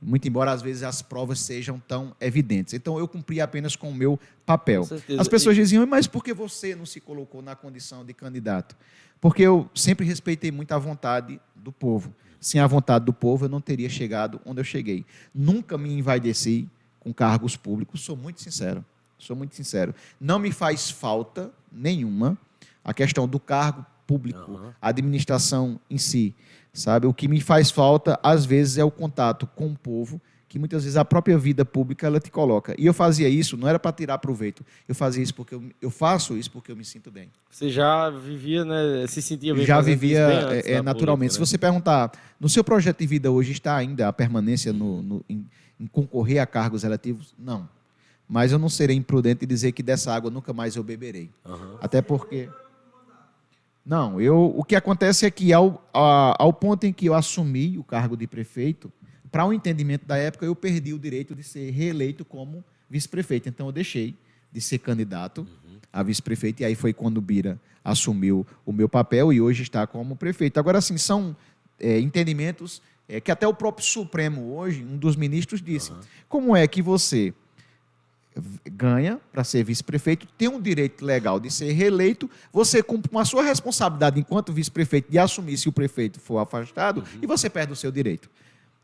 muito 0.00 0.28
embora 0.28 0.52
às 0.52 0.62
vezes 0.62 0.82
as 0.82 1.02
provas 1.02 1.40
sejam 1.40 1.78
tão 1.78 2.14
evidentes. 2.20 2.74
Então 2.74 2.98
eu 2.98 3.08
cumpri 3.08 3.40
apenas 3.40 3.74
com 3.74 3.90
o 3.90 3.94
meu 3.94 4.18
papel. 4.46 4.86
As 5.18 5.28
pessoas 5.28 5.56
diziam, 5.56 5.84
mas 5.86 6.06
por 6.06 6.22
que 6.22 6.32
você 6.32 6.74
não 6.74 6.86
se 6.86 7.00
colocou 7.00 7.42
na 7.42 7.56
condição 7.56 8.04
de 8.04 8.14
candidato? 8.14 8.76
Porque 9.20 9.42
eu 9.42 9.68
sempre 9.74 10.06
respeitei 10.06 10.50
muito 10.50 10.72
a 10.72 10.78
vontade 10.78 11.40
do 11.54 11.72
povo. 11.72 12.14
Sem 12.40 12.60
a 12.60 12.66
vontade 12.66 13.04
do 13.04 13.12
povo, 13.12 13.46
eu 13.46 13.48
não 13.48 13.60
teria 13.60 13.88
chegado 13.88 14.40
onde 14.46 14.60
eu 14.60 14.64
cheguei. 14.64 15.04
Nunca 15.34 15.76
me 15.76 15.92
envaideci 15.92 16.68
com 17.00 17.12
cargos 17.12 17.56
públicos, 17.56 18.00
sou 18.00 18.16
muito 18.16 18.40
sincero. 18.40 18.84
Sou 19.18 19.34
muito 19.34 19.56
sincero. 19.56 19.92
Não 20.20 20.38
me 20.38 20.52
faz 20.52 20.90
falta 20.90 21.50
nenhuma 21.72 22.38
a 22.84 22.94
questão 22.94 23.26
do 23.26 23.40
cargo 23.40 23.84
público, 24.08 24.50
uhum. 24.50 24.72
a 24.80 24.88
administração 24.88 25.78
em 25.88 25.98
si 25.98 26.34
sabe? 26.78 27.06
O 27.06 27.12
que 27.12 27.28
me 27.28 27.40
faz 27.40 27.70
falta, 27.70 28.18
às 28.22 28.44
vezes, 28.44 28.78
é 28.78 28.84
o 28.84 28.90
contato 28.90 29.46
com 29.46 29.66
o 29.68 29.76
povo, 29.76 30.20
que 30.48 30.58
muitas 30.58 30.84
vezes 30.84 30.96
a 30.96 31.04
própria 31.04 31.36
vida 31.36 31.62
pública 31.62 32.06
ela 32.06 32.18
te 32.18 32.30
coloca. 32.30 32.74
E 32.78 32.86
eu 32.86 32.94
fazia 32.94 33.28
isso, 33.28 33.56
não 33.56 33.68
era 33.68 33.78
para 33.78 33.92
tirar 33.92 34.16
proveito, 34.16 34.64
eu 34.88 34.94
fazia 34.94 35.22
isso 35.22 35.34
porque 35.34 35.54
eu, 35.54 35.62
eu, 35.82 35.90
faço 35.90 36.38
isso 36.38 36.50
porque 36.50 36.72
eu 36.72 36.76
me 36.76 36.84
sinto 36.84 37.10
bem. 37.10 37.30
Você 37.50 37.68
já 37.68 38.08
vivia, 38.08 38.64
né? 38.64 39.06
Se 39.08 39.20
sentia 39.20 39.54
bem. 39.54 39.66
Já 39.66 39.80
vivia 39.80 40.20
é, 40.64 40.72
é 40.74 40.82
naturalmente. 40.82 41.30
Política, 41.30 41.34
Se 41.34 41.40
né? 41.40 41.46
você 41.46 41.58
perguntar, 41.58 42.12
no 42.40 42.48
seu 42.48 42.64
projeto 42.64 42.98
de 42.98 43.06
vida 43.06 43.30
hoje 43.30 43.52
está 43.52 43.76
ainda 43.76 44.08
a 44.08 44.12
permanência 44.12 44.72
no, 44.72 45.02
no 45.02 45.24
em, 45.28 45.44
em 45.78 45.86
concorrer 45.86 46.40
a 46.40 46.46
cargos 46.46 46.82
relativos? 46.82 47.34
Não. 47.38 47.68
Mas 48.26 48.52
eu 48.52 48.58
não 48.58 48.68
serei 48.70 48.96
imprudente 48.96 49.44
dizer 49.44 49.72
que 49.72 49.82
dessa 49.82 50.14
água 50.14 50.30
nunca 50.30 50.54
mais 50.54 50.76
eu 50.76 50.82
beberei. 50.82 51.30
Uhum. 51.44 51.76
Até 51.80 52.00
porque 52.00 52.48
não, 53.88 54.20
eu, 54.20 54.52
o 54.54 54.62
que 54.62 54.76
acontece 54.76 55.24
é 55.24 55.30
que 55.30 55.50
ao, 55.50 55.82
ao 55.94 56.52
ponto 56.52 56.84
em 56.84 56.92
que 56.92 57.06
eu 57.06 57.14
assumi 57.14 57.78
o 57.78 57.82
cargo 57.82 58.18
de 58.18 58.26
prefeito, 58.26 58.92
para 59.32 59.46
o 59.46 59.48
um 59.48 59.52
entendimento 59.54 60.04
da 60.04 60.18
época, 60.18 60.44
eu 60.44 60.54
perdi 60.54 60.92
o 60.92 60.98
direito 60.98 61.34
de 61.34 61.42
ser 61.42 61.70
reeleito 61.70 62.22
como 62.22 62.62
vice-prefeito. 62.90 63.48
Então, 63.48 63.64
eu 63.64 63.72
deixei 63.72 64.14
de 64.52 64.60
ser 64.60 64.76
candidato 64.80 65.40
uhum. 65.40 65.78
a 65.90 66.02
vice-prefeito, 66.02 66.60
e 66.60 66.66
aí 66.66 66.74
foi 66.74 66.92
quando 66.92 67.16
o 67.16 67.22
Bira 67.22 67.58
assumiu 67.82 68.46
o 68.66 68.72
meu 68.74 68.90
papel 68.90 69.32
e 69.32 69.40
hoje 69.40 69.62
está 69.62 69.86
como 69.86 70.14
prefeito. 70.14 70.60
Agora, 70.60 70.76
assim, 70.76 70.98
são 70.98 71.34
é, 71.80 71.98
entendimentos 71.98 72.82
é, 73.08 73.22
que 73.22 73.30
até 73.30 73.48
o 73.48 73.54
próprio 73.54 73.86
Supremo 73.86 74.54
hoje, 74.54 74.84
um 74.84 74.98
dos 74.98 75.16
ministros 75.16 75.62
disse, 75.62 75.92
uhum. 75.92 76.00
como 76.28 76.54
é 76.54 76.68
que 76.68 76.82
você 76.82 77.32
ganha 78.70 79.20
para 79.32 79.42
ser 79.44 79.64
vice-prefeito, 79.64 80.26
tem 80.38 80.48
um 80.48 80.60
direito 80.60 81.04
legal 81.04 81.40
de 81.40 81.50
ser 81.50 81.72
reeleito, 81.72 82.30
você 82.52 82.82
cumpre 82.82 83.10
com 83.10 83.18
a 83.18 83.24
sua 83.24 83.42
responsabilidade 83.42 84.20
enquanto 84.20 84.52
vice-prefeito 84.52 85.10
de 85.10 85.18
assumir 85.18 85.56
se 85.56 85.68
o 85.68 85.72
prefeito 85.72 86.20
for 86.20 86.38
afastado 86.38 86.98
uhum. 86.98 87.18
e 87.22 87.26
você 87.26 87.50
perde 87.50 87.72
o 87.72 87.76
seu 87.76 87.90
direito. 87.90 88.30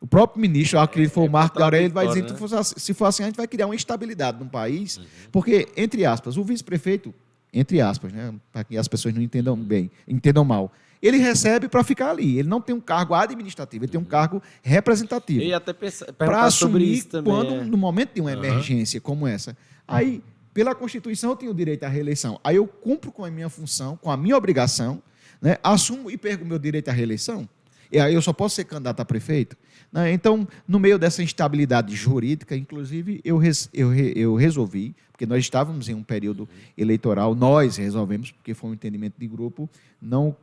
O 0.01 0.07
próprio 0.07 0.41
ministro, 0.41 0.79
acredito 0.79 1.11
que 1.11 1.15
foi 1.15 1.25
o 1.25 1.27
é, 1.27 1.31
Marco 1.31 1.63
é 1.63 1.83
ele 1.83 1.89
vai 1.89 2.07
dizer 2.07 2.25
né? 2.25 2.37
assim, 2.59 2.75
se 2.77 2.93
for 2.93 3.07
assim, 3.07 3.23
a 3.23 3.27
gente 3.27 3.37
vai 3.37 3.47
criar 3.47 3.67
uma 3.67 3.75
instabilidade 3.75 4.39
no 4.39 4.51
país, 4.51 4.99
uhum. 4.99 5.05
porque, 5.33 5.69
entre 5.77 6.05
aspas, 6.05 6.37
o 6.37 6.45
vice-prefeito, 6.45 7.15
entre 7.53 7.81
aspas, 7.81 8.13
né, 8.13 8.35
para 8.53 8.65
que 8.65 8.77
as 8.77 8.89
pessoas 8.89 9.15
não 9.15 9.23
entendam 9.23 9.57
bem, 9.57 9.91
entendam 10.07 10.45
mal, 10.45 10.73
ele 11.07 11.19
recebe 11.19 11.69
para 11.69 11.85
ficar 11.85 12.11
ali. 12.11 12.39
Ele 12.39 12.49
não 12.49 12.61
tem 12.61 12.75
um 12.75 12.81
cargo 12.81 13.15
administrativo, 13.15 13.85
ele 13.85 13.93
tem 13.93 14.01
um 14.01 14.05
cargo 14.05 14.43
representativo. 14.63 15.43
E 15.43 15.53
até 15.53 15.73
para 16.17 16.45
assumir 16.45 17.05
também, 17.05 17.33
quando, 17.33 17.55
é. 17.55 17.65
no 17.65 17.77
momento 17.77 18.15
de 18.15 18.21
uma 18.21 18.33
emergência 18.33 19.01
como 19.01 19.27
essa. 19.27 19.57
Aí, 19.87 20.23
pela 20.55 20.75
Constituição, 20.75 21.31
eu 21.31 21.37
tenho 21.37 21.53
o 21.53 21.55
direito 21.55 21.85
à 21.85 21.89
reeleição. 21.89 22.41
Aí 22.43 22.57
eu 22.57 22.67
cumpro 22.67 23.13
com 23.13 23.25
a 23.25 23.31
minha 23.31 23.51
função, 23.51 23.97
com 23.97 24.11
a 24.11 24.17
minha 24.17 24.37
obrigação, 24.37 25.03
né? 25.43 25.59
assumo 25.63 26.11
e 26.11 26.17
perco 26.17 26.45
o 26.45 26.47
meu 26.47 26.59
direito 26.59 26.89
à 26.89 26.93
reeleição. 26.93 27.47
E 27.93 27.99
aí 27.99 28.15
eu 28.15 28.23
só 28.23 28.33
posso 28.33 28.57
ser 28.57 28.65
candidato 28.65 29.01
a 29.01 29.05
prefeito. 29.05 29.57
Né? 29.93 30.13
Então, 30.13 30.49
no 30.67 30.81
meio 30.81 30.99
dessa 30.99 31.23
instabilidade 31.23 31.95
jurídica, 31.95 32.57
inclusive, 32.57 33.21
eu, 33.25 33.37
res, 33.37 33.69
eu, 33.75 33.95
eu 33.95 34.35
resolvi, 34.35 34.97
porque 35.13 35.27
nós 35.27 35.41
estávamos 35.41 35.89
em 35.89 35.95
um 35.95 36.03
período 36.03 36.49
eleitoral, 36.77 37.35
nós 37.35 37.77
resolvemos, 37.77 38.33
porque 38.33 38.55
foi 38.55 38.71
um 38.71 38.75
entendimento 38.75 39.15
de 39.19 39.29
grupo, 39.29 39.69
não 40.01 40.35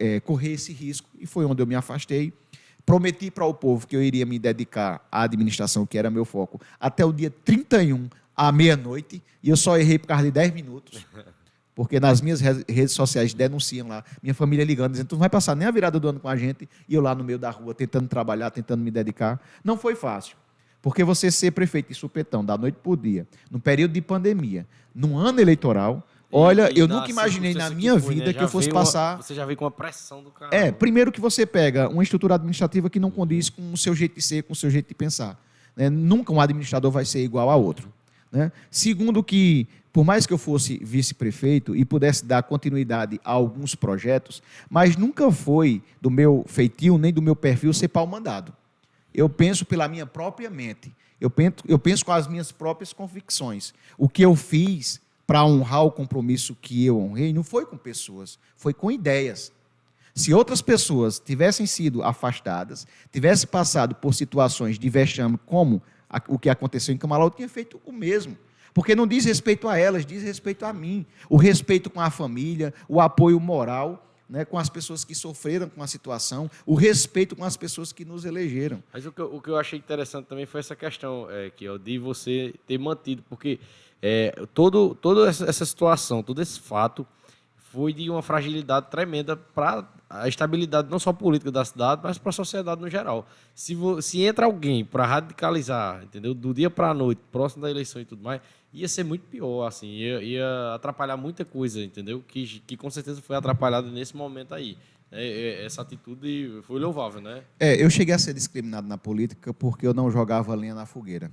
é, 0.00 0.20
correr 0.20 0.52
esse 0.52 0.72
risco, 0.72 1.08
e 1.18 1.26
foi 1.26 1.44
onde 1.44 1.62
eu 1.62 1.66
me 1.66 1.74
afastei. 1.74 2.32
Prometi 2.84 3.30
para 3.30 3.44
o 3.44 3.52
povo 3.52 3.86
que 3.86 3.96
eu 3.96 4.02
iria 4.02 4.24
me 4.24 4.38
dedicar 4.38 5.06
à 5.10 5.22
administração, 5.22 5.84
que 5.84 5.98
era 5.98 6.10
meu 6.10 6.24
foco, 6.24 6.60
até 6.78 7.04
o 7.04 7.12
dia 7.12 7.30
31, 7.44 8.08
à 8.36 8.52
meia-noite, 8.52 9.22
e 9.42 9.48
eu 9.48 9.56
só 9.56 9.76
errei 9.76 9.98
por 9.98 10.06
causa 10.06 10.24
de 10.24 10.30
10 10.30 10.52
minutos. 10.52 11.04
Porque 11.74 12.00
nas 12.00 12.22
minhas 12.22 12.40
redes 12.40 12.92
sociais 12.92 13.34
denunciam 13.34 13.88
lá, 13.88 14.02
minha 14.22 14.32
família 14.32 14.64
ligando, 14.64 14.92
dizendo: 14.92 15.08
tu 15.08 15.12
não 15.16 15.20
vai 15.20 15.28
passar 15.28 15.54
nem 15.54 15.68
a 15.68 15.70
virada 15.70 16.00
do 16.00 16.08
ano 16.08 16.18
com 16.18 16.28
a 16.28 16.34
gente, 16.34 16.66
e 16.88 16.94
eu 16.94 17.02
lá 17.02 17.14
no 17.14 17.22
meio 17.22 17.38
da 17.38 17.50
rua 17.50 17.74
tentando 17.74 18.08
trabalhar, 18.08 18.50
tentando 18.50 18.82
me 18.82 18.90
dedicar. 18.90 19.38
Não 19.62 19.76
foi 19.76 19.94
fácil. 19.94 20.38
Porque 20.80 21.04
você 21.04 21.30
ser 21.30 21.50
prefeito 21.50 21.88
de 21.88 21.94
supetão, 21.94 22.44
da 22.44 22.56
noite 22.56 22.78
por 22.82 22.96
dia, 22.96 23.26
no 23.50 23.60
período 23.60 23.92
de 23.92 24.00
pandemia, 24.00 24.66
num 24.94 25.18
ano 25.18 25.40
eleitoral, 25.40 26.06
Olha, 26.30 26.70
e, 26.72 26.78
eu 26.78 26.88
nunca 26.88 27.10
imaginei 27.10 27.54
na 27.54 27.70
minha 27.70 27.98
foi, 27.98 28.14
vida 28.14 28.26
né? 28.26 28.32
que 28.32 28.42
eu 28.42 28.48
fosse 28.48 28.68
passar. 28.68 29.16
você 29.16 29.34
já 29.34 29.44
veio 29.44 29.56
com 29.56 29.66
a 29.66 29.70
pressão 29.70 30.22
do 30.22 30.30
cara. 30.30 30.54
É, 30.54 30.72
primeiro 30.72 31.12
que 31.12 31.20
você 31.20 31.46
pega 31.46 31.88
uma 31.88 32.02
estrutura 32.02 32.34
administrativa 32.34 32.90
que 32.90 32.98
não 32.98 33.10
condiz 33.10 33.48
com 33.48 33.72
o 33.72 33.76
seu 33.76 33.94
jeito 33.94 34.16
de 34.16 34.22
ser, 34.22 34.42
com 34.42 34.52
o 34.52 34.56
seu 34.56 34.68
jeito 34.70 34.88
de 34.88 34.94
pensar. 34.94 35.40
Né? 35.76 35.88
Nunca 35.88 36.32
um 36.32 36.40
administrador 36.40 36.90
vai 36.90 37.04
ser 37.04 37.22
igual 37.22 37.48
a 37.48 37.56
outro. 37.56 37.92
Né? 38.32 38.50
Segundo 38.70 39.22
que, 39.22 39.68
por 39.92 40.04
mais 40.04 40.26
que 40.26 40.32
eu 40.32 40.38
fosse 40.38 40.78
vice-prefeito 40.82 41.76
e 41.76 41.84
pudesse 41.84 42.24
dar 42.24 42.42
continuidade 42.42 43.20
a 43.24 43.30
alguns 43.30 43.74
projetos, 43.74 44.42
mas 44.68 44.96
nunca 44.96 45.30
foi 45.30 45.82
do 46.00 46.10
meu 46.10 46.44
feitio 46.48 46.98
nem 46.98 47.12
do 47.12 47.22
meu 47.22 47.36
perfil 47.36 47.72
ser 47.72 47.88
pau 47.88 48.06
mandado. 48.06 48.52
Eu 49.14 49.28
penso 49.28 49.64
pela 49.64 49.88
minha 49.88 50.06
própria 50.06 50.50
mente. 50.50 50.92
Eu 51.18 51.30
penso, 51.30 51.56
eu 51.66 51.78
penso 51.78 52.04
com 52.04 52.12
as 52.12 52.26
minhas 52.26 52.52
próprias 52.52 52.92
convicções. 52.92 53.72
O 53.96 54.08
que 54.08 54.22
eu 54.22 54.36
fiz 54.36 55.00
para 55.26 55.44
honrar 55.44 55.84
o 55.84 55.90
compromisso 55.90 56.54
que 56.54 56.84
eu 56.84 56.98
honrei, 56.98 57.32
não 57.32 57.42
foi 57.42 57.66
com 57.66 57.76
pessoas, 57.76 58.38
foi 58.56 58.72
com 58.72 58.90
ideias. 58.90 59.52
Se 60.14 60.32
outras 60.32 60.62
pessoas 60.62 61.18
tivessem 61.18 61.66
sido 61.66 62.02
afastadas, 62.02 62.86
tivessem 63.12 63.48
passado 63.48 63.94
por 63.94 64.14
situações 64.14 64.78
de 64.78 64.88
vexame, 64.88 65.38
como 65.44 65.82
o 66.28 66.38
que 66.38 66.48
aconteceu 66.48 66.94
em 66.94 66.98
Camalau, 66.98 67.26
eu 67.26 67.30
tinha 67.30 67.48
feito 67.48 67.80
o 67.84 67.92
mesmo. 67.92 68.36
Porque 68.72 68.94
não 68.94 69.06
diz 69.06 69.24
respeito 69.24 69.68
a 69.68 69.76
elas, 69.76 70.06
diz 70.06 70.22
respeito 70.22 70.64
a 70.64 70.72
mim. 70.72 71.04
O 71.28 71.36
respeito 71.36 71.90
com 71.90 72.00
a 72.00 72.10
família, 72.10 72.72
o 72.88 73.00
apoio 73.00 73.40
moral 73.40 74.06
né, 74.28 74.44
com 74.44 74.58
as 74.58 74.68
pessoas 74.68 75.04
que 75.04 75.14
sofreram 75.14 75.68
com 75.68 75.82
a 75.82 75.86
situação, 75.86 76.50
o 76.64 76.74
respeito 76.74 77.36
com 77.36 77.44
as 77.44 77.56
pessoas 77.56 77.92
que 77.92 78.04
nos 78.04 78.24
elegeram. 78.24 78.82
Mas 78.92 79.06
o 79.06 79.12
que, 79.12 79.20
eu, 79.20 79.34
o 79.34 79.40
que 79.40 79.50
eu 79.50 79.56
achei 79.56 79.78
interessante 79.78 80.26
também 80.26 80.46
foi 80.46 80.60
essa 80.60 80.74
questão 80.74 81.28
é, 81.30 81.50
que, 81.50 81.68
ó, 81.68 81.76
de 81.76 81.98
você 81.98 82.54
ter 82.66 82.78
mantido, 82.78 83.22
porque 83.28 83.58
é, 84.02 84.34
todo, 84.54 84.94
toda 84.94 85.28
essa 85.28 85.64
situação, 85.64 86.22
todo 86.22 86.40
esse 86.40 86.60
fato 86.60 87.06
foi 87.56 87.92
de 87.92 88.08
uma 88.08 88.22
fragilidade 88.22 88.86
tremenda 88.90 89.36
para 89.36 89.86
a 90.08 90.28
estabilidade 90.28 90.88
não 90.88 90.98
só 90.98 91.12
política 91.12 91.50
da 91.50 91.64
cidade, 91.64 92.00
mas 92.02 92.16
para 92.16 92.30
a 92.30 92.32
sociedade 92.32 92.80
no 92.80 92.88
geral. 92.88 93.28
Se, 93.54 93.76
se 94.00 94.22
entra 94.22 94.46
alguém 94.46 94.84
para 94.84 95.04
radicalizar, 95.04 96.02
entendeu, 96.04 96.32
do 96.32 96.54
dia 96.54 96.70
para 96.70 96.90
a 96.90 96.94
noite, 96.94 97.20
próximo 97.32 97.62
da 97.62 97.70
eleição 97.70 98.00
e 98.00 98.04
tudo 98.04 98.22
mais, 98.22 98.40
ia 98.72 98.88
ser 98.88 99.04
muito 99.04 99.22
pior, 99.22 99.66
assim, 99.66 99.88
ia, 99.88 100.22
ia 100.22 100.74
atrapalhar 100.74 101.16
muita 101.16 101.44
coisa, 101.44 101.82
entendeu? 101.82 102.22
Que, 102.26 102.60
que 102.66 102.76
com 102.76 102.88
certeza 102.88 103.20
foi 103.20 103.36
atrapalhada 103.36 103.90
nesse 103.90 104.16
momento 104.16 104.54
aí. 104.54 104.78
É, 105.10 105.24
é, 105.24 105.64
essa 105.64 105.82
atitude 105.82 106.60
foi 106.62 106.80
louvável, 106.80 107.20
né? 107.20 107.42
É, 107.58 107.82
eu 107.82 107.88
cheguei 107.90 108.14
a 108.14 108.18
ser 108.18 108.34
discriminado 108.34 108.86
na 108.86 108.98
política 108.98 109.52
porque 109.52 109.86
eu 109.86 109.94
não 109.94 110.10
jogava 110.10 110.54
lenha 110.54 110.74
na 110.74 110.86
fogueira. 110.86 111.30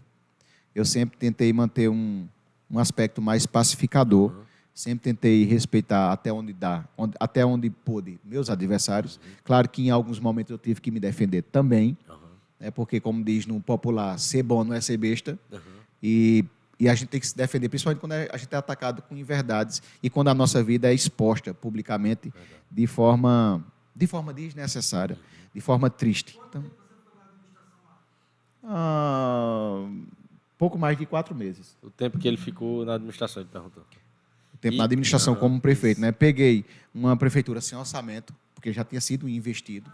Eu 0.73 0.85
sempre 0.85 1.17
tentei 1.17 1.53
manter 1.53 1.89
um, 1.89 2.27
um 2.73 2.79
aspecto 2.79 3.21
mais 3.21 3.45
pacificador, 3.45 4.31
uhum. 4.31 4.43
sempre 4.73 5.03
tentei 5.03 5.45
respeitar 5.45 6.11
até 6.11 6.33
onde 6.33 6.51
dá, 6.51 6.83
onde, 6.97 7.13
até 7.19 7.45
onde 7.45 7.69
pôde 7.69 8.19
meus 8.25 8.49
adversários. 8.49 9.17
Uhum. 9.17 9.31
Claro 9.43 9.69
que 9.69 9.83
em 9.83 9.91
alguns 9.91 10.19
momentos 10.19 10.51
eu 10.51 10.57
tive 10.57 10.81
que 10.81 10.89
me 10.89 10.99
defender 10.99 11.43
também, 11.43 11.97
uhum. 12.09 12.15
né, 12.59 12.71
porque, 12.71 12.99
como 12.99 13.23
diz 13.23 13.45
no 13.45 13.61
popular, 13.61 14.17
ser 14.17 14.41
bom 14.41 14.63
não 14.63 14.73
é 14.73 14.81
ser 14.81 14.97
besta. 14.97 15.37
E 16.01 16.43
e 16.79 16.89
a 16.89 16.95
gente 16.95 17.07
tem 17.07 17.19
que 17.19 17.27
se 17.27 17.37
defender, 17.37 17.69
principalmente 17.69 18.01
quando 18.01 18.13
a 18.13 18.35
gente 18.35 18.53
é 18.53 18.57
atacado 18.57 19.01
com 19.03 19.15
inverdades 19.15 19.81
e 20.01 20.09
quando 20.09 20.27
a 20.29 20.33
nossa 20.33 20.61
vida 20.61 20.91
é 20.91 20.93
exposta 20.93 21.53
publicamente 21.53 22.33
de 22.69 22.87
forma, 22.87 23.63
de 23.95 24.05
forma 24.07 24.33
desnecessária, 24.33 25.17
de 25.53 25.61
forma 25.61 25.89
triste. 25.89 26.37
Então, 26.49 26.63
ah, 28.63 29.87
pouco 30.63 30.79
mais 30.79 30.97
de 30.97 31.05
quatro 31.05 31.35
meses. 31.35 31.75
O 31.83 31.89
tempo 31.89 32.17
que 32.17 32.25
ele 32.25 32.37
ficou 32.37 32.85
na 32.85 32.93
administração, 32.93 33.41
ele 33.41 33.49
perguntou. 33.51 33.83
O 34.53 34.57
tempo 34.57 34.75
e, 34.75 34.77
na 34.77 34.85
administração 34.85 35.35
como 35.35 35.59
prefeito, 35.59 35.99
né? 35.99 36.09
Peguei 36.13 36.63
uma 36.95 37.17
prefeitura 37.17 37.59
sem 37.59 37.77
orçamento, 37.77 38.33
porque 38.55 38.71
já 38.71 38.81
tinha 38.85 39.01
sido 39.01 39.27
investido, 39.27 39.91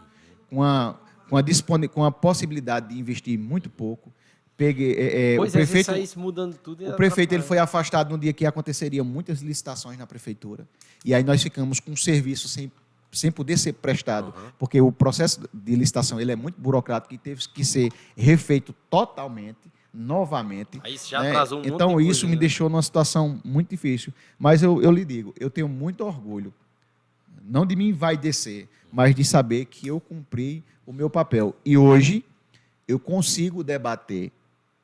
com 0.47 0.61
a, 0.61 0.95
com 1.27 1.37
a, 1.37 1.87
com 1.87 2.05
a 2.05 2.11
possibilidade 2.11 2.89
de 2.89 2.99
investir 2.99 3.39
muito 3.39 3.67
pouco, 3.67 4.13
peguei. 4.55 4.93
É, 4.93 5.33
é 5.33 5.37
pois 5.37 5.55
o 5.55 5.57
é, 5.57 5.61
prefeito, 5.61 5.87
saísse 5.87 6.19
mudando 6.19 6.55
tudo. 6.55 6.87
O 6.87 6.93
prefeito 6.93 7.33
ele 7.33 7.41
foi 7.41 7.57
afastado 7.57 8.11
no 8.11 8.17
dia 8.19 8.31
que 8.31 8.45
aconteceria 8.45 9.03
muitas 9.03 9.41
licitações 9.41 9.97
na 9.97 10.05
prefeitura. 10.05 10.67
E 11.03 11.15
aí 11.15 11.23
nós 11.23 11.41
ficamos 11.41 11.79
com 11.79 11.93
um 11.93 11.97
serviço 11.97 12.47
sem, 12.47 12.71
sem 13.11 13.31
poder 13.31 13.57
ser 13.57 13.73
prestado, 13.73 14.27
uhum. 14.27 14.51
porque 14.59 14.79
o 14.79 14.91
processo 14.91 15.49
de 15.51 15.75
licitação 15.75 16.21
ele 16.21 16.31
é 16.31 16.35
muito 16.35 16.61
burocrático 16.61 17.11
e 17.15 17.17
teve 17.17 17.41
que 17.47 17.65
ser 17.65 17.91
refeito 18.15 18.71
totalmente, 18.87 19.78
novamente. 19.93 20.79
Aí 20.83 20.97
já 20.97 21.21
né? 21.21 21.29
atrasou 21.29 21.59
um 21.59 21.65
Então 21.65 21.99
isso 21.99 22.25
me 22.27 22.35
né? 22.35 22.39
deixou 22.39 22.69
numa 22.69 22.81
situação 22.81 23.39
muito 23.43 23.69
difícil. 23.69 24.13
Mas 24.37 24.61
eu, 24.63 24.81
eu 24.81 24.91
lhe 24.91 25.03
digo, 25.03 25.33
eu 25.39 25.49
tenho 25.49 25.67
muito 25.67 26.05
orgulho, 26.05 26.53
não 27.43 27.65
de 27.65 27.75
mim 27.75 27.91
vai 27.91 28.15
descer, 28.15 28.67
mas 28.91 29.15
de 29.15 29.23
saber 29.23 29.65
que 29.65 29.87
eu 29.87 29.99
cumpri 29.99 30.63
o 30.85 30.93
meu 30.93 31.09
papel. 31.09 31.55
E 31.65 31.77
hoje 31.77 32.23
eu 32.87 32.99
consigo 32.99 33.63
debater 33.63 34.31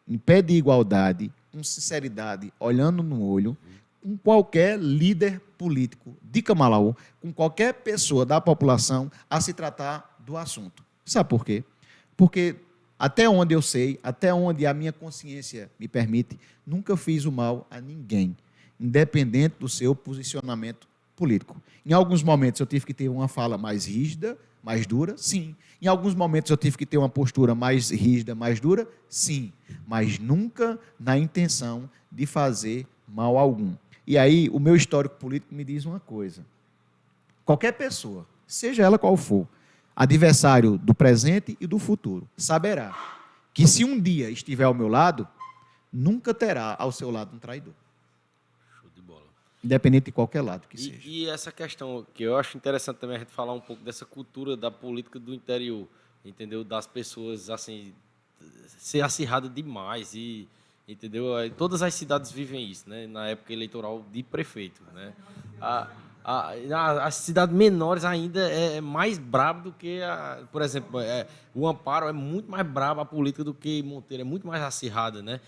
em 0.07 0.17
pé 0.17 0.41
de 0.41 0.53
igualdade, 0.53 1.31
com 1.51 1.63
sinceridade, 1.63 2.53
olhando 2.59 3.01
no 3.01 3.23
olho, 3.23 3.57
com 4.01 4.15
qualquer 4.17 4.77
líder 4.77 5.41
político 5.57 6.15
de 6.21 6.41
Camalaú, 6.41 6.95
com 7.21 7.33
qualquer 7.33 7.73
pessoa 7.73 8.25
da 8.25 8.39
população 8.39 9.11
a 9.29 9.41
se 9.41 9.53
tratar 9.53 10.17
do 10.19 10.37
assunto. 10.37 10.83
Sabe 11.03 11.29
por 11.29 11.43
quê? 11.43 11.63
Porque 12.15 12.55
até 12.97 13.27
onde 13.29 13.53
eu 13.53 13.61
sei, 13.61 13.99
até 14.01 14.33
onde 14.33 14.65
a 14.65 14.73
minha 14.73 14.93
consciência 14.93 15.69
me 15.79 15.87
permite, 15.87 16.39
nunca 16.65 16.95
fiz 16.95 17.25
o 17.25 17.31
mal 17.31 17.67
a 17.69 17.79
ninguém, 17.81 18.35
independente 18.79 19.55
do 19.59 19.67
seu 19.67 19.95
posicionamento 19.95 20.87
político. 21.15 21.61
Em 21.85 21.93
alguns 21.93 22.23
momentos 22.23 22.59
eu 22.59 22.65
tive 22.65 22.85
que 22.85 22.93
ter 22.93 23.09
uma 23.09 23.27
fala 23.27 23.57
mais 23.57 23.85
rígida, 23.85 24.37
mais 24.63 24.87
dura? 24.87 25.15
Sim. 25.17 25.55
Em 25.81 25.87
alguns 25.87 26.15
momentos 26.15 26.49
eu 26.49 26.57
tive 26.57 26.77
que 26.77 26.85
ter 26.85 26.97
uma 26.97 27.09
postura 27.09 27.53
mais 27.53 27.91
rígida, 27.91 28.33
mais 28.33 28.59
dura? 28.59 28.87
Sim. 29.07 29.51
Mas 29.87 30.17
nunca 30.17 30.79
na 30.99 31.17
intenção 31.17 31.89
de 32.11 32.25
fazer 32.25 32.87
mal 33.07 33.37
algum. 33.37 33.73
E 34.07 34.17
aí, 34.17 34.49
o 34.49 34.59
meu 34.59 34.75
histórico 34.75 35.15
político 35.15 35.53
me 35.53 35.63
diz 35.63 35.85
uma 35.85 35.99
coisa: 35.99 36.45
qualquer 37.43 37.73
pessoa, 37.73 38.25
seja 38.47 38.83
ela 38.83 38.99
qual 38.99 39.17
for, 39.17 39.47
adversário 39.95 40.77
do 40.77 40.93
presente 40.93 41.57
e 41.59 41.65
do 41.65 41.79
futuro, 41.79 42.27
saberá 42.35 42.93
que 43.53 43.65
se 43.65 43.85
um 43.85 43.99
dia 43.99 44.29
estiver 44.29 44.65
ao 44.65 44.73
meu 44.73 44.87
lado, 44.87 45.27
nunca 45.91 46.33
terá 46.33 46.75
ao 46.77 46.91
seu 46.91 47.09
lado 47.09 47.35
um 47.35 47.39
traidor. 47.39 47.73
Independente 49.63 50.05
de 50.05 50.11
qualquer 50.11 50.41
lado 50.41 50.67
que 50.67 50.75
e, 50.75 50.79
seja. 50.79 51.01
E 51.03 51.27
essa 51.27 51.51
questão 51.51 52.05
que 52.13 52.21
eu 52.21 52.37
acho 52.37 52.55
interessante 52.55 52.97
também 52.97 53.15
a 53.15 53.19
gente 53.19 53.31
falar 53.31 53.53
um 53.53 53.59
pouco 53.59 53.83
dessa 53.83 54.05
cultura 54.05 54.55
da 54.55 54.69
política 54.69 55.17
do 55.17 55.33
interior, 55.33 55.87
entendeu? 56.23 56.63
Das 56.63 56.85
pessoas, 56.85 57.49
assim, 57.49 57.91
ser 58.77 59.01
acirrada 59.01 59.49
demais 59.49 60.13
e 60.13 60.47
entendeu? 60.87 61.25
Todas 61.57 61.81
as 61.81 61.95
cidades 61.95 62.31
vivem 62.31 62.69
isso, 62.69 62.87
né? 62.87 63.07
Na 63.07 63.29
época 63.29 63.51
eleitoral 63.53 64.05
de 64.11 64.21
prefeito, 64.21 64.83
né? 64.93 65.13
A, 65.59 65.89
a, 66.25 67.05
as 67.05 67.15
cidades 67.15 67.55
menores 67.55 68.03
ainda 68.03 68.49
é, 68.49 68.77
é 68.77 68.81
mais 68.81 69.19
brabo 69.19 69.69
do 69.69 69.71
que, 69.71 70.01
a, 70.01 70.39
por 70.51 70.63
exemplo, 70.63 70.99
é, 70.99 71.27
o 71.53 71.67
Amparo 71.67 72.07
é 72.07 72.11
muito 72.11 72.49
mais 72.49 72.65
brabo 72.65 72.99
a 72.99 73.05
política 73.05 73.43
do 73.43 73.53
que 73.53 73.83
Monteiro, 73.83 74.21
é 74.21 74.23
muito 74.23 74.47
mais 74.47 74.63
acirrada, 74.63 75.21
né? 75.21 75.39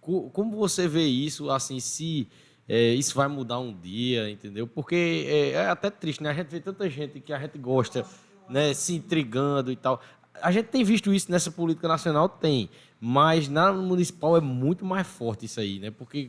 Como 0.00 0.56
você 0.56 0.88
vê 0.88 1.06
isso, 1.06 1.48
assim, 1.50 1.78
se 1.78 2.28
é, 2.68 2.88
isso 2.94 3.14
vai 3.14 3.28
mudar 3.28 3.60
um 3.60 3.72
dia, 3.72 4.28
entendeu? 4.28 4.66
Porque 4.66 5.24
é, 5.26 5.50
é, 5.52 5.68
até 5.68 5.88
triste, 5.88 6.22
né? 6.22 6.30
A 6.30 6.34
gente 6.34 6.48
vê 6.48 6.60
tanta 6.60 6.90
gente 6.90 7.20
que 7.20 7.32
a 7.32 7.38
gente 7.38 7.56
gosta, 7.56 8.04
né, 8.48 8.74
se 8.74 8.96
intrigando 8.96 9.70
e 9.70 9.76
tal. 9.76 10.00
A 10.42 10.50
gente 10.50 10.66
tem 10.66 10.82
visto 10.82 11.14
isso 11.14 11.30
nessa 11.30 11.50
política 11.50 11.86
nacional, 11.86 12.28
tem, 12.28 12.68
mas 13.00 13.48
na 13.48 13.72
municipal 13.72 14.36
é 14.36 14.40
muito 14.40 14.84
mais 14.84 15.06
forte 15.06 15.46
isso 15.46 15.60
aí, 15.60 15.78
né? 15.78 15.92
Porque 15.92 16.28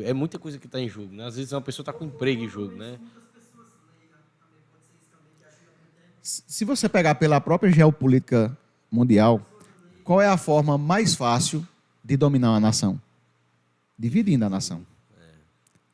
é 0.00 0.12
muita 0.12 0.40
coisa 0.40 0.58
que 0.58 0.66
está 0.66 0.80
em 0.80 0.88
jogo, 0.88 1.14
né? 1.14 1.24
Às 1.24 1.36
vezes 1.36 1.52
uma 1.52 1.62
pessoa 1.62 1.82
está 1.84 1.92
com 1.92 2.04
emprego 2.04 2.42
em 2.42 2.48
jogo, 2.48 2.74
né? 2.74 2.98
Se 6.24 6.64
você 6.64 6.88
pegar 6.88 7.14
pela 7.14 7.40
própria 7.40 7.70
geopolítica 7.70 8.56
mundial, 8.90 9.40
qual 10.02 10.20
é 10.20 10.26
a 10.26 10.36
forma 10.36 10.76
mais 10.76 11.14
fácil 11.14 11.66
de 12.02 12.16
dominar 12.16 12.50
uma 12.50 12.60
nação? 12.60 13.00
Dividindo 13.98 14.44
a 14.44 14.50
nação 14.50 14.84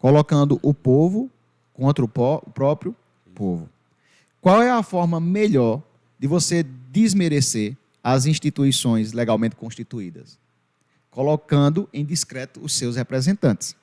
colocando 0.00 0.58
o 0.62 0.72
povo 0.72 1.30
contra 1.74 2.02
o, 2.02 2.08
o 2.08 2.50
próprio 2.50 2.96
povo. 3.34 3.68
Qual 4.40 4.60
é 4.62 4.70
a 4.70 4.82
forma 4.82 5.20
melhor 5.20 5.82
de 6.18 6.26
você 6.26 6.62
desmerecer 6.90 7.76
as 8.02 8.24
instituições 8.24 9.12
legalmente 9.12 9.54
constituídas? 9.54 10.38
Colocando 11.10 11.88
em 11.92 12.04
discreto 12.04 12.60
os 12.62 12.72
seus 12.72 12.96
representantes. 12.96 13.76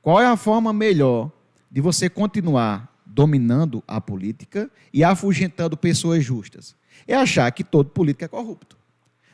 Qual 0.00 0.18
é 0.18 0.26
a 0.26 0.36
forma 0.36 0.72
melhor 0.72 1.30
de 1.70 1.82
você 1.82 2.08
continuar 2.08 2.89
dominando 3.14 3.82
a 3.86 4.00
política 4.00 4.70
e 4.92 5.02
afugentando 5.04 5.76
pessoas 5.76 6.24
justas? 6.24 6.74
É 7.06 7.14
achar 7.14 7.50
que 7.52 7.64
todo 7.64 7.90
político 7.90 8.24
é 8.24 8.28
corrupto. 8.28 8.76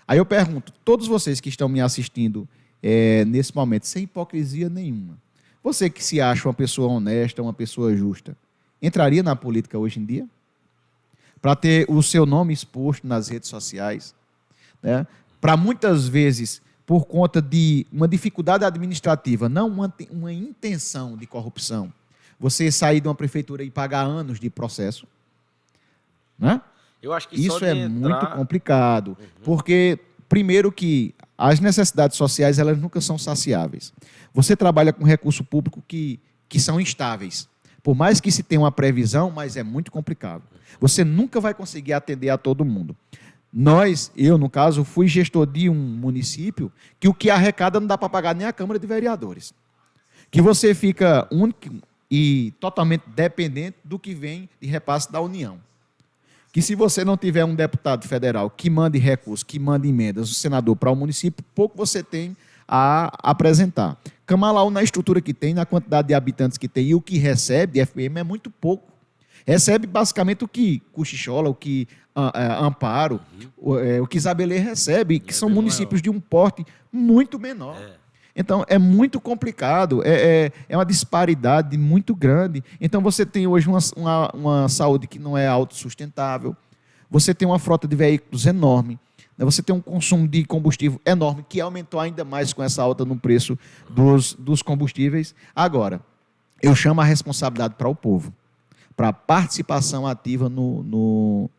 Aí 0.06 0.18
eu 0.18 0.26
pergunto, 0.26 0.72
todos 0.84 1.06
vocês 1.06 1.40
que 1.40 1.48
estão 1.48 1.68
me 1.68 1.80
assistindo 1.80 2.48
é, 2.82 3.24
nesse 3.24 3.54
momento, 3.54 3.86
sem 3.86 4.04
hipocrisia 4.04 4.68
nenhuma, 4.68 5.18
você 5.62 5.90
que 5.90 6.02
se 6.02 6.20
acha 6.20 6.46
uma 6.46 6.54
pessoa 6.54 6.88
honesta, 6.88 7.42
uma 7.42 7.52
pessoa 7.52 7.96
justa, 7.96 8.36
entraria 8.80 9.22
na 9.22 9.34
política 9.34 9.76
hoje 9.76 9.98
em 9.98 10.04
dia? 10.04 10.28
Para 11.42 11.56
ter 11.56 11.86
o 11.88 12.02
seu 12.02 12.24
nome 12.24 12.52
exposto 12.52 13.06
nas 13.06 13.28
redes 13.28 13.48
sociais? 13.48 14.14
Né? 14.82 15.06
Para 15.40 15.56
muitas 15.56 16.06
vezes, 16.06 16.62
por 16.86 17.06
conta 17.06 17.42
de 17.42 17.84
uma 17.92 18.06
dificuldade 18.06 18.64
administrativa, 18.64 19.48
não 19.48 19.66
uma, 19.66 19.92
uma 20.10 20.32
intenção 20.32 21.16
de 21.16 21.26
corrupção, 21.26 21.92
você 22.38 22.70
sair 22.70 23.00
de 23.00 23.08
uma 23.08 23.14
prefeitura 23.14 23.64
e 23.64 23.70
pagar 23.70 24.02
anos 24.02 24.38
de 24.38 24.50
processo? 24.50 25.06
Né? 26.38 26.60
Eu 27.02 27.12
acho 27.12 27.28
que 27.28 27.36
Isso 27.36 27.64
é 27.64 27.72
entrar... 27.72 27.88
muito 27.88 28.26
complicado, 28.36 29.08
uhum. 29.08 29.26
porque 29.44 29.98
primeiro 30.28 30.72
que 30.72 31.14
as 31.38 31.60
necessidades 31.60 32.16
sociais 32.16 32.58
elas 32.58 32.78
nunca 32.78 33.00
são 33.00 33.18
saciáveis. 33.18 33.92
Você 34.32 34.56
trabalha 34.56 34.92
com 34.92 35.04
recurso 35.04 35.44
público 35.44 35.82
que, 35.86 36.18
que 36.48 36.58
são 36.58 36.80
instáveis. 36.80 37.48
Por 37.82 37.94
mais 37.94 38.20
que 38.20 38.32
se 38.32 38.42
tenha 38.42 38.60
uma 38.60 38.72
previsão, 38.72 39.30
mas 39.30 39.56
é 39.56 39.62
muito 39.62 39.92
complicado. 39.92 40.42
Você 40.80 41.04
nunca 41.04 41.40
vai 41.40 41.54
conseguir 41.54 41.92
atender 41.92 42.30
a 42.30 42.36
todo 42.36 42.64
mundo. 42.64 42.96
Nós, 43.52 44.10
eu 44.16 44.36
no 44.36 44.50
caso, 44.50 44.84
fui 44.84 45.06
gestor 45.06 45.46
de 45.46 45.70
um 45.70 45.74
município 45.74 46.70
que 46.98 47.08
o 47.08 47.14
que 47.14 47.30
arrecada 47.30 47.78
não 47.78 47.86
dá 47.86 47.96
para 47.96 48.08
pagar 48.08 48.34
nem 48.34 48.46
a 48.46 48.52
Câmara 48.52 48.78
de 48.78 48.86
Vereadores. 48.86 49.54
Que 50.30 50.42
você 50.42 50.74
fica 50.74 51.28
único 51.30 51.60
e 52.10 52.52
totalmente 52.60 53.04
dependente 53.08 53.76
do 53.84 53.98
que 53.98 54.14
vem 54.14 54.48
de 54.60 54.68
repasse 54.68 55.10
da 55.10 55.20
União 55.20 55.58
que 56.56 56.62
se 56.62 56.74
você 56.74 57.04
não 57.04 57.18
tiver 57.18 57.44
um 57.44 57.54
deputado 57.54 58.08
federal 58.08 58.48
que 58.48 58.70
mande 58.70 58.98
recursos, 58.98 59.42
que 59.42 59.58
mande 59.58 59.90
emendas, 59.90 60.30
o 60.30 60.32
senador 60.32 60.74
para 60.74 60.90
o 60.90 60.96
município, 60.96 61.44
pouco 61.54 61.76
você 61.76 62.02
tem 62.02 62.34
a 62.66 63.12
apresentar. 63.22 63.98
Camalaú, 64.24 64.70
na 64.70 64.82
estrutura 64.82 65.20
que 65.20 65.34
tem, 65.34 65.52
na 65.52 65.66
quantidade 65.66 66.08
de 66.08 66.14
habitantes 66.14 66.56
que 66.56 66.66
tem 66.66 66.86
e 66.86 66.94
o 66.94 67.00
que 67.02 67.18
recebe 67.18 67.74
de 67.74 67.84
FM 67.84 68.16
é 68.16 68.22
muito 68.22 68.50
pouco. 68.50 68.90
Recebe 69.46 69.86
basicamente 69.86 70.44
o 70.44 70.48
que 70.48 70.80
Cochichola, 70.94 71.50
o 71.50 71.54
que 71.54 71.86
uh, 72.16 72.64
Amparo, 72.64 73.20
uhum. 73.38 73.48
o, 73.58 73.78
é, 73.78 74.00
o, 74.00 74.06
que 74.06 74.16
Isabelê 74.16 74.56
recebe, 74.56 75.20
que 75.20 75.32
é 75.32 75.34
são 75.34 75.50
municípios 75.50 76.00
maior. 76.00 76.04
de 76.04 76.08
um 76.10 76.18
porte 76.18 76.64
muito 76.90 77.38
menor. 77.38 77.76
É. 77.76 78.05
Então, 78.36 78.64
é 78.68 78.76
muito 78.76 79.18
complicado, 79.18 80.02
é, 80.04 80.10
é, 80.10 80.52
é, 80.68 80.76
uma 80.76 80.84
disparidade 80.84 81.78
muito 81.78 82.14
grande. 82.14 82.62
Então, 82.78 83.00
você 83.00 83.24
tem 83.24 83.46
hoje 83.46 83.66
uma, 83.66 83.78
uma, 83.96 84.30
uma 84.34 84.68
saúde 84.68 85.06
que 85.06 85.18
não 85.18 85.38
é 85.38 85.46
autossustentável, 85.46 86.54
você 87.10 87.32
tem 87.32 87.48
uma 87.48 87.58
frota 87.58 87.88
de 87.88 87.96
veículos 87.96 88.44
enorme, 88.44 88.98
né? 89.38 89.44
você 89.44 89.62
tem 89.62 89.74
um 89.74 89.80
consumo 89.80 90.28
de 90.28 90.44
combustível 90.44 91.00
enorme, 91.06 91.46
que 91.48 91.60
aumentou 91.62 91.98
ainda 91.98 92.24
mais 92.24 92.52
com 92.52 92.62
essa 92.62 92.82
alta 92.82 93.06
no 93.06 93.16
preço 93.16 93.58
dos, 93.88 94.34
dos 94.34 94.60
combustíveis. 94.60 95.34
Agora, 95.54 96.00
eu 96.62 96.74
chamo 96.74 97.00
a 97.00 97.04
responsabilidade 97.04 97.74
para 97.74 97.88
o 97.88 97.94
povo, 97.94 98.34
para 98.94 99.08
a 99.08 99.12
participação 99.14 100.06
ativa 100.06 100.50
no, 100.50 100.82
no, 100.82 101.50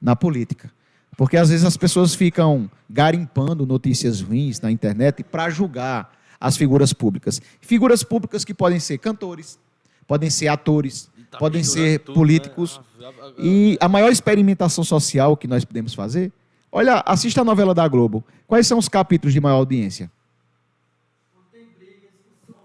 na 0.00 0.16
política. 0.16 0.70
Porque 1.16 1.36
às 1.36 1.48
vezes 1.48 1.64
as 1.64 1.76
pessoas 1.76 2.14
ficam 2.14 2.70
garimpando 2.88 3.64
notícias 3.64 4.20
ruins 4.20 4.60
na 4.60 4.70
internet 4.70 5.24
para 5.24 5.48
julgar 5.48 6.12
as 6.38 6.56
figuras 6.56 6.92
públicas. 6.92 7.40
Figuras 7.60 8.02
públicas 8.02 8.44
que 8.44 8.52
podem 8.52 8.78
ser 8.78 8.98
cantores, 8.98 9.58
podem 10.06 10.28
ser 10.28 10.48
atores, 10.48 11.08
tá 11.30 11.38
podem 11.38 11.64
ser 11.64 12.00
tudo, 12.00 12.14
políticos. 12.14 12.80
Né? 12.98 13.10
E 13.38 13.78
a 13.80 13.88
maior 13.88 14.12
experimentação 14.12 14.84
social 14.84 15.36
que 15.36 15.48
nós 15.48 15.64
podemos 15.64 15.94
fazer, 15.94 16.30
olha, 16.70 17.02
assista 17.06 17.40
a 17.40 17.44
novela 17.44 17.72
da 17.72 17.88
Globo. 17.88 18.22
Quais 18.46 18.66
são 18.66 18.78
os 18.78 18.88
capítulos 18.88 19.32
de 19.32 19.40
maior 19.40 19.56
audiência? 19.56 20.10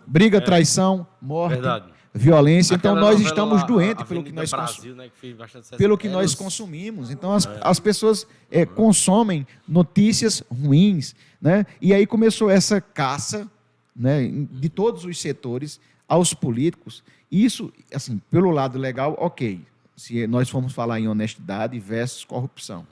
Briga, 0.06 0.40
é. 0.40 0.41
traição, 0.41 1.07
morte. 1.22 1.53
Verdade 1.53 2.01
violência. 2.14 2.76
Então 2.76 2.96
nós 2.96 3.20
estamos 3.20 3.64
doentes 3.66 4.04
pelo 4.06 4.24
que 4.24 4.32
nós 4.32 4.52
Brasil, 4.52 4.96
né, 4.96 5.10
que 5.20 5.36
pelo 5.78 5.98
que 5.98 6.10
nós 6.10 6.36
consumimos. 6.36 7.10
Então 7.10 7.34
as, 7.34 7.46
é. 7.46 7.60
as 7.62 7.80
pessoas 7.80 8.28
é, 8.50 8.66
consomem 8.66 9.48
notícias 9.68 10.44
ruins, 10.52 11.16
né? 11.42 11.66
E 11.82 11.94
aí 11.94 12.06
começou 12.06 12.50
essa 12.50 12.82
caça, 12.82 13.50
né, 13.96 14.30
de 14.52 14.70
todos 14.70 15.06
os 15.06 15.20
setores 15.20 15.80
aos 16.08 16.34
políticos. 16.34 17.04
Isso, 17.32 17.72
assim, 17.94 18.22
pelo 18.30 18.52
lado 18.52 18.78
legal, 18.78 19.16
ok. 19.18 19.62
Se 19.96 20.26
nós 20.28 20.50
formos 20.50 20.74
falar 20.74 21.00
em 21.00 21.08
honestidade 21.08 21.80
versus 21.80 22.26
corrupção. 22.26 22.86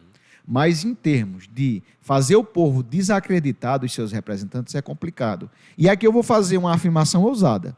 Mas 0.48 0.84
em 0.84 0.96
termos 0.96 1.48
de 1.54 1.84
fazer 2.02 2.36
o 2.36 2.44
povo 2.44 2.82
desacreditar 2.82 3.78
dos 3.78 3.94
seus 3.94 4.12
representantes 4.12 4.74
é 4.74 4.82
complicado. 4.82 5.50
E 5.78 5.88
aqui 5.88 6.08
eu 6.08 6.12
vou 6.12 6.24
fazer 6.24 6.58
uma 6.58 6.74
afirmação 6.74 7.24
ousada 7.24 7.76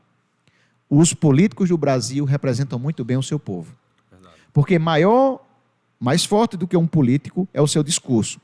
os 0.93 1.13
políticos 1.13 1.69
do 1.69 1.77
Brasil 1.77 2.25
representam 2.25 2.77
muito 2.77 3.05
bem 3.05 3.15
o 3.15 3.23
seu 3.23 3.39
povo. 3.39 3.73
Verdade. 4.11 4.35
Porque 4.51 4.77
maior, 4.77 5.39
mais 5.97 6.25
forte 6.25 6.57
do 6.57 6.67
que 6.67 6.75
um 6.75 6.85
político 6.85 7.47
é 7.53 7.61
o 7.61 7.67
seu 7.67 7.81
discurso. 7.81 8.41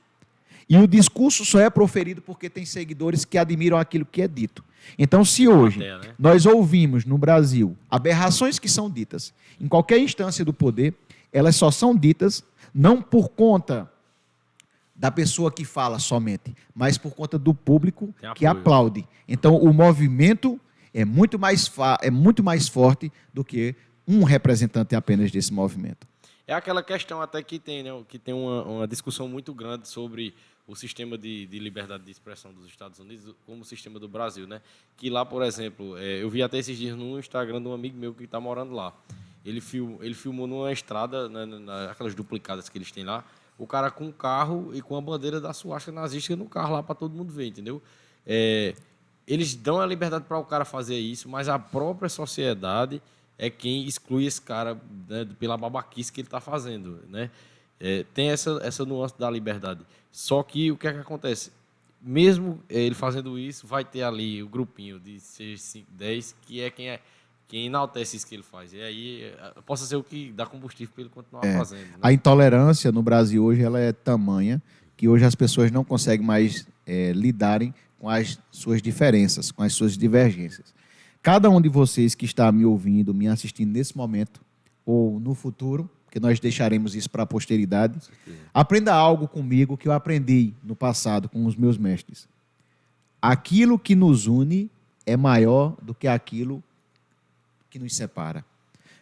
E 0.70 0.78
o 0.78 0.88
discurso 0.88 1.44
só 1.44 1.60
é 1.60 1.70
proferido 1.70 2.22
porque 2.22 2.50
tem 2.50 2.66
seguidores 2.66 3.26
que 3.26 3.38
admiram 3.38 3.78
aquilo 3.78 4.06
que 4.06 4.22
é 4.22 4.30
dito. 4.30 4.64
Então, 4.98 5.26
se 5.26 5.46
hoje 5.46 5.80
né? 5.80 6.00
nós 6.18 6.46
ouvimos 6.46 7.04
no 7.04 7.18
Brasil 7.18 7.76
aberrações 7.92 8.58
que 8.58 8.70
são 8.70 8.90
ditas 8.90 9.34
em 9.60 9.68
qualquer 9.68 9.98
instância 10.00 10.46
do 10.46 10.54
poder, 10.54 10.94
elas 11.34 11.58
só 11.58 11.70
são 11.70 11.94
ditas 11.94 12.42
não 12.74 13.02
por 13.02 13.28
conta 13.30 13.92
da 14.96 15.12
pessoa 15.12 15.52
que 15.52 15.66
fala 15.66 16.00
somente, 16.00 16.56
mas 16.74 16.98
por 16.98 17.14
conta 17.14 17.38
do 17.38 17.54
público 17.54 18.16
que 18.36 18.46
aplaude. 18.46 19.06
Então, 19.28 19.58
o 19.58 19.74
movimento 19.74 20.58
é 20.94 21.06
muito 21.06 21.38
mais, 21.38 21.72
é 22.02 22.12
muito 22.12 22.44
mais 22.44 22.68
forte 22.68 23.12
do 23.34 23.44
que 23.44 23.76
um 24.08 24.24
representante 24.24 24.96
apenas 24.96 25.32
desse 25.32 25.54
movimento. 25.54 26.08
É 26.48 26.54
aquela 26.54 26.82
questão 26.82 27.22
até 27.22 27.44
que 27.44 27.60
tem, 27.60 27.84
né, 27.84 27.90
que 28.08 28.18
tem 28.18 28.34
uma, 28.34 28.64
uma 28.64 28.88
discussão 28.88 29.28
muito 29.28 29.54
grande 29.54 29.88
sobre 29.88 30.34
o 30.66 30.76
sistema 30.76 31.18
de, 31.18 31.46
de, 31.46 31.60
liberdade 31.60 32.04
de 32.04 32.12
expressão 32.12 32.54
dos 32.54 32.66
Estados 32.68 33.00
Unidos 33.00 33.34
como 33.46 33.62
o 33.62 33.66
sistema 33.66 34.00
do 34.00 34.08
Brasil, 34.08 34.46
né? 34.48 34.62
Que 34.98 35.10
lá, 35.10 35.26
por 35.26 35.42
exemplo, 35.42 35.98
é, 35.98 36.22
eu 36.22 36.30
vi 36.30 36.42
até 36.42 36.58
esses 36.58 36.78
dias 36.78 36.96
no 36.96 37.18
Instagram 37.20 37.62
de 37.62 37.68
um 37.68 37.74
amigo 37.74 37.98
meu 37.98 38.14
que 38.14 38.26
está 38.26 38.40
morando 38.40 38.74
lá. 38.74 38.94
Ele, 39.46 39.62
film, 39.62 39.98
ele 40.02 40.14
filmou 40.14 40.46
numa 40.46 40.72
estrada, 40.72 41.30
né, 41.30 41.46
aquelas 41.90 42.14
duplicadas 42.14 42.68
que 42.68 42.78
eles 42.78 42.92
têm 42.92 43.06
lá, 43.06 43.24
o 43.58 43.66
cara 43.66 43.90
com 43.90 44.06
um 44.06 44.12
carro 44.12 44.72
e 44.74 44.82
com 44.82 44.98
a 44.98 45.02
bandeira 45.02 45.40
da 45.40 45.54
suástica 45.54 45.92
nazista 45.92 46.36
no 46.36 46.50
carro 46.50 46.74
lá 46.74 46.84
para 46.84 46.96
todo 46.96 47.16
mundo 47.16 47.32
ver, 47.32 47.48
entendeu? 47.48 47.82
É, 48.26 48.76
eles 49.28 49.54
dão 49.56 49.80
a 49.82 49.86
liberdade 49.86 50.24
para 50.26 50.38
o 50.38 50.46
cara 50.46 50.64
fazer 50.64 50.98
isso, 50.98 51.28
mas 51.28 51.50
a 51.50 51.60
própria 51.60 52.08
sociedade 52.08 53.02
é 53.38 53.50
quem 53.50 53.86
exclui 53.86 54.26
esse 54.26 54.42
cara 54.42 54.80
né, 55.08 55.28
pela 55.38 55.58
babaquice 55.58 56.12
que 56.12 56.22
ele 56.22 56.28
está 56.28 56.40
fazendo, 56.40 57.02
né? 57.10 57.30
É, 57.80 58.04
tem 58.14 58.30
essa, 58.30 58.60
essa 58.64 58.84
nuance 58.84 59.14
da 59.20 59.30
liberdade. 59.30 59.82
Só 60.12 60.42
que 60.42 60.72
o 60.72 60.78
que 60.78 60.88
é 60.88 60.94
que 60.94 61.00
acontece? 61.00 61.52
Mesmo 62.02 62.64
ele 62.68 62.96
fazendo 62.96 63.38
isso, 63.38 63.68
vai 63.68 63.86
ter 63.86 64.02
ali 64.02 64.42
o 64.42 64.48
grupinho 64.48 65.00
de 65.00 65.20
6, 65.20 65.62
5, 65.62 65.88
10, 65.92 66.36
que 66.42 66.62
é 66.62 66.72
quem 66.72 66.90
é 66.90 67.00
quem 67.48 67.68
enaltece 67.68 68.18
isso 68.18 68.28
que 68.28 68.36
ele 68.36 68.44
faz. 68.44 68.74
E 68.74 68.82
aí 68.82 69.24
é, 69.24 69.62
possa 69.66 69.86
ser 69.86 69.96
o 69.96 70.04
que 70.04 70.32
dá 70.32 70.46
combustível 70.46 70.94
para 70.94 71.02
ele 71.04 71.10
continuar 71.10 71.46
é, 71.46 71.58
fazendo. 71.58 71.82
Né? 71.82 71.98
A 72.02 72.12
intolerância 72.12 72.92
no 72.92 73.02
Brasil 73.02 73.44
hoje 73.44 73.62
ela 73.62 73.80
é 73.80 73.94
tamanha 73.94 74.62
que 74.98 75.08
hoje 75.08 75.24
as 75.24 75.36
pessoas 75.36 75.72
não 75.72 75.84
conseguem 75.84 76.26
mais 76.26 76.68
é, 76.86 77.12
lidarem 77.14 77.74
com 78.00 78.10
as 78.10 78.40
suas 78.52 78.82
diferenças, 78.82 79.52
com 79.52 79.64
as 79.64 79.74
suas 79.74 79.98
divergências. 79.98 80.74
Cada 81.22 81.50
um 81.50 81.60
de 81.60 81.70
vocês 81.70 82.16
que 82.16 82.26
está 82.26 82.52
me 82.52 82.66
ouvindo, 82.66 83.14
me 83.14 83.28
assistindo 83.28 83.72
nesse 83.72 83.98
momento 83.98 84.42
ou 84.86 85.20
no 85.20 85.34
futuro, 85.34 85.90
que 86.10 86.20
nós 86.20 86.40
deixaremos 86.40 86.96
isso 86.96 87.10
para 87.10 87.24
a 87.24 87.28
posteridade, 87.28 88.00
aprenda 88.54 88.94
algo 88.94 89.28
comigo 89.28 89.78
que 89.78 89.88
eu 89.88 89.92
aprendi 89.92 90.54
no 90.64 90.76
passado 90.76 91.28
com 91.28 91.46
os 91.46 91.56
meus 91.56 91.78
mestres. 91.78 92.28
Aquilo 93.22 93.78
que 93.78 93.96
nos 93.96 94.26
une 94.26 94.72
é 95.06 95.18
maior 95.18 95.76
do 95.82 95.94
que 95.94 96.08
aquilo 96.08 96.64
que 97.70 97.78
nos 97.78 97.96
separa. 97.96 98.46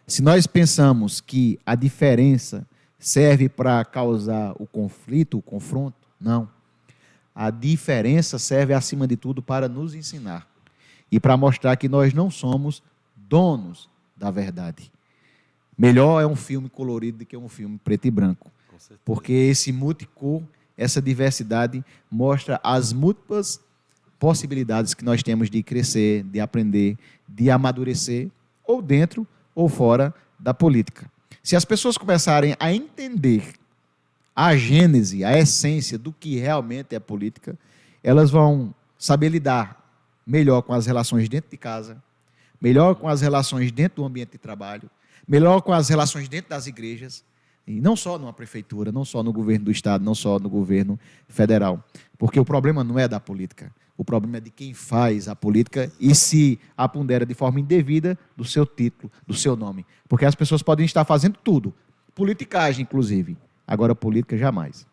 Se 0.06 0.22
nós 0.22 0.46
pensamos 0.46 1.20
que 1.20 1.58
a 1.64 1.74
diferença 1.74 2.66
serve 2.98 3.48
para 3.48 3.84
causar 3.84 4.54
o 4.58 4.66
conflito, 4.66 5.38
o 5.38 5.42
confronto, 5.42 5.96
não. 6.20 6.48
A 7.38 7.50
diferença 7.50 8.38
serve, 8.38 8.72
acima 8.72 9.06
de 9.06 9.14
tudo, 9.14 9.42
para 9.42 9.68
nos 9.68 9.94
ensinar 9.94 10.48
e 11.12 11.20
para 11.20 11.36
mostrar 11.36 11.76
que 11.76 11.86
nós 11.86 12.14
não 12.14 12.30
somos 12.30 12.82
donos 13.14 13.90
da 14.16 14.30
verdade. 14.30 14.90
Melhor 15.76 16.22
é 16.22 16.26
um 16.26 16.34
filme 16.34 16.70
colorido 16.70 17.18
do 17.18 17.26
que 17.26 17.36
um 17.36 17.46
filme 17.46 17.78
preto 17.84 18.06
e 18.06 18.10
branco. 18.10 18.50
Porque 19.04 19.34
esse 19.34 19.70
multicor, 19.70 20.42
essa 20.78 21.02
diversidade, 21.02 21.84
mostra 22.10 22.58
as 22.64 22.94
múltiplas 22.94 23.60
possibilidades 24.18 24.94
que 24.94 25.04
nós 25.04 25.22
temos 25.22 25.50
de 25.50 25.62
crescer, 25.62 26.22
de 26.24 26.40
aprender, 26.40 26.96
de 27.28 27.50
amadurecer, 27.50 28.30
ou 28.64 28.80
dentro 28.80 29.26
ou 29.54 29.68
fora 29.68 30.14
da 30.38 30.54
política. 30.54 31.10
Se 31.42 31.54
as 31.54 31.66
pessoas 31.66 31.98
começarem 31.98 32.56
a 32.58 32.72
entender 32.72 33.52
a 34.36 34.54
gênese, 34.54 35.24
a 35.24 35.38
essência 35.38 35.96
do 35.96 36.12
que 36.12 36.36
realmente 36.36 36.94
é 36.94 37.00
política, 37.00 37.58
elas 38.04 38.30
vão 38.30 38.74
saber 38.98 39.30
lidar 39.30 39.82
melhor 40.26 40.60
com 40.60 40.74
as 40.74 40.84
relações 40.84 41.26
dentro 41.26 41.50
de 41.50 41.56
casa, 41.56 42.02
melhor 42.60 42.96
com 42.96 43.08
as 43.08 43.22
relações 43.22 43.72
dentro 43.72 44.02
do 44.02 44.04
ambiente 44.04 44.32
de 44.32 44.38
trabalho, 44.38 44.90
melhor 45.26 45.62
com 45.62 45.72
as 45.72 45.88
relações 45.88 46.28
dentro 46.28 46.50
das 46.50 46.66
igrejas, 46.66 47.24
e 47.66 47.80
não 47.80 47.96
só 47.96 48.18
numa 48.18 48.32
prefeitura, 48.32 48.92
não 48.92 49.04
só 49.04 49.22
no 49.22 49.32
governo 49.32 49.64
do 49.64 49.70
estado, 49.70 50.04
não 50.04 50.14
só 50.14 50.38
no 50.38 50.50
governo 50.50 51.00
federal, 51.28 51.82
porque 52.18 52.38
o 52.38 52.44
problema 52.44 52.84
não 52.84 52.98
é 52.98 53.08
da 53.08 53.18
política, 53.18 53.72
o 53.96 54.04
problema 54.04 54.36
é 54.36 54.40
de 54.40 54.50
quem 54.50 54.74
faz 54.74 55.28
a 55.28 55.34
política 55.34 55.90
e 55.98 56.14
se 56.14 56.60
apondera 56.76 57.24
de 57.24 57.32
forma 57.32 57.58
indevida 57.58 58.18
do 58.36 58.44
seu 58.44 58.66
título, 58.66 59.10
do 59.26 59.32
seu 59.32 59.56
nome, 59.56 59.86
porque 60.06 60.26
as 60.26 60.34
pessoas 60.34 60.62
podem 60.62 60.84
estar 60.84 61.04
fazendo 61.06 61.38
tudo, 61.42 61.74
politicagem 62.14 62.82
inclusive, 62.82 63.36
Agora, 63.66 63.94
política, 63.94 64.36
jamais. 64.36 64.86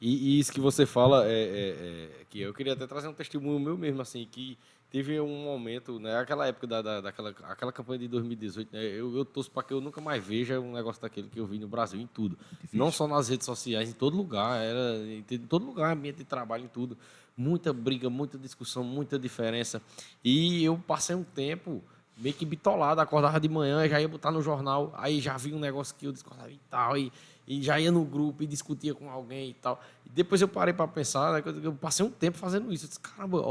E, 0.00 0.36
e 0.36 0.38
isso 0.38 0.52
que 0.52 0.60
você 0.60 0.86
fala, 0.86 1.26
é, 1.26 1.32
é, 1.32 1.68
é, 1.68 2.24
que 2.28 2.40
eu 2.40 2.52
queria 2.52 2.72
até 2.72 2.86
trazer 2.86 3.08
um 3.08 3.12
testemunho 3.12 3.58
meu 3.58 3.76
mesmo, 3.76 4.02
assim, 4.02 4.26
que 4.30 4.58
teve 4.90 5.18
um 5.20 5.44
momento, 5.44 5.98
né, 5.98 6.18
aquela 6.18 6.46
época 6.46 6.66
da, 6.66 6.80
da, 6.82 7.00
daquela 7.00 7.30
aquela 7.48 7.72
campanha 7.72 7.98
de 7.98 8.06
2018, 8.08 8.72
né, 8.72 8.80
eu, 8.84 9.16
eu 9.16 9.24
torço 9.24 9.50
para 9.50 9.64
que 9.64 9.72
eu 9.72 9.80
nunca 9.80 10.00
mais 10.00 10.24
veja 10.24 10.60
um 10.60 10.72
negócio 10.72 11.02
daquele 11.02 11.28
que 11.28 11.40
eu 11.40 11.46
vi 11.46 11.58
no 11.58 11.66
Brasil, 11.66 12.00
em 12.00 12.06
tudo. 12.06 12.38
Difícil. 12.52 12.78
Não 12.78 12.92
só 12.92 13.08
nas 13.08 13.28
redes 13.28 13.44
sociais, 13.44 13.88
em 13.88 13.92
todo 13.92 14.16
lugar, 14.16 14.62
era 14.62 14.98
em 15.06 15.22
todo 15.48 15.66
lugar, 15.66 15.92
ambiente 15.92 16.18
de 16.18 16.24
trabalho, 16.24 16.64
em 16.64 16.68
tudo. 16.68 16.96
Muita 17.36 17.72
briga, 17.72 18.08
muita 18.08 18.38
discussão, 18.38 18.84
muita 18.84 19.18
diferença. 19.18 19.82
E 20.22 20.62
eu 20.62 20.78
passei 20.86 21.16
um 21.16 21.24
tempo 21.24 21.82
meio 22.16 22.34
que 22.34 22.44
bitolado, 22.44 23.00
acordava 23.00 23.40
de 23.40 23.48
manhã, 23.48 23.88
já 23.88 24.00
ia 24.00 24.06
botar 24.06 24.30
no 24.30 24.40
jornal, 24.40 24.94
aí 24.96 25.20
já 25.20 25.36
vi 25.36 25.52
um 25.52 25.58
negócio 25.58 25.94
que 25.96 26.06
eu 26.06 26.12
discordava 26.12 26.50
e 26.50 26.60
tal, 26.70 26.96
e 26.96 27.12
e 27.46 27.62
já 27.62 27.78
ia 27.78 27.92
no 27.92 28.04
grupo 28.04 28.42
e 28.42 28.46
discutia 28.46 28.94
com 28.94 29.10
alguém 29.10 29.50
e 29.50 29.54
tal. 29.54 29.80
E 30.06 30.10
depois 30.10 30.40
eu 30.40 30.48
parei 30.48 30.72
para 30.72 30.88
pensar, 30.88 31.32
né, 31.32 31.42
eu 31.62 31.72
passei 31.72 32.04
um 32.04 32.10
tempo 32.10 32.38
fazendo 32.38 32.72
isso. 32.72 32.84
Eu 32.84 32.88
disse, 32.88 33.00
caramba, 33.00 33.42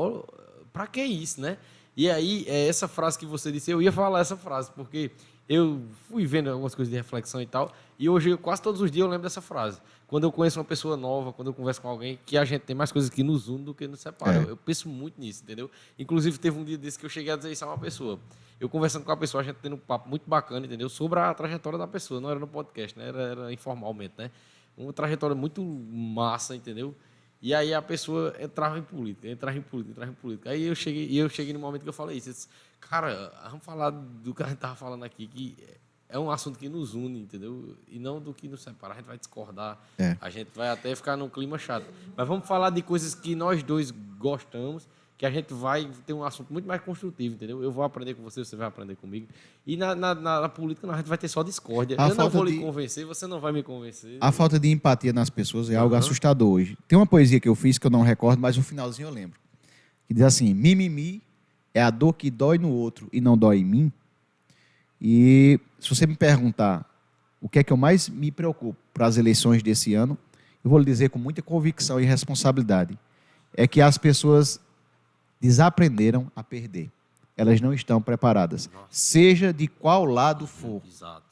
para 0.72 0.88
que 0.88 1.04
isso, 1.04 1.40
né? 1.40 1.58
E 1.96 2.10
aí, 2.10 2.44
é 2.48 2.68
essa 2.68 2.88
frase 2.88 3.20
que 3.20 3.26
você 3.26 3.52
disse, 3.52 3.70
eu 3.70 3.82
ia 3.82 3.92
falar 3.92 4.20
essa 4.20 4.36
frase, 4.36 4.72
porque 4.72 5.12
eu 5.48 5.82
fui 6.10 6.26
vendo 6.26 6.50
algumas 6.50 6.74
coisas 6.74 6.90
de 6.90 6.98
reflexão 6.98 7.42
e 7.42 7.46
tal, 7.46 7.72
e 8.00 8.10
hoje, 8.10 8.36
quase 8.38 8.62
todos 8.62 8.82
os 8.82 8.90
dias, 8.90 9.04
eu 9.04 9.10
lembro 9.10 9.24
dessa 9.24 9.42
frase. 9.42 9.80
Quando 10.08 10.24
eu 10.24 10.32
conheço 10.32 10.60
uma 10.60 10.66
pessoa 10.66 10.98
nova, 10.98 11.32
quando 11.32 11.50
eu 11.50 11.54
converso 11.54 11.82
com 11.82 11.88
alguém, 11.88 12.20
que 12.26 12.38
a 12.38 12.46
gente 12.46 12.62
tem 12.62 12.76
mais 12.76 12.92
coisas 12.92 13.10
que 13.10 13.24
nos 13.24 13.48
unem 13.48 13.64
do 13.64 13.74
que 13.74 13.88
nos 13.88 14.00
separam. 14.00 14.42
É. 14.42 14.44
Eu, 14.44 14.50
eu 14.50 14.58
penso 14.58 14.90
muito 14.90 15.20
nisso, 15.20 15.44
entendeu? 15.44 15.70
Inclusive, 15.98 16.38
teve 16.40 16.60
um 16.60 16.64
dia 16.64 16.78
desse 16.78 16.98
que 16.98 17.06
eu 17.06 17.10
cheguei 17.10 17.32
a 17.32 17.36
dizer 17.36 17.52
isso 17.52 17.64
a 17.64 17.68
uma 17.68 17.78
pessoa. 17.78 18.20
Eu 18.64 18.70
conversando 18.70 19.04
com 19.04 19.12
a 19.12 19.18
pessoa, 19.18 19.42
a 19.42 19.44
gente 19.44 19.58
tendo 19.62 19.76
um 19.76 19.80
papo 19.80 20.08
muito 20.08 20.24
bacana, 20.26 20.66
entendeu? 20.66 20.88
Sobre 20.88 21.20
a 21.20 21.34
trajetória 21.34 21.78
da 21.78 21.86
pessoa. 21.86 22.22
Não 22.22 22.30
era 22.30 22.40
no 22.40 22.48
podcast, 22.48 22.98
né? 22.98 23.10
Era, 23.10 23.22
era 23.24 23.52
informalmente, 23.52 24.14
né? 24.18 24.32
Uma 24.78 24.94
trajetória 24.94 25.36
muito 25.36 25.62
massa, 25.62 26.56
entendeu? 26.56 26.96
E 27.42 27.54
aí 27.54 27.74
a 27.74 27.82
pessoa 27.82 28.34
entrava 28.40 28.80
em 28.80 28.82
política, 28.82 29.28
entrava 29.28 29.58
em 29.58 29.62
política, 29.62 29.92
entrava 29.92 30.12
em 30.12 30.16
política. 30.16 30.50
Aí 30.52 30.64
eu 30.64 30.74
cheguei, 30.76 31.08
e 31.10 31.18
eu 31.18 31.28
cheguei 31.28 31.52
no 31.52 31.60
momento 31.60 31.82
que 31.84 31.90
eu 31.90 31.94
falei 31.94 32.16
isso. 32.18 32.30
Eu 32.30 32.34
disse, 32.34 32.48
cara, 32.80 33.34
vamos 33.50 33.66
falar 33.66 33.90
do 33.90 34.34
que 34.34 34.42
a 34.42 34.48
gente 34.48 34.60
tava 34.60 34.78
falando 34.78 35.04
aqui, 35.04 35.28
que 35.28 35.58
é 36.08 36.18
um 36.18 36.32
assunto 36.32 36.58
que 36.58 36.70
nos 36.70 36.94
une, 36.94 37.20
entendeu? 37.20 37.76
E 37.90 38.00
não 38.00 38.22
do 38.22 38.34
que 38.34 38.48
nos 38.48 38.62
separa. 38.62 38.94
A 38.94 38.96
gente 38.96 39.08
vai 39.08 39.18
discordar, 39.18 39.78
É. 40.00 40.16
a 40.22 40.30
gente 40.30 40.52
vai 40.56 40.70
até 40.70 40.96
ficar 40.96 41.18
num 41.18 41.28
clima 41.28 41.58
chato. 41.58 41.86
Mas 42.16 42.26
vamos 42.26 42.48
falar 42.48 42.70
de 42.70 42.82
coisas 42.82 43.14
que 43.14 43.36
nós 43.36 43.62
dois 43.62 43.92
gostamos, 43.92 44.88
que 45.24 45.28
a 45.28 45.32
gente 45.32 45.54
vai 45.54 45.90
ter 46.06 46.12
um 46.12 46.22
assunto 46.22 46.52
muito 46.52 46.68
mais 46.68 46.82
construtivo, 46.82 47.36
entendeu? 47.36 47.64
Eu 47.64 47.72
vou 47.72 47.86
aprender 47.86 48.14
com 48.14 48.22
você, 48.24 48.44
você 48.44 48.58
vai 48.58 48.68
aprender 48.68 48.98
comigo. 48.98 49.26
E 49.66 49.78
na, 49.78 49.96
na, 49.96 50.14
na- 50.14 50.50
política 50.50 50.86
não, 50.86 50.94
a 50.94 50.98
gente 50.98 51.08
vai 51.08 51.18
ter 51.18 51.30
só 51.30 51.42
discórdia. 51.42 51.96
A 51.98 52.10
eu 52.10 52.16
não 52.16 52.30
vou 52.30 52.44
lhe 52.44 52.52
de- 52.52 52.60
convencer, 52.60 53.06
você 53.06 53.26
não 53.26 53.40
vai 53.40 53.54
me 53.54 53.64
convencer. 53.64 54.18
A 54.20 54.34
falta 54.34 54.60
de 54.60 54.70
empatia 54.70 55.14
nas 55.14 55.30
pessoas 55.30 55.70
é 55.70 55.78
algo 55.78 55.96
Aham. 55.96 56.00
assustador 56.00 56.52
hoje. 56.52 56.78
Tem 56.90 57.00
uma 57.00 57.06
poesia 57.06 57.40
que 57.40 57.48
eu 57.48 57.56
fiz 57.56 57.78
que 57.78 57.88
eu 57.88 57.92
não 57.92 58.02
recordo, 58.02 58.38
mas 58.42 58.58
no 58.58 58.64
finalzinho 58.64 59.08
eu 59.08 59.14
lembro. 59.14 59.40
Que 60.10 60.14
diz 60.14 60.24
assim: 60.24 60.54
mimimi 60.54 61.22
é 61.74 61.82
a 61.82 61.90
dor 61.90 62.12
que 62.12 62.30
dói 62.30 62.58
no 62.58 62.70
outro 62.70 63.08
e 63.14 63.22
não 63.22 63.38
dói 63.38 63.60
em 63.60 63.64
mim. 63.64 63.92
E 65.02 65.58
se 65.80 65.88
você 65.90 66.06
me 66.06 66.18
perguntar 66.18 66.86
o 67.42 67.48
que 67.48 67.60
é 67.60 67.64
que 67.64 67.72
eu 67.72 67.78
mais 67.78 68.10
me 68.10 68.30
preocupo 68.30 68.76
para 68.94 69.06
as 69.06 69.16
eleições 69.16 69.64
desse 69.64 69.94
ano, 69.94 70.18
eu 70.62 70.70
vou 70.70 70.80
lhe 70.80 70.86
dizer 70.86 71.10
com 71.12 71.18
muita 71.20 71.42
convicção 71.42 71.98
e 71.98 72.04
responsabilidade: 72.04 73.00
é 73.56 73.66
que 73.66 73.80
as 73.80 73.98
pessoas 73.98 74.60
desaprenderam 75.44 76.32
a 76.34 76.42
perder. 76.42 76.90
Elas 77.36 77.60
não 77.60 77.74
estão 77.74 78.02
preparadas, 78.02 78.70
Nossa. 78.74 78.88
seja 78.90 79.52
de 79.52 79.68
qual 79.68 80.06
lado 80.06 80.48
for. 80.48 80.82
Exato. 80.88 81.24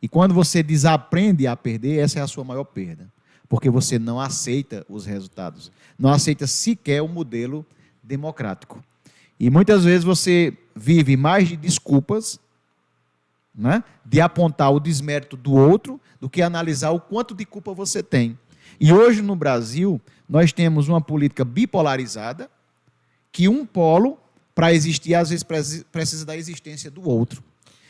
E 0.00 0.06
quando 0.08 0.32
você 0.32 0.62
desaprende 0.62 1.48
a 1.48 1.56
perder, 1.56 1.98
essa 1.98 2.20
é 2.20 2.22
a 2.22 2.28
sua 2.28 2.44
maior 2.44 2.62
perda. 2.62 3.10
Porque 3.48 3.68
você 3.68 3.98
não 3.98 4.20
aceita 4.20 4.86
os 4.88 5.04
resultados. 5.04 5.72
Não 5.98 6.12
aceita 6.12 6.46
sequer 6.46 7.02
o 7.02 7.08
modelo 7.08 7.66
democrático. 8.02 8.84
E 9.40 9.50
muitas 9.50 9.84
vezes 9.84 10.04
você 10.04 10.56
vive 10.74 11.16
mais 11.16 11.48
de 11.48 11.56
desculpas, 11.56 12.38
né? 13.52 13.82
de 14.04 14.20
apontar 14.20 14.72
o 14.72 14.78
desmérito 14.78 15.36
do 15.36 15.54
outro, 15.54 16.00
do 16.20 16.30
que 16.30 16.40
analisar 16.40 16.90
o 16.90 17.00
quanto 17.00 17.34
de 17.34 17.44
culpa 17.44 17.74
você 17.74 18.00
tem. 18.00 18.38
E 18.78 18.92
hoje 18.92 19.22
no 19.22 19.34
Brasil, 19.34 20.00
nós 20.28 20.52
temos 20.52 20.88
uma 20.88 21.00
política 21.00 21.44
bipolarizada, 21.44 22.50
que 23.36 23.48
um 23.50 23.66
polo, 23.66 24.18
para 24.54 24.72
existir, 24.72 25.14
às 25.14 25.28
vezes 25.28 25.42
preci- 25.42 25.84
precisa 25.92 26.24
da 26.24 26.34
existência 26.34 26.90
do 26.90 27.06
outro. 27.06 27.42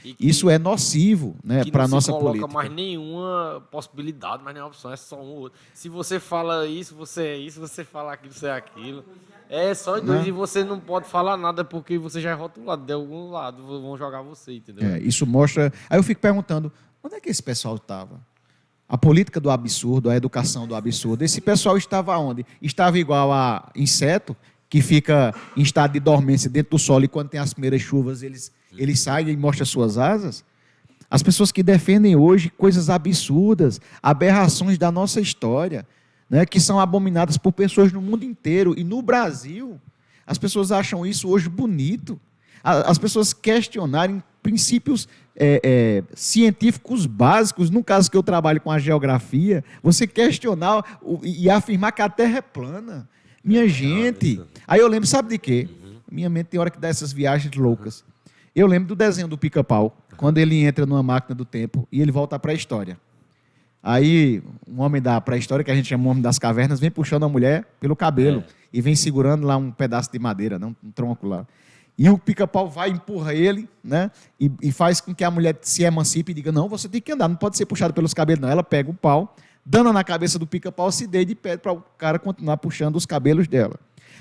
Que- 0.02 0.16
Isso 0.18 0.50
é 0.50 0.58
nocivo 0.58 1.36
né, 1.44 1.64
para 1.66 1.84
a 1.84 1.86
não 1.86 1.96
nossa 1.98 2.06
se 2.06 2.10
coloca 2.18 2.30
política. 2.38 2.52
mais 2.52 2.68
nenhuma 2.72 3.62
possibilidade, 3.70 4.42
mais 4.42 4.54
nenhuma 4.54 4.70
opção, 4.70 4.92
é 4.92 4.96
só 4.96 5.16
um 5.16 5.20
ou 5.28 5.38
outro. 5.42 5.58
Se 5.72 5.88
você 5.88 6.18
fala 6.18 6.66
isso, 6.66 6.96
você 6.96 7.22
é 7.28 7.36
isso, 7.36 7.60
você 7.60 7.84
fala 7.84 8.12
aquilo, 8.12 8.32
você 8.34 8.46
é 8.48 8.52
aquilo. 8.52 9.04
É 9.48 9.72
só 9.74 10.00
dois 10.00 10.22
Né? 10.22 10.28
e 10.28 10.32
você 10.32 10.64
não 10.64 10.80
pode 10.80 11.08
falar 11.08 11.36
nada 11.36 11.64
porque 11.64 11.96
você 11.96 12.20
já 12.20 12.30
é 12.30 12.34
rotulado 12.34 12.84
de 12.84 12.92
algum 12.92 13.30
lado, 13.30 13.64
vão 13.64 13.96
jogar 13.96 14.22
você, 14.22 14.54
entendeu? 14.54 14.88
É, 14.88 14.98
isso 14.98 15.24
mostra. 15.24 15.72
Aí 15.88 15.96
eu 15.96 16.02
fico 16.02 16.20
perguntando: 16.20 16.72
onde 17.04 17.14
é 17.14 17.20
que 17.20 17.28
esse 17.30 17.40
pessoal 17.42 17.76
estava? 17.76 18.20
A 18.88 18.98
política 18.98 19.38
do 19.40 19.48
absurdo, 19.50 20.10
a 20.10 20.16
educação 20.16 20.66
do 20.66 20.74
absurdo. 20.74 21.22
Esse 21.22 21.40
pessoal 21.40 21.76
estava 21.76 22.16
onde? 22.18 22.44
Estava 22.60 22.98
igual 22.98 23.32
a 23.32 23.70
inseto 23.76 24.36
que 24.68 24.82
fica 24.82 25.34
em 25.56 25.62
estado 25.62 25.92
de 25.92 26.00
dormência 26.00 26.50
dentro 26.50 26.72
do 26.72 26.78
solo 26.78 27.04
e 27.04 27.08
quando 27.08 27.28
tem 27.28 27.40
as 27.40 27.52
primeiras 27.52 27.80
chuvas 27.80 28.22
eles, 28.22 28.52
eles 28.76 29.00
saem 29.00 29.28
e 29.28 29.36
mostram 29.36 29.66
suas 29.66 29.98
asas? 29.98 30.44
As 31.10 31.22
pessoas 31.22 31.52
que 31.52 31.62
defendem 31.62 32.16
hoje 32.16 32.50
coisas 32.50 32.90
absurdas, 32.90 33.80
aberrações 34.02 34.76
da 34.76 34.90
nossa 34.90 35.20
história, 35.20 35.86
né, 36.28 36.44
que 36.44 36.58
são 36.58 36.80
abominadas 36.80 37.38
por 37.38 37.52
pessoas 37.52 37.92
no 37.92 38.02
mundo 38.02 38.24
inteiro 38.24 38.74
e 38.76 38.82
no 38.82 39.00
Brasil, 39.00 39.80
as 40.26 40.38
pessoas 40.38 40.72
acham 40.72 41.06
isso 41.06 41.28
hoje 41.28 41.48
bonito. 41.48 42.20
As 42.64 42.98
pessoas 42.98 43.32
questionarem 43.32 44.20
princípios 44.42 45.08
é, 45.36 45.60
é, 45.62 46.02
científicos 46.14 47.06
básicos, 47.06 47.70
no 47.70 47.84
caso 47.84 48.10
que 48.10 48.16
eu 48.16 48.24
trabalho 48.24 48.60
com 48.60 48.72
a 48.72 48.78
geografia, 48.78 49.62
você 49.80 50.04
questionar 50.04 50.98
e 51.22 51.48
afirmar 51.48 51.92
que 51.92 52.02
a 52.02 52.08
Terra 52.08 52.38
é 52.38 52.42
plana. 52.42 53.08
Minha 53.46 53.68
gente. 53.68 54.40
Aí 54.66 54.80
eu 54.80 54.88
lembro, 54.88 55.06
sabe 55.06 55.28
de 55.28 55.38
quê? 55.38 55.68
Minha 56.10 56.28
mente 56.28 56.46
tem 56.48 56.58
hora 56.58 56.70
que 56.70 56.78
dá 56.78 56.88
essas 56.88 57.12
viagens 57.12 57.54
loucas. 57.54 58.04
Eu 58.54 58.66
lembro 58.66 58.88
do 58.88 58.96
desenho 58.96 59.28
do 59.28 59.38
pica-pau, 59.38 59.96
quando 60.16 60.38
ele 60.38 60.56
entra 60.64 60.84
numa 60.84 61.02
máquina 61.02 61.34
do 61.34 61.44
tempo 61.44 61.86
e 61.92 62.00
ele 62.02 62.10
volta 62.10 62.38
para 62.38 62.50
a 62.52 62.54
história. 62.54 62.98
Aí, 63.82 64.42
um 64.68 64.80
homem 64.80 65.00
da 65.00 65.20
pré-história, 65.20 65.64
que 65.64 65.70
a 65.70 65.74
gente 65.74 65.88
chama 65.88 66.10
homem 66.10 66.22
das 66.22 66.38
cavernas, 66.38 66.80
vem 66.80 66.90
puxando 66.90 67.24
a 67.24 67.28
mulher 67.28 67.64
pelo 67.78 67.94
cabelo 67.94 68.40
É. 68.40 68.44
e 68.72 68.80
vem 68.80 68.96
segurando 68.96 69.46
lá 69.46 69.56
um 69.56 69.70
pedaço 69.70 70.10
de 70.10 70.18
madeira, 70.18 70.58
né, 70.58 70.66
um 70.82 70.90
tronco 70.90 71.26
lá. 71.28 71.46
E 71.96 72.10
o 72.10 72.18
pica-pau 72.18 72.68
vai, 72.68 72.90
empurra 72.90 73.32
ele, 73.32 73.68
né? 73.82 74.10
E, 74.40 74.50
e 74.60 74.70
faz 74.72 75.00
com 75.00 75.14
que 75.14 75.24
a 75.24 75.30
mulher 75.30 75.56
se 75.62 75.82
emancipe 75.82 76.32
e 76.32 76.34
diga: 76.34 76.52
Não, 76.52 76.68
você 76.68 76.88
tem 76.90 77.00
que 77.00 77.10
andar, 77.10 77.26
não 77.26 77.36
pode 77.36 77.56
ser 77.56 77.64
puxado 77.64 77.94
pelos 77.94 78.12
cabelos, 78.12 78.42
não. 78.42 78.50
Ela 78.50 78.62
pega 78.62 78.90
o 78.90 78.94
pau, 78.94 79.34
dando 79.68 79.92
na 79.92 80.04
cabeça 80.04 80.38
do 80.38 80.46
pica-pau, 80.46 80.92
se 80.92 81.08
deita 81.08 81.32
e 81.32 81.34
pede 81.34 81.60
para 81.60 81.72
o 81.72 81.82
cara 81.98 82.20
continuar 82.20 82.56
puxando 82.58 82.94
os 82.94 83.04
cabelos 83.04 83.48
dela. 83.48 83.74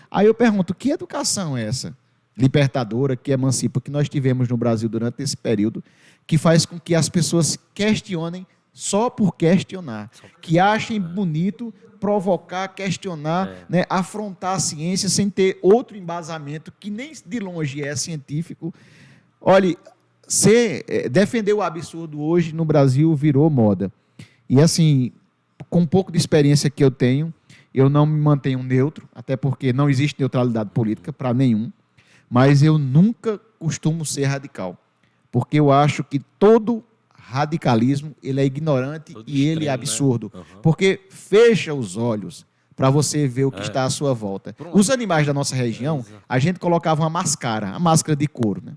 Aí 0.10 0.26
eu 0.26 0.34
pergunto: 0.34 0.74
que 0.74 0.90
educação 0.90 1.56
é 1.56 1.64
essa? 1.64 1.96
Libertadora, 2.36 3.16
que 3.16 3.32
emancipa, 3.32 3.80
que 3.80 3.92
nós 3.92 4.10
tivemos 4.10 4.50
no 4.50 4.58
Brasil 4.58 4.90
durante 4.90 5.22
esse 5.22 5.38
período, 5.38 5.84
que 6.28 6.38
faz 6.38 6.66
com 6.66 6.80
que 6.80 6.94
as 6.96 7.08
pessoas 7.08 7.58
questionem 7.74 8.46
só 8.74 9.10
por 9.10 9.36
questionar, 9.38 10.12
que 10.42 10.60
achem 10.60 11.00
bonito 11.00 11.74
provocar, 11.98 12.68
questionar, 12.68 13.48
É. 13.48 13.66
né, 13.70 13.84
afrontar 13.90 14.56
a 14.56 14.60
ciência 14.60 15.08
sem 15.08 15.30
ter 15.30 15.58
outro 15.62 15.96
embasamento 15.96 16.74
que 16.78 16.90
nem 16.90 17.14
de 17.26 17.40
longe 17.40 17.82
é 17.82 17.96
científico. 17.96 18.74
Olhe, 19.40 19.78
ser, 20.28 20.84
eh, 20.90 21.08
defender 21.08 21.54
o 21.54 21.62
absurdo 21.62 22.20
hoje 22.22 22.54
no 22.54 22.66
Brasil 22.66 23.16
virou 23.16 23.50
moda. 23.50 23.90
E 24.50 24.60
assim, 24.60 25.14
com 25.76 25.82
um 25.82 25.86
pouco 25.86 26.10
de 26.10 26.18
experiência 26.18 26.70
que 26.70 26.82
eu 26.82 26.90
tenho, 26.90 27.34
eu 27.74 27.90
não 27.90 28.06
me 28.06 28.18
mantenho 28.18 28.64
neutro, 28.64 29.10
até 29.14 29.36
porque 29.36 29.74
não 29.74 29.90
existe 29.90 30.18
neutralidade 30.18 30.70
política 30.70 31.12
para 31.12 31.34
nenhum, 31.34 31.70
mas 32.30 32.64
eu 32.64 32.78
nunca 32.78 33.38
costumo 33.60 34.06
ser 34.06 34.24
radical, 34.24 34.78
porque 35.30 35.60
eu 35.60 35.74
acho 35.74 36.02
que 36.02 36.20
todo 36.40 36.82
radicalismo 37.14 38.16
ele 38.24 38.40
é 38.40 38.46
ignorante 38.46 39.12
Todo 39.12 39.26
e 39.30 39.44
ele 39.46 39.66
é 39.66 39.68
né? 39.68 39.74
absurdo, 39.74 40.32
Aham. 40.34 40.46
porque 40.62 41.02
fecha 41.10 41.74
os 41.74 41.98
olhos 41.98 42.46
para 42.74 42.90
você 42.90 43.28
ver 43.28 43.44
o 43.44 43.52
que 43.52 43.60
É. 43.60 43.64
está 43.64 43.84
à 43.84 43.90
sua 43.90 44.14
volta. 44.14 44.54
Pronto. 44.54 44.78
Os 44.78 44.90
animais 44.90 45.28
da 45.28 45.34
nossa 45.34 45.56
região, 45.58 46.06
a 46.28 46.40
gente 46.40 46.58
colocava 46.58 47.04
uma 47.04 47.10
máscara, 47.10 47.72
a 47.72 47.80
máscara 47.80 48.16
de 48.16 48.28
couro, 48.28 48.62
né? 48.66 48.74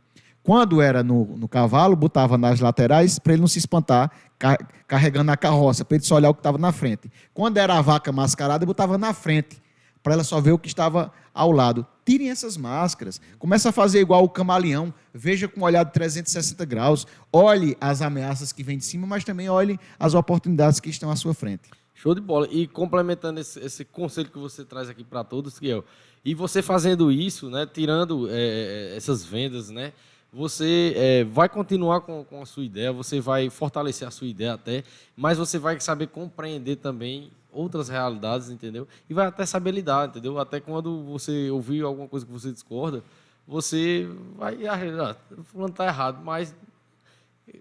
Quando 0.48 0.80
era 0.80 1.02
no, 1.02 1.36
no 1.36 1.46
cavalo, 1.46 1.94
botava 1.94 2.38
nas 2.38 2.58
laterais 2.58 3.18
para 3.18 3.34
ele 3.34 3.42
não 3.42 3.46
se 3.46 3.58
espantar, 3.58 4.10
ca- 4.38 4.56
carregando 4.86 5.30
a 5.30 5.36
carroça, 5.36 5.84
para 5.84 5.98
ele 5.98 6.04
só 6.06 6.14
olhar 6.14 6.30
o 6.30 6.34
que 6.34 6.40
estava 6.40 6.56
na 6.56 6.72
frente. 6.72 7.12
Quando 7.34 7.58
era 7.58 7.76
a 7.76 7.82
vaca 7.82 8.10
mascarada, 8.10 8.64
botava 8.64 8.96
na 8.96 9.12
frente, 9.12 9.60
para 10.02 10.14
ela 10.14 10.24
só 10.24 10.40
ver 10.40 10.52
o 10.52 10.58
que 10.58 10.66
estava 10.66 11.12
ao 11.34 11.52
lado. 11.52 11.86
Tirem 12.02 12.30
essas 12.30 12.56
máscaras. 12.56 13.20
Começa 13.38 13.68
a 13.68 13.72
fazer 13.72 14.00
igual 14.00 14.24
o 14.24 14.28
camaleão. 14.30 14.90
Veja 15.12 15.46
com 15.46 15.60
um 15.60 15.64
olhar 15.64 15.84
de 15.84 15.92
360 15.92 16.64
graus. 16.64 17.06
Olhe 17.30 17.76
as 17.78 18.00
ameaças 18.00 18.50
que 18.50 18.62
vêm 18.62 18.78
de 18.78 18.86
cima, 18.86 19.06
mas 19.06 19.24
também 19.24 19.50
olhe 19.50 19.78
as 20.00 20.14
oportunidades 20.14 20.80
que 20.80 20.88
estão 20.88 21.10
à 21.10 21.16
sua 21.16 21.34
frente. 21.34 21.68
Show 21.92 22.14
de 22.14 22.22
bola. 22.22 22.48
E 22.50 22.66
complementando 22.66 23.38
esse, 23.38 23.60
esse 23.60 23.84
conselho 23.84 24.30
que 24.30 24.38
você 24.38 24.64
traz 24.64 24.88
aqui 24.88 25.04
para 25.04 25.22
todos, 25.22 25.58
Kiel, 25.58 25.84
e 26.24 26.34
você 26.34 26.62
fazendo 26.62 27.12
isso, 27.12 27.50
né, 27.50 27.66
tirando 27.70 28.28
é, 28.30 28.94
essas 28.96 29.22
vendas, 29.26 29.68
né, 29.68 29.92
você 30.32 30.92
é, 30.96 31.24
vai 31.24 31.48
continuar 31.48 32.02
com, 32.02 32.22
com 32.24 32.42
a 32.42 32.46
sua 32.46 32.64
ideia, 32.64 32.92
você 32.92 33.20
vai 33.20 33.48
fortalecer 33.50 34.06
a 34.06 34.10
sua 34.10 34.26
ideia 34.26 34.54
até, 34.54 34.84
mas 35.16 35.38
você 35.38 35.58
vai 35.58 35.80
saber 35.80 36.08
compreender 36.08 36.76
também 36.76 37.30
outras 37.50 37.88
realidades, 37.88 38.50
entendeu? 38.50 38.86
E 39.08 39.14
vai 39.14 39.26
até 39.26 39.46
saber 39.46 39.70
lidar, 39.70 40.08
entendeu? 40.08 40.38
Até 40.38 40.60
quando 40.60 41.02
você 41.04 41.50
ouvir 41.50 41.82
alguma 41.82 42.06
coisa 42.06 42.26
que 42.26 42.32
você 42.32 42.52
discorda, 42.52 43.02
você 43.46 44.06
vai, 44.36 44.66
ah, 44.66 45.16
fulano 45.44 45.72
tá 45.72 45.86
errado, 45.86 46.22
mas 46.22 46.54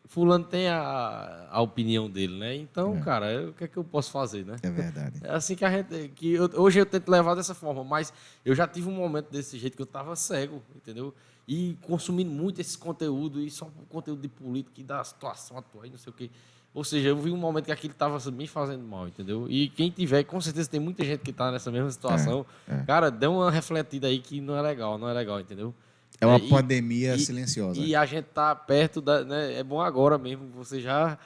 fulano 0.05 0.43
tem 0.43 0.67
a, 0.67 1.47
a 1.49 1.61
opinião 1.61 2.09
dele, 2.09 2.37
né? 2.37 2.55
Então, 2.55 2.99
cara, 2.99 3.31
eu- 3.31 3.49
o 3.49 3.53
que 3.53 3.63
é 3.63 3.67
que 3.69 3.77
eu 3.77 3.83
posso 3.85 4.11
fazer, 4.11 4.45
né? 4.45 4.57
É 4.61 4.69
verdade. 4.69 5.19
É 5.23 5.31
assim 5.31 5.55
que 5.55 5.63
a 5.63 5.71
gente. 5.71 6.09
Que 6.09 6.33
eu- 6.33 6.49
hoje 6.55 6.79
eu 6.79 6.85
tento 6.85 7.07
levar 7.09 7.35
dessa 7.35 7.53
forma, 7.55 7.83
mas 7.85 8.11
eu 8.43 8.53
já 8.53 8.67
tive 8.67 8.89
um 8.89 8.93
momento 8.95 9.31
desse 9.31 9.57
jeito 9.57 9.75
que 9.77 9.81
eu 9.81 9.85
tava 9.85 10.15
cego, 10.17 10.61
entendeu? 10.75 11.13
E 11.47 11.77
consumindo 11.81 12.29
muito 12.29 12.59
esse 12.59 12.77
conteúdo, 12.77 13.39
e 13.41 13.49
só 13.49 13.69
conteúdo 13.89 14.21
de 14.21 14.27
política 14.27 14.81
e 14.81 14.83
da 14.83 15.03
situação 15.03 15.57
atual 15.57 15.85
e 15.85 15.89
não 15.89 15.97
sei 15.97 16.11
o 16.11 16.13
quê. 16.13 16.29
Ou 16.73 16.83
seja, 16.83 17.07
eu 17.09 17.17
vi 17.17 17.31
um 17.31 17.37
momento 17.37 17.65
que 17.65 17.71
aquilo 17.71 17.93
estava 17.93 18.19
me 18.31 18.45
fazendo 18.47 18.83
mal, 18.83 19.07
entendeu? 19.07 19.47
E 19.49 19.69
quem 19.69 19.89
tiver, 19.89 20.23
com 20.25 20.39
certeza 20.41 20.69
tem 20.69 20.79
muita 20.79 21.03
gente 21.03 21.21
que 21.21 21.31
está 21.31 21.51
nessa 21.51 21.71
mesma 21.71 21.89
situação. 21.89 22.45
É, 22.67 22.75
é. 22.75 22.83
Cara, 22.83 23.09
dê 23.09 23.25
uma 23.25 23.49
refletida 23.49 24.07
aí 24.07 24.19
que 24.19 24.41
não 24.41 24.55
é 24.55 24.61
legal, 24.61 24.97
não 24.97 25.07
é 25.09 25.13
legal, 25.13 25.39
entendeu? 25.39 25.73
É 26.19 26.25
uma 26.25 26.37
e- 26.37 26.49
pandemia 26.49 27.15
e- 27.15 27.19
silenciosa. 27.19 27.79
E 27.79 27.95
a 27.95 28.05
gente 28.05 28.25
tá 28.25 28.53
perto 28.53 28.99
da. 29.01 29.23
Né, 29.23 29.53
é 29.59 29.63
bom 29.63 29.81
agora 29.81 30.17
mesmo, 30.17 30.49
você 30.53 30.81
já. 30.81 31.17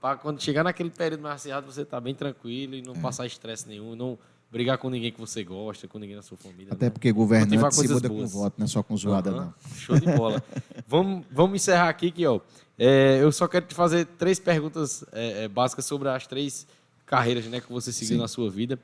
Pra 0.00 0.16
quando 0.16 0.40
chegar 0.42 0.62
naquele 0.64 0.90
período 0.90 1.22
mais 1.22 1.36
acirrado, 1.36 1.70
você 1.72 1.84
tá 1.84 2.00
bem 2.00 2.14
tranquilo 2.14 2.74
e 2.74 2.82
não 2.82 2.94
É. 2.94 3.00
passar 3.00 3.26
estresse 3.26 3.66
nenhum, 3.68 3.94
não 3.96 4.18
brigar 4.50 4.78
com 4.78 4.88
ninguém 4.88 5.12
que 5.12 5.20
você 5.20 5.44
gosta, 5.44 5.86
com 5.86 5.98
ninguém 5.98 6.16
da 6.16 6.22
sua 6.22 6.36
família. 6.36 6.72
Até 6.72 6.86
não. 6.86 6.92
porque 6.92 7.12
Cultivar 7.12 7.46
governante 7.46 7.74
se 7.74 7.88
muda 7.88 8.08
com 8.08 8.16
boas. 8.16 8.32
voto, 8.32 8.54
não 8.58 8.64
é 8.64 8.68
só 8.68 8.82
com 8.82 8.96
zoada, 8.96 9.30
Aham, 9.30 9.40
não. 9.40 9.76
Show 9.76 9.98
de 9.98 10.06
bola. 10.06 10.42
vamos, 10.86 11.26
vamos 11.30 11.56
encerrar 11.56 11.88
aqui, 11.88 12.10
que 12.10 12.26
ó, 12.26 12.40
é, 12.78 13.18
eu 13.20 13.30
só 13.30 13.46
quero 13.46 13.66
te 13.66 13.74
fazer 13.74 14.06
três 14.06 14.38
perguntas 14.38 15.04
é, 15.12 15.44
é, 15.44 15.48
básicas 15.48 15.84
sobre 15.84 16.08
as 16.08 16.26
três 16.26 16.66
carreiras 17.04 17.46
né, 17.46 17.60
que 17.60 17.70
você 17.70 17.92
seguiu 17.92 18.16
Sim. 18.16 18.22
na 18.22 18.28
sua 18.28 18.50
vida. 18.50 18.78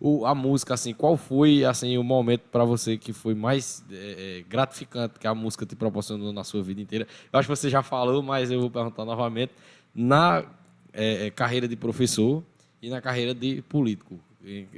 O, 0.00 0.24
a 0.24 0.32
música, 0.32 0.74
assim, 0.74 0.94
qual 0.94 1.16
foi 1.16 1.64
assim 1.64 1.98
o 1.98 2.04
momento 2.04 2.42
para 2.52 2.64
você 2.64 2.96
que 2.96 3.12
foi 3.12 3.34
mais 3.34 3.84
é, 3.90 4.38
é, 4.38 4.42
gratificante 4.48 5.18
que 5.18 5.26
a 5.26 5.34
música 5.34 5.66
te 5.66 5.74
proporcionou 5.74 6.32
na 6.32 6.44
sua 6.44 6.62
vida 6.62 6.80
inteira? 6.80 7.08
Eu 7.32 7.38
acho 7.38 7.48
que 7.48 7.56
você 7.56 7.68
já 7.68 7.82
falou, 7.82 8.22
mas 8.22 8.50
eu 8.52 8.60
vou 8.60 8.70
perguntar 8.70 9.04
novamente. 9.04 9.52
Na 9.92 10.44
é, 10.92 11.30
carreira 11.30 11.66
de 11.66 11.74
professor 11.74 12.44
e 12.80 12.88
na 12.88 13.00
carreira 13.00 13.34
de 13.34 13.60
político. 13.62 14.20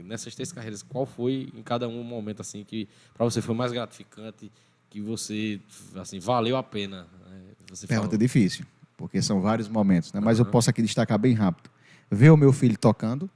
Nessas 0.05 0.35
três 0.35 0.53
carreiras, 0.53 0.83
qual 0.83 1.05
foi 1.05 1.51
em 1.55 1.63
cada 1.63 1.87
um 1.89 2.01
o 2.01 2.05
momento 2.05 2.41
assim 2.41 2.65
que 2.65 2.89
para 3.15 3.25
você 3.25 3.43
foi 3.43 3.55
mais 3.55 3.73
gratificante, 3.73 4.51
que 4.89 5.01
você 5.01 5.61
assim 5.97 6.19
valeu 6.19 6.57
a 6.57 6.63
pena? 6.63 7.07
né? 7.29 7.43
Você 7.69 7.87
Pergunta 7.87 8.11
falou. 8.11 8.19
difícil, 8.19 8.65
porque 8.97 9.21
são 9.21 9.41
vários 9.41 9.69
momentos, 9.69 10.13
né? 10.13 10.21
mas 10.21 10.39
eu 10.39 10.45
Aham. 10.45 10.53
posso 10.53 10.71
aqui 10.71 10.83
destacar 10.83 11.19
bem 11.19 11.35
rápido. 11.35 11.71
Ver 12.11 12.31
o 12.31 12.37
meu 12.37 12.53
filho 12.53 12.77
tocando, 12.77 13.31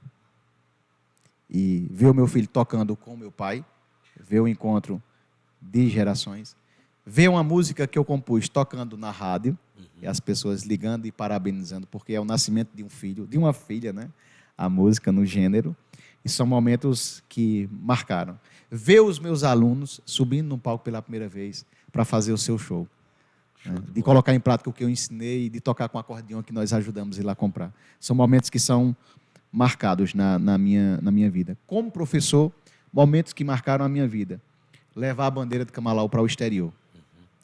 e 1.49 1.87
ver 1.91 2.07
o 2.07 2.13
meu 2.13 2.27
filho 2.27 2.47
tocando 2.47 2.95
com 2.95 3.15
meu 3.15 3.31
pai, 3.31 3.63
ver 4.19 4.39
o 4.41 4.47
encontro 4.47 5.01
de 5.61 5.89
gerações, 5.89 6.55
ver 7.05 7.29
uma 7.29 7.43
música 7.43 7.87
que 7.87 7.97
eu 7.97 8.03
compus 8.03 8.49
tocando 8.49 8.97
na 8.97 9.11
rádio, 9.11 9.57
e 10.01 10.07
as 10.07 10.19
pessoas 10.19 10.63
ligando 10.63 11.05
e 11.05 11.11
parabenizando, 11.11 11.87
porque 11.87 12.13
é 12.13 12.19
o 12.19 12.25
nascimento 12.25 12.69
de 12.73 12.83
um 12.83 12.89
filho, 12.89 13.25
de 13.25 13.37
uma 13.37 13.53
filha, 13.53 13.93
né? 13.93 14.09
A 14.57 14.69
música 14.69 15.11
no 15.11 15.25
gênero. 15.25 15.75
E 16.25 16.29
são 16.29 16.45
momentos 16.45 17.23
que 17.29 17.69
marcaram. 17.71 18.37
Ver 18.69 18.99
os 18.99 19.19
meus 19.19 19.43
alunos 19.43 20.01
subindo 20.05 20.47
no 20.47 20.57
palco 20.57 20.83
pela 20.83 21.01
primeira 21.01 21.29
vez 21.29 21.65
para 21.91 22.03
fazer 22.03 22.33
o 22.33 22.37
seu 22.37 22.57
show 22.57 22.87
né? 23.65 23.75
de 23.93 24.01
colocar 24.01 24.33
em 24.33 24.39
prática 24.39 24.69
o 24.69 24.73
que 24.73 24.83
eu 24.83 24.89
ensinei, 24.89 25.49
de 25.49 25.59
tocar 25.59 25.89
com 25.89 25.97
acordeão 25.97 26.43
que 26.43 26.53
nós 26.53 26.71
ajudamos 26.71 27.17
a 27.17 27.21
ir 27.21 27.23
lá 27.23 27.35
comprar. 27.35 27.73
São 27.99 28.15
momentos 28.15 28.49
que 28.49 28.59
são 28.59 28.95
marcados 29.51 30.13
na, 30.13 30.37
na, 30.37 30.57
minha, 30.57 30.99
na 31.01 31.11
minha 31.11 31.29
vida. 31.29 31.57
Como 31.65 31.89
professor, 31.89 32.51
momentos 32.91 33.33
que 33.33 33.43
marcaram 33.43 33.85
a 33.85 33.89
minha 33.89 34.07
vida. 34.07 34.41
Levar 34.95 35.27
a 35.27 35.31
bandeira 35.31 35.65
de 35.65 35.71
Camalau 35.71 36.07
para 36.07 36.21
o 36.21 36.25
exterior. 36.25 36.71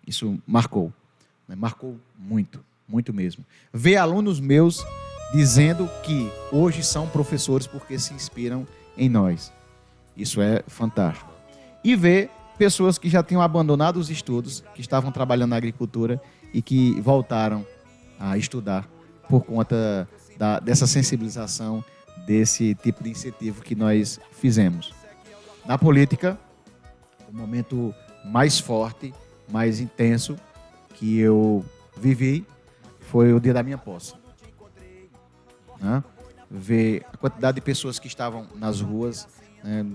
Isso 0.06 0.40
marcou. 0.46 0.94
né? 1.48 1.56
Marcou 1.56 2.00
muito, 2.18 2.64
muito 2.88 3.14
mesmo. 3.14 3.46
Ver 3.74 3.98
alunos 3.98 4.40
meus 4.40 4.84
dizendo 5.34 5.90
que 6.04 6.30
hoje 6.52 6.84
são 6.84 7.08
professores 7.08 7.66
porque 7.68 7.98
se 7.98 8.14
inspiram 8.14 8.68
em 8.98 9.10
nós. 9.10 9.52
Isso 10.16 10.42
é 10.42 10.62
fantástico. 10.68 11.32
E 11.84 11.96
ver 11.96 12.30
pessoas 12.58 12.98
que 12.98 13.10
já 13.10 13.24
tinham 13.24 13.42
abandonado 13.42 13.98
os 13.98 14.10
estudos, 14.10 14.64
que 14.76 14.82
estavam 14.82 15.12
trabalhando 15.12 15.52
na 15.52 15.56
agricultura 15.56 16.22
e 16.54 16.62
que 16.62 17.00
voltaram 17.02 17.66
a 18.20 18.38
estudar 18.38 18.88
por 19.30 19.46
conta 19.46 20.08
da- 20.38 20.60
dessa 20.60 20.86
sensibilização, 20.86 21.84
desse 22.28 22.76
tipo 22.76 23.04
de 23.04 23.10
incentivo 23.10 23.62
que 23.64 23.74
nós 23.74 24.20
fizemos. 24.34 24.94
Na 25.66 25.78
política, 25.78 26.38
o 27.32 27.36
momento 27.36 27.96
mais 28.26 28.60
forte, 28.60 29.14
mais 29.50 29.80
intenso 29.80 30.36
que 30.96 31.20
eu 31.20 31.66
vivi 31.98 32.46
foi 33.00 33.34
o 33.34 33.40
dia 33.40 33.54
da 33.54 33.64
minha 33.64 33.78
posse. 33.78 34.14
Né? 35.82 36.04
Ver 36.50 37.04
a 37.12 37.18
quantidade 37.18 37.56
de 37.56 37.62
pessoas 37.62 37.98
que 38.00 38.08
estavam 38.08 38.46
nas 38.56 38.80
ruas, 38.82 39.28
né? 39.64 39.86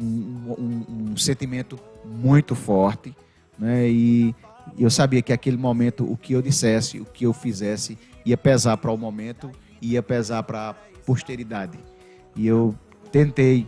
um, 0.00 0.54
um- 0.58 1.10
um 1.12 1.16
sentimento 1.16 1.78
muito 2.04 2.54
forte, 2.54 3.14
né? 3.58 3.88
E 3.88 4.34
eu 4.78 4.90
sabia 4.90 5.20
que 5.22 5.32
aquele 5.32 5.56
momento, 5.56 6.10
o 6.10 6.16
que 6.16 6.32
eu 6.32 6.40
dissesse, 6.42 7.00
o 7.00 7.04
que 7.04 7.24
eu 7.26 7.32
fizesse, 7.32 7.98
ia 8.24 8.36
pesar 8.36 8.76
para 8.76 8.90
o 8.92 8.96
momento, 8.96 9.50
ia 9.82 10.02
pesar 10.02 10.42
para 10.44 10.70
a 10.70 10.74
posteridade. 11.04 11.78
E 12.36 12.46
eu 12.46 12.74
tentei 13.10 13.66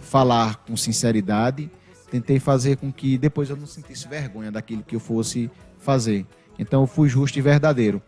falar 0.00 0.56
com 0.64 0.76
sinceridade, 0.76 1.70
tentei 2.10 2.38
fazer 2.38 2.76
com 2.76 2.92
que 2.92 3.18
depois 3.18 3.50
eu 3.50 3.56
não 3.56 3.66
sentisse 3.66 4.06
vergonha 4.08 4.50
daquilo 4.52 4.82
que 4.82 4.94
eu 4.96 5.00
fosse 5.00 5.50
fazer. 5.78 6.26
Então 6.58 6.82
eu 6.82 6.86
fui 6.86 7.08
justo 7.08 7.38
e 7.38 7.42
verdadeiro. 7.42 8.00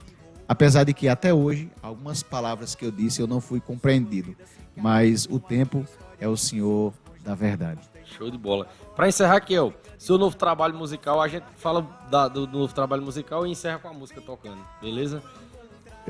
Apesar 0.49 0.85
de 0.85 0.93
que 0.93 1.09
até 1.09 1.33
hoje, 1.33 1.71
algumas 1.83 2.23
palavras 2.23 2.75
que 2.75 2.85
eu 2.85 2.91
disse 2.91 3.21
eu 3.21 3.27
não 3.27 3.41
fui 3.41 3.61
compreendido. 3.61 4.37
Mas 4.77 5.27
o 5.31 5.39
tempo 5.39 5.87
é 6.21 6.29
o 6.29 6.37
senhor 6.37 6.93
da 7.25 7.35
verdade. 7.35 7.81
Show 8.05 8.31
de 8.31 8.37
bola. 8.37 8.67
Para 8.95 9.09
encerrar 9.09 9.41
ó, 9.59 9.71
seu 9.99 10.19
novo 10.19 10.37
trabalho 10.37 10.75
musical, 10.75 11.21
a 11.23 11.29
gente 11.29 11.45
fala 11.57 11.83
da- 12.11 12.29
do, 12.29 12.47
do 12.47 12.59
novo 12.59 12.75
trabalho 12.75 13.03
musical 13.03 13.47
e 13.47 13.51
encerra 13.51 13.79
com 13.79 13.89
a 13.89 13.93
música 13.93 14.21
tocando, 14.21 14.59
beleza? 14.81 15.23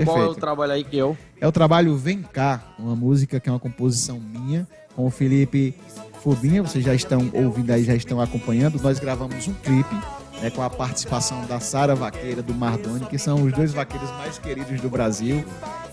Qual 0.04 0.16
é 0.16 0.20
o 0.20 0.24
Perfeito. 0.24 0.40
trabalho 0.40 0.72
aí 0.72 0.82
eu? 0.96 1.16
É 1.40 1.46
o 1.46 1.52
trabalho 1.52 1.96
Vem 1.96 2.20
Cá, 2.22 2.60
uma 2.78 2.96
música 2.96 3.38
que 3.38 3.48
é 3.48 3.52
uma 3.52 3.60
composição 3.60 4.18
minha, 4.18 4.66
com 4.96 5.06
o 5.06 5.10
Felipe 5.10 5.72
Fubinha, 6.20 6.62
vocês 6.62 6.84
já 6.84 6.94
estão 6.94 7.30
ouvindo 7.32 7.70
aí, 7.70 7.84
já 7.84 7.94
estão 7.94 8.20
acompanhando. 8.20 8.80
Nós 8.82 8.98
gravamos 8.98 9.46
um 9.46 9.54
clipe 9.54 9.94
né, 10.40 10.50
com 10.50 10.62
a 10.62 10.70
participação 10.70 11.44
da 11.46 11.60
Sara 11.60 11.94
Vaqueira, 11.94 12.42
do 12.42 12.54
Mardoni, 12.54 13.06
que 13.06 13.18
são 13.18 13.42
os 13.42 13.52
dois 13.52 13.72
vaqueiros 13.72 14.10
mais 14.12 14.38
queridos 14.38 14.80
do 14.80 14.88
Brasil. 14.88 15.44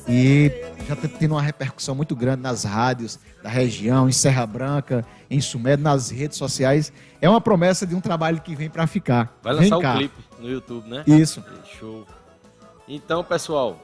E 0.08 0.52
já 0.88 0.94
está 0.94 1.08
tendo 1.08 1.36
uma 1.36 1.42
repercussão 1.42 1.94
muito 1.94 2.16
grande 2.16 2.42
nas 2.42 2.64
rádios 2.64 3.20
da 3.44 3.50
região, 3.50 4.10
em 4.10 4.12
Serra 4.12 4.46
Branca, 4.46 5.06
em 5.30 5.40
Sumé, 5.40 5.78
nas 5.78 6.10
redes 6.10 6.38
sociais. 6.38 6.92
É 7.22 7.30
uma 7.30 7.40
promessa 7.40 7.86
de 7.86 7.96
um 7.96 8.02
trabalho 8.02 8.42
que 8.42 8.56
vem 8.56 8.70
para 8.70 8.88
ficar. 8.88 9.38
Vai 9.44 9.54
lançar 9.54 9.78
o 9.78 9.82
cá. 9.82 9.96
clipe 9.96 10.16
no 10.40 10.50
YouTube, 10.50 10.90
né? 10.90 11.04
Isso. 11.06 11.44
Show. 11.80 12.06
Então, 12.88 13.24
pessoal, 13.24 13.80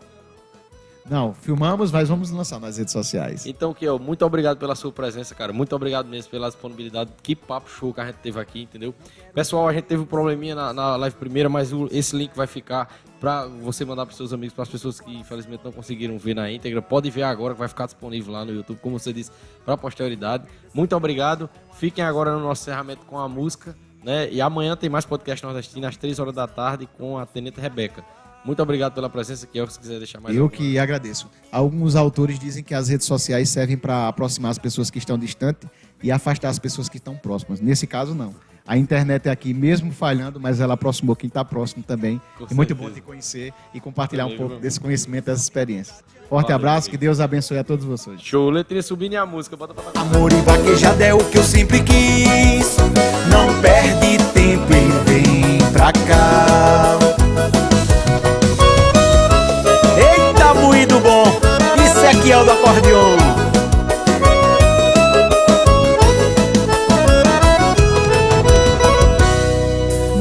Não, 1.10 1.34
filmamos, 1.34 1.90
mas 1.92 2.10
vamos 2.10 2.32
lançar 2.32 2.60
nas 2.60 2.78
redes 2.78 2.92
sociais. 2.92 3.46
Então, 3.46 3.74
Kiel, 3.74 3.98
muito 3.98 4.26
obrigado 4.26 4.58
pela 4.58 4.76
sua 4.76 4.92
presença, 4.92 5.34
cara. 5.34 5.54
Muito 5.54 5.74
obrigado 5.76 6.08
mesmo 6.08 6.30
pela 6.30 6.48
disponibilidade. 6.50 7.12
Que 7.24 7.34
papo 7.34 7.70
show 7.70 7.94
que 7.94 8.02
a 8.02 8.06
gente 8.08 8.16
teve 8.18 8.38
aqui, 8.40 8.64
entendeu? 8.64 8.94
Pessoal, 9.34 9.68
a 9.70 9.74
gente 9.74 9.86
teve 9.86 10.02
um 10.02 10.06
probleminha 10.06 10.54
na, 10.54 10.74
na 10.74 10.96
live 10.98 11.16
primeira, 11.16 11.48
mas 11.48 11.72
o- 11.72 11.88
esse 11.92 12.14
link 12.16 12.36
vai 12.36 12.46
ficar 12.46 12.94
para 13.22 13.46
você 13.48 13.86
mandar 13.86 14.06
para 14.06 14.14
seus 14.14 14.34
amigos, 14.34 14.54
para 14.54 14.64
as 14.64 14.70
pessoas 14.70 15.00
que 15.00 15.16
infelizmente 15.18 15.62
não 15.64 15.72
conseguiram 15.72 16.18
ver 16.18 16.34
na 16.36 16.52
íntegra. 16.52 16.82
Pode 16.82 17.10
ver 17.10 17.24
agora 17.24 17.54
que 17.54 17.60
vai 17.60 17.70
ficar 17.70 17.86
disponível 17.86 18.34
lá 18.34 18.44
no 18.44 18.52
YouTube, 18.54 18.78
como 18.82 19.00
você 19.00 19.14
disse, 19.14 19.32
para 19.66 19.78
posterioridade. 19.78 20.44
Muito 20.74 20.96
obrigado. 20.96 21.50
Fiquem 21.74 22.04
agora 22.04 22.34
no 22.34 22.40
nosso 22.42 22.64
encerramento 22.64 23.06
com 23.06 23.18
a 23.18 23.30
música, 23.30 23.76
né? 24.04 24.30
E 24.30 24.42
amanhã 24.42 24.76
tem 24.76 24.90
mais 24.90 25.06
podcast 25.06 25.44
nordestino 25.46 25.88
às 25.88 25.96
3 25.96 26.20
horas 26.20 26.36
da 26.36 26.48
tarde 26.48 26.88
com 26.98 27.18
a 27.18 27.26
Tenente 27.26 27.60
Rebeca. 27.62 28.04
Muito 28.46 28.62
obrigado 28.62 28.94
pela 28.94 29.10
presença, 29.10 29.46
Kiel, 29.46 29.68
se 29.70 29.78
quiser 29.80 29.98
deixar 29.98 30.22
mais 30.22 30.36
Eu 30.36 30.44
alguma- 30.44 30.58
que 30.58 30.80
agradeço. 30.80 31.30
Alguns 31.52 31.96
autores 31.96 32.40
dizem 32.40 32.64
que 32.64 32.74
as 32.74 32.88
redes 32.88 33.06
sociais 33.06 33.50
servem 33.50 33.76
para 33.78 34.08
aproximar 34.08 34.52
as 34.52 34.58
pessoas 34.58 34.90
que 34.90 34.98
estão 34.98 35.18
distantes 35.18 35.68
e 36.02 36.12
afastar 36.12 36.50
as 36.50 36.58
pessoas 36.60 36.88
que 36.88 36.98
estão 36.98 37.16
próximas. 37.16 37.60
Nesse 37.60 37.86
caso, 37.86 38.16
não. 38.16 38.34
A 38.66 38.78
internet 38.78 39.28
é 39.28 39.32
aqui, 39.32 39.54
mesmo 39.54 39.94
falhando, 39.94 40.40
mas 40.42 40.60
ela 40.60 40.74
aproximou 40.74 41.16
quem 41.16 41.30
está 41.30 41.44
próximo 41.44 41.84
também. 41.84 42.22
Com 42.38 42.48
e 42.52 42.54
muito 42.54 42.76
bom 42.76 42.90
te 42.90 43.00
conhecer 43.00 43.54
e 43.74 43.80
compartilhar 43.80 44.26
um 44.26 44.36
pouco 44.36 44.56
desse 44.58 44.78
conhecimento, 44.80 45.26
dessas 45.26 45.44
experiências. 45.44 46.04
Forte 46.28 46.48
Valeu, 46.48 46.56
abraço, 46.58 46.90
que 46.90 46.98
Deus 46.98 47.22
abençoe 47.22 47.58
a 47.58 47.64
todos 47.64 47.86
vocês. 47.86 48.20
Show, 48.22 48.50
letrinha 48.50 48.84
subindo 48.84 49.14
e 49.14 49.16
a 49.18 49.26
música. 49.26 49.56
Bota 49.56 49.74
pra. 49.74 50.02
Amor 50.02 50.34
e 50.34 50.42
vaquejada 50.42 51.06
é 51.06 51.14
o 51.14 51.24
que 51.30 51.38
eu 51.38 51.44
sempre 51.44 51.82
quis. 51.82 52.76
Não 53.32 53.62
perde 53.62 54.18
tempo 54.34 54.74
e 54.74 55.10
vem 55.10 55.72
pra 55.72 55.94
cá. 55.94 56.98
Bom! 61.08 61.24
Isso 61.84 62.06
aqui 62.06 62.32
é 62.32 62.38
o 62.38 62.44
do 62.44 62.52
acordeon. 62.52 63.16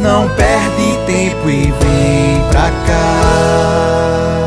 Não 0.00 0.28
perde 0.36 0.98
tempo 1.06 1.50
e 1.50 1.72
vem 1.72 2.40
pra 2.50 2.70
cá. 2.86 4.45